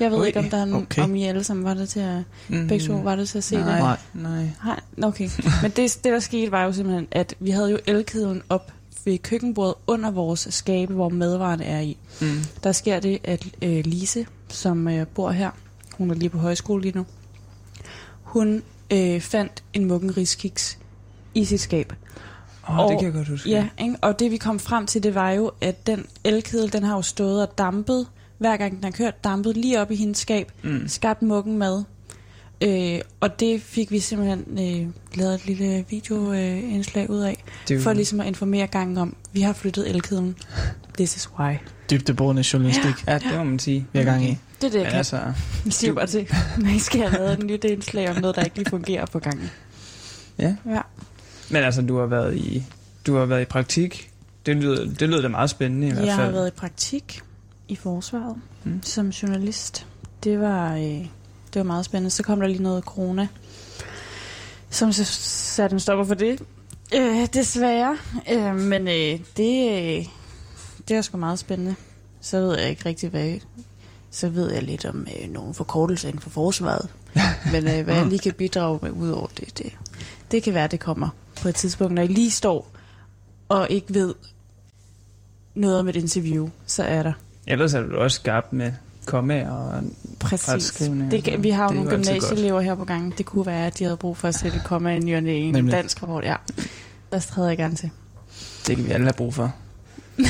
Jeg 0.00 0.10
ved 0.10 0.18
Ui, 0.18 0.26
ikke, 0.26 0.38
om, 0.38 0.50
der 0.50 0.56
er 0.58 0.62
en, 0.62 0.72
okay. 0.74 1.02
om 1.02 1.14
I 1.14 1.24
alle 1.24 1.44
sammen 1.44 1.64
var 1.64 1.74
der 1.74 1.86
til 1.86 2.00
at, 2.00 2.22
Mhm. 2.48 2.68
begge 2.68 2.86
to 2.86 2.92
var 2.94 3.16
der 3.16 3.24
til 3.24 3.38
at 3.38 3.44
se 3.44 3.56
nej, 3.56 3.72
det. 3.72 3.80
nej, 3.82 3.96
nej. 4.14 4.48
Nej, 4.64 5.08
okay. 5.08 5.28
Men 5.62 5.70
det, 5.70 5.76
det, 6.04 6.12
der 6.12 6.18
skete, 6.20 6.52
var 6.52 6.64
jo 6.64 6.72
simpelthen, 6.72 7.06
at 7.10 7.34
vi 7.40 7.50
havde 7.50 7.70
jo 7.70 7.78
elkedlen 7.86 8.42
op 8.48 8.72
ved 9.04 9.18
køkkenbordet 9.18 9.74
under 9.86 10.10
vores 10.10 10.46
skabe, 10.50 10.94
hvor 10.94 11.08
madvarerne 11.08 11.64
er 11.64 11.80
i. 11.80 11.96
Mm. 12.20 12.26
Der 12.64 12.72
sker 12.72 13.00
det, 13.00 13.18
at 13.24 13.46
øh, 13.62 13.84
Lise, 13.86 14.26
som 14.48 14.88
øh, 14.88 15.06
bor 15.06 15.30
her, 15.30 15.50
hun 15.98 16.10
er 16.10 16.14
lige 16.14 16.28
på 16.30 16.38
højskole 16.38 16.82
lige 16.82 16.96
nu, 16.98 17.06
hun 18.22 18.62
øh, 18.92 19.20
fandt 19.20 19.62
en 19.72 19.84
muggen 19.84 20.16
riskiks 20.16 20.78
i 21.34 21.44
sit 21.44 21.60
skab. 21.60 21.92
Oh, 22.68 22.78
Og- 22.78 22.90
det 22.90 22.98
kan 22.98 23.06
jeg 23.06 23.14
godt 23.14 23.28
huske. 23.28 23.50
Ja, 23.50 23.68
ikke? 23.80 23.96
og 24.02 24.18
det 24.18 24.30
vi 24.30 24.36
kom 24.36 24.58
frem 24.58 24.86
til, 24.86 25.02
det 25.02 25.14
var 25.14 25.30
jo, 25.30 25.50
at 25.60 25.86
den 25.86 26.06
elkedel, 26.24 26.72
den 26.72 26.82
har 26.82 26.96
jo 26.96 27.02
stået 27.02 27.42
og 27.48 27.58
dampet, 27.58 28.06
hver 28.38 28.56
gang 28.56 28.74
den 28.76 28.84
har 28.84 28.90
kørt, 28.90 29.24
dampet 29.24 29.56
lige 29.56 29.80
op 29.80 29.90
i 29.90 29.94
hendes 29.96 30.18
skab, 30.18 30.52
Mm. 30.62 30.88
skabt 30.88 31.22
muggen 31.22 31.58
mad. 31.58 31.84
Øh, 32.60 33.00
og 33.20 33.40
det 33.40 33.62
fik 33.62 33.90
vi 33.90 33.98
simpelthen 33.98 34.44
øh, 34.58 34.88
lavet 35.18 35.34
et 35.34 35.46
lille 35.46 35.84
videoindslag 35.90 37.10
ud 37.10 37.18
af, 37.20 37.44
Det 37.68 37.82
for 37.82 37.92
ligesom 37.92 38.20
at 38.20 38.26
informere 38.26 38.66
gangen 38.66 38.98
om, 38.98 39.16
vi 39.32 39.40
har 39.40 39.52
flyttet 39.52 39.90
elkedlen. 39.90 40.36
This 40.96 41.16
is 41.16 41.30
why. 41.38 41.54
Dybdeborende 41.90 42.44
journalistik, 42.52 42.94
Ja, 43.08 43.14
det 43.18 43.36
må 43.38 43.44
man 43.44 43.58
sige. 43.58 43.86
vi 43.92 43.98
er 43.98 44.04
gang 44.04 44.24
i. 44.24 44.28
Det 44.60 44.66
er 44.66 44.70
det, 44.70 44.74
jeg 44.74 44.82
Men 44.82 44.90
kan. 44.90 44.96
altså, 44.98 45.20
siger 45.70 45.92
bare 45.94 46.06
til, 46.06 46.28
når 46.58 46.68
I 46.70 46.78
skal 46.78 47.00
have 47.00 47.12
lavet 47.12 47.32
et 47.32 47.42
nyt 47.46 47.64
indslag 47.64 48.10
om 48.10 48.16
noget, 48.20 48.36
der 48.36 48.42
ikke 48.42 48.56
lige 48.56 48.70
fungerer 48.70 49.06
på 49.06 49.18
gangen. 49.18 49.50
Ja. 50.38 50.54
ja. 50.66 50.80
Men 51.54 51.64
altså, 51.64 51.82
du 51.82 51.98
har 51.98 52.06
været 52.06 52.36
i, 52.36 52.64
du 53.06 53.16
har 53.16 53.24
været 53.26 53.42
i 53.42 53.44
praktik. 53.44 54.10
Det 54.46 54.56
lyder, 54.56 54.84
det 54.94 55.08
lyder 55.08 55.22
da 55.22 55.28
meget 55.28 55.50
spændende 55.50 55.86
i 55.86 55.90
hvert 55.90 56.06
Jeg 56.06 56.14
fald. 56.14 56.24
har 56.26 56.32
været 56.32 56.48
i 56.48 56.50
praktik 56.50 57.20
i 57.68 57.76
forsvaret 57.76 58.36
Mm. 58.64 58.70
mm. 58.72 58.82
som 58.82 59.08
journalist. 59.08 59.86
Det 60.24 60.40
var, 60.40 60.74
øh, 60.74 60.80
det 60.82 61.06
var 61.54 61.62
meget 61.62 61.84
spændende. 61.84 62.10
Så 62.10 62.22
kom 62.22 62.40
der 62.40 62.46
lige 62.46 62.62
noget 62.62 62.84
corona, 62.84 63.28
som 64.70 64.92
så 64.92 65.04
satte 65.04 65.74
en 65.74 65.80
stopper 65.80 66.04
for 66.04 66.14
det. 66.14 66.42
Øh, 66.94 67.26
desværre. 67.34 67.96
Øh, 68.32 68.54
men 68.56 68.88
øh, 68.88 69.20
det, 69.36 69.70
øh, 69.98 70.04
det 70.88 70.96
var 70.96 71.02
sgu 71.02 71.16
meget 71.18 71.38
spændende. 71.38 71.74
Så 72.20 72.40
ved 72.40 72.58
jeg 72.58 72.70
ikke 72.70 72.86
rigtig, 72.86 73.08
hvad 73.10 73.34
så 74.10 74.28
ved 74.28 74.52
jeg 74.52 74.62
lidt 74.62 74.84
om 74.84 75.06
øh, 75.22 75.30
nogle 75.30 75.54
forkortelser 75.54 76.08
inden 76.08 76.20
for 76.20 76.30
forsvaret. 76.30 76.88
Men 77.52 77.68
øh, 77.68 77.84
hvad 77.84 77.94
jeg 77.94 78.06
lige 78.06 78.18
kan 78.18 78.32
bidrage 78.32 78.78
med 78.82 78.90
ud 78.90 79.10
over 79.10 79.26
det, 79.26 79.58
det, 79.58 79.72
det 80.34 80.42
kan 80.42 80.54
være, 80.54 80.66
det 80.66 80.80
kommer 80.80 81.08
på 81.42 81.48
et 81.48 81.54
tidspunkt, 81.54 81.94
når 81.94 82.02
I 82.02 82.06
lige 82.06 82.30
står 82.30 82.70
og 83.48 83.66
ikke 83.70 83.94
ved 83.94 84.14
noget 85.54 85.78
om 85.78 85.88
et 85.88 85.96
interview, 85.96 86.48
så 86.66 86.82
er 86.82 87.02
der. 87.02 87.12
Ellers 87.46 87.74
er 87.74 87.80
du 87.82 87.96
også 87.96 88.14
skarp 88.14 88.52
med 88.52 88.72
komma 89.06 89.50
og 89.50 89.82
Præcis. 90.20 90.72
Det, 91.10 91.24
kan- 91.24 91.42
vi 91.42 91.50
har 91.50 91.62
jo 91.62 91.68
Det 91.68 91.76
nogle 91.76 91.90
gymnasieelever 91.90 92.60
her 92.60 92.74
på 92.74 92.84
gangen. 92.84 93.14
Det 93.18 93.26
kunne 93.26 93.46
være, 93.46 93.66
at 93.66 93.78
de 93.78 93.84
havde 93.84 93.96
brug 93.96 94.16
for 94.16 94.28
at 94.28 94.34
sætte 94.34 94.56
et 94.56 94.64
komma 94.64 94.94
ind 94.96 95.08
i 95.08 95.12
en 95.12 95.24
Nemlig. 95.54 95.72
dansk 95.72 96.02
rapport. 96.02 96.24
Ja, 96.24 96.34
der 97.12 97.18
træder 97.18 97.48
jeg 97.48 97.56
gerne 97.58 97.74
til. 97.74 97.90
Det 98.66 98.76
kan 98.76 98.86
vi 98.86 98.90
alle 98.90 99.04
have 99.06 99.12
brug 99.12 99.34
for. 99.34 99.54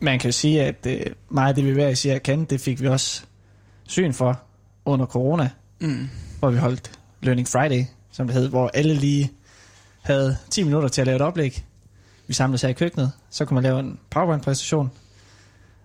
Man 0.00 0.18
kan 0.18 0.28
jo 0.28 0.32
sige, 0.32 0.62
at 0.64 0.86
øh, 0.86 1.00
meget 1.28 1.48
af 1.48 1.54
det, 1.54 1.64
vi 1.64 1.70
hver 1.72 1.94
siger 1.94 2.18
kan, 2.18 2.44
det 2.44 2.60
fik 2.60 2.80
vi 2.82 2.86
også 2.88 3.22
syn 3.88 4.12
for 4.12 4.40
under 4.84 5.06
corona, 5.06 5.50
Mm. 5.80 6.08
hvor 6.38 6.50
vi 6.50 6.58
holdt 6.58 6.99
Learning 7.20 7.48
Friday, 7.48 7.84
som 8.12 8.26
det 8.26 8.36
hed, 8.36 8.48
hvor 8.48 8.70
alle 8.74 8.94
lige 8.94 9.32
havde 10.02 10.36
10 10.50 10.62
minutter 10.62 10.88
til 10.88 11.00
at 11.00 11.06
lave 11.06 11.16
et 11.16 11.22
oplæg. 11.22 11.64
Vi 12.26 12.34
samledes 12.34 12.62
her 12.62 12.68
i 12.68 12.72
køkkenet, 12.72 13.12
så 13.30 13.44
kunne 13.44 13.54
man 13.54 13.62
lave 13.62 13.80
en 13.80 13.98
PowerPoint-præsentation, 14.10 14.90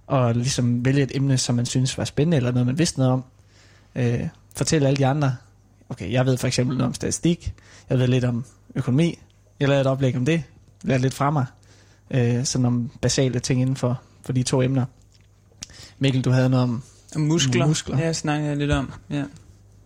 og 0.07 0.36
ligesom 0.36 0.86
vælge 0.86 1.03
et 1.03 1.12
emne, 1.16 1.38
som 1.38 1.56
man 1.56 1.66
synes 1.66 1.98
var 1.98 2.06
spændende, 2.06 2.38
eller 2.38 2.52
noget, 2.52 2.66
man 2.66 2.78
vidste 2.78 2.99
noget 2.99 3.14
om. 3.14 3.24
Øh, 3.95 4.28
fortælle 4.56 4.88
alle 4.88 4.98
de 4.98 5.06
andre, 5.06 5.36
okay, 5.90 6.12
jeg 6.12 6.26
ved 6.26 6.38
for 6.38 6.48
eksempel 6.48 6.78
noget 6.78 6.88
om 6.88 6.94
statistik, 6.94 7.53
jeg 7.90 7.99
ved 7.99 8.07
lidt 8.07 8.24
om 8.24 8.45
økonomi, 8.76 9.20
jeg 9.60 9.68
lavede 9.68 9.82
et 9.82 9.88
oplæg 9.88 10.16
om 10.16 10.26
det, 10.26 10.44
lærte 10.84 11.02
lidt 11.02 11.14
fra 11.14 11.32
mig, 11.32 11.45
øh, 12.12 12.45
sådan 12.45 12.66
om 12.66 12.91
basale 13.02 13.40
ting 13.40 13.62
inden 13.62 13.76
for, 13.76 14.02
for 14.22 14.34
de 14.34 14.44
to 14.44 14.62
emner. 14.62 14.86
Mikkel, 15.99 16.22
du 16.22 16.30
havde 16.30 16.49
noget 16.49 16.64
om, 16.64 16.84
muskler. 17.18 17.68
Muskler. 17.68 17.98
Ja, 17.99 18.14
jeg 18.34 18.57
lidt 18.57 18.72
om. 18.72 18.94
Ja. 19.10 19.24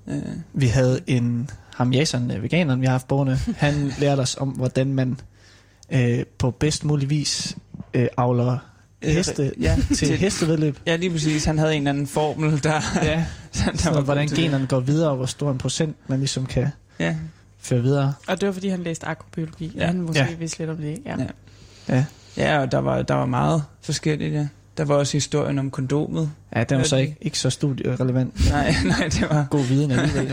Øh, 0.10 0.22
vi 0.53 0.68
havde 0.68 0.99
en, 1.07 1.49
ham 1.76 1.94
Jason, 1.94 2.31
øh, 2.31 2.44
veganeren, 2.44 2.81
vi 2.81 2.86
har 2.86 2.91
haft 2.91 3.07
boende, 3.07 3.40
han 3.57 3.94
lærte 3.99 4.19
os 4.19 4.36
om, 4.40 4.49
hvordan 4.49 4.94
man 4.94 5.19
øh, 5.90 6.23
på 6.38 6.52
bedst 6.52 6.86
mulig 6.86 7.10
vis 7.10 7.57
øh, 7.94 8.07
avler 8.18 8.57
heste 9.03 9.52
ja, 9.60 9.76
til 9.88 9.95
til- 10.07 10.18
hestevedløb. 10.18 10.80
ja, 10.86 10.95
lige 10.95 11.10
præcis. 11.11 11.45
Han 11.45 11.57
havde 11.57 11.76
en 11.76 11.81
eller 11.81 11.90
anden 11.90 12.07
formel, 12.07 12.64
der, 12.64 12.81
Ja, 13.03 13.26
der 13.84 13.91
var 13.91 14.02
hvordan 14.02 14.27
generne 14.27 14.68
går 14.68 14.80
videre, 14.80 15.10
og 15.10 15.15
hvor 15.15 15.26
stor 15.26 15.52
en 15.52 15.57
procent 15.57 15.95
man 16.07 16.19
ligesom 16.19 16.45
kan 16.45 16.68
Ja. 16.99 17.15
føre 17.60 17.81
videre. 17.81 18.14
Og 18.27 18.41
det 18.41 18.48
var, 18.48 18.53
fordi 18.53 18.68
han 18.69 18.84
læste 18.84 19.06
agrobiologi. 19.07 19.72
Ja. 19.76 19.86
Han 19.86 20.02
måske 20.02 20.19
ja. 20.30 20.36
vidste 20.36 20.60
lidt 20.60 20.69
om 20.69 20.77
det. 20.77 20.99
Ja. 21.06 21.15
Ja. 21.19 21.26
ja. 21.95 22.06
ja, 22.38 22.60
og 22.60 22.72
der 22.72 22.77
var, 22.77 23.02
der 23.02 23.14
var 23.14 23.26
meget 23.26 23.64
forskelligt, 23.81 24.34
ja. 24.34 24.48
Der 24.80 24.86
var 24.86 24.96
også 24.96 25.14
historien 25.14 25.60
om 25.60 25.72
kondomet. 25.72 26.32
Ja, 26.56 26.64
den 26.64 26.78
var 26.78 26.84
så 26.84 26.96
Ja, 26.96 27.02
ikke, 27.02 27.16
ikke 27.22 27.40
så 27.40 27.50
studierelevant. 27.50 28.50
Nej, 28.50 28.76
nej, 29.00 29.08
det 29.08 29.22
var 29.30 29.48
God 29.50 29.64
viden 29.66 29.92
alligevel. 29.92 30.30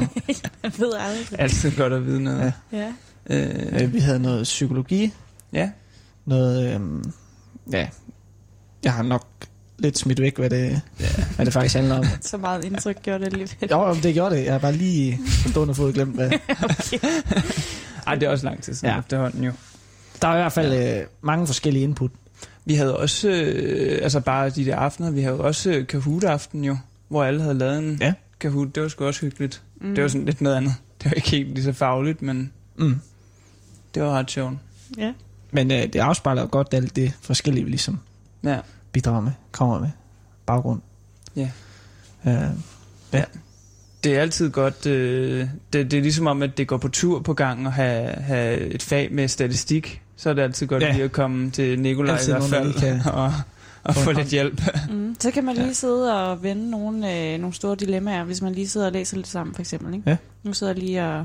Han 0.62 0.72
ved 0.78 0.92
aldrig. 0.98 1.40
altid 1.40 1.76
godt 1.76 1.92
at 1.92 2.06
vide 2.06 2.22
noget. 2.22 2.52
Ja. 2.72 2.78
Ja. 2.78 2.92
Øh, 3.30 3.82
Øh, 3.82 3.92
vi 3.92 3.98
havde 3.98 4.18
noget 4.18 4.42
psykologi, 4.42 5.12
ja. 5.52 5.70
noget, 6.26 6.74
øhm, 6.74 7.12
ja, 7.72 7.88
jeg 8.84 8.92
har 8.92 9.02
nok 9.02 9.26
lidt 9.78 9.98
smidt 9.98 10.20
væk, 10.20 10.38
hvad 10.38 10.50
det, 10.50 10.80
hvad 11.36 11.46
det 11.46 11.52
faktisk 11.52 11.74
handler 11.74 11.98
om. 11.98 12.04
Så 12.20 12.36
meget 12.36 12.64
indtryk 12.64 13.02
gjorde 13.02 13.18
det 13.18 13.26
alligevel. 13.26 13.68
Jo, 13.70 13.94
det 14.02 14.14
gjorde 14.14 14.36
det. 14.36 14.44
Jeg 14.44 14.52
har 14.54 14.58
bare 14.58 14.72
lige 14.72 15.18
på 15.42 15.48
stående 15.48 15.74
fod 15.74 15.92
glemt, 15.92 16.14
hvad. 16.14 16.30
Ej, 18.06 18.14
det 18.14 18.22
er 18.26 18.30
også 18.30 18.44
lang 18.44 18.62
tid 18.62 18.74
siden 18.74 18.88
Ja. 18.88 18.94
ja. 18.94 19.00
efterhånden 19.00 19.44
jo. 19.44 19.52
Der 20.22 20.28
er 20.28 20.32
i 20.32 20.40
hvert 20.40 20.52
fald 20.52 20.98
øh, 21.00 21.06
mange 21.22 21.46
forskellige 21.46 21.82
input. 21.82 22.10
Vi 22.68 22.74
havde 22.74 22.96
også, 22.96 23.28
øh, 23.28 23.98
altså 24.02 24.20
bare 24.20 24.50
de 24.50 24.64
der 24.64 24.76
aftener, 24.76 25.10
vi 25.10 25.20
havde 25.22 25.40
også 25.40 25.70
øh, 25.70 25.86
Kahoot-aften 25.86 26.64
jo, 26.64 26.76
hvor 27.08 27.24
alle 27.24 27.42
havde 27.42 27.54
lavet 27.54 27.78
en 27.78 27.98
Ja. 28.00 28.12
Kahoot. 28.40 28.74
Det 28.74 28.82
var 28.82 28.88
sgu 28.88 29.04
også 29.04 29.20
hyggeligt. 29.20 29.62
Mm. 29.80 29.94
Det 29.94 30.02
var 30.02 30.08
sådan 30.08 30.24
lidt 30.24 30.40
noget 30.40 30.56
andet. 30.56 30.74
Det 31.02 31.10
var 31.10 31.14
ikke 31.14 31.30
helt 31.30 31.48
lige 31.54 31.64
så 31.64 31.72
fagligt, 31.72 32.22
men 32.22 32.52
Mm. 32.76 32.94
det 33.94 34.02
var 34.02 34.10
ret 34.10 34.30
sjovt. 34.30 34.54
Ja. 34.98 35.12
Men 35.50 35.70
øh, 35.70 35.82
det 35.82 35.96
afspejler 35.96 36.42
jo 36.42 36.48
godt 36.50 36.74
alt 36.74 36.96
det 36.96 37.12
forskellige, 37.20 37.64
vi 37.64 37.70
ligesom 37.70 37.98
Ja. 38.44 38.58
bidrager 38.92 39.20
med, 39.20 39.32
kommer 39.52 39.80
med, 39.80 39.90
baggrund. 40.46 40.80
Ja. 41.36 41.50
Øh, 42.26 42.42
Det 44.04 44.16
er 44.16 44.20
altid 44.20 44.50
godt, 44.50 44.86
øh, 44.86 45.48
det, 45.72 45.90
det 45.90 45.96
er 45.96 46.02
ligesom 46.02 46.26
om, 46.26 46.42
at 46.42 46.58
det 46.58 46.68
går 46.68 46.76
på 46.76 46.88
tur 46.88 47.20
på 47.20 47.34
gang 47.34 47.66
at 47.66 47.72
have, 47.72 48.08
have 48.10 48.58
et 48.58 48.82
fag 48.82 49.12
med 49.12 49.28
statistik. 49.28 50.02
Så 50.16 50.30
er 50.30 50.34
det 50.34 50.42
altid 50.42 50.66
godt 50.66 50.82
Ja. 50.82 50.86
ja. 50.86 50.92
lige 50.92 51.04
at 51.04 51.12
komme 51.12 51.50
til 51.50 51.80
Nikolaj 51.80 52.18
i 52.20 52.30
hvert 52.30 52.42
fald, 52.42 52.74
kan 52.74 53.00
og, 53.14 53.32
og 53.84 53.94
få 53.94 54.12
lidt 54.12 54.28
hjælp. 54.28 54.60
Mm. 54.90 55.16
Så 55.20 55.30
kan 55.30 55.44
man 55.44 55.56
lige 55.56 55.74
sidde 55.74 56.22
og 56.30 56.42
vende 56.42 56.70
nogle, 56.70 57.14
øh, 57.34 57.38
nogle 57.40 57.54
store 57.54 57.76
dilemmaer, 57.76 58.24
hvis 58.24 58.42
man 58.42 58.52
lige 58.54 58.68
sidder 58.68 58.86
og 58.86 58.92
læser 58.92 59.16
lidt 59.16 59.28
sammen, 59.28 59.54
for 59.54 59.62
eksempel. 59.62 59.94
Ikke? 59.94 60.10
Ja. 60.10 60.16
Nu 60.42 60.52
sidder 60.52 60.72
jeg 60.72 60.82
lige 60.82 61.04
og 61.04 61.24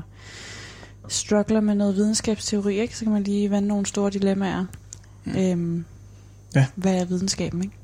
struggler 1.08 1.60
med 1.60 1.74
noget 1.74 1.96
videnskabsteori, 1.96 2.80
ikke? 2.80 2.96
så 2.98 3.04
kan 3.04 3.12
man 3.12 3.22
lige 3.24 3.50
vende 3.50 3.68
nogle 3.68 3.86
store 3.86 4.10
dilemmaer. 4.10 4.64
Mm. 5.24 5.36
Øhm, 5.36 5.84
Ja. 6.54 6.66
Hvad 6.74 6.94
er 6.94 7.04
videnskaben, 7.04 7.62
ikke? 7.62 7.74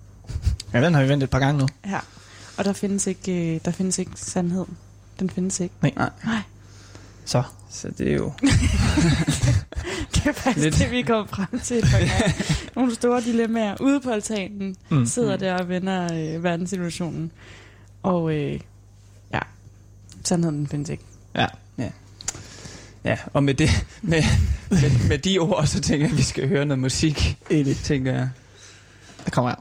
ja, 0.75 0.85
den 0.85 0.95
har 0.95 1.03
vi 1.03 1.09
ventet 1.09 1.25
et 1.27 1.31
par 1.31 1.39
gange 1.39 1.61
nu. 1.61 1.69
Ja. 1.87 1.99
Og 2.57 2.65
der 2.65 2.73
findes 2.73 3.07
ikke, 3.07 3.55
øh, 3.55 3.61
der 3.65 3.71
findes 3.71 3.99
ikke 3.99 4.11
sandhed. 4.17 4.65
Den 5.21 5.31
findes 5.31 5.61
ikke. 5.61 5.75
Så 7.25 7.43
Så 7.71 7.89
det 7.99 8.09
er 8.13 8.17
jo... 8.17 8.33
Det 10.15 10.27
er 10.27 10.33
faktisk 10.33 10.65
Lidt. 10.65 10.79
Det, 10.79 10.91
vi 10.91 11.03
kommer 11.03 11.27
frem 11.27 11.61
til. 11.61 11.85
Nogle 12.77 12.95
store 12.95 13.21
dilemmaer. 13.21 13.77
Ude 13.81 14.01
på 14.01 14.11
altanen 14.11 14.77
Mm. 14.91 14.97
mm. 14.97 15.07
sidder 15.07 15.37
der 15.37 15.55
og 15.59 15.69
vender 15.69 16.05
øh, 16.37 16.45
verdenssituationen. 16.45 17.33
Og 18.03 18.35
øh, 18.35 18.61
ja, 19.35 19.39
sandheden 20.25 20.59
den 20.59 20.67
findes 20.67 20.91
ikke. 20.91 21.05
Ja, 23.05 23.19
og 23.33 23.43
med, 23.43 23.55
det, 23.55 23.71
med, 24.03 24.23
med, 24.71 25.09
med 25.09 25.19
de 25.19 25.39
ord, 25.39 25.67
så 25.67 25.81
tænker 25.81 26.07
jeg, 26.07 26.13
at 26.13 26.19
vi 26.19 26.23
skal 26.23 26.49
høre 26.49 26.65
noget 26.67 26.79
musik, 26.79 27.37
Enig. 27.51 27.77
tænker 27.77 28.13
jeg. 28.15 28.29
der 29.25 29.31
kommer 29.31 29.51
her. 29.51 29.57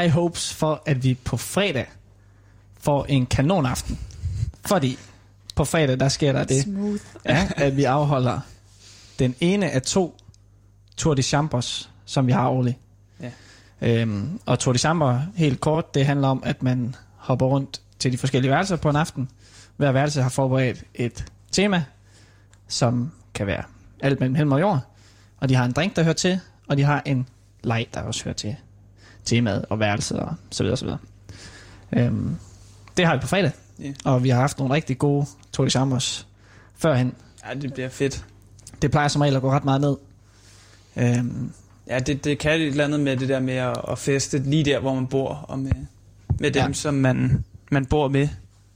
High 0.00 0.12
hopes 0.12 0.54
for, 0.54 0.82
at 0.86 1.04
vi 1.04 1.14
på 1.14 1.36
fredag 1.36 1.86
får 2.80 3.04
en 3.04 3.26
kanonaften. 3.26 3.98
Fordi 4.66 4.98
på 5.54 5.64
fredag, 5.64 6.00
der 6.00 6.08
sker 6.08 6.32
der 6.32 6.44
det, 6.44 6.62
Smooth. 6.62 7.02
ja, 7.24 7.48
at 7.56 7.76
vi 7.76 7.84
afholder 7.84 8.40
den 9.18 9.34
ene 9.40 9.70
af 9.70 9.82
to 9.82 10.16
Tour 10.96 11.14
de 11.14 11.22
Chambers, 11.22 11.90
som 12.04 12.26
vi 12.26 12.32
har 12.32 12.48
årligt. 12.48 12.78
Ja. 13.20 13.30
Øhm, 13.80 14.40
og 14.46 14.58
Tour 14.58 14.72
de 14.72 14.78
Chamber, 14.78 15.20
helt 15.34 15.60
kort, 15.60 15.94
det 15.94 16.06
handler 16.06 16.28
om, 16.28 16.42
at 16.46 16.62
man 16.62 16.94
hopper 17.16 17.46
rundt 17.46 17.80
til 17.98 18.12
de 18.12 18.18
forskellige 18.18 18.50
værelser 18.50 18.76
på 18.76 18.90
en 18.90 18.96
aften. 18.96 19.28
Hver 19.76 19.92
værelse 19.92 20.22
har 20.22 20.28
forberedt 20.28 20.84
et 20.94 21.24
tema, 21.52 21.84
som 22.68 23.12
kan 23.34 23.46
være 23.46 23.62
alt 24.00 24.20
mellem 24.20 24.34
himmel 24.34 24.52
og 24.54 24.60
jord. 24.60 24.80
Og 25.40 25.48
de 25.48 25.54
har 25.54 25.64
en 25.64 25.72
drink, 25.72 25.96
der 25.96 26.02
hører 26.02 26.14
til, 26.14 26.40
og 26.68 26.76
de 26.76 26.82
har 26.82 27.02
en 27.06 27.28
leg, 27.62 27.86
der 27.94 28.00
også 28.02 28.24
hører 28.24 28.34
til 28.34 28.56
temaet 29.26 29.64
og 29.70 29.78
værelset 29.80 30.20
og 30.20 30.34
så 30.50 30.62
videre, 30.62 30.76
så 30.76 30.84
videre. 30.84 30.98
Øhm, 31.92 32.36
det 32.96 33.06
har 33.06 33.14
vi 33.14 33.20
på 33.20 33.26
fredag, 33.26 33.50
Ja. 33.80 33.92
og 34.04 34.24
vi 34.24 34.28
har 34.28 34.40
haft 34.40 34.58
nogle 34.58 34.74
rigtig 34.74 34.98
gode 34.98 35.26
Tour 35.52 35.64
de 35.64 35.70
Chambers 35.70 36.26
førhen. 36.76 37.12
Ja, 37.48 37.54
det 37.54 37.72
bliver 37.74 37.88
fedt. 37.88 38.24
Det 38.82 38.90
plejer 38.90 39.08
som 39.08 39.20
regel 39.22 39.36
at 39.36 39.42
gå 39.42 39.50
ret 39.50 39.64
meget 39.64 39.80
ned. 39.80 39.96
Øhm, 40.96 41.52
Ja, 41.88 41.98
det, 41.98 42.24
det 42.24 42.38
kan 42.38 42.52
et 42.60 42.66
eller 42.66 42.84
andet 42.84 43.00
med 43.00 43.16
det 43.16 43.28
der 43.28 43.40
med 43.40 43.54
at, 43.54 43.76
at 43.88 43.98
feste 43.98 44.38
lige 44.38 44.64
der, 44.64 44.80
hvor 44.80 44.94
man 44.94 45.06
bor, 45.06 45.28
og 45.48 45.58
med, 45.58 45.72
med 46.40 46.50
dem, 46.50 46.66
Ja. 46.66 46.72
som 46.72 46.94
man, 46.94 47.44
man 47.70 47.86
bor 47.86 48.08
med. 48.08 48.28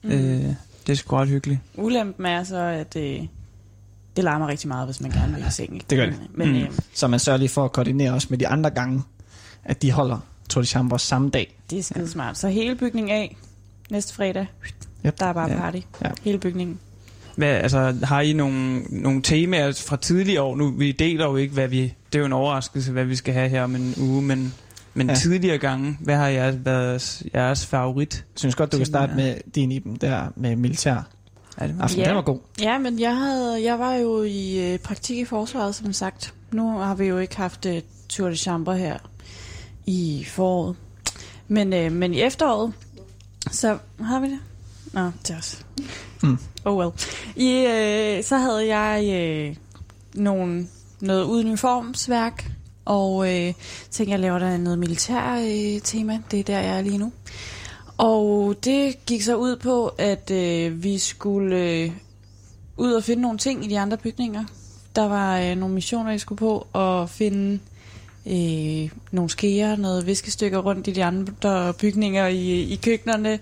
Mm. 0.03 0.11
Øh, 0.11 0.45
det 0.87 0.93
er 0.93 0.95
sgu 0.95 1.17
ret 1.17 1.29
hyggeligt. 1.29 1.61
Ulempen 1.77 2.27
er 2.27 2.45
så, 2.45 2.57
at 2.59 2.97
øh, 2.97 3.21
det 4.17 4.25
larmer 4.25 4.47
rigtig 4.47 4.69
meget, 4.69 4.87
hvis 4.87 5.01
man 5.01 5.11
gerne 5.11 5.35
vil 5.35 5.45
i 5.47 5.51
seng. 5.51 5.75
ikke? 5.75 5.87
Det 5.91 5.99
gør 5.99 6.07
det. 6.07 6.19
Men, 6.35 6.49
Mm. 6.49 6.55
øh, 6.57 6.71
så 6.95 7.09
man 7.09 7.19
sørger 7.21 7.37
lige 7.39 7.49
for 7.49 7.65
at 7.65 7.73
koordinere 7.73 8.13
også 8.13 8.27
med 8.31 8.39
de 8.39 8.49
andre 8.49 8.71
gange, 8.71 9.03
at 9.65 9.83
de 9.83 9.93
holder 9.93 10.19
Tour 10.51 10.63
de 10.63 10.69
Chambers 10.69 11.03
samme 11.03 11.31
dag. 11.31 11.57
det 11.71 11.79
er 11.79 11.83
skide 11.83 12.09
smart. 12.09 12.39
Så 12.39 12.49
hele 12.49 12.75
bygningen 12.77 13.11
af 13.17 13.37
næste 13.91 14.15
fredag. 14.15 14.47
Yep. 15.07 15.19
Der 15.21 15.27
er 15.27 15.33
bare 15.33 15.51
Ja. 15.51 15.57
party. 15.59 15.79
Ja. 16.05 16.11
Hele 16.23 16.39
bygningen. 16.39 16.79
Hvad, 17.37 17.49
altså, 17.49 17.97
har 18.03 18.21
I 18.21 18.33
nogle, 18.33 18.81
nogle 18.91 19.23
temaer 19.23 19.73
fra 19.87 19.97
tidligere 19.97 20.43
år? 20.43 20.57
Nu, 20.57 20.71
vi 20.71 20.93
deler 20.93 21.25
jo 21.25 21.37
ikke, 21.37 21.55
hvad 21.55 21.69
vi... 21.69 21.81
Det 21.83 22.15
er 22.15 22.19
jo 22.19 22.25
en 22.25 22.33
overraskelse, 22.33 22.93
hvad 22.93 23.05
vi 23.05 23.17
skal 23.17 23.35
have 23.35 23.49
her 23.49 23.63
om 23.65 23.75
en 23.77 23.95
uge, 24.01 24.23
men, 24.23 24.55
men 24.95 25.07
Ja. 25.07 25.13
ja. 25.13 25.19
tidligere 25.19 25.59
gange, 25.59 25.97
hvad 26.01 26.17
har 26.17 26.29
jeres, 26.29 26.57
været 26.65 27.23
jeres 27.35 27.67
favorit? 27.67 28.15
Jeg 28.15 28.39
synes 28.39 28.55
godt, 28.55 28.73
du 28.73 28.77
kan 28.77 28.87
starte 28.87 29.15
med 29.17 29.35
din 29.55 29.73
Iben 29.73 29.97
der 29.97 30.27
med 30.37 30.57
militær. 30.57 31.07
Er 31.57 31.67
det 31.67 31.77
Aften, 31.81 32.01
Ja. 32.01 32.07
den 32.09 32.15
var 32.17 32.23
god. 32.23 32.39
Ja, 32.61 32.79
men 32.79 33.01
jeg, 33.01 33.17
havde, 33.17 33.65
jeg 33.65 33.79
var 33.79 33.95
jo 33.95 34.23
i 34.23 34.73
øh, 34.73 34.79
praktik 34.79 35.19
i 35.19 35.25
forsvaret, 35.25 35.75
som 35.75 35.93
sagt. 35.93 36.35
Nu 36.53 36.79
har 36.79 36.95
vi 36.95 37.05
jo 37.07 37.19
ikke 37.19 37.37
haft 37.37 37.67
øh, 37.67 37.83
Tour 38.09 38.29
de 38.29 38.37
Chambre 38.37 38.79
her 38.79 38.99
i 39.91 40.25
foråret. 40.25 40.77
Men, 41.49 41.73
øh, 41.73 41.93
men 41.93 42.15
i 42.15 42.21
efteråret, 42.21 42.73
så 43.51 43.79
har 44.01 44.21
vi 44.21 44.27
det. 44.31 44.39
Nå, 44.93 45.11
til 45.25 45.35
os. 45.35 45.67
Mm. 46.23 46.39
Oh 46.65 46.77
well. 46.77 46.91
I, 47.37 47.67
øh, 47.67 48.25
så 48.25 48.37
havde 48.37 48.77
jeg 48.77 49.05
øh, 49.15 49.57
nogle, 50.15 50.67
noget 51.01 51.25
uniformsværk, 51.25 52.51
og 52.85 53.35
øh, 53.35 53.55
tænkte, 53.91 54.13
jeg 54.13 54.21
laver 54.21 54.39
der 54.39 54.57
noget 54.57 54.79
militær 54.79 55.35
øh, 55.35 55.81
tema. 55.81 56.19
Det 56.31 56.41
er 56.41 56.45
der, 56.45 56.61
jeg 56.61 56.79
er 56.79 56.83
lige 56.83 56.99
nu. 56.99 57.13
Og 57.99 58.55
det 58.65 59.07
gik 59.07 59.23
så 59.23 59.37
ud 59.37 59.57
på, 59.57 59.89
at 59.89 60.31
øh, 60.31 60.83
vi 60.83 60.99
skulle 60.99 61.57
øh, 61.57 61.93
ud 62.77 62.93
og 62.93 63.05
finde 63.05 63.23
nogle 63.23 63.39
ting 63.39 63.65
i 63.65 63.69
de 63.69 63.79
andre 63.79 63.97
bygninger. 63.97 64.45
Der 64.97 65.09
var 65.09 65.39
øh, 65.39 65.57
nogle 65.57 65.75
missioner, 65.75 66.11
jeg 66.11 66.21
skulle 66.21 66.39
på, 66.39 66.67
og 66.73 67.11
finde 67.11 67.61
øh, 68.31 68.91
nogle 69.13 69.31
skeer, 69.31 69.77
noget 69.77 70.07
viskestykker 70.07 70.59
rundt 70.59 70.89
i 70.89 70.93
de 70.93 71.05
andre 71.05 71.75
bygninger 71.75 72.27
i, 72.27 72.61
i 72.61 72.77
køkkenerne, 72.83 73.39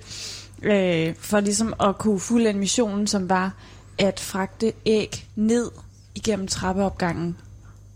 øh, 0.63 1.15
for 1.19 1.41
ligesom 1.41 1.75
at 1.81 1.99
kunne 1.99 2.21
fuldende 2.21 2.61
missionen, 2.61 3.07
som 3.07 3.29
var 3.29 3.55
at 3.99 4.21
fragte 4.21 4.73
æg 4.87 5.27
ned 5.37 5.71
igennem 6.15 6.49
trappeopgangen, 6.49 7.37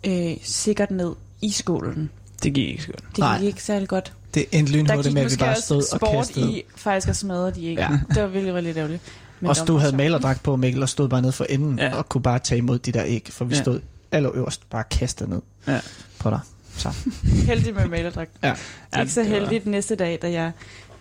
øh, 0.06 0.32
sikkert 0.42 0.90
ned 0.90 1.12
i 1.42 1.50
skålen. 1.50 2.10
Det 2.42 2.54
gik 2.54 2.68
ikke 2.68 2.82
skønt. 2.82 3.04
Det 3.10 3.18
Nej. 3.18 3.38
gik 3.38 3.46
ikke 3.46 3.62
særlig 3.62 3.88
godt. 3.88 4.12
Det 4.34 4.44
endte 4.52 4.72
lynhurtigt 4.72 5.14
med, 5.14 5.22
at 5.22 5.30
vi 5.30 5.36
bare 5.36 5.56
stod 5.60 5.76
og 5.76 5.98
sport 5.98 6.10
kastede. 6.26 6.52
i 6.52 6.62
faktisk 6.76 7.08
at 7.08 7.16
smadre 7.16 7.50
de 7.50 7.66
æg. 7.66 7.76
Ja. 7.78 7.88
Det 8.14 8.22
var 8.22 8.28
virkelig, 8.28 8.54
virkelig 8.54 8.76
ærgerligt. 8.76 9.02
Men 9.40 9.48
Også 9.48 9.64
du 9.64 9.76
havde 9.76 9.96
malerdragt 9.96 10.42
på, 10.42 10.56
Mikkel, 10.56 10.82
og 10.82 10.88
stod 10.88 11.08
bare 11.08 11.22
nede 11.22 11.32
for 11.32 11.44
enden, 11.44 11.78
Ja. 11.78 11.94
og 11.96 12.08
kunne 12.08 12.22
bare 12.22 12.38
tage 12.38 12.58
imod 12.58 12.78
de 12.78 12.92
der 12.92 13.02
æg, 13.06 13.26
for 13.30 13.44
vi 13.44 13.54
Ja. 13.54 13.60
stod 13.62 13.80
allerøverst 14.12 14.70
bare 14.70 14.84
kastet 14.90 15.28
ned 15.28 15.40
Ja. 15.68 15.80
på 16.18 16.30
dig. 16.30 16.40
Så. 16.76 16.88
Heldig 17.46 17.74
med 17.74 17.86
malerdragt. 17.88 18.30
Ja. 18.42 18.48
Det 18.48 18.56
er 18.92 19.00
ikke 19.00 19.12
så 19.12 19.20
det 19.20 19.30
var- 19.30 19.36
heldigt 19.38 19.66
næste 19.66 19.94
dag, 19.96 20.18
da 20.22 20.32
jeg 20.32 20.52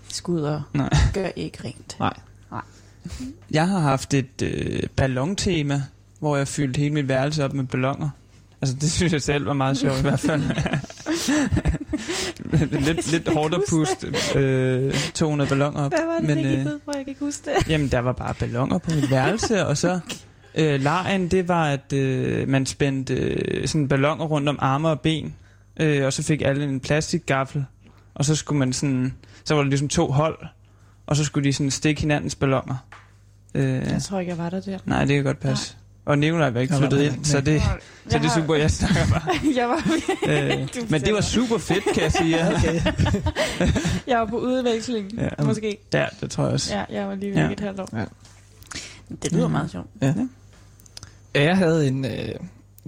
skulle 0.10 0.41
ud 0.41 0.48
og 0.48 0.61
Nej. 0.73 0.89
gøre 1.14 1.31
æg 1.38 1.57
rent. 1.65 1.95
Nej. 1.99 2.14
Jeg 3.52 3.68
har 3.68 3.80
haft 3.80 4.14
et 4.14 4.41
øh, 4.43 4.84
ballontema, 4.95 5.84
hvor 6.19 6.38
jeg 6.38 6.48
fyldte 6.48 6.77
hele 6.77 6.93
mit 6.93 7.07
værelse 7.07 7.45
op 7.45 7.53
med 7.53 7.64
ballonger. 7.64 8.10
Altså, 8.61 8.76
det 8.81 8.91
synes 8.91 9.14
jeg 9.14 9.22
selv 9.22 9.45
var 9.45 9.53
meget 9.53 9.77
sjovt 9.77 9.99
i 9.99 10.02
hvert 10.02 10.19
fald. 10.19 10.41
lidt, 12.85 13.11
lidt 13.11 13.34
hårdt 13.34 13.53
at 13.53 13.61
puste 13.69 14.07
øh, 14.39 14.93
200 15.14 15.49
balloner 15.49 15.80
op. 15.85 15.91
Hvad 15.91 16.06
var 16.06 16.18
det, 16.19 16.27
Men, 16.27 16.38
det 16.38 16.57
gik 16.57 16.60
øh, 16.60 16.65
ud 16.73 16.80
på? 16.85 16.91
Jeg 16.95 17.06
kan 17.06 17.07
ikke 17.07 17.26
huske 17.26 17.49
det. 17.57 17.69
Jamen, 17.69 17.88
der 17.88 17.99
var 17.99 18.14
bare 18.14 18.34
ballonger 18.34 18.77
på 18.77 18.91
mit 18.95 19.11
værelse, 19.11 19.65
og 19.65 19.77
så 19.77 19.99
øh, 20.56 20.81
lejen, 20.81 21.27
det 21.27 21.48
var, 21.48 21.65
at 21.65 21.93
øh, 21.93 22.48
man 22.49 22.65
spændte 22.65 23.14
øh, 23.14 23.68
sådan 23.68 23.88
ballonger 23.88 24.26
rundt 24.26 24.49
om 24.49 24.57
arme 24.61 24.89
og 24.89 24.99
ben, 25.02 25.35
øh, 25.82 26.06
og 26.06 26.14
så 26.14 26.24
fik 26.24 26.41
alle 26.41 26.64
en 26.64 26.80
plastikgaffel, 26.80 27.66
og 28.14 28.26
så 28.26 28.36
skulle 28.36 28.60
man 28.60 28.74
sådan, 28.74 29.14
så 29.44 29.56
var 29.56 29.62
der 29.62 29.70
ligesom 29.70 29.88
to 29.90 30.12
hold, 30.12 30.38
og 31.08 31.16
så 31.16 31.24
skulle 31.24 31.44
de 31.48 31.53
sådan 31.53 31.72
stikke 31.72 32.02
hinandens 32.02 32.36
ballonger. 32.36 32.76
Øh, 33.53 33.64
Jeg 33.66 34.02
tror 34.02 34.20
ikke, 34.20 34.30
jeg 34.30 34.38
var 34.38 34.49
der 34.49 34.60
der. 34.62 34.78
nej, 34.86 35.06
det 35.06 35.16
kan 35.16 35.24
godt 35.24 35.40
passe. 35.40 35.76
Og 36.06 36.18
Nikolaj 36.18 36.49
var 36.49 36.60
ikke 36.60 36.74
Jeg 36.74 36.82
var 36.82 36.90
flyttet 36.90 37.10
der 37.12 37.16
ind, 37.18 37.26
så 37.26 37.41
det, 37.41 37.62
så 38.10 38.18
det 38.18 38.26
er 38.26 38.30
super, 38.30 38.56
jeg 38.56 38.72
snakker 38.82 39.02
bare. 39.14 39.22
jeg 39.56 39.70
var, 39.70 39.88
Øh, 40.28 40.68
men 40.91 41.02
det 41.02 41.14
var 41.14 41.22
super 41.22 41.58
fedt, 41.58 41.84
kan 41.94 42.03
jeg 42.03 42.12
sige. 42.12 42.38
Okay. 42.56 42.82
jeg 44.08 44.20
var 44.20 44.26
på 44.26 44.38
udveksling, 44.40 45.12
Ja. 45.18 45.24
ja. 45.40 45.44
måske. 45.44 45.78
Ja, 45.94 46.06
det 46.22 46.32
tror 46.32 46.44
jeg 46.44 46.53
også. 46.53 46.76
Ja, 46.78 46.84
jeg 46.90 47.08
var 47.08 47.16
lige 47.16 47.30
væk 47.32 47.38
Ja. 47.38 47.45
ja. 47.45 47.52
et 47.52 47.60
halvt 47.60 47.80
år. 47.80 47.90
Ja. 47.98 48.06
Det 49.24 49.32
lyder 49.34 49.48
Mm. 49.48 49.52
meget 49.52 49.72
sjovt. 49.72 49.88
Ja. 50.02 50.14
Jeg 51.36 51.58
havde 51.58 51.88
en 51.88 52.06
øh, 52.06 52.30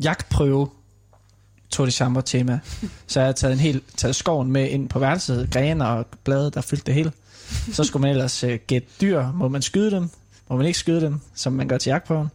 jagtprøve 0.04 0.70
Tour 1.74 1.86
de 1.86 1.92
Chambre 1.92 2.22
tema. 2.22 2.60
Så 3.08 3.20
jeg 3.20 3.26
havde 3.26 3.38
taget 3.38 3.54
en 3.54 3.60
helt 3.60 3.84
taget 3.98 4.16
skoven 4.16 4.52
med 4.52 4.70
ind 4.70 4.90
på 4.90 5.00
værelset, 5.00 5.50
grene 5.52 5.88
og 5.88 6.06
blade, 6.24 6.52
der 6.52 6.62
fyldte 6.62 6.86
det 6.86 6.94
hele. 6.94 7.12
Så 7.74 7.84
skulle 7.84 8.02
man 8.02 8.10
ellers 8.12 8.44
øh, 8.44 8.60
gætte 8.68 8.88
dyr. 9.02 9.32
Må 9.32 9.48
man 9.48 9.62
skyde 9.62 9.92
dem? 9.92 10.10
Må 10.50 10.58
man 10.58 10.66
ikke 10.66 10.80
skyde 10.80 11.02
dem, 11.02 11.20
som 11.36 11.54
man 11.54 11.68
gør 11.68 11.78
til 11.78 11.90
jagtprøven? 11.90 12.28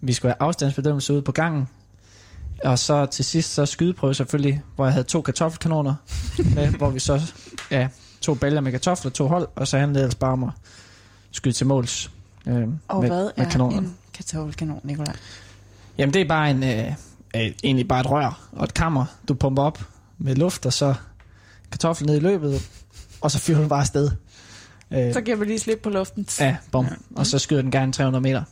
Vi 0.00 0.12
skulle 0.12 0.32
have 0.32 0.48
afstandsbedømmelse 0.48 1.12
ude 1.12 1.22
på 1.22 1.32
gangen. 1.32 1.68
Og 2.64 2.78
så 2.78 3.06
til 3.06 3.24
sidst 3.24 3.54
så 3.54 3.66
skydeprøve 3.66 4.14
selvfølgelig, 4.14 4.62
hvor 4.76 4.84
jeg 4.84 4.92
havde 4.92 5.04
to 5.06 5.20
kartoffelkanoner 5.22 5.94
med, 6.54 6.68
hvor 6.68 6.90
vi 6.90 6.98
så 7.00 7.20
ja, 7.70 7.88
to 8.20 8.34
bælger 8.34 8.60
med 8.60 8.72
kartofler, 8.72 9.10
to 9.10 9.28
hold, 9.28 9.48
og 9.56 9.68
så 9.68 9.78
handlede 9.78 9.98
det 9.98 10.04
ellers 10.04 10.14
bare 10.14 10.32
om 10.32 10.44
at 10.44 10.50
skyde 11.30 11.54
til 11.54 11.66
måls. 11.66 12.10
Øh, 12.46 12.68
Og 12.88 13.00
med, 13.00 13.08
hvad 13.10 13.30
med 13.36 13.46
er 13.46 13.50
kanonerne. 13.50 13.86
en 13.86 13.96
kartoffelkanon, 14.14 14.80
Nicolaj? 14.82 15.14
Jamen 15.98 16.14
det 16.14 16.20
er 16.22 16.28
bare 16.28 16.50
en, 16.50 16.62
øh, 16.64 16.92
øh, 17.36 17.52
egentlig 17.64 17.88
bare 17.88 18.00
et 18.00 18.10
rør 18.10 18.48
og 18.52 18.64
et 18.64 18.74
kammer, 18.74 19.04
du 19.28 19.34
pumper 19.34 19.62
op 19.62 19.78
med 20.18 20.34
luft, 20.34 20.66
og 20.66 20.72
så 20.72 20.94
kartoflen 21.70 22.06
ned 22.10 22.16
i 22.16 22.20
løbet, 22.20 22.68
og 23.20 23.30
så 23.30 23.38
fyrer 23.38 23.58
den 23.58 23.68
bare 23.68 23.80
afsted. 23.80 24.10
Øh, 24.90 25.12
Så 25.12 25.20
giver 25.20 25.36
man 25.36 25.46
lige 25.46 25.58
slip 25.58 25.80
på 25.82 25.90
luften. 25.90 26.26
ja, 26.40 26.56
bom. 26.72 26.86
Og 27.16 27.26
så 27.26 27.38
skyder 27.38 27.62
den 27.62 27.70
gerne 27.70 27.92
300 27.92 28.22
meter. 28.22 28.42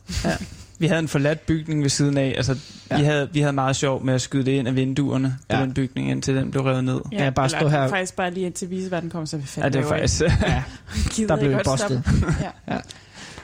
Vi 0.79 0.87
havde 0.87 0.99
en 0.99 1.07
forladt 1.07 1.45
bygning 1.45 1.81
ved 1.83 1.89
siden 1.89 2.17
af. 2.17 2.33
Altså, 2.37 2.51
ja. 2.91 2.95
Ja. 2.95 3.01
vi, 3.01 3.05
havde, 3.05 3.29
vi 3.33 3.39
havde 3.39 3.53
meget 3.53 3.75
sjov 3.75 4.03
med 4.05 4.13
at 4.13 4.21
skyde 4.21 4.45
det 4.45 4.51
ind 4.51 4.67
af 4.67 4.75
vinduerne 4.75 5.37
på 5.49 5.55
Ja. 5.55 5.61
den 5.61 5.73
bygning, 5.73 6.11
indtil 6.11 6.35
den 6.35 6.51
blev 6.51 6.63
revet 6.63 6.83
ned. 6.83 7.01
Ja, 7.11 7.29
bare 7.29 7.45
eller 7.45 7.59
stå 7.59 7.67
her- 7.67 7.87
faktisk 7.89 8.15
bare 8.15 8.31
lige 8.31 8.45
indtil 8.45 8.69
vise, 8.69 8.89
hvad 8.89 9.01
den 9.01 9.09
kom, 9.09 9.25
så 9.25 9.37
vi 9.37 9.43
fandt 9.45 9.63
Ja, 9.65 9.69
det 9.79 9.83
var 9.89 9.89
faktisk... 9.97 10.21
Ja, 10.21 10.63
der 11.27 11.35
blev 11.35 11.49
vi 11.51 11.57
bustet. 11.65 12.03
Ja. 12.67 12.77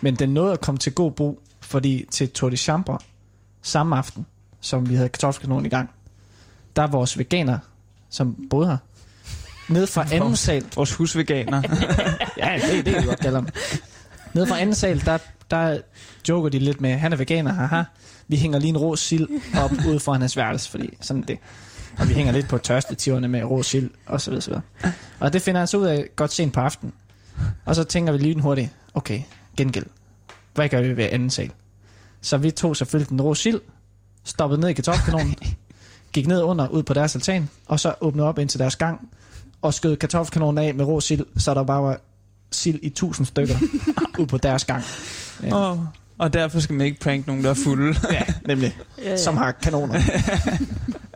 Men 0.02 0.16
den 0.16 0.30
nåede 0.30 0.54
at 0.54 0.62
komme 0.62 0.78
til 0.80 0.94
god 0.94 1.12
brug, 1.12 1.42
fordi 1.62 2.06
til 2.12 2.30
Tour 2.30 2.50
de 2.50 2.58
Chambre 2.58 2.98
samme 3.62 3.98
aften, 3.98 4.26
som 4.62 4.90
vi 4.90 4.96
havde 4.96 5.10
kartoffelkanon 5.10 5.66
i 5.66 5.70
gang, 5.70 5.90
der 6.76 6.82
er 6.82 6.88
vores 6.88 7.18
veganer, 7.18 7.58
som 8.10 8.48
boede 8.50 8.68
her, 8.68 8.78
ned 9.70 9.88
fra 9.88 10.06
anden 10.16 10.36
sal, 10.36 10.66
Vores 10.76 10.94
husveganer. 10.94 11.62
Ja, 12.38 12.60
det, 12.72 12.86
det 12.86 12.94
kan 12.94 13.04
vi 13.04 13.08
godt 13.08 13.20
kalde 13.20 13.36
ham. 13.36 13.48
Nede 14.34 14.48
fra 14.48 14.60
anden 14.60 14.76
sal, 14.76 15.06
der, 15.06 15.18
der 15.52 15.80
joker 16.30 16.50
de 16.50 16.60
lidt 16.60 16.82
med, 16.82 16.98
han 16.98 17.14
er 17.14 17.18
veganer, 17.18 17.54
haha. 17.54 17.84
Vi 18.28 18.36
hænger 18.36 18.60
lige 18.60 18.70
en 18.70 18.78
rå 18.78 18.96
sild 18.96 19.28
op 19.58 19.72
ude 19.90 20.00
foran 20.00 20.22
hans 20.22 20.38
værelse, 20.38 20.72
fordi 20.72 20.98
sådan 21.02 21.22
er 21.22 21.26
det. 21.26 21.38
Og 22.00 22.10
vi 22.10 22.14
hænger 22.14 22.32
lidt 22.32 22.48
på 22.48 22.58
tørstetiverne 22.58 23.28
med 23.28 23.44
rå 23.44 23.64
sild, 23.64 23.90
og 24.06 24.22
så 24.22 24.32
videre, 24.32 24.42
så 24.42 24.50
videre. 24.50 24.94
Og 25.20 25.34
det 25.34 25.42
finder 25.42 25.62
han 25.62 25.68
så 25.68 25.78
ud 25.78 25.86
af 25.86 26.06
godt 26.16 26.34
sent 26.34 26.54
på 26.54 26.60
aftenen. 26.60 26.94
Og 27.66 27.76
så 27.76 27.84
tænker 27.84 28.12
vi 28.12 28.18
lige 28.18 28.42
hurtigt, 28.42 28.70
okay, 28.94 29.22
gengæld. 29.58 29.86
Hvad 30.54 30.70
gør 30.70 30.82
vi 30.82 30.98
ved 30.98 31.10
anden 31.12 31.30
sal? 31.30 31.52
Så 32.22 32.38
vi 32.38 32.52
tog 32.52 32.78
selvfølgelig 32.78 33.10
den 33.10 33.22
rå 33.22 33.36
sild, 33.36 33.60
stoppede 34.24 34.62
ned 34.62 34.70
i 34.70 34.74
kartoffelkanonen, 34.74 35.36
gik 36.14 36.28
ned 36.28 36.42
under, 36.42 36.68
ud 36.68 36.84
på 36.84 36.94
deres 36.94 37.16
altan, 37.16 37.50
og 37.66 37.80
så 37.80 37.94
åbnede 38.02 38.28
op 38.28 38.40
ind 38.40 38.50
til 38.50 38.60
deres 38.60 38.76
gang, 38.76 39.10
og 39.62 39.74
skød 39.74 39.96
kartoffelkanonen 39.98 40.58
af 40.58 40.74
med 40.76 40.86
rå 40.86 41.00
sild, 41.02 41.26
så 41.38 41.54
der 41.54 41.64
bare 41.64 41.84
var 41.84 42.00
sild 42.52 42.80
i 42.84 42.90
tusind 42.90 43.26
stykker 43.26 43.56
ud 44.20 44.26
på 44.26 44.38
deres 44.38 44.66
gang. 44.66 44.84
Ja. 45.44 45.56
Og, 45.56 45.88
og 46.18 46.34
derfor 46.34 46.60
skal 46.60 46.76
man 46.76 46.86
ikke 46.88 47.00
prank 47.00 47.28
nogen, 47.28 47.44
der 47.44 47.50
er 47.50 47.54
fulde. 47.54 47.96
Ja, 48.12 48.22
nemlig. 48.48 48.78
Ja, 48.98 49.10
ja. 49.10 49.18
Som 49.18 49.38
har 49.38 49.52
kanoner. 49.52 49.94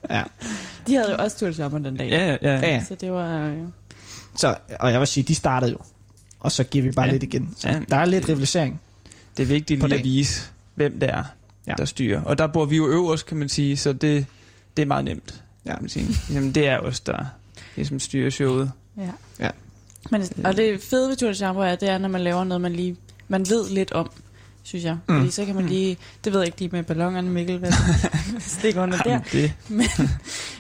ja. 0.10 0.24
De 0.88 0.94
havde 0.96 1.12
jo 1.12 1.18
også 1.24 1.54
Sommer 1.54 1.80
den 1.80 1.98
dag. 1.98 2.10
ja, 2.10 2.26
ja, 2.26 2.38
ja. 2.42 2.60
ja. 2.74 2.84
Så 2.88 2.96
det 2.96 3.12
var... 3.12 3.46
Øh, 3.48 3.58
Så, 4.36 4.56
og 4.80 4.92
jeg 4.92 5.00
vil 5.00 5.08
sige, 5.08 5.24
de 5.24 5.36
startede 5.36 5.72
jo. 5.72 5.78
Og 6.40 6.52
så 6.52 6.64
giver 6.64 6.84
vi 6.84 6.92
bare 6.92 7.06
Ja. 7.06 7.12
lidt 7.12 7.24
igen. 7.24 7.56
Så 7.58 7.68
Ja. 7.70 7.80
der 7.90 7.98
er 7.98 8.06
lidt 8.06 8.30
rivalisering. 8.30 8.82
Det 9.38 9.44
er 9.44 9.48
vigtigt 9.48 9.82
På 9.82 9.88
lige 9.88 10.00
at 10.00 10.04
vise, 10.06 10.42
hvem 10.76 11.00
det 11.00 11.10
er, 11.10 11.24
Ja. 11.68 11.73
der 11.77 11.85
styrer. 11.85 12.22
Og 12.22 12.38
der 12.38 12.48
bor 12.48 12.65
vi 12.65 12.77
jo 12.77 12.88
øverst, 12.88 13.26
kan 13.26 13.38
man 13.38 13.49
sige, 13.49 13.77
så 13.77 13.94
det, 13.94 14.26
det 14.77 14.81
er 14.84 14.85
meget 14.88 15.06
nemt. 15.06 15.44
Ja. 15.65 15.72
Kan 15.73 15.84
man 15.84 15.90
sige. 15.90 16.07
Jamen, 16.34 16.52
det 16.52 16.68
er 16.68 16.80
os, 16.80 16.99
der 16.99 17.26
ligesom 17.76 17.99
styrer 17.99 18.30
showet. 18.30 18.72
ja. 18.98 19.10
Ja. 19.40 19.49
Men, 20.11 20.23
og 20.45 20.57
det 20.57 20.81
fede 20.81 21.10
ved 21.10 21.15
Tour 21.15 21.30
de 21.30 21.35
Sommer 21.35 21.65
er, 21.65 21.76
det 21.76 21.90
er, 21.90 21.98
når 21.98 22.10
man 22.10 22.22
laver 22.22 22.44
noget, 22.44 22.61
man 22.61 22.73
lige 22.73 22.98
man 23.27 23.45
ved 23.49 23.69
lidt 23.69 23.91
om, 23.91 24.11
synes 24.64 24.85
jeg. 24.85 24.98
Mm. 25.10 25.18
Fordi 25.18 25.31
så 25.31 25.45
kan 25.45 25.56
man 25.56 25.65
lige... 25.65 25.98
Det 26.23 26.34
ved 26.34 26.40
jeg 26.40 26.48
ikke 26.48 26.60
lige 26.60 26.69
med 26.72 26.84
ballongerne, 26.84 27.30
Mikkel, 27.30 27.57
hvad 27.57 27.72
stikker 28.40 28.84
under 28.84 28.98
der. 28.98 29.11
Jamen, 29.11 29.26
det, 29.31 29.53
Men, 29.69 30.10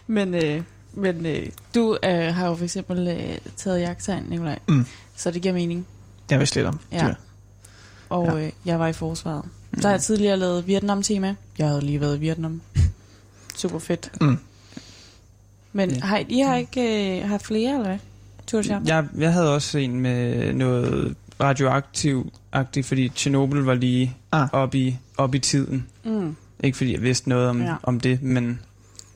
men, 0.07 0.33
øh, 0.43 0.61
men 0.93 1.25
øh, 1.25 1.45
du 1.75 1.97
øh, 2.05 2.35
har 2.35 2.47
jo 2.47 2.55
for 2.55 2.63
eksempel 2.63 3.07
øh, 3.07 3.37
taget 3.57 3.79
jagttegn, 3.81 4.25
Nikolaj. 4.29 4.59
Mm. 4.67 4.85
Så 5.15 5.31
det 5.31 5.41
giver 5.41 5.53
mening. 5.53 5.87
Jeg 6.31 6.39
vidste 6.39 6.55
lidt 6.55 6.67
om. 6.67 6.79
Ja. 6.91 7.07
dyr. 7.07 7.13
Og 8.13 8.39
Ja. 8.39 8.45
øh, 8.45 8.51
jeg 8.65 8.79
var 8.79 8.87
i 8.87 8.93
forsvaret. 8.93 9.45
Så 9.77 9.87
har 9.87 9.93
jeg 9.93 10.01
tidligere 10.01 10.37
lavet 10.37 10.67
Vietnam-tema. 10.67 11.35
Jeg 11.57 11.67
havde 11.67 11.81
lige 11.81 12.01
været 12.01 12.17
i 12.17 12.19
Vietnam. 12.19 12.61
Super 13.55 13.79
fedt. 13.79 14.11
Mm. 14.21 14.37
Men 15.73 15.89
Ja. 15.91 15.99
har, 15.99 16.23
I 16.29 16.39
har 16.39 16.55
ikke 16.55 17.17
øh, 17.21 17.29
haft 17.29 17.45
flere, 17.45 17.73
eller 17.73 17.87
hvad? 17.87 18.63
Champs? 18.63 18.89
jeg, 18.89 19.05
jeg 19.17 19.33
havde 19.33 19.53
også 19.55 19.77
en 19.77 19.99
med 19.99 20.53
noget 20.53 21.15
radioaktiv-agtigt, 21.41 22.85
fordi 22.87 23.09
Tjernobyl 23.09 23.59
var 23.63 23.73
lige 23.73 24.15
Ah. 24.31 24.47
op 24.51 24.75
i, 24.75 24.97
op 25.17 25.35
i 25.35 25.39
tiden. 25.39 25.87
Mm. 26.03 26.35
Ikke 26.63 26.77
fordi 26.77 26.93
jeg 26.93 27.01
vidste 27.01 27.29
noget 27.29 27.49
om, 27.49 27.61
Ja. 27.61 27.75
om 27.83 27.99
det, 27.99 28.21
men 28.21 28.59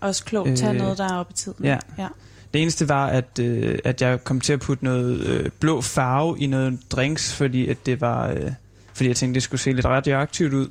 Også 0.01 0.25
klogt. 0.25 0.63
Øh, 0.63 0.73
noget, 0.75 0.97
der 0.97 1.03
er 1.13 1.15
oppe 1.17 1.31
i 1.31 1.35
tiden. 1.35 1.65
ja. 1.65 1.77
ja. 1.97 2.07
Det 2.53 2.61
eneste 2.61 2.89
var, 2.89 3.07
at, 3.07 3.39
øh, 3.39 3.79
at 3.83 4.01
jeg 4.01 4.23
kom 4.23 4.41
til 4.41 4.53
at 4.53 4.59
putte 4.59 4.83
noget 4.83 5.19
øh, 5.19 5.49
blå 5.59 5.81
farve 5.81 6.39
i 6.39 6.47
noget 6.47 6.79
drinks, 6.91 7.33
fordi 7.33 7.67
at 7.67 7.85
det 7.85 8.01
var, 8.01 8.27
øh, 8.31 8.51
fordi 8.97 9.07
jeg 9.09 9.15
tænkte, 9.15 9.33
det 9.35 9.43
skulle 9.43 9.61
se 9.61 9.71
lidt 9.71 9.85
radioaktivt 9.85 10.53
ud. 10.53 10.69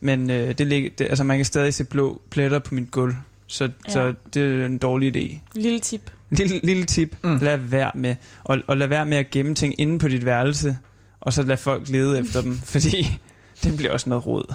Men 0.00 0.30
øh, 0.30 0.48
det, 0.48 0.58
det, 0.98 1.00
altså 1.00 1.24
man 1.24 1.38
kan 1.38 1.44
stadig 1.44 1.74
se 1.74 1.84
blå 1.84 2.20
pletter 2.30 2.58
på 2.58 2.74
mit 2.74 2.90
gulv, 2.90 3.14
så, 3.46 3.64
ja. 3.88 3.92
Så 3.92 4.14
det 4.34 4.60
er 4.62 4.66
en 4.66 4.78
dårlig 4.78 5.16
idé. 5.16 5.38
Lille 5.54 5.80
tip. 5.80 6.10
Lille, 6.30 6.60
lille 6.64 6.84
tip, 6.84 7.16
Mm. 7.24 7.38
lad 7.42 7.56
være 7.56 7.90
med, 7.94 8.16
og, 8.44 8.58
og 8.66 8.76
lad 8.76 8.86
være 8.88 9.06
med 9.06 9.16
at 9.16 9.30
gemme 9.30 9.54
ting 9.54 9.74
inde 9.80 9.98
på 9.98 10.08
dit 10.08 10.24
værelse, 10.24 10.78
og 11.20 11.32
så 11.32 11.42
lad 11.42 11.56
folk 11.56 11.88
lede 11.88 12.18
efter 12.20 12.42
dem, 12.42 12.58
fordi 12.58 13.18
det 13.62 13.76
bliver 13.76 13.92
også 13.92 14.08
noget 14.08 14.26
rod. 14.26 14.54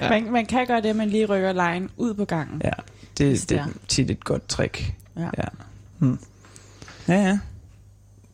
Ja. 0.00 0.08
Man, 0.10 0.32
man 0.32 0.46
kan 0.46 0.66
gøre 0.66 0.80
det, 0.80 0.88
at 0.88 0.96
man 0.96 1.10
lige 1.10 1.26
rykker 1.26 1.52
lejen 1.52 1.90
ud 1.96 2.14
på 2.14 2.24
gangen. 2.24 2.60
Ja, 2.64 2.70
det, 3.18 3.40
det 3.40 3.50
det 3.50 3.58
er 3.58 3.62
er. 3.62 3.68
tit 3.88 4.10
et 4.10 4.24
godt 4.24 4.48
trick. 4.48 4.94
Ja. 5.16 5.22
Ja. 5.38 5.44
Hmm. 5.98 6.18
Ja, 7.08 7.14
ja. 7.14 7.38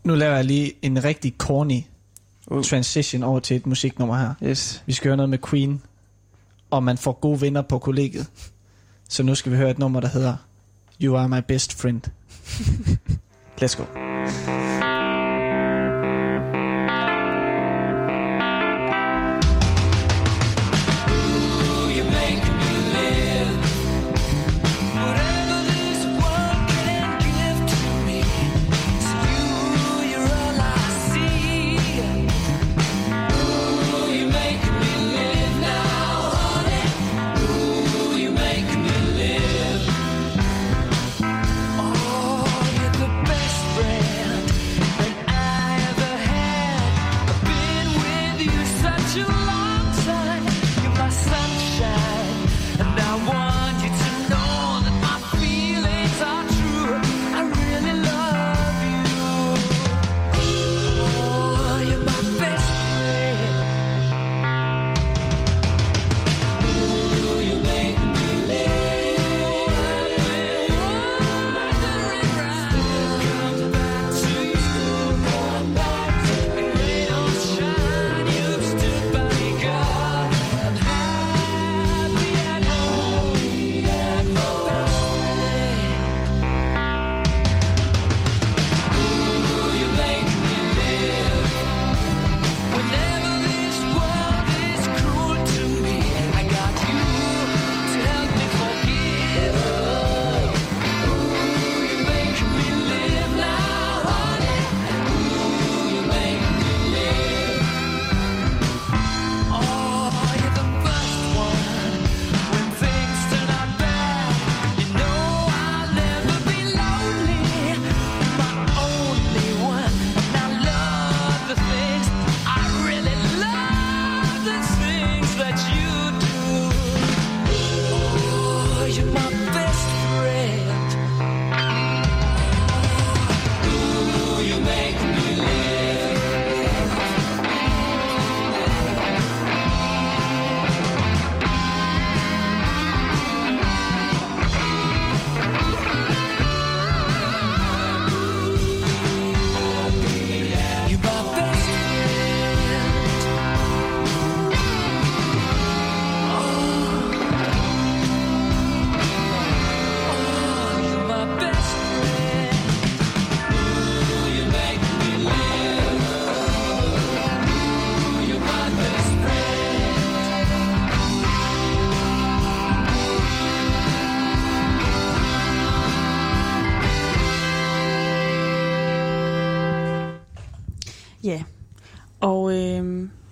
Nu 0.05 0.15
laver 0.15 0.35
jeg 0.35 0.45
lige 0.45 0.73
en 0.83 1.05
rigtig 1.05 1.35
corny 1.39 1.81
Uh. 2.47 2.63
transition 2.63 3.23
over 3.23 3.41
til 3.41 3.57
et 3.57 3.67
musiknummer 3.67 4.19
her. 4.19 4.35
Yes. 4.43 4.83
Vi 4.87 4.93
skal 4.93 5.09
høre 5.09 5.17
noget 5.17 5.31
med 5.31 5.39
Queen, 5.51 5.83
og 6.71 6.83
man 6.83 6.99
får 6.99 7.13
gode 7.13 7.41
venner 7.41 7.63
på 7.63 7.79
kollegiet. 7.79 8.27
Så 9.09 9.23
nu 9.23 9.35
skal 9.35 9.53
vi 9.53 9.57
høre 9.57 9.71
et 9.71 9.79
nummer, 9.79 10.01
der 10.01 10.09
hedder 10.09 10.37
You 11.03 11.17
Are 11.17 11.29
My 11.29 11.43
Best 11.49 11.81
Friend. 11.81 12.01
Let's 13.63 13.77
go. 13.77 13.85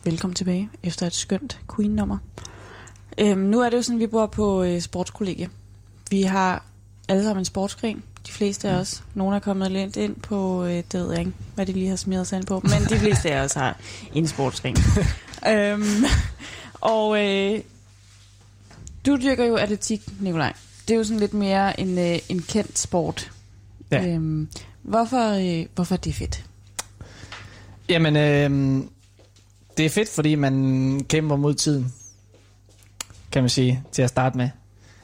Velkommen 0.04 0.34
tilbage 0.34 0.70
efter 0.82 1.06
et 1.06 1.14
skønt 1.14 1.60
Queen-nummer. 1.76 2.18
Øh, 3.18 3.38
nu 3.38 3.60
er 3.60 3.70
det 3.70 3.76
jo 3.76 3.82
sådan, 3.82 3.96
at 3.96 4.00
vi 4.00 4.06
bor 4.06 4.26
på 4.26 4.62
øh, 4.62 4.80
sportskollegie. 4.80 5.48
Vi 6.10 6.22
har 6.22 6.64
alle 7.08 7.22
sammen 7.22 7.40
en 7.40 7.44
sportsgren. 7.44 8.02
De 8.26 8.32
fleste 8.32 8.68
af 8.68 8.74
os. 8.74 9.02
Nogle 9.14 9.36
er 9.36 9.40
kommet 9.40 9.72
lidt 9.72 9.96
ind 9.96 10.16
på, 10.16 10.64
øh, 10.64 10.70
det 10.70 10.94
ved 10.94 11.10
jeg 11.10 11.18
ikke, 11.18 11.32
hvad 11.54 11.66
de 11.66 11.72
lige 11.72 11.88
har 11.88 11.96
smidt 11.96 12.26
sig 12.26 12.36
ind 12.36 12.46
på. 12.46 12.60
Men 12.60 12.82
de 12.88 12.98
fleste 12.98 13.32
af 13.32 13.44
os 13.44 13.52
har 13.52 13.76
en 14.14 14.28
sportsgren. 14.28 14.76
øhm, 15.52 16.04
og 16.80 17.24
øh, 17.24 17.60
du 19.06 19.16
dyrker 19.16 19.44
jo 19.44 19.56
atletik, 19.56 20.02
Nikolaj. 20.20 20.52
Det 20.88 20.94
er 20.94 20.98
jo 20.98 21.04
sådan 21.04 21.20
lidt 21.20 21.34
mere 21.34 21.80
en, 21.80 21.98
øh, 21.98 22.18
en 22.28 22.42
kendt 22.42 22.78
sport. 22.78 23.30
Ja. 23.90 24.06
Øhm, 24.06 24.48
hvorfor, 24.82 25.60
øh, 25.60 25.66
hvorfor 25.74 25.94
er 25.94 25.98
det 25.98 26.14
fedt? 26.14 26.44
Jamen, 27.88 28.16
øh, 28.16 28.82
det 29.76 29.86
er 29.86 29.90
fedt, 29.90 30.08
fordi 30.08 30.34
man 30.34 31.04
kæmper 31.08 31.36
mod 31.36 31.54
tiden, 31.54 31.92
kan 33.32 33.42
man 33.42 33.50
sige, 33.50 33.82
til 33.92 34.02
at 34.02 34.08
starte 34.08 34.36
med. 34.36 34.48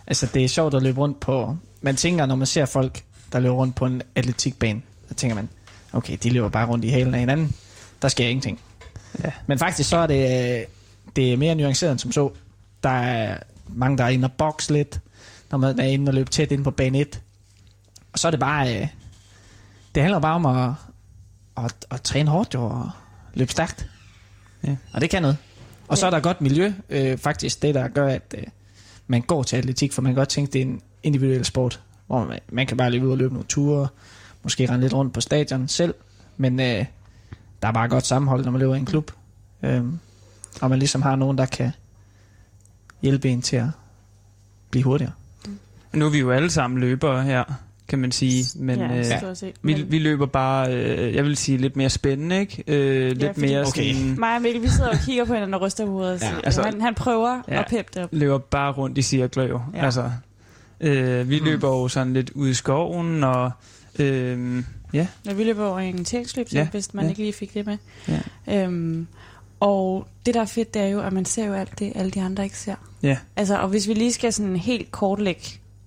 Altså, 0.07 0.29
det 0.35 0.45
er 0.45 0.49
sjovt 0.49 0.75
at 0.75 0.83
løbe 0.83 1.01
rundt 1.01 1.21
på... 1.21 1.57
Man 1.81 1.97
tænker, 1.97 2.27
når 2.27 2.35
man 2.35 2.47
ser 2.47 2.67
folk, 2.67 3.05
der 3.33 3.39
løber 3.39 3.55
rundt 3.55 3.75
på 3.77 3.87
en 3.87 4.03
atletikbane, 4.15 4.83
så 5.09 5.15
tænker 5.15 5.35
man, 5.35 5.49
okay, 5.93 6.19
de 6.23 6.31
løber 6.31 6.49
bare 6.49 6.67
rundt 6.67 6.85
i 6.85 6.89
halen 6.89 7.15
af 7.15 7.21
hinanden. 7.21 7.57
Der 8.03 8.09
sker 8.09 8.29
ingenting. 8.29 8.61
Ja. 9.25 9.33
Men 9.47 9.59
faktisk 9.59 9.89
så 9.89 9.97
er 9.97 10.07
det, 10.07 10.67
det 11.17 11.33
er 11.33 11.37
mere 11.37 11.55
nuanceret 11.55 11.93
end 11.93 11.99
som 11.99 12.13
så. 12.13 12.31
Der 12.83 12.89
er 12.89 13.39
mange, 13.69 13.99
der 13.99 14.05
er 14.05 14.09
inde 14.09 14.27
og 14.27 14.33
boxe 14.33 14.73
lidt, 14.73 15.01
når 15.51 15.59
man 15.59 15.79
er 15.79 15.85
inde 15.85 16.11
og 16.11 16.15
løbe 16.15 16.31
tæt 16.31 16.53
ind 16.53 16.65
på 16.65 16.71
bane 16.71 17.01
1. 17.01 17.23
Og 18.13 18.19
så 18.19 18.29
er 18.29 18.31
det 18.31 18.41
bare... 18.41 18.77
Øh, 18.77 18.89
det 19.95 20.03
handler 20.03 20.21
bare 20.21 20.35
om 20.35 20.47
at, 20.47 20.71
at, 21.65 21.87
at 21.91 22.03
træne 22.03 22.31
hårdt 22.31 22.55
jo, 22.55 22.65
og 22.65 22.91
løbe 23.35 23.53
stærkt. 23.53 23.91
Ja. 24.65 24.77
Og 24.93 25.01
det 25.01 25.11
kan 25.11 25.23
noget. 25.23 25.37
Og 25.89 25.99
så 25.99 26.07
Ja. 26.07 26.11
er 26.11 26.11
der 26.11 26.21
godt 26.21 26.41
miljø, 26.41 26.73
øh, 26.91 27.19
faktisk 27.19 27.63
det, 27.63 27.75
der 27.75 27.89
gør, 27.89 28.09
at 28.09 28.35
øh, 28.39 28.45
man 29.07 29.23
går 29.23 29.43
til 29.43 29.57
atletik, 29.57 29.93
for 29.93 30.03
man 30.03 30.13
kan 30.13 30.17
godt 30.21 30.29
tænke, 30.29 30.53
det 30.53 30.59
er 30.59 30.65
en 30.67 30.81
individuel 31.03 31.45
sport, 31.45 31.81
hvor 32.07 32.25
man, 32.25 32.39
man 32.49 32.67
kan 32.67 32.77
bare 32.77 32.91
løbe 32.91 33.07
ud 33.07 33.11
og 33.11 33.19
løbe 33.19 33.35
nogle 33.35 33.49
ture, 33.49 33.89
måske 34.43 34.67
rende 34.67 34.81
lidt 34.81 34.95
rundt 34.95 35.15
på 35.15 35.21
stadion 35.21 35.69
selv, 35.69 35.95
men 36.37 36.61
øh, 36.61 36.85
der 37.63 37.69
er 37.69 37.73
bare 37.73 37.89
godt 37.89 38.07
sammenhold, 38.07 38.45
når 38.45 38.51
man 38.53 38.59
løber 38.61 38.75
i 38.75 38.79
en 38.79 38.87
klub. 38.87 39.11
Øh, 39.63 39.85
og 40.61 40.71
man 40.71 40.79
ligesom 40.79 41.03
har 41.03 41.17
nogen, 41.17 41.39
der 41.39 41.47
kan 41.47 41.71
hjælpe 43.03 43.29
en 43.29 43.43
til 43.43 43.57
at 43.57 43.67
blive 44.71 44.85
hurtigere. 44.85 45.13
Nu 45.93 46.07
er 46.07 46.11
vi 46.11 46.19
jo 46.19 46.31
alle 46.31 46.51
sammen 46.51 46.81
løbere 46.81 47.23
her, 47.25 47.45
kan 47.89 47.99
man 47.99 48.13
sige. 48.13 48.45
Men 48.59 48.79
ja, 48.79 48.99
øh, 48.99 49.37
set. 49.37 49.55
vi, 49.63 49.73
vi 49.73 49.99
løber 49.99 50.27
bare, 50.27 50.75
øh, 50.75 51.15
jeg 51.15 51.25
vil 51.25 51.37
sige, 51.37 51.59
lidt 51.59 51.77
mere 51.77 51.91
spændende, 51.91 52.41
ikke? 52.41 52.65
Øh, 52.67 53.07
lidt 53.17 53.35
fordi- 53.35 53.41
mere 53.41 53.61
Okay. 53.67 53.93
sådan... 53.95 54.19
Mig 54.19 54.37
og 54.37 54.43
Mikkel, 54.43 54.63
vi 54.63 54.69
sidder 54.69 54.91
og 54.91 54.97
kigger 55.07 55.25
på 55.25 55.33
hinanden 55.33 55.55
og 55.55 55.61
ryster 55.61 55.87
på 55.87 55.91
hovedet. 55.93 56.23
Ja, 56.23 56.27
Ja, 56.31 56.41
altså- 56.45 56.63
han, 56.63 56.81
han 56.81 56.95
prøver 56.95 57.43
Ja. 57.49 57.55
ja. 57.55 57.61
at 57.61 57.67
peppe 57.71 57.91
det 57.95 58.03
op. 58.03 58.09
løber 58.13 58.39
bare 58.39 58.73
rundt 58.73 58.99
i 58.99 59.03
cirkler 59.03 59.45
jo. 59.45 59.61
Ja. 59.75 59.79
Ja. 59.79 59.85
Altså, 59.85 60.11
øh, 60.81 61.31
vi 61.31 61.39
Mm. 61.39 61.45
løber 61.45 61.69
jo 61.69 61.89
sådan 61.89 62.13
lidt 62.13 62.31
ud 62.31 62.49
i 62.49 62.55
skoven, 62.55 63.25
og 63.25 63.51
øh, 63.99 64.63
ja, 64.93 65.07
Når 65.25 65.35
vi 65.35 65.45
løber 65.45 65.65
over 65.67 65.79
en 65.79 66.05
teksløb, 66.05 66.47
Ja, 66.53 66.59
ja. 66.59 66.69
hvis 66.71 66.95
man 66.95 67.05
ja. 67.05 67.09
ikke 67.11 67.23
lige 67.23 67.33
fik 67.33 67.55
det 67.55 67.67
med. 67.67 67.77
Ja. 68.49 68.63
Øhm, 68.65 69.07
og 69.61 70.07
det, 70.27 70.35
der 70.35 70.41
er 70.41 70.45
fedt, 70.45 70.75
det 70.75 70.83
er 70.83 70.87
jo, 70.87 71.01
at 71.01 71.13
man 71.13 71.25
ser 71.25 71.47
jo 71.47 71.53
alt 71.55 71.79
det, 71.79 71.93
alle 71.95 72.11
de 72.11 72.23
andre 72.23 72.45
ikke 72.45 72.59
ser. 72.59 72.75
ja, 73.03 73.17
Altså, 73.37 73.59
og 73.59 73.69
hvis 73.69 73.89
vi 73.89 73.95
lige 73.95 74.13
skal 74.13 74.33
sådan 74.33 74.57
helt 74.57 74.91
kortlægge 74.91 75.43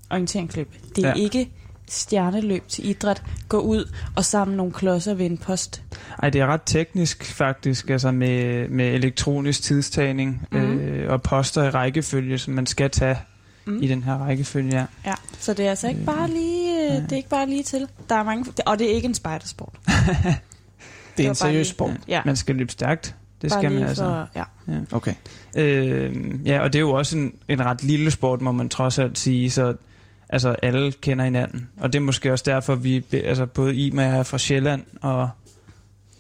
orienteringsløb. 0.10 0.70
Det 0.96 1.04
er 1.04 1.08
Ja. 1.08 1.14
ja. 1.18 1.22
ikke 1.24 1.50
stjerneløb 1.92 2.68
til 2.68 2.90
idræt. 2.90 3.24
Gå 3.50 3.60
ud 3.60 3.92
og 4.16 4.26
samle 4.26 4.58
nogle 4.58 4.72
klodser 4.72 5.14
ved 5.14 5.26
en 5.26 5.38
post. 5.38 5.84
Ej, 6.24 6.30
det 6.30 6.42
er 6.42 6.46
ret 6.46 6.62
teknisk 6.66 7.26
faktisk, 7.26 7.90
altså 7.90 8.12
med, 8.12 8.68
med 8.68 8.94
elektronisk 8.94 9.62
tidstagning 9.62 10.48
mm. 10.52 10.58
Øh, 10.80 11.12
og 11.12 11.22
poster 11.22 11.64
i 11.64 11.70
rækkefølge, 11.70 12.38
som 12.38 12.54
man 12.54 12.66
skal 12.66 12.90
tage 12.90 13.18
mm. 13.66 13.82
I 13.84 13.88
den 13.88 14.04
her 14.04 14.14
rækkefølge. 14.18 14.76
Ja. 14.78 14.86
Ja, 15.06 15.14
så 15.40 15.54
det 15.54 15.66
er 15.66 15.70
altså 15.70 15.88
ikke 15.88 16.04
bare 16.06 16.28
lige, 16.30 16.86
øh, 16.86 17.02
det 17.04 17.12
er 17.12 17.16
ikke 17.16 17.30
bare 17.30 17.50
lige 17.50 17.64
til. 17.64 17.88
Der 18.10 18.16
er 18.16 18.24
mange, 18.24 18.46
og 18.66 18.80
det 18.80 18.92
er 18.92 18.96
ikke 18.96 19.08
en 19.08 19.14
spejdersport. 19.14 19.74
Det 21.18 21.24
er 21.24 21.28
var 21.28 21.30
en 21.30 21.36
seriøs 21.36 21.54
lige- 21.56 21.66
sport. 21.66 21.92
Ja, 22.08 22.22
Man 22.26 22.36
skal 22.36 22.56
løbe 22.56 22.72
stærkt, 22.72 23.16
det 23.42 23.50
bare 23.50 23.60
skal 23.60 23.72
man 23.72 23.80
lige 23.80 23.88
altså. 23.90 24.04
For, 24.04 24.30
ja. 24.36 24.44
Okay. 24.92 25.14
Øh, 25.58 26.16
ja, 26.48 26.60
og 26.60 26.74
det 26.74 26.80
er 26.80 26.84
jo 26.84 26.92
også 26.92 27.18
en, 27.18 27.34
en 27.48 27.66
ret 27.66 27.84
lille 27.84 28.12
sport, 28.12 28.42
må 28.42 28.52
man 28.52 28.70
trods 28.70 29.00
alt 29.00 29.20
sige, 29.20 29.52
så 29.52 29.76
altså, 30.32 30.50
alle 30.62 30.92
kender 30.92 31.26
hinanden. 31.26 31.70
Og 31.80 31.94
det 31.94 32.00
er 32.00 32.04
måske 32.04 32.32
også 32.32 32.44
derfor, 32.48 32.76
vi, 32.76 33.04
altså 33.14 33.46
både 33.46 33.76
Ima 33.76 34.04
er 34.04 34.24
fra 34.24 34.38
Sjælland, 34.38 34.84
og, 35.02 35.30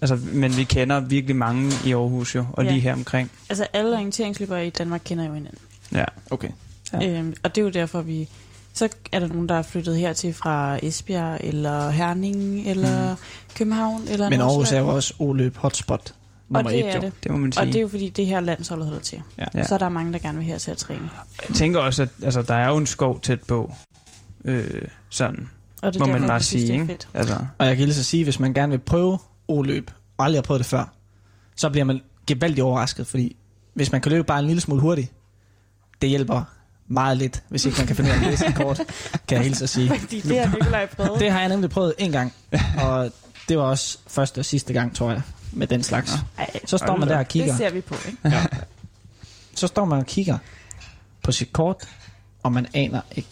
altså, 0.02 0.20
men 0.34 0.58
vi 0.58 0.64
kender 0.64 1.00
virkelig 1.00 1.36
mange 1.36 1.72
i 1.86 1.94
Aarhus 1.94 2.36
jo, 2.36 2.46
og 2.54 2.64
Ja. 2.64 2.70
lige 2.72 2.82
her 2.82 2.94
omkring. 2.94 3.32
Altså 3.50 3.68
alle 3.74 3.96
orienteringsløbere 3.96 4.68
i 4.68 4.70
Danmark 4.70 5.02
kender 5.06 5.26
jo 5.26 5.34
hinanden. 5.34 5.60
Ja. 5.92 6.06
Okay. 6.32 6.50
Ja. 6.94 7.08
Øhm, 7.10 7.34
og 7.44 7.56
det 7.56 7.62
er 7.62 7.66
jo 7.66 7.72
derfor, 7.72 8.02
vi... 8.02 8.30
Så 8.74 8.90
er 9.12 9.20
der 9.20 9.28
nogen, 9.28 9.50
der 9.50 9.56
er 9.56 9.62
flyttet 9.62 9.98
hertil 9.98 10.34
fra 10.34 10.80
Esbjerg, 10.84 11.38
eller 11.44 11.90
Herning, 11.90 12.68
eller 12.70 13.12
mm. 13.12 13.18
København, 13.56 14.02
eller 14.10 14.30
Men 14.30 14.42
Aarhus 14.42 14.72
er 14.72 14.80
jo 14.80 14.88
også 14.88 15.14
O-løb 15.20 15.58
hotspot 15.58 16.14
nummer 16.50 16.70
Og 16.70 16.74
det 16.74 16.80
et, 16.80 16.90
er 16.92 16.96
jo. 16.96 17.02
det. 17.02 17.14
Det 17.24 17.32
må 17.32 17.38
man 17.38 17.48
Og 17.48 17.54
sige. 17.54 17.66
det 17.66 17.76
er 17.76 17.82
jo 17.82 17.88
fordi, 17.88 18.10
det 18.10 18.26
her 18.26 18.40
landsholdet 18.40 18.86
holder 18.88 19.02
til. 19.02 19.22
Ja. 19.56 19.64
Så 19.64 19.74
er 19.74 19.78
der 19.80 19.90
mange, 19.90 20.14
der 20.14 20.20
gerne 20.20 20.38
vil 20.38 20.48
her 20.48 20.58
til 20.58 20.72
at 20.72 20.78
træne. 20.78 21.10
Jeg 21.50 21.56
tænker 21.56 21.80
også, 21.80 22.02
at 22.04 22.10
altså, 22.24 22.42
der 22.42 22.54
er 22.54 22.68
jo 22.68 22.78
en 22.78 22.86
skov 22.88 23.22
tæt 23.22 23.42
på. 23.42 23.74
Øh, 24.46 24.82
sådan, 25.10 25.50
Og 25.82 25.94
det 25.94 26.00
må 26.00 26.06
er 26.06 26.12
man 26.20 26.28
bare 26.28 26.42
synes, 26.42 26.62
sige. 26.62 26.70
er 26.70 26.82
Ikke? 26.82 26.86
fedt. 26.88 27.08
Altså, 27.14 27.38
Og 27.58 27.68
jeg 27.68 27.78
kan 27.78 27.86
lige 27.86 27.96
så 27.96 28.04
sige, 28.04 28.24
hvis 28.24 28.40
man 28.40 28.54
gerne 28.54 28.70
vil 28.72 28.80
prøve 28.80 29.20
O-løb, 29.48 29.92
og 30.18 30.26
aldrig 30.26 30.38
har 30.38 30.44
prøvet 30.44 30.60
det 30.60 30.66
før, 30.66 30.94
så 31.56 31.70
bliver 31.70 31.84
man 31.86 32.02
gevaldigt 32.28 32.64
overrasket, 32.64 33.08
fordi 33.08 33.36
hvis 33.74 33.92
man 33.92 34.02
kan 34.02 34.12
løbe 34.12 34.24
bare 34.24 34.40
en 34.40 34.46
lille 34.48 34.62
smule 34.62 34.82
hurtigt, 34.82 35.12
det 36.02 36.10
hjælper 36.10 36.44
meget 36.88 37.18
lidt, 37.18 37.44
hvis 37.50 37.66
ikke 37.66 37.78
man 37.78 37.88
kan 37.88 37.96
finde 37.96 38.10
ud 38.10 38.16
af 38.16 38.20
at 38.22 38.28
læse 38.30 38.46
et 38.48 38.56
kort, 38.56 38.78
kan 39.28 39.38
jeg 39.38 39.44
hilse 39.44 39.64
at 39.64 39.70
sige. 39.70 40.00
Fordi 40.00 40.22
det 40.22 40.40
har 40.40 40.56
Nikolaj 40.56 40.86
prøvet. 40.86 41.20
Det 41.20 41.32
har 41.32 41.40
jeg 41.40 41.50
nemlig 41.50 41.70
prøvet 41.70 41.94
en 41.98 42.12
gang, 42.12 42.34
og 42.84 43.12
det 43.50 43.58
var 43.58 43.64
også 43.64 43.98
første 44.08 44.40
og 44.40 44.46
sidste 44.46 44.74
gang, 44.74 44.96
tror 44.96 45.12
jeg, 45.12 45.22
med 45.52 45.68
den 45.68 45.84
slags. 45.84 46.14
Ej, 46.38 46.50
Så 46.66 46.78
står 46.78 46.98
man 46.98 47.08
der 47.08 47.18
og 47.18 47.28
kigger. 47.28 47.48
det 47.52 47.58
ser 47.58 47.70
vi 47.72 47.82
på, 47.82 47.96
ikke? 48.08 48.40
Så 49.56 49.68
står 49.68 49.86
man 49.86 50.00
og 50.00 50.06
kigger 50.06 50.38
på 51.24 51.32
sit 51.32 51.54
kort, 51.54 51.76
og 52.44 52.52
man 52.52 52.68
aner 52.74 53.02
ikke, 53.16 53.30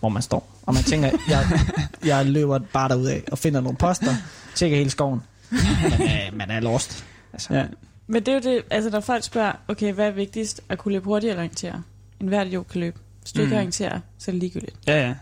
hvor 0.00 0.08
man 0.08 0.22
står. 0.22 0.56
Og 0.62 0.74
man 0.74 0.82
tænker, 0.82 1.10
jeg, 1.28 1.60
jeg 2.04 2.26
løber 2.26 2.58
bare 2.72 2.88
derudad 2.88 3.20
og 3.32 3.38
finder 3.38 3.60
nogle 3.60 3.76
poster, 3.78 4.14
tjekker 4.54 4.76
hele 4.76 4.90
skoven. 4.90 5.20
Men 5.50 5.60
øh, 6.02 6.36
man 6.36 6.50
er 6.50 6.60
lost. 6.60 7.04
Altså, 7.32 7.54
ja. 7.54 7.64
Men 8.06 8.22
det 8.26 8.28
er 8.28 8.34
jo 8.34 8.40
det, 8.56 8.62
altså 8.70 8.90
når 8.90 9.00
folk 9.00 9.24
spørger, 9.24 9.52
okay, 9.68 9.92
hvad 9.92 10.06
er 10.06 10.10
vigtigst, 10.10 10.60
at 10.68 10.78
kunne 10.78 10.92
løbe 10.92 11.04
hurtigt 11.04 11.30
eller 11.30 11.40
orientere? 11.42 11.82
En 12.20 12.28
hver 12.28 12.44
jo 12.44 12.62
kan 12.62 12.80
løbe. 12.80 12.98
Hvis 13.22 13.32
du 13.32 13.40
ikke 13.40 13.50
Mm. 13.50 13.56
orienterer, 13.56 14.00
så 14.18 14.30
er 14.30 14.32
det 14.32 14.40
ligegyldigt. 14.40 14.76
Ja, 14.86 15.06
ja. 15.08 15.14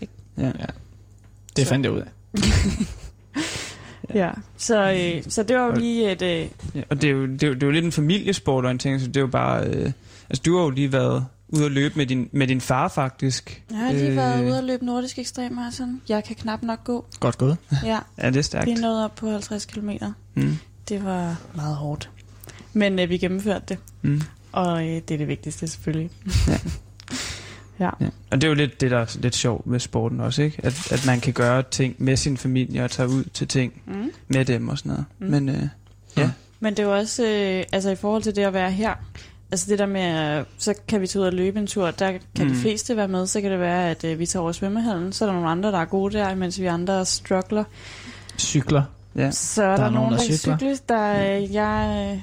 Ikke? 0.00 0.12
ja. 0.38 0.46
Ja. 0.46 0.50
Det 1.56 1.66
fandt 1.66 1.84
jeg 1.86 1.92
ud 1.92 2.00
af. 2.00 2.06
Ja, 4.14 4.30
så, 4.56 4.90
øh, 4.92 5.22
så 5.28 5.42
det 5.42 5.56
var 5.56 5.66
jo 5.66 5.72
lige 5.74 6.12
et... 6.12 6.22
Øh, 6.22 6.48
Ja, 6.74 6.82
og 6.90 7.02
det 7.02 7.10
er, 7.10 7.14
jo, 7.14 7.26
det, 7.26 7.42
er 7.42 7.46
jo, 7.46 7.54
det 7.54 7.62
er 7.62 7.66
jo 7.66 7.72
lidt 7.72 7.84
en 7.84 7.92
familiesport, 7.92 8.64
og 8.64 8.70
en 8.70 8.78
ting, 8.78 9.00
så 9.00 9.06
det 9.06 9.16
er 9.16 9.20
jo 9.20 9.26
bare... 9.26 9.64
Øh, 9.66 9.92
altså, 10.30 10.42
du 10.46 10.56
har 10.56 10.62
jo 10.64 10.70
lige 10.70 10.92
været 10.92 11.26
ude 11.48 11.64
at 11.64 11.72
løbe 11.72 11.94
med 11.96 12.06
din, 12.06 12.28
med 12.32 12.46
din 12.46 12.60
far, 12.60 12.88
faktisk. 12.88 13.62
jeg 13.70 13.78
har 13.78 13.92
lige 13.92 14.08
Øh. 14.10 14.16
været 14.16 14.44
ude 14.44 14.58
og 14.58 14.64
løbe 14.64 14.84
nordisk 14.84 15.18
ekstrem 15.18 15.52
marathon. 15.52 16.00
Jeg 16.08 16.24
kan 16.24 16.36
knap 16.36 16.62
nok 16.62 16.84
gå. 16.84 17.06
Godt 17.20 17.38
gået. 17.38 17.56
Ja, 17.84 17.98
Ja, 18.18 18.26
det 18.30 18.36
er 18.36 18.42
stærkt. 18.42 18.66
vi 18.66 18.74
nåede 18.74 19.04
op 19.04 19.14
på 19.14 19.30
50 19.30 19.64
km. 19.64 19.90
Mm. 20.34 20.56
Det 20.88 21.04
var 21.04 21.36
meget 21.54 21.76
hårdt. 21.76 22.10
Men 22.72 22.98
øh, 22.98 23.08
vi 23.08 23.18
gennemførte 23.18 23.64
det, 23.68 23.78
Mm. 24.02 24.20
og 24.52 24.82
øh, 24.88 24.94
det 24.94 25.10
er 25.10 25.18
det 25.18 25.28
vigtigste 25.28 25.66
selvfølgelig. 25.68 26.10
Ja. 26.48 26.58
ja. 27.84 27.90
Ja. 28.00 28.08
Og 28.30 28.40
det 28.40 28.44
er 28.44 28.48
jo 28.48 28.54
lidt 28.54 28.80
det, 28.80 28.90
der 28.90 28.98
er 28.98 29.16
lidt 29.20 29.34
sjovt 29.34 29.66
med 29.66 29.80
sporten 29.80 30.20
også, 30.20 30.42
ikke? 30.42 30.60
At, 30.62 30.92
at 30.92 31.06
man 31.06 31.20
kan 31.20 31.32
gøre 31.32 31.62
ting 31.70 31.94
med 31.98 32.16
sin 32.16 32.36
familie 32.36 32.84
og 32.84 32.90
tage 32.90 33.08
ud 33.08 33.24
til 33.24 33.48
ting 33.48 33.82
Mm. 33.86 34.10
med 34.28 34.44
dem 34.44 34.68
og 34.68 34.78
sådan 34.78 34.90
noget. 34.90 35.04
Mm. 35.18 35.26
Men 35.26 35.48
øh, 35.48 35.68
ja, 36.16 36.30
Men 36.60 36.72
det 36.76 36.82
er 36.82 36.86
jo 36.86 36.96
også, 36.96 37.24
øh, 37.26 37.64
altså 37.72 37.90
i 37.90 37.96
forhold 37.96 38.22
til 38.22 38.36
det 38.36 38.42
at 38.42 38.52
være 38.52 38.70
her, 38.70 38.94
altså 39.50 39.66
det 39.70 39.78
der 39.78 39.86
med, 39.86 40.44
så 40.58 40.74
kan 40.88 41.00
vi 41.00 41.06
tage 41.06 41.20
ud 41.22 41.26
og 41.26 41.32
løbe 41.32 41.58
en 41.58 41.66
tur, 41.66 41.90
der 41.90 42.10
kan 42.12 42.20
mm. 42.38 42.44
Mm. 42.44 42.48
de 42.50 42.54
fleste 42.54 42.96
være 42.96 43.08
med, 43.08 43.26
så 43.26 43.40
kan 43.40 43.50
det 43.50 43.60
være, 43.60 43.90
at 43.90 44.04
øh, 44.04 44.18
vi 44.18 44.26
tager 44.26 44.42
over 44.42 44.52
svømmehallen, 44.52 45.12
så 45.12 45.24
er 45.24 45.26
der 45.26 45.34
nogle 45.34 45.48
andre, 45.50 45.72
der 45.72 45.78
er 45.78 45.84
gode 45.84 46.14
der, 46.18 46.34
mens 46.34 46.60
vi 46.60 46.66
andre 46.66 47.04
struggler. 47.06 47.64
Cykler. 48.38 48.82
ja. 49.16 49.30
Så 49.30 49.62
er 49.64 49.76
der, 49.76 49.84
der 49.84 49.90
nogen, 49.90 50.12
der, 50.12 50.18
der 50.18 50.24
cykler. 50.36 50.58
cykler. 50.58 50.76
Der, 50.88 51.36
øh, 51.36 51.54
jeg 51.54 52.10
øh, 52.14 52.20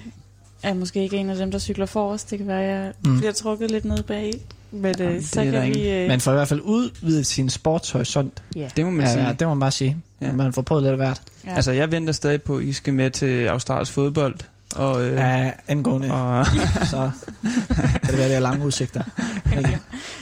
er 0.64 0.74
måske 0.74 1.04
ikke 1.04 1.18
en 1.18 1.30
af 1.30 1.36
dem, 1.36 1.52
der 1.52 1.60
cykler 1.60 1.86
forrest. 1.86 2.30
Det 2.32 2.38
kan 2.38 2.48
være, 2.48 2.64
at 2.64 2.70
jeg 2.84 2.94
Mm. 3.06 3.12
mm. 3.12 3.18
bliver 3.18 3.32
trukket 3.34 3.72
lidt 3.72 3.86
ned 3.86 4.04
bag. 4.04 4.34
Men 4.72 4.96
Jamen, 5.00 5.14
øh, 5.14 5.20
det 5.20 5.28
så 5.28 5.40
er 5.42 5.44
kan 5.52 5.62
vi... 5.62 5.68
ingen- 5.68 5.88
Øh, 6.02 6.08
Man 6.08 6.22
får 6.22 6.32
i 6.32 6.36
hvert 6.36 6.48
fald 6.48 6.62
udvidet 6.64 7.26
sin 7.26 7.50
sportshorisont. 7.50 8.44
ja. 8.56 8.70
det 8.78 8.86
må 8.86 8.92
man 8.92 9.06
Ja, 9.06 9.12
sige. 9.14 9.26
ja, 9.26 9.32
det 9.34 9.48
må 9.48 9.54
man 9.54 9.60
bare 9.60 9.72
sige. 9.72 9.98
Ja. 10.22 10.26
Ja. 10.26 10.32
Man 10.34 10.54
får 10.54 10.62
prøvet 10.62 10.84
lidt 10.84 10.92
af 10.92 10.98
hvert. 10.98 11.22
Ja. 11.46 11.56
Altså, 11.56 11.72
jeg 11.72 11.92
venter 11.92 12.14
stadig 12.14 12.42
på, 12.42 12.58
at 12.58 12.64
I 12.64 12.74
skal 12.74 12.94
med 12.94 13.12
til 13.12 13.46
Australisk 13.48 13.92
fodbold. 13.92 14.36
Og, 14.76 15.06
øh, 15.06 15.14
Ja, 15.14 15.52
angående, 15.68 16.12
og, 16.12 16.46
så 16.92 17.12
kan 17.42 18.10
det 18.10 18.18
være, 18.18 18.28
det 18.28 18.36
er 18.36 18.40
lange 18.40 18.66
udsigter. 18.66 19.04
Ikke? 19.58 19.80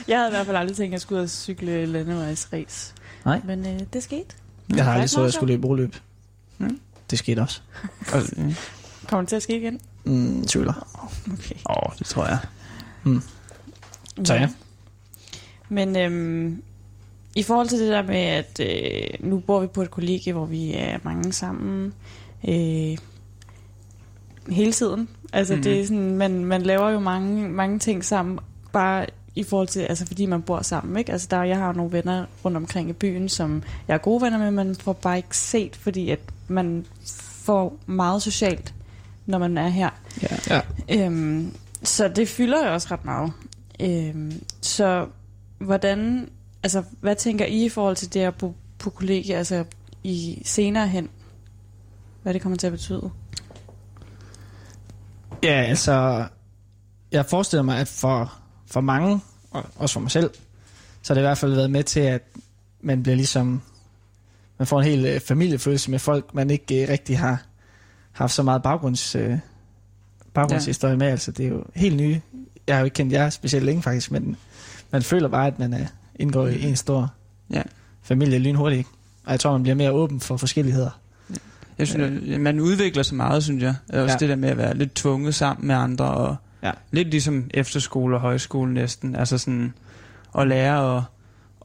Jeg 0.08 0.18
havde 0.18 0.28
i 0.30 0.34
hvert 0.34 0.46
fald 0.46 0.56
aldrig 0.56 0.76
tænkt, 0.76 0.88
at 0.88 0.92
jeg 0.92 1.00
skulle 1.00 1.18
ud 1.18 1.24
og 1.24 1.30
cykle 1.30 1.86
landevejsrace. 1.86 2.94
Nej. 3.24 3.40
Men 3.44 3.66
øh, 3.66 3.80
det 3.92 4.02
skete. 4.02 4.26
Jeg 4.76 4.84
har 4.84 4.92
aldrig 4.92 5.10
så, 5.10 5.20
at 5.20 5.24
jeg 5.24 5.32
skulle 5.32 5.52
løbe 5.52 5.62
broløb. 5.62 5.96
Mm. 6.58 6.78
Det 7.10 7.18
skete 7.18 7.40
også. 7.40 7.60
og, 8.12 8.20
øh, 8.36 8.54
Kommer 9.06 9.22
det 9.22 9.28
til 9.28 9.36
at 9.36 9.42
ske 9.42 9.56
igen? 9.56 9.80
Mm, 10.04 10.44
tvivler. 10.44 10.88
Okay. 11.32 11.54
åh, 11.70 11.92
det 11.98 12.06
tror 12.06 12.26
jeg. 12.26 12.38
Så 14.24 14.34
ja. 14.34 14.48
Men 15.68 15.96
øhm, 15.96 16.62
i 17.34 17.42
forhold 17.42 17.68
til 17.68 17.78
det 17.80 17.88
der 17.92 18.02
med, 18.02 18.16
at 18.16 18.60
øh, 18.60 19.28
nu 19.30 19.38
bor 19.38 19.60
vi 19.60 19.66
på 19.66 19.82
et 19.82 19.90
kollegie, 19.90 20.32
hvor 20.32 20.46
vi 20.46 20.72
er 20.74 20.98
mange 21.02 21.32
sammen 21.32 21.94
øh, 22.48 22.98
hele 24.48 24.72
tiden. 24.72 25.08
Altså 25.32 25.52
Mhm. 25.54 25.58
mm. 25.58 25.62
det 25.62 25.80
er 25.80 25.84
sådan, 25.86 26.16
man, 26.16 26.44
man 26.44 26.62
laver 26.62 26.90
jo 26.90 27.00
mange, 27.00 27.48
mange 27.48 27.78
ting 27.78 28.04
sammen, 28.04 28.38
bare 28.72 29.06
i 29.36 29.42
forhold 29.42 29.68
til, 29.68 29.80
altså 29.80 30.06
fordi 30.06 30.26
man 30.26 30.42
bor 30.42 30.62
sammen, 30.62 30.96
ikke? 30.96 31.12
Altså 31.12 31.28
der, 31.30 31.42
jeg 31.42 31.56
har 31.58 31.66
jo 31.66 31.72
nogle 31.72 31.92
venner 31.92 32.24
rundt 32.44 32.56
omkring 32.56 32.90
i 32.90 32.92
byen, 32.92 33.28
som 33.28 33.62
jeg 33.88 33.94
er 33.94 33.98
gode 33.98 34.22
venner 34.22 34.38
med, 34.38 34.46
men 34.50 34.66
man 34.66 34.76
får 34.76 34.92
bare 34.92 35.16
ikke 35.16 35.36
set, 35.36 35.76
fordi 35.76 36.10
at 36.10 36.18
man 36.48 36.86
får 37.44 37.76
meget 37.86 38.22
socialt, 38.22 38.74
når 39.26 39.38
man 39.38 39.58
er 39.58 39.68
her. 39.68 39.90
Ja. 40.22 40.36
Ja. 40.88 41.04
Øhm, 41.06 41.52
så 41.82 42.08
det 42.08 42.28
fylder 42.28 42.66
jo 42.66 42.72
også 42.74 42.88
ret 42.90 43.04
meget. 43.04 43.32
Øhm, 43.80 44.32
så 44.60 45.06
hvordan, 45.58 46.28
altså 46.62 46.82
hvad 47.00 47.16
tænker 47.16 47.44
I 47.44 47.64
i 47.64 47.68
forhold 47.68 47.96
til 47.96 48.14
det 48.14 48.20
at 48.20 48.34
bo 48.34 48.54
på 48.78 48.90
kollegie, 48.90 49.36
altså 49.36 49.64
i 50.04 50.42
senere 50.44 50.88
hen? 50.88 51.08
Hvad 52.22 52.34
det 52.34 52.42
kommer 52.42 52.58
til 52.58 52.66
at 52.66 52.72
betyde? 52.72 53.10
Ja, 55.44 55.62
altså, 55.62 56.24
jeg 57.12 57.26
forestiller 57.26 57.62
mig, 57.62 57.78
at 57.78 57.88
for, 57.88 58.32
for 58.66 58.80
mange, 58.80 59.20
og 59.50 59.64
også 59.76 59.92
for 59.92 60.00
mig 60.00 60.10
selv, 60.10 60.30
så 61.02 61.12
har 61.12 61.14
det 61.14 61.20
i 61.20 61.26
hvert 61.26 61.38
fald 61.38 61.54
været 61.54 61.70
med 61.70 61.82
til, 61.82 62.00
at 62.00 62.22
man 62.80 63.02
bliver 63.02 63.16
ligesom, 63.16 63.62
man 64.58 64.66
får 64.66 64.80
en 64.80 64.84
hel 64.86 65.06
øh, 65.06 65.20
familiefølelse 65.20 65.90
med 65.90 65.98
folk, 65.98 66.34
man 66.34 66.50
ikke 66.50 66.82
øh, 66.82 66.88
rigtig 66.88 67.18
har 67.18 67.42
haft 68.12 68.32
så 68.32 68.42
meget 68.42 68.62
baggrunds, 68.62 69.14
øh, 69.14 69.38
baggrundshistorie 70.34 70.96
med. 70.96 71.06
Altså, 71.06 71.30
det 71.32 71.44
er 71.46 71.48
jo 71.50 71.64
helt 71.74 71.96
nye. 71.96 72.20
Jeg 72.66 72.74
har 72.76 72.80
jo 72.80 72.84
ikke 72.84 72.94
kendt 72.94 73.12
jer 73.12 73.30
specielt 73.30 73.64
længe 73.66 73.82
faktisk, 73.82 74.10
men 74.10 74.36
man 74.90 75.02
føler 75.02 75.28
bare, 75.28 75.46
at 75.46 75.58
man 75.58 75.72
er 75.72 75.86
indgår 76.16 76.46
i 76.46 76.62
en 76.62 76.76
stor 76.76 77.12
Ja. 77.50 77.62
familie 78.02 78.38
lynhurtigt. 78.38 78.88
Og 79.24 79.30
jeg 79.32 79.40
tror, 79.40 79.52
man 79.52 79.62
bliver 79.62 79.76
mere 79.76 79.92
åben 79.92 80.20
for 80.20 80.36
forskelligheder. 80.36 80.90
Jeg 81.78 81.88
synes, 81.88 82.22
at 82.34 82.40
man 82.40 82.60
udvikler 82.60 83.02
sig 83.02 83.16
meget, 83.16 83.44
synes 83.44 83.62
jeg. 83.62 83.74
Også 83.88 84.12
Ja. 84.12 84.16
det 84.20 84.28
der 84.28 84.36
med 84.36 84.48
at 84.48 84.56
være 84.56 84.76
lidt 84.76 84.94
tvunget 84.94 85.34
sammen 85.34 85.66
med 85.66 85.74
andre, 85.74 86.04
og 86.06 86.36
Ja. 86.62 86.70
lidt 86.90 87.08
ligesom 87.10 87.50
efterskole 87.54 88.16
og 88.16 88.20
højskole 88.20 88.74
næsten. 88.74 89.16
Altså 89.16 89.38
sådan 89.38 89.74
at 90.38 90.48
lære 90.48 90.96
at, 90.96 91.02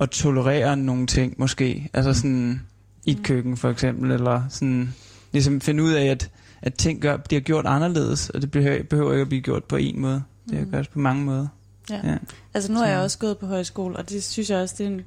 at 0.02 0.10
tolerere 0.10 0.77
nogle 0.77 1.07
ting 1.07 1.34
måske. 1.38 1.90
Altså 1.94 2.14
sådan 2.14 2.61
i 3.06 3.11
et 3.11 3.23
køkken 3.23 3.57
for 3.57 3.69
eksempel, 3.69 4.11
eller 4.11 4.41
sådan 4.49 4.94
ligesom 5.31 5.61
finde 5.61 5.84
ud 5.84 5.91
af, 5.91 6.06
at, 6.06 6.30
at 6.61 6.73
ting 6.73 7.02
gør, 7.02 7.18
bliver 7.18 7.40
gjort 7.41 7.65
anderledes, 7.65 8.30
og 8.30 8.41
det 8.41 8.52
behøver, 8.52 8.84
behøver 8.84 9.11
ikke 9.11 9.22
at 9.22 9.30
blive 9.30 9.41
gjort 9.41 9.64
på 9.64 9.76
en 9.76 9.99
måde. 9.99 10.23
Det 10.45 10.53
kan 10.53 10.61
Mhm. 10.61 10.72
gøres 10.72 10.88
på 10.88 10.99
mange 10.99 11.23
måder. 11.26 11.48
Ja. 11.90 11.99
Ja. 12.03 12.18
Altså 12.53 12.72
nu 12.72 12.80
er 12.80 12.88
jeg 12.88 12.98
Så- 12.99 13.03
også 13.03 13.18
gået 13.19 13.38
på 13.38 13.45
højskole, 13.45 13.95
og 13.95 14.10
det 14.10 14.23
synes 14.23 14.49
jeg 14.49 14.57
også, 14.60 14.76
det 14.77 14.86
er, 14.86 14.90
en, 14.90 15.02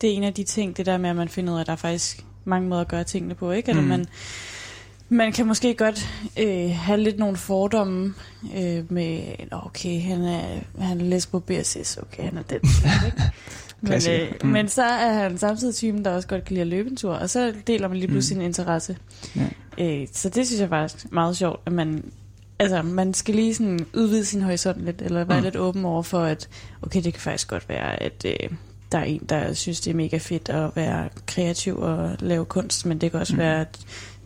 det 0.00 0.10
er 0.10 0.14
en 0.16 0.24
af 0.24 0.34
de 0.34 0.44
ting, 0.44 0.76
det 0.76 0.86
der 0.86 0.98
med, 0.98 1.10
at 1.10 1.16
man 1.16 1.28
finder 1.28 1.52
ud 1.52 1.56
af, 1.56 1.60
at 1.60 1.66
der 1.66 1.72
er 1.72 1.76
faktisk 1.76 2.24
mange 2.44 2.68
måder 2.68 2.80
at 2.80 2.88
gøre 2.88 3.04
tingene 3.04 3.34
på, 3.34 3.50
ikke? 3.50 3.68
Eller 3.70 3.82
Mm. 3.82 3.88
man, 3.88 4.06
man 5.08 5.32
kan 5.32 5.46
måske 5.46 5.74
godt 5.74 6.08
øh, 6.40 6.70
have 6.70 7.00
lidt 7.00 7.18
nogle 7.18 7.36
fordomme 7.36 8.14
øh, 8.56 8.92
med, 8.92 9.20
"Nå, 9.50 9.58
okay, 9.64 10.00
han 10.02 10.22
er, 10.24 10.42
han 10.78 11.00
er 11.00 11.04
lesbo 11.04 11.38
BSS, 11.38 11.98
okay, 12.02 12.22
han 12.22 12.38
er 12.38 12.42
den. 12.42 12.60
ikke? 13.06 13.22
men, 13.80 13.92
øh, 14.10 14.32
Mm. 14.42 14.48
men 14.48 14.68
så 14.68 14.82
er 14.84 15.12
han 15.12 15.38
samtidig 15.38 15.74
typen, 15.74 16.04
der 16.04 16.10
også 16.10 16.28
godt 16.28 16.44
kan 16.44 16.54
lide 16.54 16.60
at 16.60 16.66
løbe 16.66 16.90
en 16.90 16.96
tur, 16.96 17.14
og 17.14 17.30
så 17.30 17.54
deler 17.66 17.88
man 17.88 17.96
lige 17.96 18.08
pludselig 18.08 18.36
Mm. 18.36 18.40
sin 18.42 18.46
interesse. 18.46 18.96
Ja. 19.36 19.48
Øh, 20.02 20.06
så 20.12 20.28
det 20.28 20.46
synes 20.46 20.60
jeg 20.60 20.68
faktisk 20.68 21.04
er 21.04 21.08
meget 21.12 21.36
sjovt, 21.36 21.60
at 21.66 21.72
man, 21.72 22.04
altså, 22.58 22.82
man 22.82 23.14
skal 23.14 23.34
lige 23.34 23.54
sådan 23.54 23.86
udvide 23.94 24.24
sin 24.24 24.42
horisont 24.42 24.84
lidt, 24.84 25.02
eller 25.02 25.24
være 25.24 25.36
Mm. 25.38 25.40
mm. 25.40 25.44
lidt 25.44 25.56
åben 25.56 25.84
over 25.84 26.02
for, 26.02 26.20
at 26.20 26.48
okay, 26.82 27.02
det 27.04 27.12
kan 27.12 27.20
faktisk 27.20 27.48
godt 27.48 27.68
være, 27.68 28.02
at 28.02 28.24
øh, 28.26 28.50
der 28.94 29.00
er 29.00 29.04
en, 29.04 29.20
der 29.28 29.52
synes, 29.52 29.80
det 29.80 29.90
er 29.90 29.94
mega 29.94 30.16
fedt 30.18 30.48
at 30.48 30.70
være 30.76 31.08
kreativ 31.26 31.78
og 31.78 32.16
lave 32.20 32.44
kunst, 32.44 32.86
men 32.86 32.98
det 33.00 33.10
kan 33.10 33.20
også 33.20 33.32
Mm. 33.32 33.36
mm. 33.36 33.42
være, 33.42 33.60
at 33.60 33.78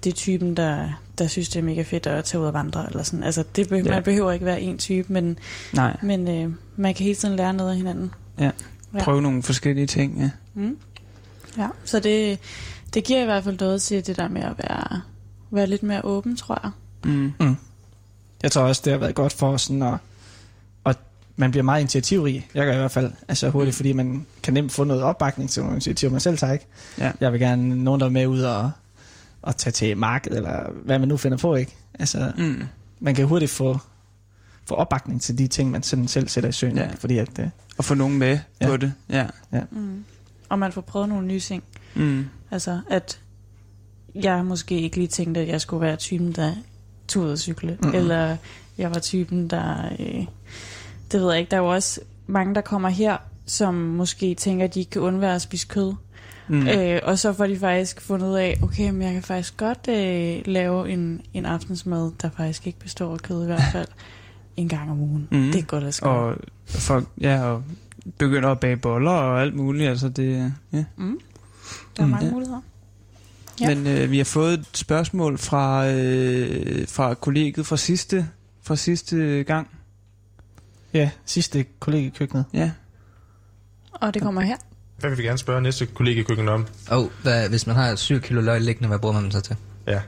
det 0.04 0.10
er 0.10 0.14
typen, 0.14 0.56
der, 0.56 1.00
der 1.18 1.26
synes, 1.26 1.48
det 1.48 1.58
er 1.58 1.62
mega 1.62 1.82
fedt 1.82 2.06
at 2.06 2.24
tage 2.24 2.40
ud 2.40 2.46
og 2.46 2.52
vandre, 2.54 2.86
eller 2.86 3.02
sådan. 3.02 3.22
Altså, 3.22 3.44
det 3.56 3.68
be- 3.68 3.76
Ja. 3.76 3.82
man 3.90 4.02
behøver 4.02 4.32
ikke 4.32 4.46
være 4.46 4.60
en 4.60 4.78
type, 4.78 5.12
men, 5.12 5.38
Nej, 5.72 5.96
men 6.02 6.28
øh, 6.28 6.52
man 6.76 6.94
kan 6.94 7.04
hele 7.04 7.14
tiden 7.16 7.36
lære 7.36 7.52
noget 7.54 7.70
af 7.70 7.76
hinanden. 7.76 8.10
Ja. 8.40 8.50
prøve 9.00 9.22
nogle 9.22 9.42
forskellige 9.42 9.86
ting, 9.86 10.18
ja. 10.20 10.30
Mm. 10.54 10.76
Ja, 11.58 11.68
så 11.84 12.00
det, 12.00 12.38
det 12.94 13.04
giver 13.04 13.22
i 13.22 13.24
hvert 13.24 13.44
fald 13.44 13.58
noget 13.60 13.82
til 13.82 14.06
det 14.06 14.16
der 14.16 14.28
med 14.28 14.42
at 14.42 14.52
være, 14.58 15.00
være 15.50 15.66
lidt 15.66 15.82
mere 15.82 16.04
åben, 16.04 16.36
tror 16.36 16.60
jeg. 16.62 16.70
Mm. 17.12 17.56
Jeg 18.42 18.52
tror 18.52 18.62
også, 18.62 18.82
det 18.84 18.92
har 18.92 18.98
været 19.00 19.14
godt 19.14 19.32
for 19.32 19.48
os 19.52 19.62
sådan 19.62 19.82
at 19.82 19.94
man 21.40 21.50
bliver 21.50 21.64
meget 21.64 21.80
initiativrig. 21.80 22.48
Jeg 22.54 22.66
gør 22.66 22.72
i 22.72 22.76
hvert 22.76 22.90
fald 22.90 23.12
altså 23.28 23.50
hurtigt, 23.50 23.76
fordi 23.76 23.92
man 23.92 24.26
kan 24.42 24.54
nemt 24.54 24.72
få 24.72 24.84
noget 24.84 25.02
opbakning 25.02 25.50
til 25.50 25.62
nogle 25.62 25.74
initiativer, 25.74 26.12
man 26.12 26.20
selv 26.20 26.38
tager 26.38 26.52
ikke. 26.52 26.66
Ja. 26.98 27.12
Jeg 27.20 27.32
vil 27.32 27.40
gerne 27.40 27.84
nogen, 27.84 28.00
der 28.00 28.06
er 28.06 28.10
med 28.10 28.26
ud 28.26 28.40
og, 28.40 28.70
og 29.42 29.56
tage 29.56 29.72
til 29.72 29.96
markedet, 29.96 30.36
eller 30.36 30.70
hvad 30.84 30.98
man 30.98 31.08
nu 31.08 31.16
finder 31.16 31.38
på, 31.38 31.54
ikke? 31.54 31.76
Altså, 31.98 32.32
Mm. 32.38 32.62
man 33.00 33.14
kan 33.14 33.26
hurtigt 33.26 33.50
få, 33.50 33.78
få 34.64 34.74
opbakning 34.74 35.22
til 35.22 35.38
de 35.38 35.46
ting, 35.46 35.70
man 35.70 35.82
sådan 35.82 36.08
selv 36.08 36.28
sætter 36.28 36.50
i 36.50 36.52
søen, 36.52 36.76
Ja. 36.76 36.82
ja. 36.82 36.90
fordi 36.98 37.18
at, 37.18 37.38
øh, 37.38 37.46
Og 37.78 37.84
få 37.84 37.94
nogen 37.94 38.18
med 38.18 38.38
Ja. 38.60 38.66
på 38.66 38.76
det, 38.76 38.92
ja. 39.10 39.26
Mm. 39.70 40.04
Og 40.48 40.58
man 40.58 40.72
får 40.72 40.80
prøvet 40.80 41.08
nogle 41.08 41.26
nye 41.26 41.40
ting. 41.40 41.62
Mm. 41.94 42.26
Altså, 42.50 42.80
at 42.90 43.20
jeg 44.14 44.44
måske 44.44 44.80
ikke 44.80 44.96
lige 44.96 45.08
tænkte, 45.08 45.40
at 45.40 45.48
jeg 45.48 45.60
skulle 45.60 45.80
være 45.80 45.96
typen, 45.96 46.32
der 46.32 46.52
at 47.32 47.38
cykle. 47.38 47.78
Mm-hmm. 47.80 47.94
Eller 47.94 48.36
jeg 48.78 48.90
var 48.90 48.98
typen, 49.00 49.48
der... 49.50 49.84
Øh, 49.98 50.26
det 51.12 51.20
ved 51.20 51.30
jeg 51.30 51.38
ikke. 51.40 51.50
Der 51.50 51.56
er 51.56 51.60
jo 51.60 51.66
også 51.66 52.00
mange, 52.26 52.54
der 52.54 52.60
kommer 52.60 52.88
her, 52.88 53.16
som 53.46 53.74
måske 53.74 54.34
tænker, 54.34 54.64
at 54.64 54.74
de 54.74 54.78
ikke 54.80 54.90
kan 54.90 55.02
undvære 55.02 55.34
at 55.34 55.42
spise 55.42 55.66
kød. 55.66 55.92
Mm. 56.48 56.66
Øh, 56.68 57.00
og 57.02 57.18
så 57.18 57.32
får 57.32 57.46
de 57.46 57.58
faktisk 57.58 58.00
fundet 58.00 58.26
ud 58.28 58.34
af, 58.34 58.58
okay, 58.62 58.90
men 58.90 59.02
jeg 59.02 59.12
kan 59.12 59.22
faktisk 59.22 59.56
godt 59.56 59.88
øh, 59.88 60.42
lave 60.52 60.90
en, 60.90 61.20
en 61.34 61.46
aftensmad, 61.46 62.10
der 62.22 62.30
faktisk 62.36 62.66
ikke 62.66 62.78
består 62.78 63.12
af 63.12 63.18
kød 63.20 63.42
i 63.42 63.46
hvert 63.46 63.62
fald 63.72 63.88
en 64.56 64.68
gang 64.68 64.90
om 64.90 65.00
ugen. 65.00 65.28
Mm. 65.30 65.52
Det 65.52 65.54
er 65.58 65.62
godt 65.62 65.84
at 65.84 65.94
skrive. 65.94 66.12
Og 66.14 66.36
folk, 66.66 67.08
ja, 67.20 67.42
og 67.44 67.62
begynder 68.18 68.48
at 68.48 68.60
bage 68.60 68.76
boller 68.76 69.10
og 69.10 69.40
alt 69.42 69.54
muligt, 69.56 69.90
altså 69.90 70.08
det, 70.08 70.52
ja. 70.72 70.84
Mm. 70.96 71.20
Der 71.96 72.02
er 72.02 72.06
Mm. 72.06 72.10
mange 72.12 72.26
Ja. 72.26 72.32
muligheder. 72.32 72.60
Ja. 73.60 73.74
Men 73.74 73.86
øh, 73.86 74.10
vi 74.10 74.16
har 74.18 74.24
fået 74.24 74.54
et 74.54 74.66
spørgsmål 74.74 75.38
fra, 75.38 75.88
øh, 75.90 76.88
fra 76.88 77.14
kollegiet 77.14 77.66
fra 77.66 77.76
sidste, 77.76 78.28
fra 78.62 78.76
sidste 78.76 79.42
gang. 79.46 79.68
Ja, 80.94 81.10
sidste 81.24 81.64
kollega 81.80 82.06
i 82.06 82.12
køkkenet. 82.18 82.44
Ja. 82.54 82.70
Og 83.92 84.14
det 84.14 84.22
kommer 84.22 84.40
her. 84.40 84.56
Hvad 84.98 85.10
vil 85.10 85.18
vi 85.18 85.22
gerne 85.22 85.38
spørge 85.38 85.62
næste 85.62 85.86
kollega 85.86 86.50
om? 86.50 86.66
Og 86.90 87.10
hvad, 87.22 87.48
hvis 87.48 87.66
man 87.66 87.76
har 87.76 87.96
7 87.96 88.20
kilo 88.20 88.40
løg 88.40 88.60
liggende, 88.60 88.88
hvad 88.88 88.98
bruger 88.98 89.14
man 89.14 89.22
dem 89.22 89.30
så 89.30 89.40
til? 89.40 89.56
Ja. 89.86 90.00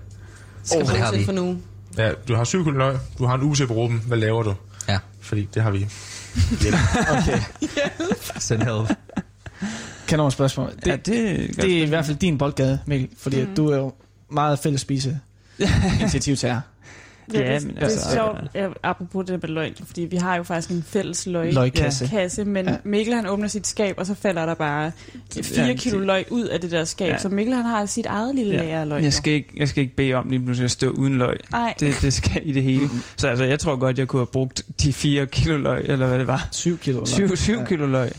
Oh, 0.76 0.80
det 0.80 0.98
har 0.98 1.12
vi. 1.12 1.24
for 1.24 1.32
nu. 1.32 1.58
ja, 1.98 2.12
du 2.28 2.34
har 2.34 2.44
syv 2.44 2.64
kilo 2.64 2.76
løg, 2.76 2.98
du 3.18 3.26
har 3.26 3.34
en 3.34 3.42
uge 3.42 3.54
til 3.54 3.66
på 3.66 3.74
Ruben. 3.74 4.02
Hvad 4.06 4.18
laver 4.18 4.42
du? 4.42 4.54
Ja. 4.88 4.98
Fordi 5.20 5.48
det 5.54 5.62
har 5.62 5.70
vi. 5.70 5.88
Okay. 7.10 7.40
Send 8.38 8.62
help. 8.62 8.96
Kanon 10.08 10.30
spørgsmål. 10.30 10.72
Det, 10.84 10.86
ja, 10.86 10.96
det, 10.96 11.56
det 11.56 11.78
er 11.78 11.82
i 11.82 11.88
hvert 11.88 12.06
fald 12.06 12.16
din 12.16 12.38
boldgade, 12.38 12.80
Mikkel, 12.86 13.08
fordi 13.18 13.44
mm. 13.44 13.54
du 13.54 13.68
er 13.68 13.76
jo 13.76 13.92
meget 14.30 14.58
fælles 14.58 14.80
spise 14.80 15.20
initiativtager. 16.00 16.60
Ja, 17.34 17.40
Ja, 17.40 17.54
det, 17.54 17.66
men 17.66 17.74
det 17.74 17.82
er 17.82 17.86
altså- 17.86 18.12
sjovt, 18.14 18.36
ja, 18.54 18.68
apropos 18.82 19.26
det 19.26 19.42
med 19.42 19.48
løgn, 19.50 19.72
fordi 19.86 20.00
vi 20.02 20.16
har 20.16 20.36
jo 20.36 20.42
faktisk 20.42 20.70
en 20.70 20.84
fælles 20.88 21.26
løg 21.26 21.54
Løgkasse. 21.54 22.06
kasse, 22.08 22.44
men 22.44 22.66
Ja. 22.68 22.76
Mikkel 22.84 23.14
han 23.14 23.26
åbner 23.26 23.48
sit 23.48 23.66
skab, 23.66 23.94
og 23.98 24.06
så 24.06 24.14
falder 24.14 24.46
der 24.46 24.54
bare 24.54 24.92
4 25.42 25.66
Ja, 25.66 25.74
kilo 25.74 25.98
løg 25.98 26.24
ud 26.30 26.44
af 26.44 26.60
det 26.60 26.70
der 26.70 26.84
skab, 26.84 27.08
Ja. 27.08 27.18
så 27.18 27.28
Mikkel 27.28 27.54
han 27.54 27.64
har 27.64 27.86
sit 27.86 28.06
eget 28.06 28.34
lille 28.34 28.54
Ja. 28.54 28.60
lager 28.62 28.80
af 28.80 28.88
løg. 28.88 29.02
Jeg 29.02 29.12
skal, 29.12 29.32
ikke, 29.32 29.48
jeg 29.56 29.68
skal 29.68 29.82
ikke 29.82 29.96
bede 29.96 30.14
om 30.14 30.28
lige 30.30 30.40
pludselig 30.44 30.64
at 30.64 30.70
stå 30.70 30.90
uden 30.90 31.18
løg. 31.18 31.36
Nej, 31.52 31.74
Det, 31.80 31.94
det 32.02 32.12
skal 32.12 32.42
i 32.44 32.52
det 32.52 32.62
hele. 32.62 32.88
Så 33.16 33.28
altså, 33.28 33.44
jeg 33.44 33.58
tror 33.58 33.76
godt, 33.76 33.98
jeg 33.98 34.08
kunne 34.08 34.20
have 34.20 34.26
brugt 34.26 34.62
de 34.82 34.92
4 34.92 35.26
kilo 35.26 35.56
løg, 35.56 35.84
eller 35.84 36.06
hvad 36.06 36.18
det 36.18 36.26
var. 36.26 36.48
7 36.52 36.78
kilo. 36.78 37.06
7, 37.06 37.36
7 37.36 37.52
Ja. 37.58 37.64
kilo 37.64 37.86
løg. 37.86 38.10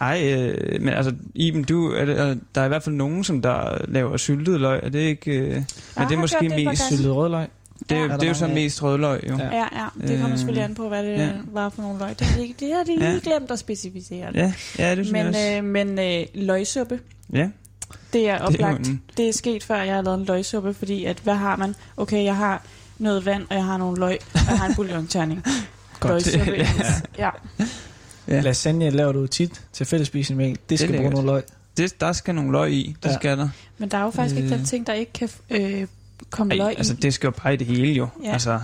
Ej, 0.00 0.32
øh, 0.34 0.82
men 0.82 0.88
altså, 0.94 1.12
Iben, 1.34 1.64
du, 1.64 1.92
er 1.92 2.04
det, 2.04 2.20
er, 2.20 2.34
der 2.54 2.60
er 2.60 2.64
i 2.64 2.68
hvert 2.68 2.82
fald 2.82 2.94
nogen, 2.94 3.24
som 3.24 3.42
der 3.42 3.78
laver 3.88 4.16
syltet 4.16 4.60
løg. 4.60 4.80
Er 4.82 4.88
det 4.88 4.98
ikke... 4.98 5.30
Øh, 5.30 5.48
men 5.54 5.64
det 6.08 6.12
er 6.14 6.18
måske 6.18 6.36
det 6.40 6.64
mest... 6.66 6.86
Syltet 6.88 7.14
rødløg. 7.14 7.46
Det, 7.88 7.96
er, 7.96 8.00
jo- 8.02 8.06
Ja. 8.08 8.14
det 8.14 8.22
er 8.22 8.28
jo 8.28 8.34
så 8.34 8.46
mest 8.46 8.82
rødløg, 8.82 9.20
jo. 9.28 9.36
Ja. 9.38 9.44
Ja, 9.56 9.64
det 10.00 10.08
kommer 10.18 10.28
Øh, 10.30 10.36
selvfølgelig 10.38 10.64
an 10.64 10.74
på, 10.74 10.88
hvad 10.88 11.02
det 11.02 11.12
ja. 11.18 11.30
var 11.52 11.68
for 11.68 11.82
nogle 11.82 11.98
løg. 11.98 12.18
Det 12.18 12.26
har 12.26 12.36
de, 12.42 12.54
det 12.60 12.74
har 12.76 12.84
de 12.84 12.98
lige 12.98 13.10
Ja. 13.12 13.18
glemt 13.22 13.50
at 13.50 13.58
specificere. 13.58 14.30
ja, 14.34 14.52
ja 14.78 14.90
det 14.96 15.06
synes 15.06 15.12
men 15.12 15.20
jeg 15.20 15.28
også. 15.28 15.56
øh, 15.56 15.64
men 15.64 15.98
øh, 15.98 16.26
løgsuppe, 16.34 17.00
ja, 17.32 17.38
det 17.38 17.44
er 17.44 17.48
det 18.12 18.28
er 18.28 18.38
oplagt. 18.38 18.88
Det 19.16 19.28
er 19.28 19.32
sket 19.32 19.64
før, 19.64 19.82
jeg 19.82 19.94
har 19.94 20.02
lavet 20.02 20.18
en 20.20 20.24
løgsuppe, 20.24 20.74
fordi 20.74 21.04
at, 21.04 21.18
hvad 21.18 21.34
har 21.34 21.56
man? 21.56 21.74
Okay, 21.96 22.24
jeg 22.24 22.36
har 22.36 22.62
noget 22.98 23.26
vand, 23.26 23.42
og 23.50 23.56
jeg 23.56 23.64
har 23.64 23.76
nogle 23.76 24.00
løg, 24.00 24.18
og 24.34 24.40
jeg 24.50 24.58
har 24.58 24.66
en 24.68 24.74
bouillonterning. 24.74 25.44
Godt. 26.00 26.12
Løgsuppe, 26.12 26.52
Ja. 26.56 26.68
ja. 27.18 27.30
Ja. 28.28 28.40
Lasagne 28.40 28.90
laver 28.90 29.12
du 29.12 29.26
tit 29.26 29.62
til 29.72 29.86
fællesspisning 29.86 30.38
med. 30.38 30.54
Det 30.68 30.78
skal 30.78 30.94
er 30.94 30.98
bruge 30.98 31.10
nogle 31.10 31.26
løg. 31.26 31.42
det, 31.76 32.00
der 32.00 32.12
skal 32.12 32.34
nogle 32.34 32.52
løg 32.52 32.72
i. 32.72 32.96
Det 33.02 33.08
Ja. 33.10 33.14
skal 33.14 33.38
der. 33.38 33.48
Men 33.78 33.88
der 33.88 33.98
er 33.98 34.02
jo 34.02 34.10
faktisk 34.10 34.36
øh. 34.36 34.42
ikke 34.44 34.56
den 34.56 34.64
ting, 34.64 34.86
der 34.86 34.92
ikke 34.92 35.12
kan 35.12 35.28
øh, 35.50 35.86
komme 36.30 36.52
Ej, 36.54 36.58
løg 36.58 36.72
i. 36.72 36.76
altså, 36.76 36.94
det 36.94 37.14
skal 37.14 37.26
jo 37.26 37.30
bare 37.42 37.54
i 37.54 37.56
det 37.56 37.66
hele, 37.66 37.86
jo. 37.92 38.08
Ja. 38.24 38.32
Altså, 38.32 38.60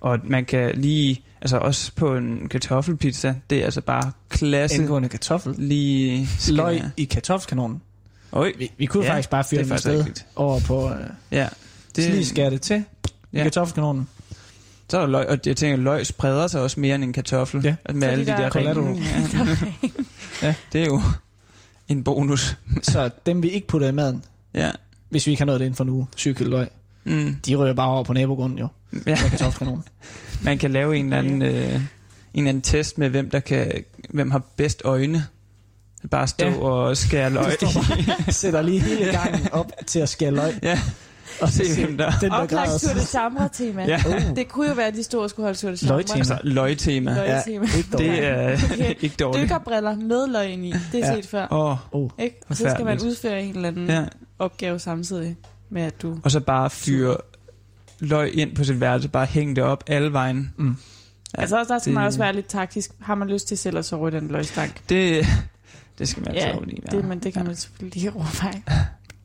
og 0.00 0.18
man 0.24 0.44
kan 0.44 0.72
lige... 0.74 1.22
Altså, 1.42 1.56
også 1.58 1.92
på 1.96 2.16
en 2.16 2.48
kartoffelpizza, 2.48 3.34
det 3.50 3.58
er 3.60 3.64
altså 3.64 3.80
bare 3.80 4.12
klasse. 4.28 4.76
Indgående 4.76 5.08
kartoffel. 5.08 5.54
Lige... 5.58 6.26
skal- 6.38 6.54
Løg 6.54 6.82
i 6.96 7.04
kartoffelkanonen. 7.04 7.82
Øj, 8.32 8.52
Vi, 8.58 8.70
vi 8.78 8.86
kunne 8.86 9.02
Ja, 9.04 9.08
ja, 9.08 9.14
faktisk 9.14 9.30
bare 9.30 9.44
fyre 9.44 9.62
det 9.62 9.84
den 9.84 9.98
rigtigt. 9.98 10.26
over 10.36 10.60
på... 10.60 10.88
Øh, 10.90 10.96
ja. 11.30 11.48
det, 11.96 12.10
lige 12.10 12.26
skære 12.26 12.50
det 12.50 12.60
til 12.62 12.74
ja. 12.74 13.08
Ja. 13.32 13.40
i 13.40 13.42
kartoffelkanonen. 13.42 14.08
Så 14.88 14.96
er 14.96 15.00
der 15.00 15.08
løg, 15.08 15.26
og 15.28 15.38
jeg 15.46 15.56
tænker, 15.56 15.76
løg 15.76 16.06
spreder 16.06 16.46
sig 16.46 16.60
også 16.60 16.80
mere 16.80 16.94
end 16.94 17.04
en 17.04 17.12
kartoffel. 17.12 17.60
Ja. 17.64 17.74
Med 17.86 17.94
Fordi 17.94 18.04
alle 18.04 18.26
de 18.26 18.30
der 18.30 18.36
der 18.36 18.60
er 18.70 18.76
ringe. 18.76 19.02
Ja. 20.42 20.46
ja, 20.46 20.54
det 20.72 20.80
er 20.82 20.86
jo 20.86 21.02
en 21.88 22.04
bonus. 22.04 22.56
Så 22.82 23.10
dem, 23.26 23.42
vi 23.42 23.48
ikke 23.50 23.66
putter 23.66 23.88
i 23.88 23.92
maden, 23.92 24.24
Ja. 24.54 24.70
hvis 25.08 25.26
vi 25.26 25.30
ikke 25.32 25.40
har 25.40 25.46
nået 25.46 25.60
det 25.60 25.66
inden 25.66 25.76
for 25.76 25.84
en 25.84 25.90
uge, 25.90 26.06
7 26.16 26.34
kilo 26.34 26.50
løg, 26.50 26.68
Mm. 27.10 27.36
de 27.46 27.54
ryger 27.56 27.74
bare 27.74 27.88
over 27.88 28.04
på 28.04 28.12
nabogrunden 28.12 28.58
jo, 28.58 28.68
ja. 29.06 29.16
Man 30.44 30.58
kan 30.58 30.70
lave 30.70 30.96
en 30.96 31.04
eller 31.04 31.18
anden, 31.18 31.42
øh, 31.42 31.74
en 31.74 31.80
eller 32.34 32.48
anden 32.48 32.62
test 32.62 32.98
med, 32.98 33.08
hvem 33.08 33.30
der 33.30 33.40
kan, 33.40 33.72
hvem 34.10 34.30
har 34.30 34.42
bedst 34.56 34.82
øjne. 34.84 35.24
Bare 36.10 36.26
stå 36.26 36.46
Ja. 36.46 36.58
og 36.58 36.96
skære 36.96 37.30
løg. 37.36 37.52
Sætter 38.28 38.62
lige 38.62 38.80
hele 38.80 39.12
gangen 39.12 39.48
op 39.52 39.72
til 39.86 39.98
at 40.00 40.08
skære 40.08 40.30
løg. 40.30 40.52
ja. 40.62 40.80
Og 41.40 41.48
Se, 41.48 41.84
hvem 41.84 41.96
der- 41.98 42.10
Den 42.20 42.30
der 42.30 42.36
Oplagt 42.36 42.68
grad. 42.70 42.78
Tour 42.78 42.94
de 42.94 43.00
Chambre-tema. 43.06 43.84
Ja. 43.84 44.00
Uh. 44.06 44.36
Det 44.36 44.48
kunne 44.48 44.68
jo 44.68 44.74
være, 44.74 44.86
at 44.86 44.94
de 44.94 45.02
store 45.02 45.28
skulle 45.28 45.44
holde 45.46 45.58
Tour 45.58 45.70
de 45.70 45.76
Chambre. 45.76 45.96
Løgtema. 45.96 46.18
Altså, 46.18 46.38
løgtema. 46.42 47.14
Løg- 47.14 47.26
Ja, 47.28 47.42
tema. 47.46 47.66
ikke 47.76 47.88
dårligt. 47.92 48.12
Det 48.12 48.26
er 48.26 48.56
Okay. 48.74 48.94
ikke 49.00 49.16
dårligt. 49.20 49.42
Dykkerbriller 49.42 49.96
med 49.96 50.26
løg 50.32 50.48
ind 50.50 50.64
i. 50.66 50.74
Det 50.92 51.04
er 51.04 51.08
Ja. 51.08 51.14
set 51.14 51.26
før. 51.26 51.46
Åh, 51.50 51.76
Oh. 51.92 52.10
Ikke? 52.18 52.40
Og 52.48 52.56
så 52.56 52.70
skal 52.74 52.84
man 52.84 53.00
udføre 53.00 53.42
en 53.42 53.54
eller 53.56 53.68
anden 53.68 53.86
ja. 53.86 54.04
opgave 54.38 54.78
samtidig 54.78 55.36
med, 55.70 55.82
at 55.82 56.02
du... 56.02 56.18
Og 56.24 56.30
så 56.30 56.40
bare 56.40 56.70
fyre 56.70 57.16
løg 58.00 58.34
ind 58.38 58.56
på 58.56 58.64
sit 58.64 58.80
værelse. 58.80 59.08
Bare 59.08 59.26
hænge 59.26 59.56
det 59.56 59.64
op 59.64 59.84
alle 59.86 60.12
vejen. 60.12 60.54
Mm. 60.56 60.76
Ja, 61.36 61.40
altså 61.40 61.58
også, 61.58 61.72
der 61.72 61.78
skal 61.78 61.90
det- 61.90 61.94
man 61.94 62.04
også 62.06 62.18
være 62.18 62.32
lidt 62.34 62.46
taktisk. 62.46 62.90
Har 63.00 63.14
man 63.14 63.28
lyst 63.28 63.48
til 63.48 63.58
selv 63.58 63.78
at 63.78 63.84
sove 63.84 64.08
i 64.08 64.10
den 64.10 64.28
løgstank? 64.28 64.88
Det, 64.88 65.26
det 65.98 66.08
skal 66.08 66.22
man 66.26 66.34
Ja, 66.34 66.48
ja, 66.48 66.56
lige 66.64 66.82
det, 66.90 67.04
men 67.04 67.18
det 67.18 67.32
kan 67.32 67.46
man 67.46 67.56
selvfølgelig 67.56 68.02
lige 68.02 68.12
overveje. 68.12 68.62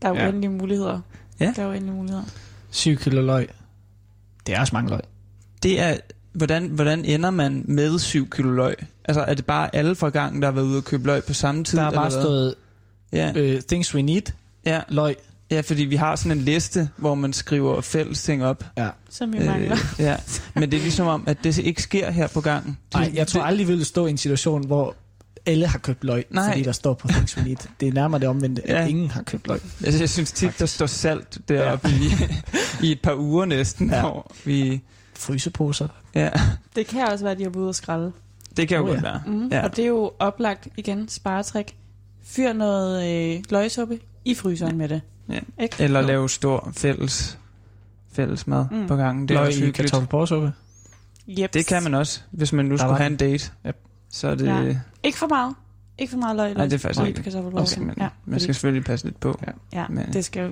Der 0.02 0.10
er 0.10 0.14
Ja. 0.16 0.26
uendelige 0.26 0.52
muligheder. 0.52 1.00
Ja. 1.40 1.54
Der 1.56 1.64
er 1.64 1.70
uendelige 1.70 1.96
muligheder. 1.96 2.24
7 2.72 2.96
kilo 2.98 3.22
løg. 3.22 3.48
Det 4.48 4.56
er 4.56 4.60
også 4.60 4.76
mange 4.76 4.90
løg. 4.90 5.02
Det 5.64 5.80
er, 5.80 5.98
hvordan, 6.34 6.68
hvordan 6.68 7.06
ender 7.06 7.30
man 7.30 7.66
med 7.68 8.00
7 8.00 8.30
kilo 8.30 8.52
løg? 8.52 8.76
Altså, 9.06 9.22
er 9.22 9.34
det 9.34 9.46
bare 9.46 9.76
alle 9.76 9.96
fra 9.96 10.10
gangen, 10.10 10.42
der 10.42 10.48
har 10.48 10.54
været 10.54 10.66
ude 10.66 10.78
og 10.78 10.84
købe 10.84 11.06
løg 11.06 11.24
på 11.24 11.34
samme 11.34 11.64
tid? 11.64 11.78
Der 11.78 11.84
har 11.84 11.92
bare 11.92 12.12
stået 12.12 12.56
Ja, 13.14 13.30
uh, 13.56 13.62
things 13.68 13.96
we 13.96 14.02
need, 14.02 14.22
ja, 14.66 14.82
løg. 14.90 15.16
Ja, 15.52 15.62
fordi 15.62 15.84
vi 15.84 15.96
har 15.96 16.16
sådan 16.16 16.38
en 16.38 16.44
liste, 16.44 16.90
hvor 16.98 17.16
man 17.16 17.34
skriver 17.34 17.82
fælles 17.82 18.24
ting 18.24 18.46
op. 18.46 18.64
Ja. 18.78 18.90
Som 19.10 19.34
vi 19.34 19.40
mangler. 19.46 19.78
ja. 20.00 20.16
Men 20.56 20.72
det 20.72 20.78
er 20.78 20.82
ligesom 20.82 21.08
om, 21.08 21.24
at 21.28 21.38
det 21.44 21.58
ikke 21.58 21.82
sker 21.82 22.12
her 22.12 22.28
på 22.28 22.42
gangen. 22.42 22.78
Nej, 22.94 23.12
jeg 23.14 23.28
tror 23.28 23.42
aldrig, 23.42 23.68
vi 23.68 23.72
ville 23.72 23.86
stå 23.86 24.06
i 24.06 24.10
en 24.10 24.18
situation, 24.18 24.66
hvor 24.68 24.96
alle 25.46 25.68
har 25.68 25.80
købt 25.80 26.04
løg, 26.04 26.26
Nej. 26.30 26.50
fordi 26.52 26.64
der 26.64 26.72
står 26.72 26.94
på 26.94 27.08
things 27.08 27.38
we 27.38 27.44
need. 27.44 27.56
Det 27.80 27.88
er 27.88 27.94
nærmere 27.94 28.20
det 28.22 28.28
omvendte, 28.30 28.70
at 28.70 28.82
Ja. 28.82 28.88
ingen 28.88 29.12
har 29.12 29.24
købt 29.24 29.48
løg. 29.48 29.60
altså, 29.86 30.00
jeg 30.00 30.10
synes 30.10 30.32
tit, 30.32 30.60
der 30.60 30.66
står 30.66 30.86
salt 30.86 31.38
deroppe 31.50 31.90
i, 31.90 32.12
i 32.88 32.92
et 32.92 33.02
par 33.02 33.16
uger 33.16 33.46
næsten, 33.46 33.90
Ja. 33.90 33.96
ja. 33.96 34.02
hvor 34.02 34.32
vi... 34.46 34.82
Fryseposer. 35.18 35.88
Ja, 36.16 36.30
Det 36.76 36.88
kan 36.88 37.02
også 37.08 37.26
være, 37.26 37.32
at 37.32 37.38
de 37.38 37.44
har 37.44 37.50
været 37.50 37.62
ude 37.62 37.70
og 37.70 37.76
skralde. 37.76 38.12
det 38.58 38.68
kan 38.68 38.78
jo 38.78 38.84
Oh, 38.84 38.90
godt 38.90 38.98
ja. 38.98 39.02
være. 39.04 39.22
Mm. 39.28 39.48
Ja. 39.52 39.64
Og 39.64 39.76
det 39.76 39.84
er 39.84 39.88
jo 39.90 40.12
oplagt 40.20 40.68
igen, 40.78 41.10
sparetrik. 41.10 41.76
Fyr 42.24 42.54
noget 42.54 43.08
øh, 43.38 43.44
løgsuppe 43.50 44.00
i 44.26 44.34
fryseren 44.36 44.78
med 44.78 44.90
det. 44.90 45.02
Ja. 45.30 45.40
Ikke? 45.60 45.76
Eller 45.84 46.00
Jo. 46.02 46.08
lave 46.08 46.30
stor 46.30 46.72
fælles, 46.78 47.38
fælles 48.12 48.48
mad 48.48 48.66
Mm. 48.72 48.78
mm. 48.78 48.88
på 48.88 48.96
gangen. 48.96 49.28
Det 49.28 49.36
er 49.36 49.40
løg 49.40 49.48
også 49.48 49.60
i 49.60 49.66
hyggeligt. 49.66 49.92
kartoffelporsuppe. 49.92 50.54
Yep. 51.30 51.54
Det 51.54 51.68
kan 51.68 51.84
man 51.84 51.94
også, 51.94 52.22
hvis 52.32 52.54
man 52.54 52.66
nu 52.66 52.72
Der 52.72 52.78
skulle 52.78 52.98
have 52.98 53.08
en 53.08 53.16
date. 53.18 53.52
Yep. 53.68 53.78
Så 54.10 54.28
er 54.28 54.36
det... 54.36 54.46
Ja. 54.46 54.60
Ja. 54.62 54.80
Ikke 55.04 55.18
for 55.18 55.28
meget. 55.28 55.56
Ikke 55.98 56.12
for 56.12 56.18
meget 56.18 56.36
løg. 56.36 56.54
Nej, 56.54 56.66
det 56.66 56.74
er 56.74 56.78
faktisk 56.78 57.08
ikke. 57.08 57.38
Okay, 57.56 57.78
men 57.80 57.94
ja, 57.98 58.10
man 58.26 58.40
skal 58.40 58.56
selvfølgelig 58.56 58.86
passe 58.86 59.06
lidt 59.06 59.20
på. 59.20 59.40
ja, 59.74 59.86
men- 59.90 60.14
det 60.14 60.26
skal 60.26 60.46
jo 60.46 60.52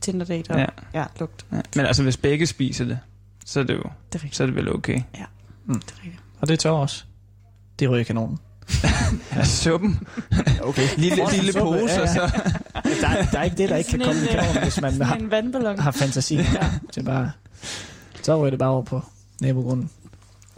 Tinder 0.00 0.26
date 0.26 0.50
og 0.50 0.58
Ja. 0.58 0.66
ja. 0.94 1.04
lugt. 1.20 1.46
Ja. 1.52 1.60
Men 1.76 1.86
altså, 1.86 2.02
hvis 2.02 2.16
begge 2.16 2.46
spiser 2.46 2.84
det, 2.84 2.98
så 3.46 3.60
er 3.60 3.64
det 3.64 3.74
jo 3.74 3.78
Det 3.78 3.84
er 3.88 4.14
rigtigt. 4.14 4.36
så 4.36 4.42
er 4.42 4.46
det 4.46 4.56
vel 4.56 4.74
okay. 4.74 4.94
Det 4.94 5.02
er 5.68 5.74
rigtigt. 5.74 6.22
Og 6.40 6.48
det 6.48 6.58
tør 6.58 6.70
også. 6.70 7.04
Det 7.78 7.90
ryger 7.90 8.04
kanonen. 8.04 8.38
Ja, 9.36 9.44
suppen. 9.62 10.00
Okay. 10.60 10.88
Lille, 10.96 11.16
lille 11.32 11.52
Suppe, 11.52 11.60
pose, 11.80 11.94
ja, 11.94 12.00
ja. 12.00 12.02
og 12.02 12.08
så... 12.08 12.40
Der, 13.00 13.08
er- 13.08 13.24
der 13.30 13.38
er 13.38 13.42
ikke 13.42 13.56
det, 13.56 13.68
der 13.70 13.76
ikke 13.76 13.90
kan 13.90 14.00
komme 14.00 14.20
i 14.20 14.24
en, 14.32 14.36
øh, 14.56 14.62
hvis 14.62 14.80
man 14.80 15.02
har, 15.02 15.16
en 15.16 15.30
vandballon. 15.30 15.78
har 15.78 15.90
fantasi. 15.90 16.34
Ja. 16.36 16.42
Det 16.86 16.96
er 16.96 17.02
bare, 17.02 17.30
så 18.22 18.40
ryger 18.42 18.50
det 18.50 18.58
bare 18.58 18.68
over 18.70 18.82
på 18.82 19.02
nabogrunden. 19.40 19.90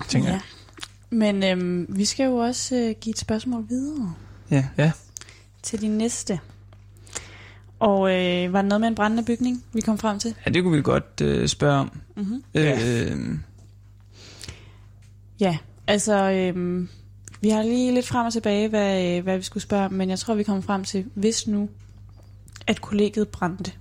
Tænker 0.09 0.28
ja. 0.28 0.35
jeg. 0.35 0.43
Men 1.11 1.43
øhm, 1.45 1.86
vi 1.89 2.05
skal 2.05 2.24
jo 2.24 2.36
også 2.36 2.74
øh, 2.77 2.95
give 3.01 3.11
et 3.11 3.19
spørgsmål 3.19 3.65
videre 3.69 4.15
Ja. 4.51 4.93
til 5.62 5.81
de 5.81 5.89
næste. 5.89 6.41
Og 7.81 8.11
øh, 8.15 8.53
var 8.53 8.61
det 8.62 8.69
noget 8.69 8.81
med 8.81 8.89
en 8.89 8.95
brændende 8.95 9.24
bygning, 9.24 9.65
vi 9.73 9.81
kom 9.81 9.99
frem 9.99 10.19
til? 10.19 10.35
ja, 10.47 10.51
det 10.51 10.62
kunne 10.62 10.77
vi 10.77 10.82
godt 10.82 11.20
øh, 11.23 11.49
spørge 11.49 11.78
om. 11.81 11.91
Mm-hmm. 12.16 12.43
Ja. 12.55 12.78
Øh, 13.05 13.19
Ja, 15.41 15.57
altså, 15.86 16.31
øhm, 16.31 16.89
vi 17.45 17.49
har 17.51 17.62
lige 17.62 17.95
lidt 17.95 18.07
frem 18.07 18.27
og 18.27 18.33
tilbage, 18.33 18.69
hvad, 18.69 19.05
øh, 19.16 19.23
hvad 19.23 19.37
vi 19.37 19.43
skulle 19.43 19.62
spørge 19.62 19.85
om, 19.85 19.93
men 19.93 20.11
jeg 20.11 20.19
tror, 20.19 20.35
vi 20.35 20.43
kommer 20.43 20.62
frem 20.62 20.85
til, 20.85 21.05
hvis 21.15 21.47
nu, 21.47 21.69
at 22.66 22.81
kollegiet 22.81 23.29
brændte, 23.29 23.73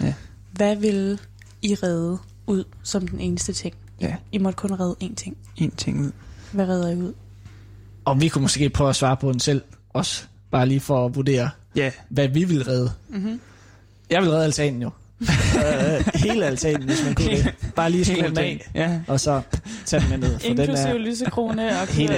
Ja. 0.00 0.14
hvad 0.52 0.76
ville 0.76 1.18
I 1.62 1.74
redde 1.74 2.18
ud 2.46 2.64
som 2.82 3.08
den 3.08 3.20
eneste 3.20 3.52
ting? 3.52 3.74
Ja. 4.00 4.16
I 4.32 4.38
måtte 4.38 4.56
kun 4.56 4.72
redde 4.80 4.96
én 5.02 5.14
ting. 5.14 5.36
en 5.56 5.70
ting 5.70 6.00
ud. 6.00 6.10
Hvad 6.52 6.68
redder 6.68 6.88
I 6.90 6.96
ud? 6.96 7.12
Og 8.04 8.20
vi 8.20 8.28
kunne 8.28 8.42
måske 8.42 8.70
prøve 8.70 8.90
at 8.90 8.96
svare 8.96 9.16
på 9.16 9.32
den 9.32 9.40
selv 9.40 9.62
også. 9.90 10.24
Bare 10.50 10.66
lige 10.66 10.80
for 10.80 11.06
at 11.06 11.14
vurdere, 11.14 11.50
Ja, 11.76 11.90
hvad 12.08 12.28
vi 12.28 12.44
vil 12.44 12.64
redde. 12.64 12.92
Mm-hmm. 13.08 13.40
Jeg 14.10 14.22
vil 14.22 14.30
redde 14.30 14.44
altanen 14.44 14.82
jo. 14.82 14.90
Øh, 15.58 16.06
Hele 16.14 16.46
altanen, 16.46 16.82
hvis 16.82 17.04
man 17.04 17.14
kunne 17.14 17.30
det. 17.30 17.54
Bare 17.76 17.90
lige 17.90 18.04
skrue 18.04 18.28
den 18.28 18.38
af, 18.38 18.70
Ja. 18.74 19.00
og 19.08 19.20
så 19.20 19.42
tage 19.86 20.00
den 20.00 20.10
med 20.10 20.18
ned. 20.18 20.38
For 20.38 20.48
den 20.48 20.58
Inklusive 20.58 20.88
er 20.88 20.98
lysekrone 20.98 21.80
og 21.80 21.86
Hele- 21.98 22.14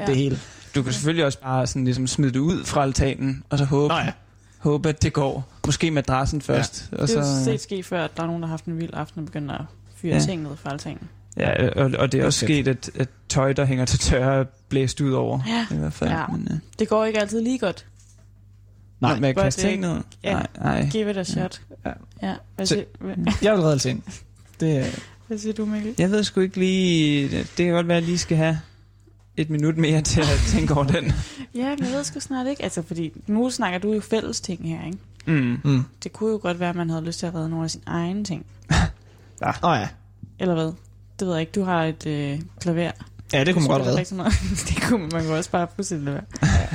ja. 0.00 0.06
det 0.06 0.16
hele. 0.16 0.38
Du 0.74 0.82
kan 0.82 0.92
selvfølgelig 0.92 1.24
også 1.24 1.40
bare 1.40 1.66
sådan 1.66 1.84
ligesom 1.84 2.06
smide 2.06 2.32
det 2.32 2.38
ud 2.38 2.64
fra 2.64 2.82
altanen, 2.82 3.42
og 3.50 3.58
så 3.58 3.64
håbe, 3.64 3.94
Nå 3.94 3.98
ja. 4.00 4.12
håbe 4.58 4.88
at 4.88 5.02
det 5.02 5.12
går. 5.12 5.48
Måske 5.66 5.90
madrassen 5.90 6.40
først. 6.42 6.88
Ja. 6.92 6.96
Og 6.96 7.08
Det 7.08 7.16
er 7.16 7.22
så, 7.24 7.38
jo 7.38 7.44
set 7.44 7.60
ske 7.60 7.82
før, 7.82 8.04
at 8.04 8.10
der 8.16 8.22
er 8.22 8.26
nogen, 8.26 8.42
der 8.42 8.48
har 8.48 8.52
haft 8.52 8.64
en 8.64 8.78
vild 8.78 8.90
aften 8.92 9.18
og 9.20 9.26
begynder 9.26 9.54
at 9.54 9.64
fyre 9.96 10.14
ja. 10.14 10.20
Ting 10.20 10.42
ned 10.42 10.50
fra 10.56 10.70
altanen. 10.72 11.08
Ja, 11.36 11.68
og, 11.82 11.90
og 11.98 12.12
det 12.12 12.20
er 12.20 12.26
også 12.26 12.46
sket, 12.46 12.68
at, 12.68 12.90
at 12.98 13.08
tøj, 13.28 13.52
der 13.52 13.64
hænger 13.64 13.84
til 13.84 13.98
tørre, 13.98 14.40
er 14.40 14.44
blæst 14.68 15.00
ud 15.00 15.12
over. 15.12 15.40
Ja. 15.48 15.66
I 15.76 15.78
hvert 15.78 15.92
fald. 15.92 16.10
Ja. 16.10 16.26
Men, 16.26 16.48
uh, 16.50 16.56
Det 16.78 16.88
går 16.88 17.04
ikke 17.04 17.20
altid 17.20 17.40
lige 17.40 17.58
godt. 17.58 17.86
Nej, 19.00 19.20
med 19.20 19.28
at 19.28 19.36
kaste 19.36 19.62
det- 19.62 19.68
ting 19.70 19.80
ned? 19.80 19.96
ja. 20.24 20.32
Nej, 20.32 20.46
nej. 20.60 20.88
Give 20.92 21.10
it 21.10 21.16
a 21.16 21.22
shot. 21.24 21.60
Ja. 21.86 22.28
ja. 22.28 22.34
Hvad, 22.56 22.66
siger, 22.66 22.84
Jeg 23.42 23.52
vil 23.52 23.60
redde 23.60 23.72
altanen. 23.72 24.02
Det, 24.60 25.00
hvad 25.26 25.38
siger 25.38 25.52
du, 25.52 25.64
Mikkel? 25.64 25.94
Jeg 25.98 26.10
ved 26.10 26.24
sgu 26.24 26.40
ikke 26.40 26.58
lige... 26.58 27.28
Det 27.38 27.56
kan 27.56 27.68
godt 27.68 27.88
være, 27.88 27.96
at 27.96 28.02
jeg 28.02 28.08
lige 28.08 28.18
skal 28.18 28.36
have 28.36 28.60
et 29.36 29.50
minut 29.50 29.76
mere 29.76 30.02
til 30.02 30.20
at 30.20 30.40
tænke 30.48 30.74
over 30.74 30.84
den. 30.84 31.12
Ja, 31.54 31.68
men 31.68 31.84
jeg 31.84 31.92
ved 31.92 32.04
sgu 32.04 32.20
snart 32.20 32.46
ikke. 32.46 32.62
Altså, 32.62 32.82
fordi 32.82 33.12
nu 33.26 33.50
snakker 33.50 33.78
du 33.78 33.92
jo 33.92 34.00
fælles 34.00 34.40
ting 34.40 34.68
her, 34.68 34.86
ikke? 34.86 34.98
Mm. 35.26 35.60
mm. 35.64 35.84
Det 36.02 36.12
kunne 36.12 36.30
jo 36.30 36.38
godt 36.42 36.60
være, 36.60 36.70
at 36.70 36.76
man 36.76 36.90
havde 36.90 37.04
lyst 37.04 37.18
til 37.18 37.26
at 37.26 37.34
redde 37.34 37.48
nogle 37.48 37.64
af 37.64 37.70
sine 37.70 37.82
egne 37.86 38.24
ting. 38.24 38.46
Åh 39.42 39.52
oh, 39.62 39.78
ja. 39.78 39.88
Eller 40.38 40.54
hvad? 40.54 40.72
Det 41.18 41.26
ved 41.26 41.34
jeg 41.34 41.40
ikke. 41.40 41.52
Du 41.52 41.62
har 41.62 41.84
et 41.84 42.06
øh, 42.06 42.40
klaver. 42.60 42.90
Ja, 43.32 43.44
det 43.44 43.54
kunne 43.54 43.68
man 43.68 43.78
godt 43.78 43.86
redde. 43.88 43.98
rigtig 43.98 44.16
meget. 44.16 44.32
det 44.68 44.82
kunne 44.82 45.08
man, 45.08 45.26
også 45.26 45.50
bare 45.50 45.66
fuldstændig 45.74 46.04
lade 46.04 46.14
være. 46.40 46.68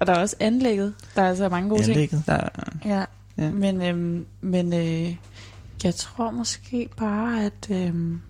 Og 0.00 0.06
der 0.06 0.12
er 0.14 0.18
også 0.20 0.36
anlægget. 0.40 0.94
Der 1.16 1.22
er 1.22 1.28
altså 1.28 1.48
mange 1.48 1.68
gode 1.68 1.82
ting. 1.82 1.90
Anlægget. 1.90 2.22
Der, 2.26 2.48
Ja. 2.84 3.04
Ja. 3.40 3.50
Men, 3.50 3.82
øhm, 3.82 4.26
men 4.40 4.72
øh, 4.72 5.16
jeg 5.84 5.94
tror 5.94 6.30
måske 6.30 6.88
bare, 6.96 7.44
at, 7.44 7.70
øhm, 7.70 8.20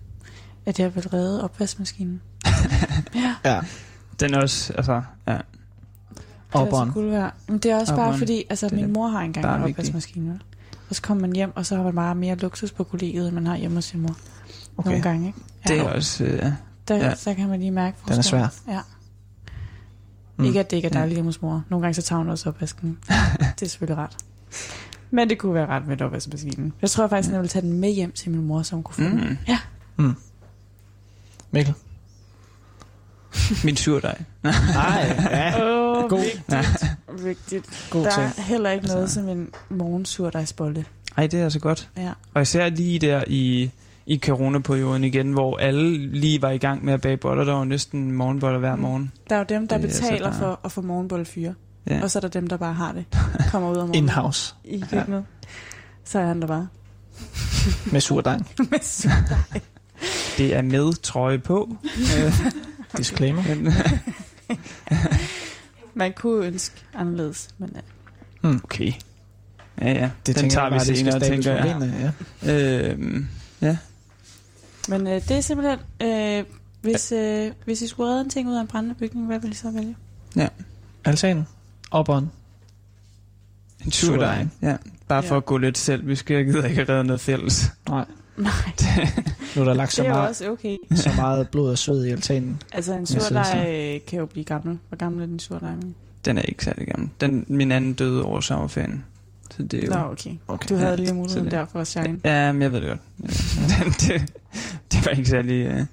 at 0.65 0.79
jeg 0.79 0.95
vil 0.95 1.07
redde 1.09 1.43
opvaskemaskinen. 1.43 2.21
ja, 3.15 3.35
Ja. 3.45 3.61
den 4.19 4.33
er 4.33 4.41
også... 4.41 4.73
Altså, 4.73 5.01
ja. 5.27 5.31
det 5.33 5.39
er 6.53 6.59
Opperen. 6.59 6.89
så 6.89 6.93
guld 6.93 7.09
værd. 7.09 7.33
Men 7.47 7.57
det 7.57 7.71
er 7.71 7.79
også 7.79 7.95
bare 7.95 8.01
Opperen. 8.05 8.19
fordi, 8.19 8.43
altså 8.49 8.65
er 8.65 8.69
min 8.75 8.93
mor 8.93 9.07
har 9.07 9.19
engang 9.21 9.43
bare 9.43 9.57
en 9.57 9.63
opvaskemaskine. 9.71 10.39
Og 10.89 10.95
så 10.95 11.01
kommer 11.01 11.21
man 11.27 11.35
hjem, 11.35 11.51
og 11.55 11.65
så 11.65 11.75
har 11.75 11.83
man 11.83 11.95
bare 11.95 12.15
mere 12.15 12.35
luksus 12.35 12.71
på 12.71 12.83
kollegiet, 12.83 13.27
end 13.27 13.35
man 13.35 13.47
har 13.47 13.57
hjemme 13.57 13.77
hos 13.77 13.85
sin 13.85 13.99
mor. 14.01 14.15
Okay. 14.77 14.89
Nogle 14.89 15.03
gange, 15.03 15.27
ikke? 15.27 15.39
Det 15.67 15.75
Ja. 15.75 15.83
er 15.83 15.89
også... 15.89 16.23
Øh, 16.23 16.45
Der, 16.87 16.95
Ja. 16.95 17.05
ja. 17.05 17.15
Så 17.15 17.33
kan 17.33 17.49
man 17.49 17.59
lige 17.59 17.71
mærke 17.71 17.97
Den 18.07 18.17
er 18.17 18.21
svær. 18.21 18.47
Ja. 18.67 18.79
Mm. 18.79 19.53
Mm. 20.37 20.45
Ikke 20.45 20.59
at 20.59 20.71
det 20.71 20.77
ikke 20.77 20.87
er 20.87 20.91
dejligt 20.93 21.15
hjemme 21.15 21.27
hos 21.27 21.41
mor. 21.41 21.63
Nogle 21.69 21.81
gange 21.83 21.93
så 21.93 22.01
tager 22.01 22.17
hun 22.17 22.29
også 22.29 22.49
opvasken. 22.49 22.97
det 23.59 23.65
er 23.65 23.69
selvfølgelig 23.69 23.97
ret. 24.03 24.17
Men 25.11 25.29
det 25.29 25.37
kunne 25.37 25.53
være 25.53 25.65
ret 25.67 25.87
med 25.87 26.01
opvaskemaskinen. 26.01 26.73
Jeg 26.81 26.89
tror 26.89 27.07
faktisk, 27.07 27.29
at 27.29 27.33
jeg 27.33 27.39
ville 27.41 27.49
tage 27.49 27.61
den 27.61 27.73
med 27.79 27.89
hjem 27.91 28.11
til 28.11 28.31
min 28.31 28.45
mor, 28.45 28.61
så 28.61 28.75
hun 28.75 28.83
kunne 28.83 28.95
få 28.95 29.01
den. 29.01 29.37
mm. 29.97 30.05
Mm. 30.05 30.15
Mikkel? 31.51 31.73
Min 33.65 33.75
surdej. 33.77 34.21
Nej, 34.43 34.51
ja. 35.31 35.53
God. 36.07 36.19
vigtigt. 36.19 36.85
vigtigt. 37.25 37.87
God 37.91 38.03
Der 38.03 38.09
er 38.17 38.41
heller 38.41 38.69
ikke 38.71 38.87
noget 38.87 39.01
Altså. 39.01 39.13
som 39.15 39.29
en 39.29 39.49
morgensurdejsbolle. 39.69 40.85
Ej, 41.17 41.27
det 41.27 41.39
er 41.39 41.43
altså 41.43 41.59
godt. 41.59 41.89
Ja. 41.97 42.11
Og 42.33 42.41
især 42.41 42.69
lige 42.69 42.99
der 42.99 43.23
i, 43.27 43.71
i 44.05 44.19
coronaperioden 44.19 45.03
igen, 45.03 45.31
hvor 45.31 45.57
alle 45.57 45.97
lige 46.07 46.41
var 46.41 46.49
i 46.51 46.57
gang 46.57 46.85
med 46.85 46.93
at 46.93 47.01
bage 47.01 47.17
boller. 47.17 47.43
Der 47.43 47.53
var 47.53 47.63
næsten 47.63 48.11
morgenboller 48.11 48.59
hver 48.59 48.75
Mm. 48.75 48.81
morgen. 48.81 49.11
Der 49.29 49.35
er 49.35 49.39
jo 49.39 49.45
dem, 49.49 49.67
der 49.67 49.77
Det 49.77 49.83
er 49.83 49.87
altså 49.87 50.01
betaler 50.01 50.29
bare- 50.29 50.39
for 50.39 50.59
at 50.63 50.71
få 50.71 50.81
morgenbolle 50.81 51.25
fyre. 51.25 51.53
Ja. 51.89 52.03
Og 52.03 52.11
så 52.11 52.19
er 52.19 52.21
der 52.21 52.27
dem, 52.27 52.47
der 52.47 52.57
bare 52.57 52.73
har 52.73 52.91
det. 52.91 53.05
Kommer 53.51 53.69
ud 53.71 53.75
om 53.77 53.87
morgenen 53.87 54.03
In-house. 54.03 54.55
i 54.63 54.83
køkkenet. 54.91 55.25
Så 56.05 56.19
er 56.19 56.25
han 56.25 56.41
der 56.41 56.47
bare. 56.47 56.67
Med 57.91 58.01
surdej. 58.01 58.37
Med 58.71 58.79
surdej. 58.83 59.61
Det 60.37 60.55
er 60.55 60.61
med 60.61 60.93
trøje 60.93 61.39
på. 61.39 61.75
Disclaimer. 62.97 63.43
Man 65.93 66.13
kunne 66.13 66.45
ønske 66.45 66.75
anderledes, 66.93 67.49
men 67.57 67.75
øh, 68.43 68.55
okay. 68.55 68.91
Ja, 69.81 69.91
ja. 69.93 70.09
Det 70.25 70.39
Den 70.39 70.49
tager 70.49 70.69
vi 70.69 70.95
senere, 70.95 71.19
tænker 71.19 71.53
jeg. 71.53 71.63
benene, 71.79 72.13
Ja. 72.43 72.89
Øhm, 72.91 73.27
ja. 73.61 73.77
Men 74.89 75.07
øh, 75.07 75.13
det 75.13 75.31
er 75.31 75.41
simpelthen, 75.41 75.79
øh, 76.01 76.43
hvis, 76.81 77.11
øh, 77.11 77.51
hvis 77.65 77.81
I 77.81 77.87
skulle 77.87 78.09
redde 78.09 78.21
en 78.21 78.29
ting 78.29 78.49
ud 78.49 78.55
af 78.55 78.61
en 78.61 78.67
brændende 78.67 78.95
bygning, 78.95 79.25
hvad 79.27 79.39
ville 79.39 79.51
I 79.51 79.55
så 79.55 79.71
vælge? 79.71 79.95
Altanen. 81.05 81.47
Operen. 81.91 82.31
En 83.85 83.91
surdej. 83.91 84.47
Ja. 84.61 84.77
Bare 85.07 85.23
for 85.23 85.35
Ja. 85.35 85.37
at 85.39 85.45
gå 85.45 85.57
lidt 85.57 85.77
selv. 85.77 86.07
Vi 86.07 86.15
skal 86.15 86.45
gider 86.45 86.65
ikke 86.65 86.83
redde 86.89 87.03
noget 87.03 87.21
fælles. 87.21 87.71
Nej. 87.89 88.05
Nej, 88.37 88.51
Nu 89.55 89.61
er 89.61 89.65
der 89.65 89.73
lagt 89.73 89.93
så 89.93 90.03
er 90.03 90.09
meget, 90.09 90.29
også 90.29 90.49
okay. 90.51 90.77
så 90.95 91.09
meget 91.15 91.49
blod 91.49 91.69
og 91.71 91.77
sved 91.77 92.05
i 92.05 92.09
altanen. 92.11 92.61
Altså 92.73 92.93
en 92.93 93.05
surdej 93.05 93.65
øh, 93.95 93.99
kan 94.07 94.19
jo 94.19 94.25
blive 94.25 94.43
gammel. 94.43 94.79
Hvor 94.87 94.97
gammel 94.97 95.21
er 95.23 95.25
din 95.27 95.39
surdej? 95.39 95.71
Den 96.25 96.37
er 96.37 96.41
ikke 96.41 96.63
særlig 96.63 96.87
gammel. 96.87 97.09
Den, 97.21 97.45
min 97.47 97.71
anden 97.71 97.93
døde 97.93 98.23
over 98.23 98.41
sommerferien. 98.41 99.05
Så 99.51 99.63
det 99.63 99.83
er 99.83 99.87
jo... 99.87 99.93
Nå, 99.93 100.11
okay. 100.11 100.31
Okay. 100.47 100.69
Du 100.69 100.75
havde 100.75 100.89
Ja, 100.89 100.95
lige 100.95 101.07
så 101.07 101.13
muligheden 101.13 101.45
det- 101.45 101.51
der 101.51 101.65
for 101.65 101.79
at 101.79 101.87
shine. 101.87 102.19
Ja, 102.25 102.51
men 102.51 102.61
jeg 102.61 102.71
ved 102.71 102.81
det 102.81 102.89
godt. 102.89 103.01
det, 104.01 104.33
det 104.91 105.05
var 105.05 105.11
ikke 105.11 105.29
særlig... 105.29 105.65
øh, 105.65 105.85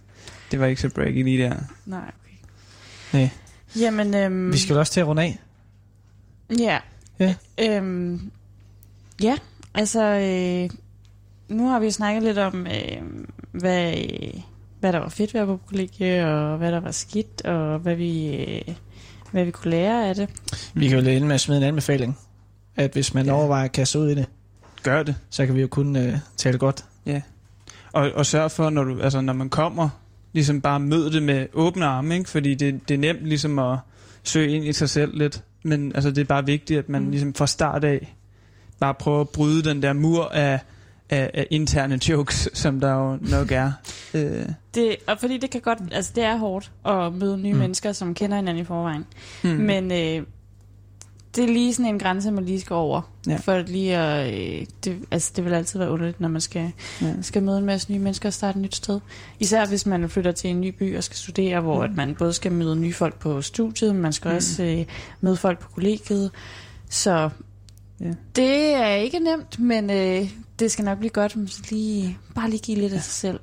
Det 0.51 0.61
var 0.61 0.67
ikke 0.67 0.81
så 0.81 0.89
breaky 0.89 1.25
lige 1.25 1.43
der. 1.45 1.55
Nej, 1.87 1.99
okay. 1.99 2.37
Nej. 3.19 3.31
Jamen, 3.81 4.15
øhm, 4.15 4.53
Vi 4.53 4.59
skal 4.59 4.77
også 4.77 4.93
til 4.93 5.01
at 5.01 5.07
runde 5.07 5.23
af. 5.23 5.39
Ja. 6.59 6.79
Ja. 7.21 7.35
Øhm, 7.61 8.31
ja, 9.23 9.37
altså, 9.75 10.03
øh, 10.05 10.71
nu 11.57 11.69
har 11.69 11.81
vi 11.81 11.91
snakket 11.91 12.23
lidt 12.23 12.39
om, 12.39 12.67
øh, 12.67 13.03
hvad, 13.53 13.95
øh, 13.99 14.41
hvad 14.81 14.93
der 14.93 14.99
var 14.99 15.09
fedt 15.09 15.35
ved 15.35 15.41
at 15.41 15.49
være 15.49 15.57
på 15.59 15.65
kollegie, 15.67 16.27
og 16.29 16.59
hvad 16.59 16.73
der 16.73 16.81
var 16.81 16.91
skidt, 16.91 17.43
og 17.45 17.79
hvad 17.79 17.95
vi, 17.97 18.37
øh, 18.37 18.75
hvad 19.33 19.45
vi 19.45 19.51
kunne 19.51 19.71
lære 19.71 20.09
af 20.09 20.15
det. 20.15 20.29
Vi 20.75 20.89
kan 20.89 20.99
jo 21.05 21.11
ende 21.11 21.27
med 21.27 21.35
at 21.35 21.41
smide 21.41 21.59
en 21.59 21.65
anbefaling. 21.65 22.19
At 22.77 22.93
hvis 22.93 23.15
man 23.15 23.27
Ja. 23.27 23.33
overvejer 23.33 23.65
at 23.65 23.73
kaste 23.73 23.99
ud 23.99 24.09
i 24.09 24.15
det, 24.15 24.27
Gør 24.83 25.03
det. 25.03 25.17
så 25.31 25.47
kan 25.47 25.55
vi 25.55 25.61
jo 25.61 25.67
kun 25.67 25.97
øh, 25.97 26.19
tale 26.37 26.59
godt. 26.59 26.85
Og, 27.93 28.11
og 28.15 28.27
sørg 28.27 28.51
for, 28.51 28.71
når, 28.71 28.85
du, 28.85 29.01
altså, 29.01 29.21
når 29.21 29.33
man 29.33 29.49
kommer, 29.51 29.89
ligesom 30.33 30.61
bare 30.61 30.81
mød 30.81 31.11
det 31.11 31.23
med 31.23 31.47
åbne 31.53 31.85
arme, 31.87 32.17
ikke? 32.19 32.31
fordi 32.31 32.55
det, 32.55 32.89
det 32.89 32.95
er 32.95 32.99
nemt 32.99 33.27
ligesom 33.27 33.59
at 33.59 33.79
søge 34.23 34.57
ind 34.57 34.65
i 34.65 34.73
sig 34.73 34.91
selv 34.91 35.19
lidt. 35.19 35.45
Men 35.63 35.93
altså, 35.95 36.11
det 36.11 36.19
er 36.19 36.25
bare 36.25 36.47
vigtigt, 36.47 36.79
at 36.79 36.89
man 36.89 37.03
Mm. 37.05 37.11
ligesom 37.11 37.35
fra 37.35 37.47
start 37.47 37.85
af 37.85 38.15
bare 38.81 38.95
prøver 38.95 39.21
at 39.21 39.29
bryde 39.29 39.63
den 39.63 39.83
der 39.83 39.93
mur 39.93 40.25
af, 40.25 40.61
af, 41.11 41.31
af 41.35 41.47
interne 41.51 42.09
jokes, 42.09 42.49
som 42.55 42.81
der 42.81 42.93
jo 42.93 43.19
nok 43.31 43.53
er. 43.53 43.73
Øh, 44.15 44.47
det. 44.75 44.97
Og 45.07 45.19
fordi 45.21 45.39
det 45.39 45.51
kan 45.51 45.61
godt, 45.61 45.79
altså 45.93 46.13
det 46.15 46.25
er 46.25 46.37
hårdt 46.37 46.71
at 46.87 47.13
møde 47.15 47.39
nye 47.39 47.53
Mm. 47.53 47.59
mennesker, 47.59 47.93
som 47.93 48.15
kender 48.15 48.37
hinanden 48.37 48.63
i 48.63 48.65
forvejen. 48.65 49.05
Mm. 49.45 49.49
Men 49.51 49.93
øh, 49.93 50.27
det 51.39 51.49
er 51.49 51.53
lige 51.53 51.75
sådan 51.75 51.93
en 51.95 51.99
grænse, 51.99 52.31
man 52.31 52.45
lige 52.45 52.61
skal 52.61 52.75
over. 52.75 53.01
Ja. 53.27 53.31
Ja. 53.33 53.37
For 53.37 53.59
lige 53.59 53.97
at, 53.97 54.35
øh, 54.61 54.67
det, 54.85 54.99
altså 55.11 55.33
det 55.37 55.45
vil 55.45 55.55
altid 55.55 55.79
være 55.79 55.91
underligt, 55.91 56.21
når 56.21 56.29
man 56.29 56.41
skal 56.41 56.73
ja. 57.03 57.13
skal 57.23 57.43
møde 57.43 57.59
en 57.59 57.65
masse 57.65 57.93
nye 57.93 57.99
mennesker 57.99 58.29
og 58.29 58.33
starte 58.33 58.57
et 58.57 58.63
nyt 58.63 58.75
sted. 58.77 59.01
Især 59.41 59.67
hvis 59.67 59.87
man 59.87 60.09
flytter 60.11 60.33
til 60.33 60.51
en 60.51 60.61
ny 60.61 60.69
by 60.69 60.97
og 60.97 61.05
skal 61.05 61.17
studere, 61.17 61.61
hvor 61.61 61.77
Mm. 61.77 61.91
at 61.91 61.97
man 61.97 62.15
både 62.15 62.33
skal 62.33 62.53
møde 62.53 62.77
nye 62.77 62.93
folk 62.93 63.19
på 63.19 63.43
studiet, 63.43 63.95
men 63.95 64.03
man 64.03 64.13
skal 64.13 64.31
Mm. 64.31 64.37
også 64.37 64.63
øh, 64.63 64.85
møde 65.21 65.37
folk 65.37 65.59
på 65.59 65.69
kollegiet. 65.75 66.31
Så 66.91 67.31
Ja. 68.01 68.07
ja. 68.07 68.13
det 68.37 68.75
er 68.75 68.95
ikke 68.95 69.19
nemt, 69.19 69.59
men 69.61 69.91
øh, 69.91 70.31
det 70.59 70.71
skal 70.71 70.85
nok 70.85 70.99
blive 70.99 71.11
godt, 71.11 71.37
om 71.37 71.49
så 71.49 71.63
lige, 71.71 72.19
bare 72.35 72.51
lige 72.51 72.61
give 72.63 72.79
lidt 72.79 72.93
af 72.93 73.03
sig 73.03 73.13
selv. 73.13 73.41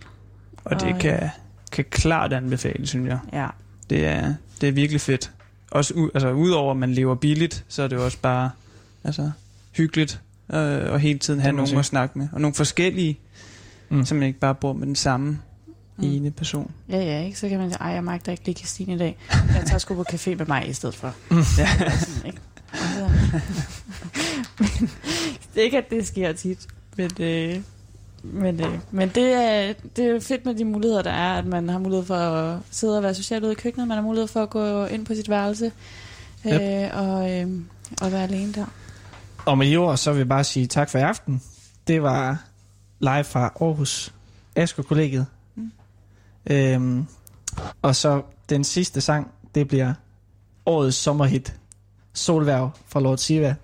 Og 0.65 0.79
det 0.79 0.93
Og, 0.93 0.99
kan, 0.99 1.29
kan 1.71 1.85
klart 1.89 2.33
anbefale, 2.33 2.87
synes 2.87 3.07
jeg. 3.09 3.19
Ja. 3.33 3.47
Det 3.89 4.05
er, 4.05 4.33
det 4.61 4.69
er 4.69 4.73
virkelig 4.73 5.01
fedt. 5.01 5.31
Også 5.75 5.93
u, 5.93 6.09
altså, 6.13 6.31
udover 6.31 6.71
at 6.71 6.77
man 6.77 6.93
lever 6.93 7.15
billigt, 7.15 7.65
så 7.67 7.83
er 7.83 7.87
det 7.87 7.95
jo 7.95 8.05
også 8.05 8.17
bare 8.21 8.49
altså, 9.03 9.31
hyggeligt 9.71 10.21
øh, 10.53 10.91
og 10.91 10.99
hele 10.99 11.19
tiden 11.19 11.39
have 11.39 11.51
man 11.51 11.55
nogen 11.55 11.67
sige. 11.67 11.79
at 11.79 11.85
snakke 11.85 12.17
med. 12.19 12.27
Og 12.31 12.41
nogle 12.41 12.53
forskellige, 12.55 13.19
Mm. 13.89 13.97
mm. 13.97 14.05
som 14.05 14.23
ikke 14.23 14.39
bare 14.39 14.55
bor 14.55 14.73
med 14.73 14.87
den 14.87 14.95
samme 14.95 15.25
mm. 15.27 15.73
Mm. 15.97 16.03
ene 16.11 16.31
person. 16.31 16.71
Ja, 16.89 16.97
ja, 16.97 17.23
ikke? 17.25 17.39
Så 17.39 17.49
kan 17.49 17.59
man 17.59 17.69
sige, 17.69 17.77
ej, 17.81 17.89
jeg 17.89 18.03
magter 18.03 18.31
ikke 18.31 18.45
lige 18.45 18.55
Christine 18.57 18.93
i 18.93 18.97
dag. 18.97 19.17
Jeg 19.31 19.63
tager 19.65 19.77
sgu 19.77 19.95
på 19.95 20.05
café 20.11 20.35
med 20.35 20.45
mig 20.45 20.69
i 20.69 20.73
stedet 20.73 20.95
for. 20.95 21.13
Ja. 21.31 21.35
Sådan, 21.99 22.25
ikke? 22.25 22.39
Så- 22.73 23.09
men, 24.59 24.69
det 25.53 25.59
er 25.61 25.63
ikke, 25.63 25.77
at 25.77 25.89
det 25.89 26.07
sker 26.07 26.33
tit, 26.33 26.67
men, 26.97 27.11
øh, 27.19 27.55
men, 28.33 28.63
øh, 28.63 28.79
men 28.91 29.09
det, 29.09 29.33
er, 29.33 29.73
det 29.95 30.05
er 30.05 30.19
fedt 30.19 30.45
med 30.45 30.55
de 30.55 30.65
muligheder, 30.65 31.01
der 31.01 31.11
er, 31.11 31.37
at 31.37 31.45
man 31.45 31.69
har 31.69 31.79
mulighed 31.79 32.05
for 32.05 32.15
at 32.15 32.59
sidde 32.71 32.97
og 32.97 33.03
være 33.03 33.13
social 33.15 33.43
ude 33.43 33.51
i 33.51 33.55
køkkenet, 33.55 33.87
man 33.87 33.97
har 33.97 34.03
mulighed 34.03 34.27
for 34.27 34.43
at 34.43 34.49
gå 34.49 34.85
ind 34.85 35.05
på 35.05 35.15
sit 35.15 35.29
værelse 35.29 35.71
øh, 36.45 36.51
Yep. 36.53 36.91
og, 36.93 37.31
øh, 37.31 37.47
og 38.01 38.11
være 38.11 38.23
alene 38.23 38.53
der. 38.53 38.65
Og 39.45 39.57
med 39.57 39.71
de 39.71 39.77
ord, 39.77 39.97
så 39.97 40.11
vil 40.11 40.17
jeg 40.17 40.27
bare 40.29 40.43
sige 40.43 40.67
tak 40.67 40.89
for 40.89 40.97
i 40.97 41.01
aften. 41.01 41.41
Det 41.87 42.01
var 42.03 42.43
live 42.99 43.23
fra 43.23 43.51
Aarhus 43.61 44.13
Asker 44.55 44.83
kollegiet. 44.83 45.25
Mm. 45.55 45.71
Øhm, 46.49 47.05
og 47.81 47.95
så 47.95 48.21
den 48.49 48.63
sidste 48.63 49.01
sang, 49.01 49.31
det 49.55 49.67
bliver 49.67 49.93
årets 50.65 50.97
sommerhit. 50.97 51.55
Solværv 52.13 52.69
fra 52.87 52.99
Lord 52.99 53.17
Siva. 53.17 53.55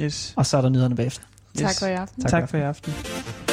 Yes. 0.00 0.34
Og 0.36 0.46
så 0.46 0.56
er 0.56 0.60
der 0.60 0.68
nyhederne 0.68 0.96
bagefter. 0.96 1.24
Tak 1.58 1.70
yes. 1.70 1.78
for 1.78 1.86
i 1.86 1.92
aften. 1.92 2.22
Tak 2.22 2.30
Tak, 2.30 2.40
for 2.40 2.46
tak 2.46 2.50
for 2.50 2.58
i 2.58 2.60
aften. 2.60 3.51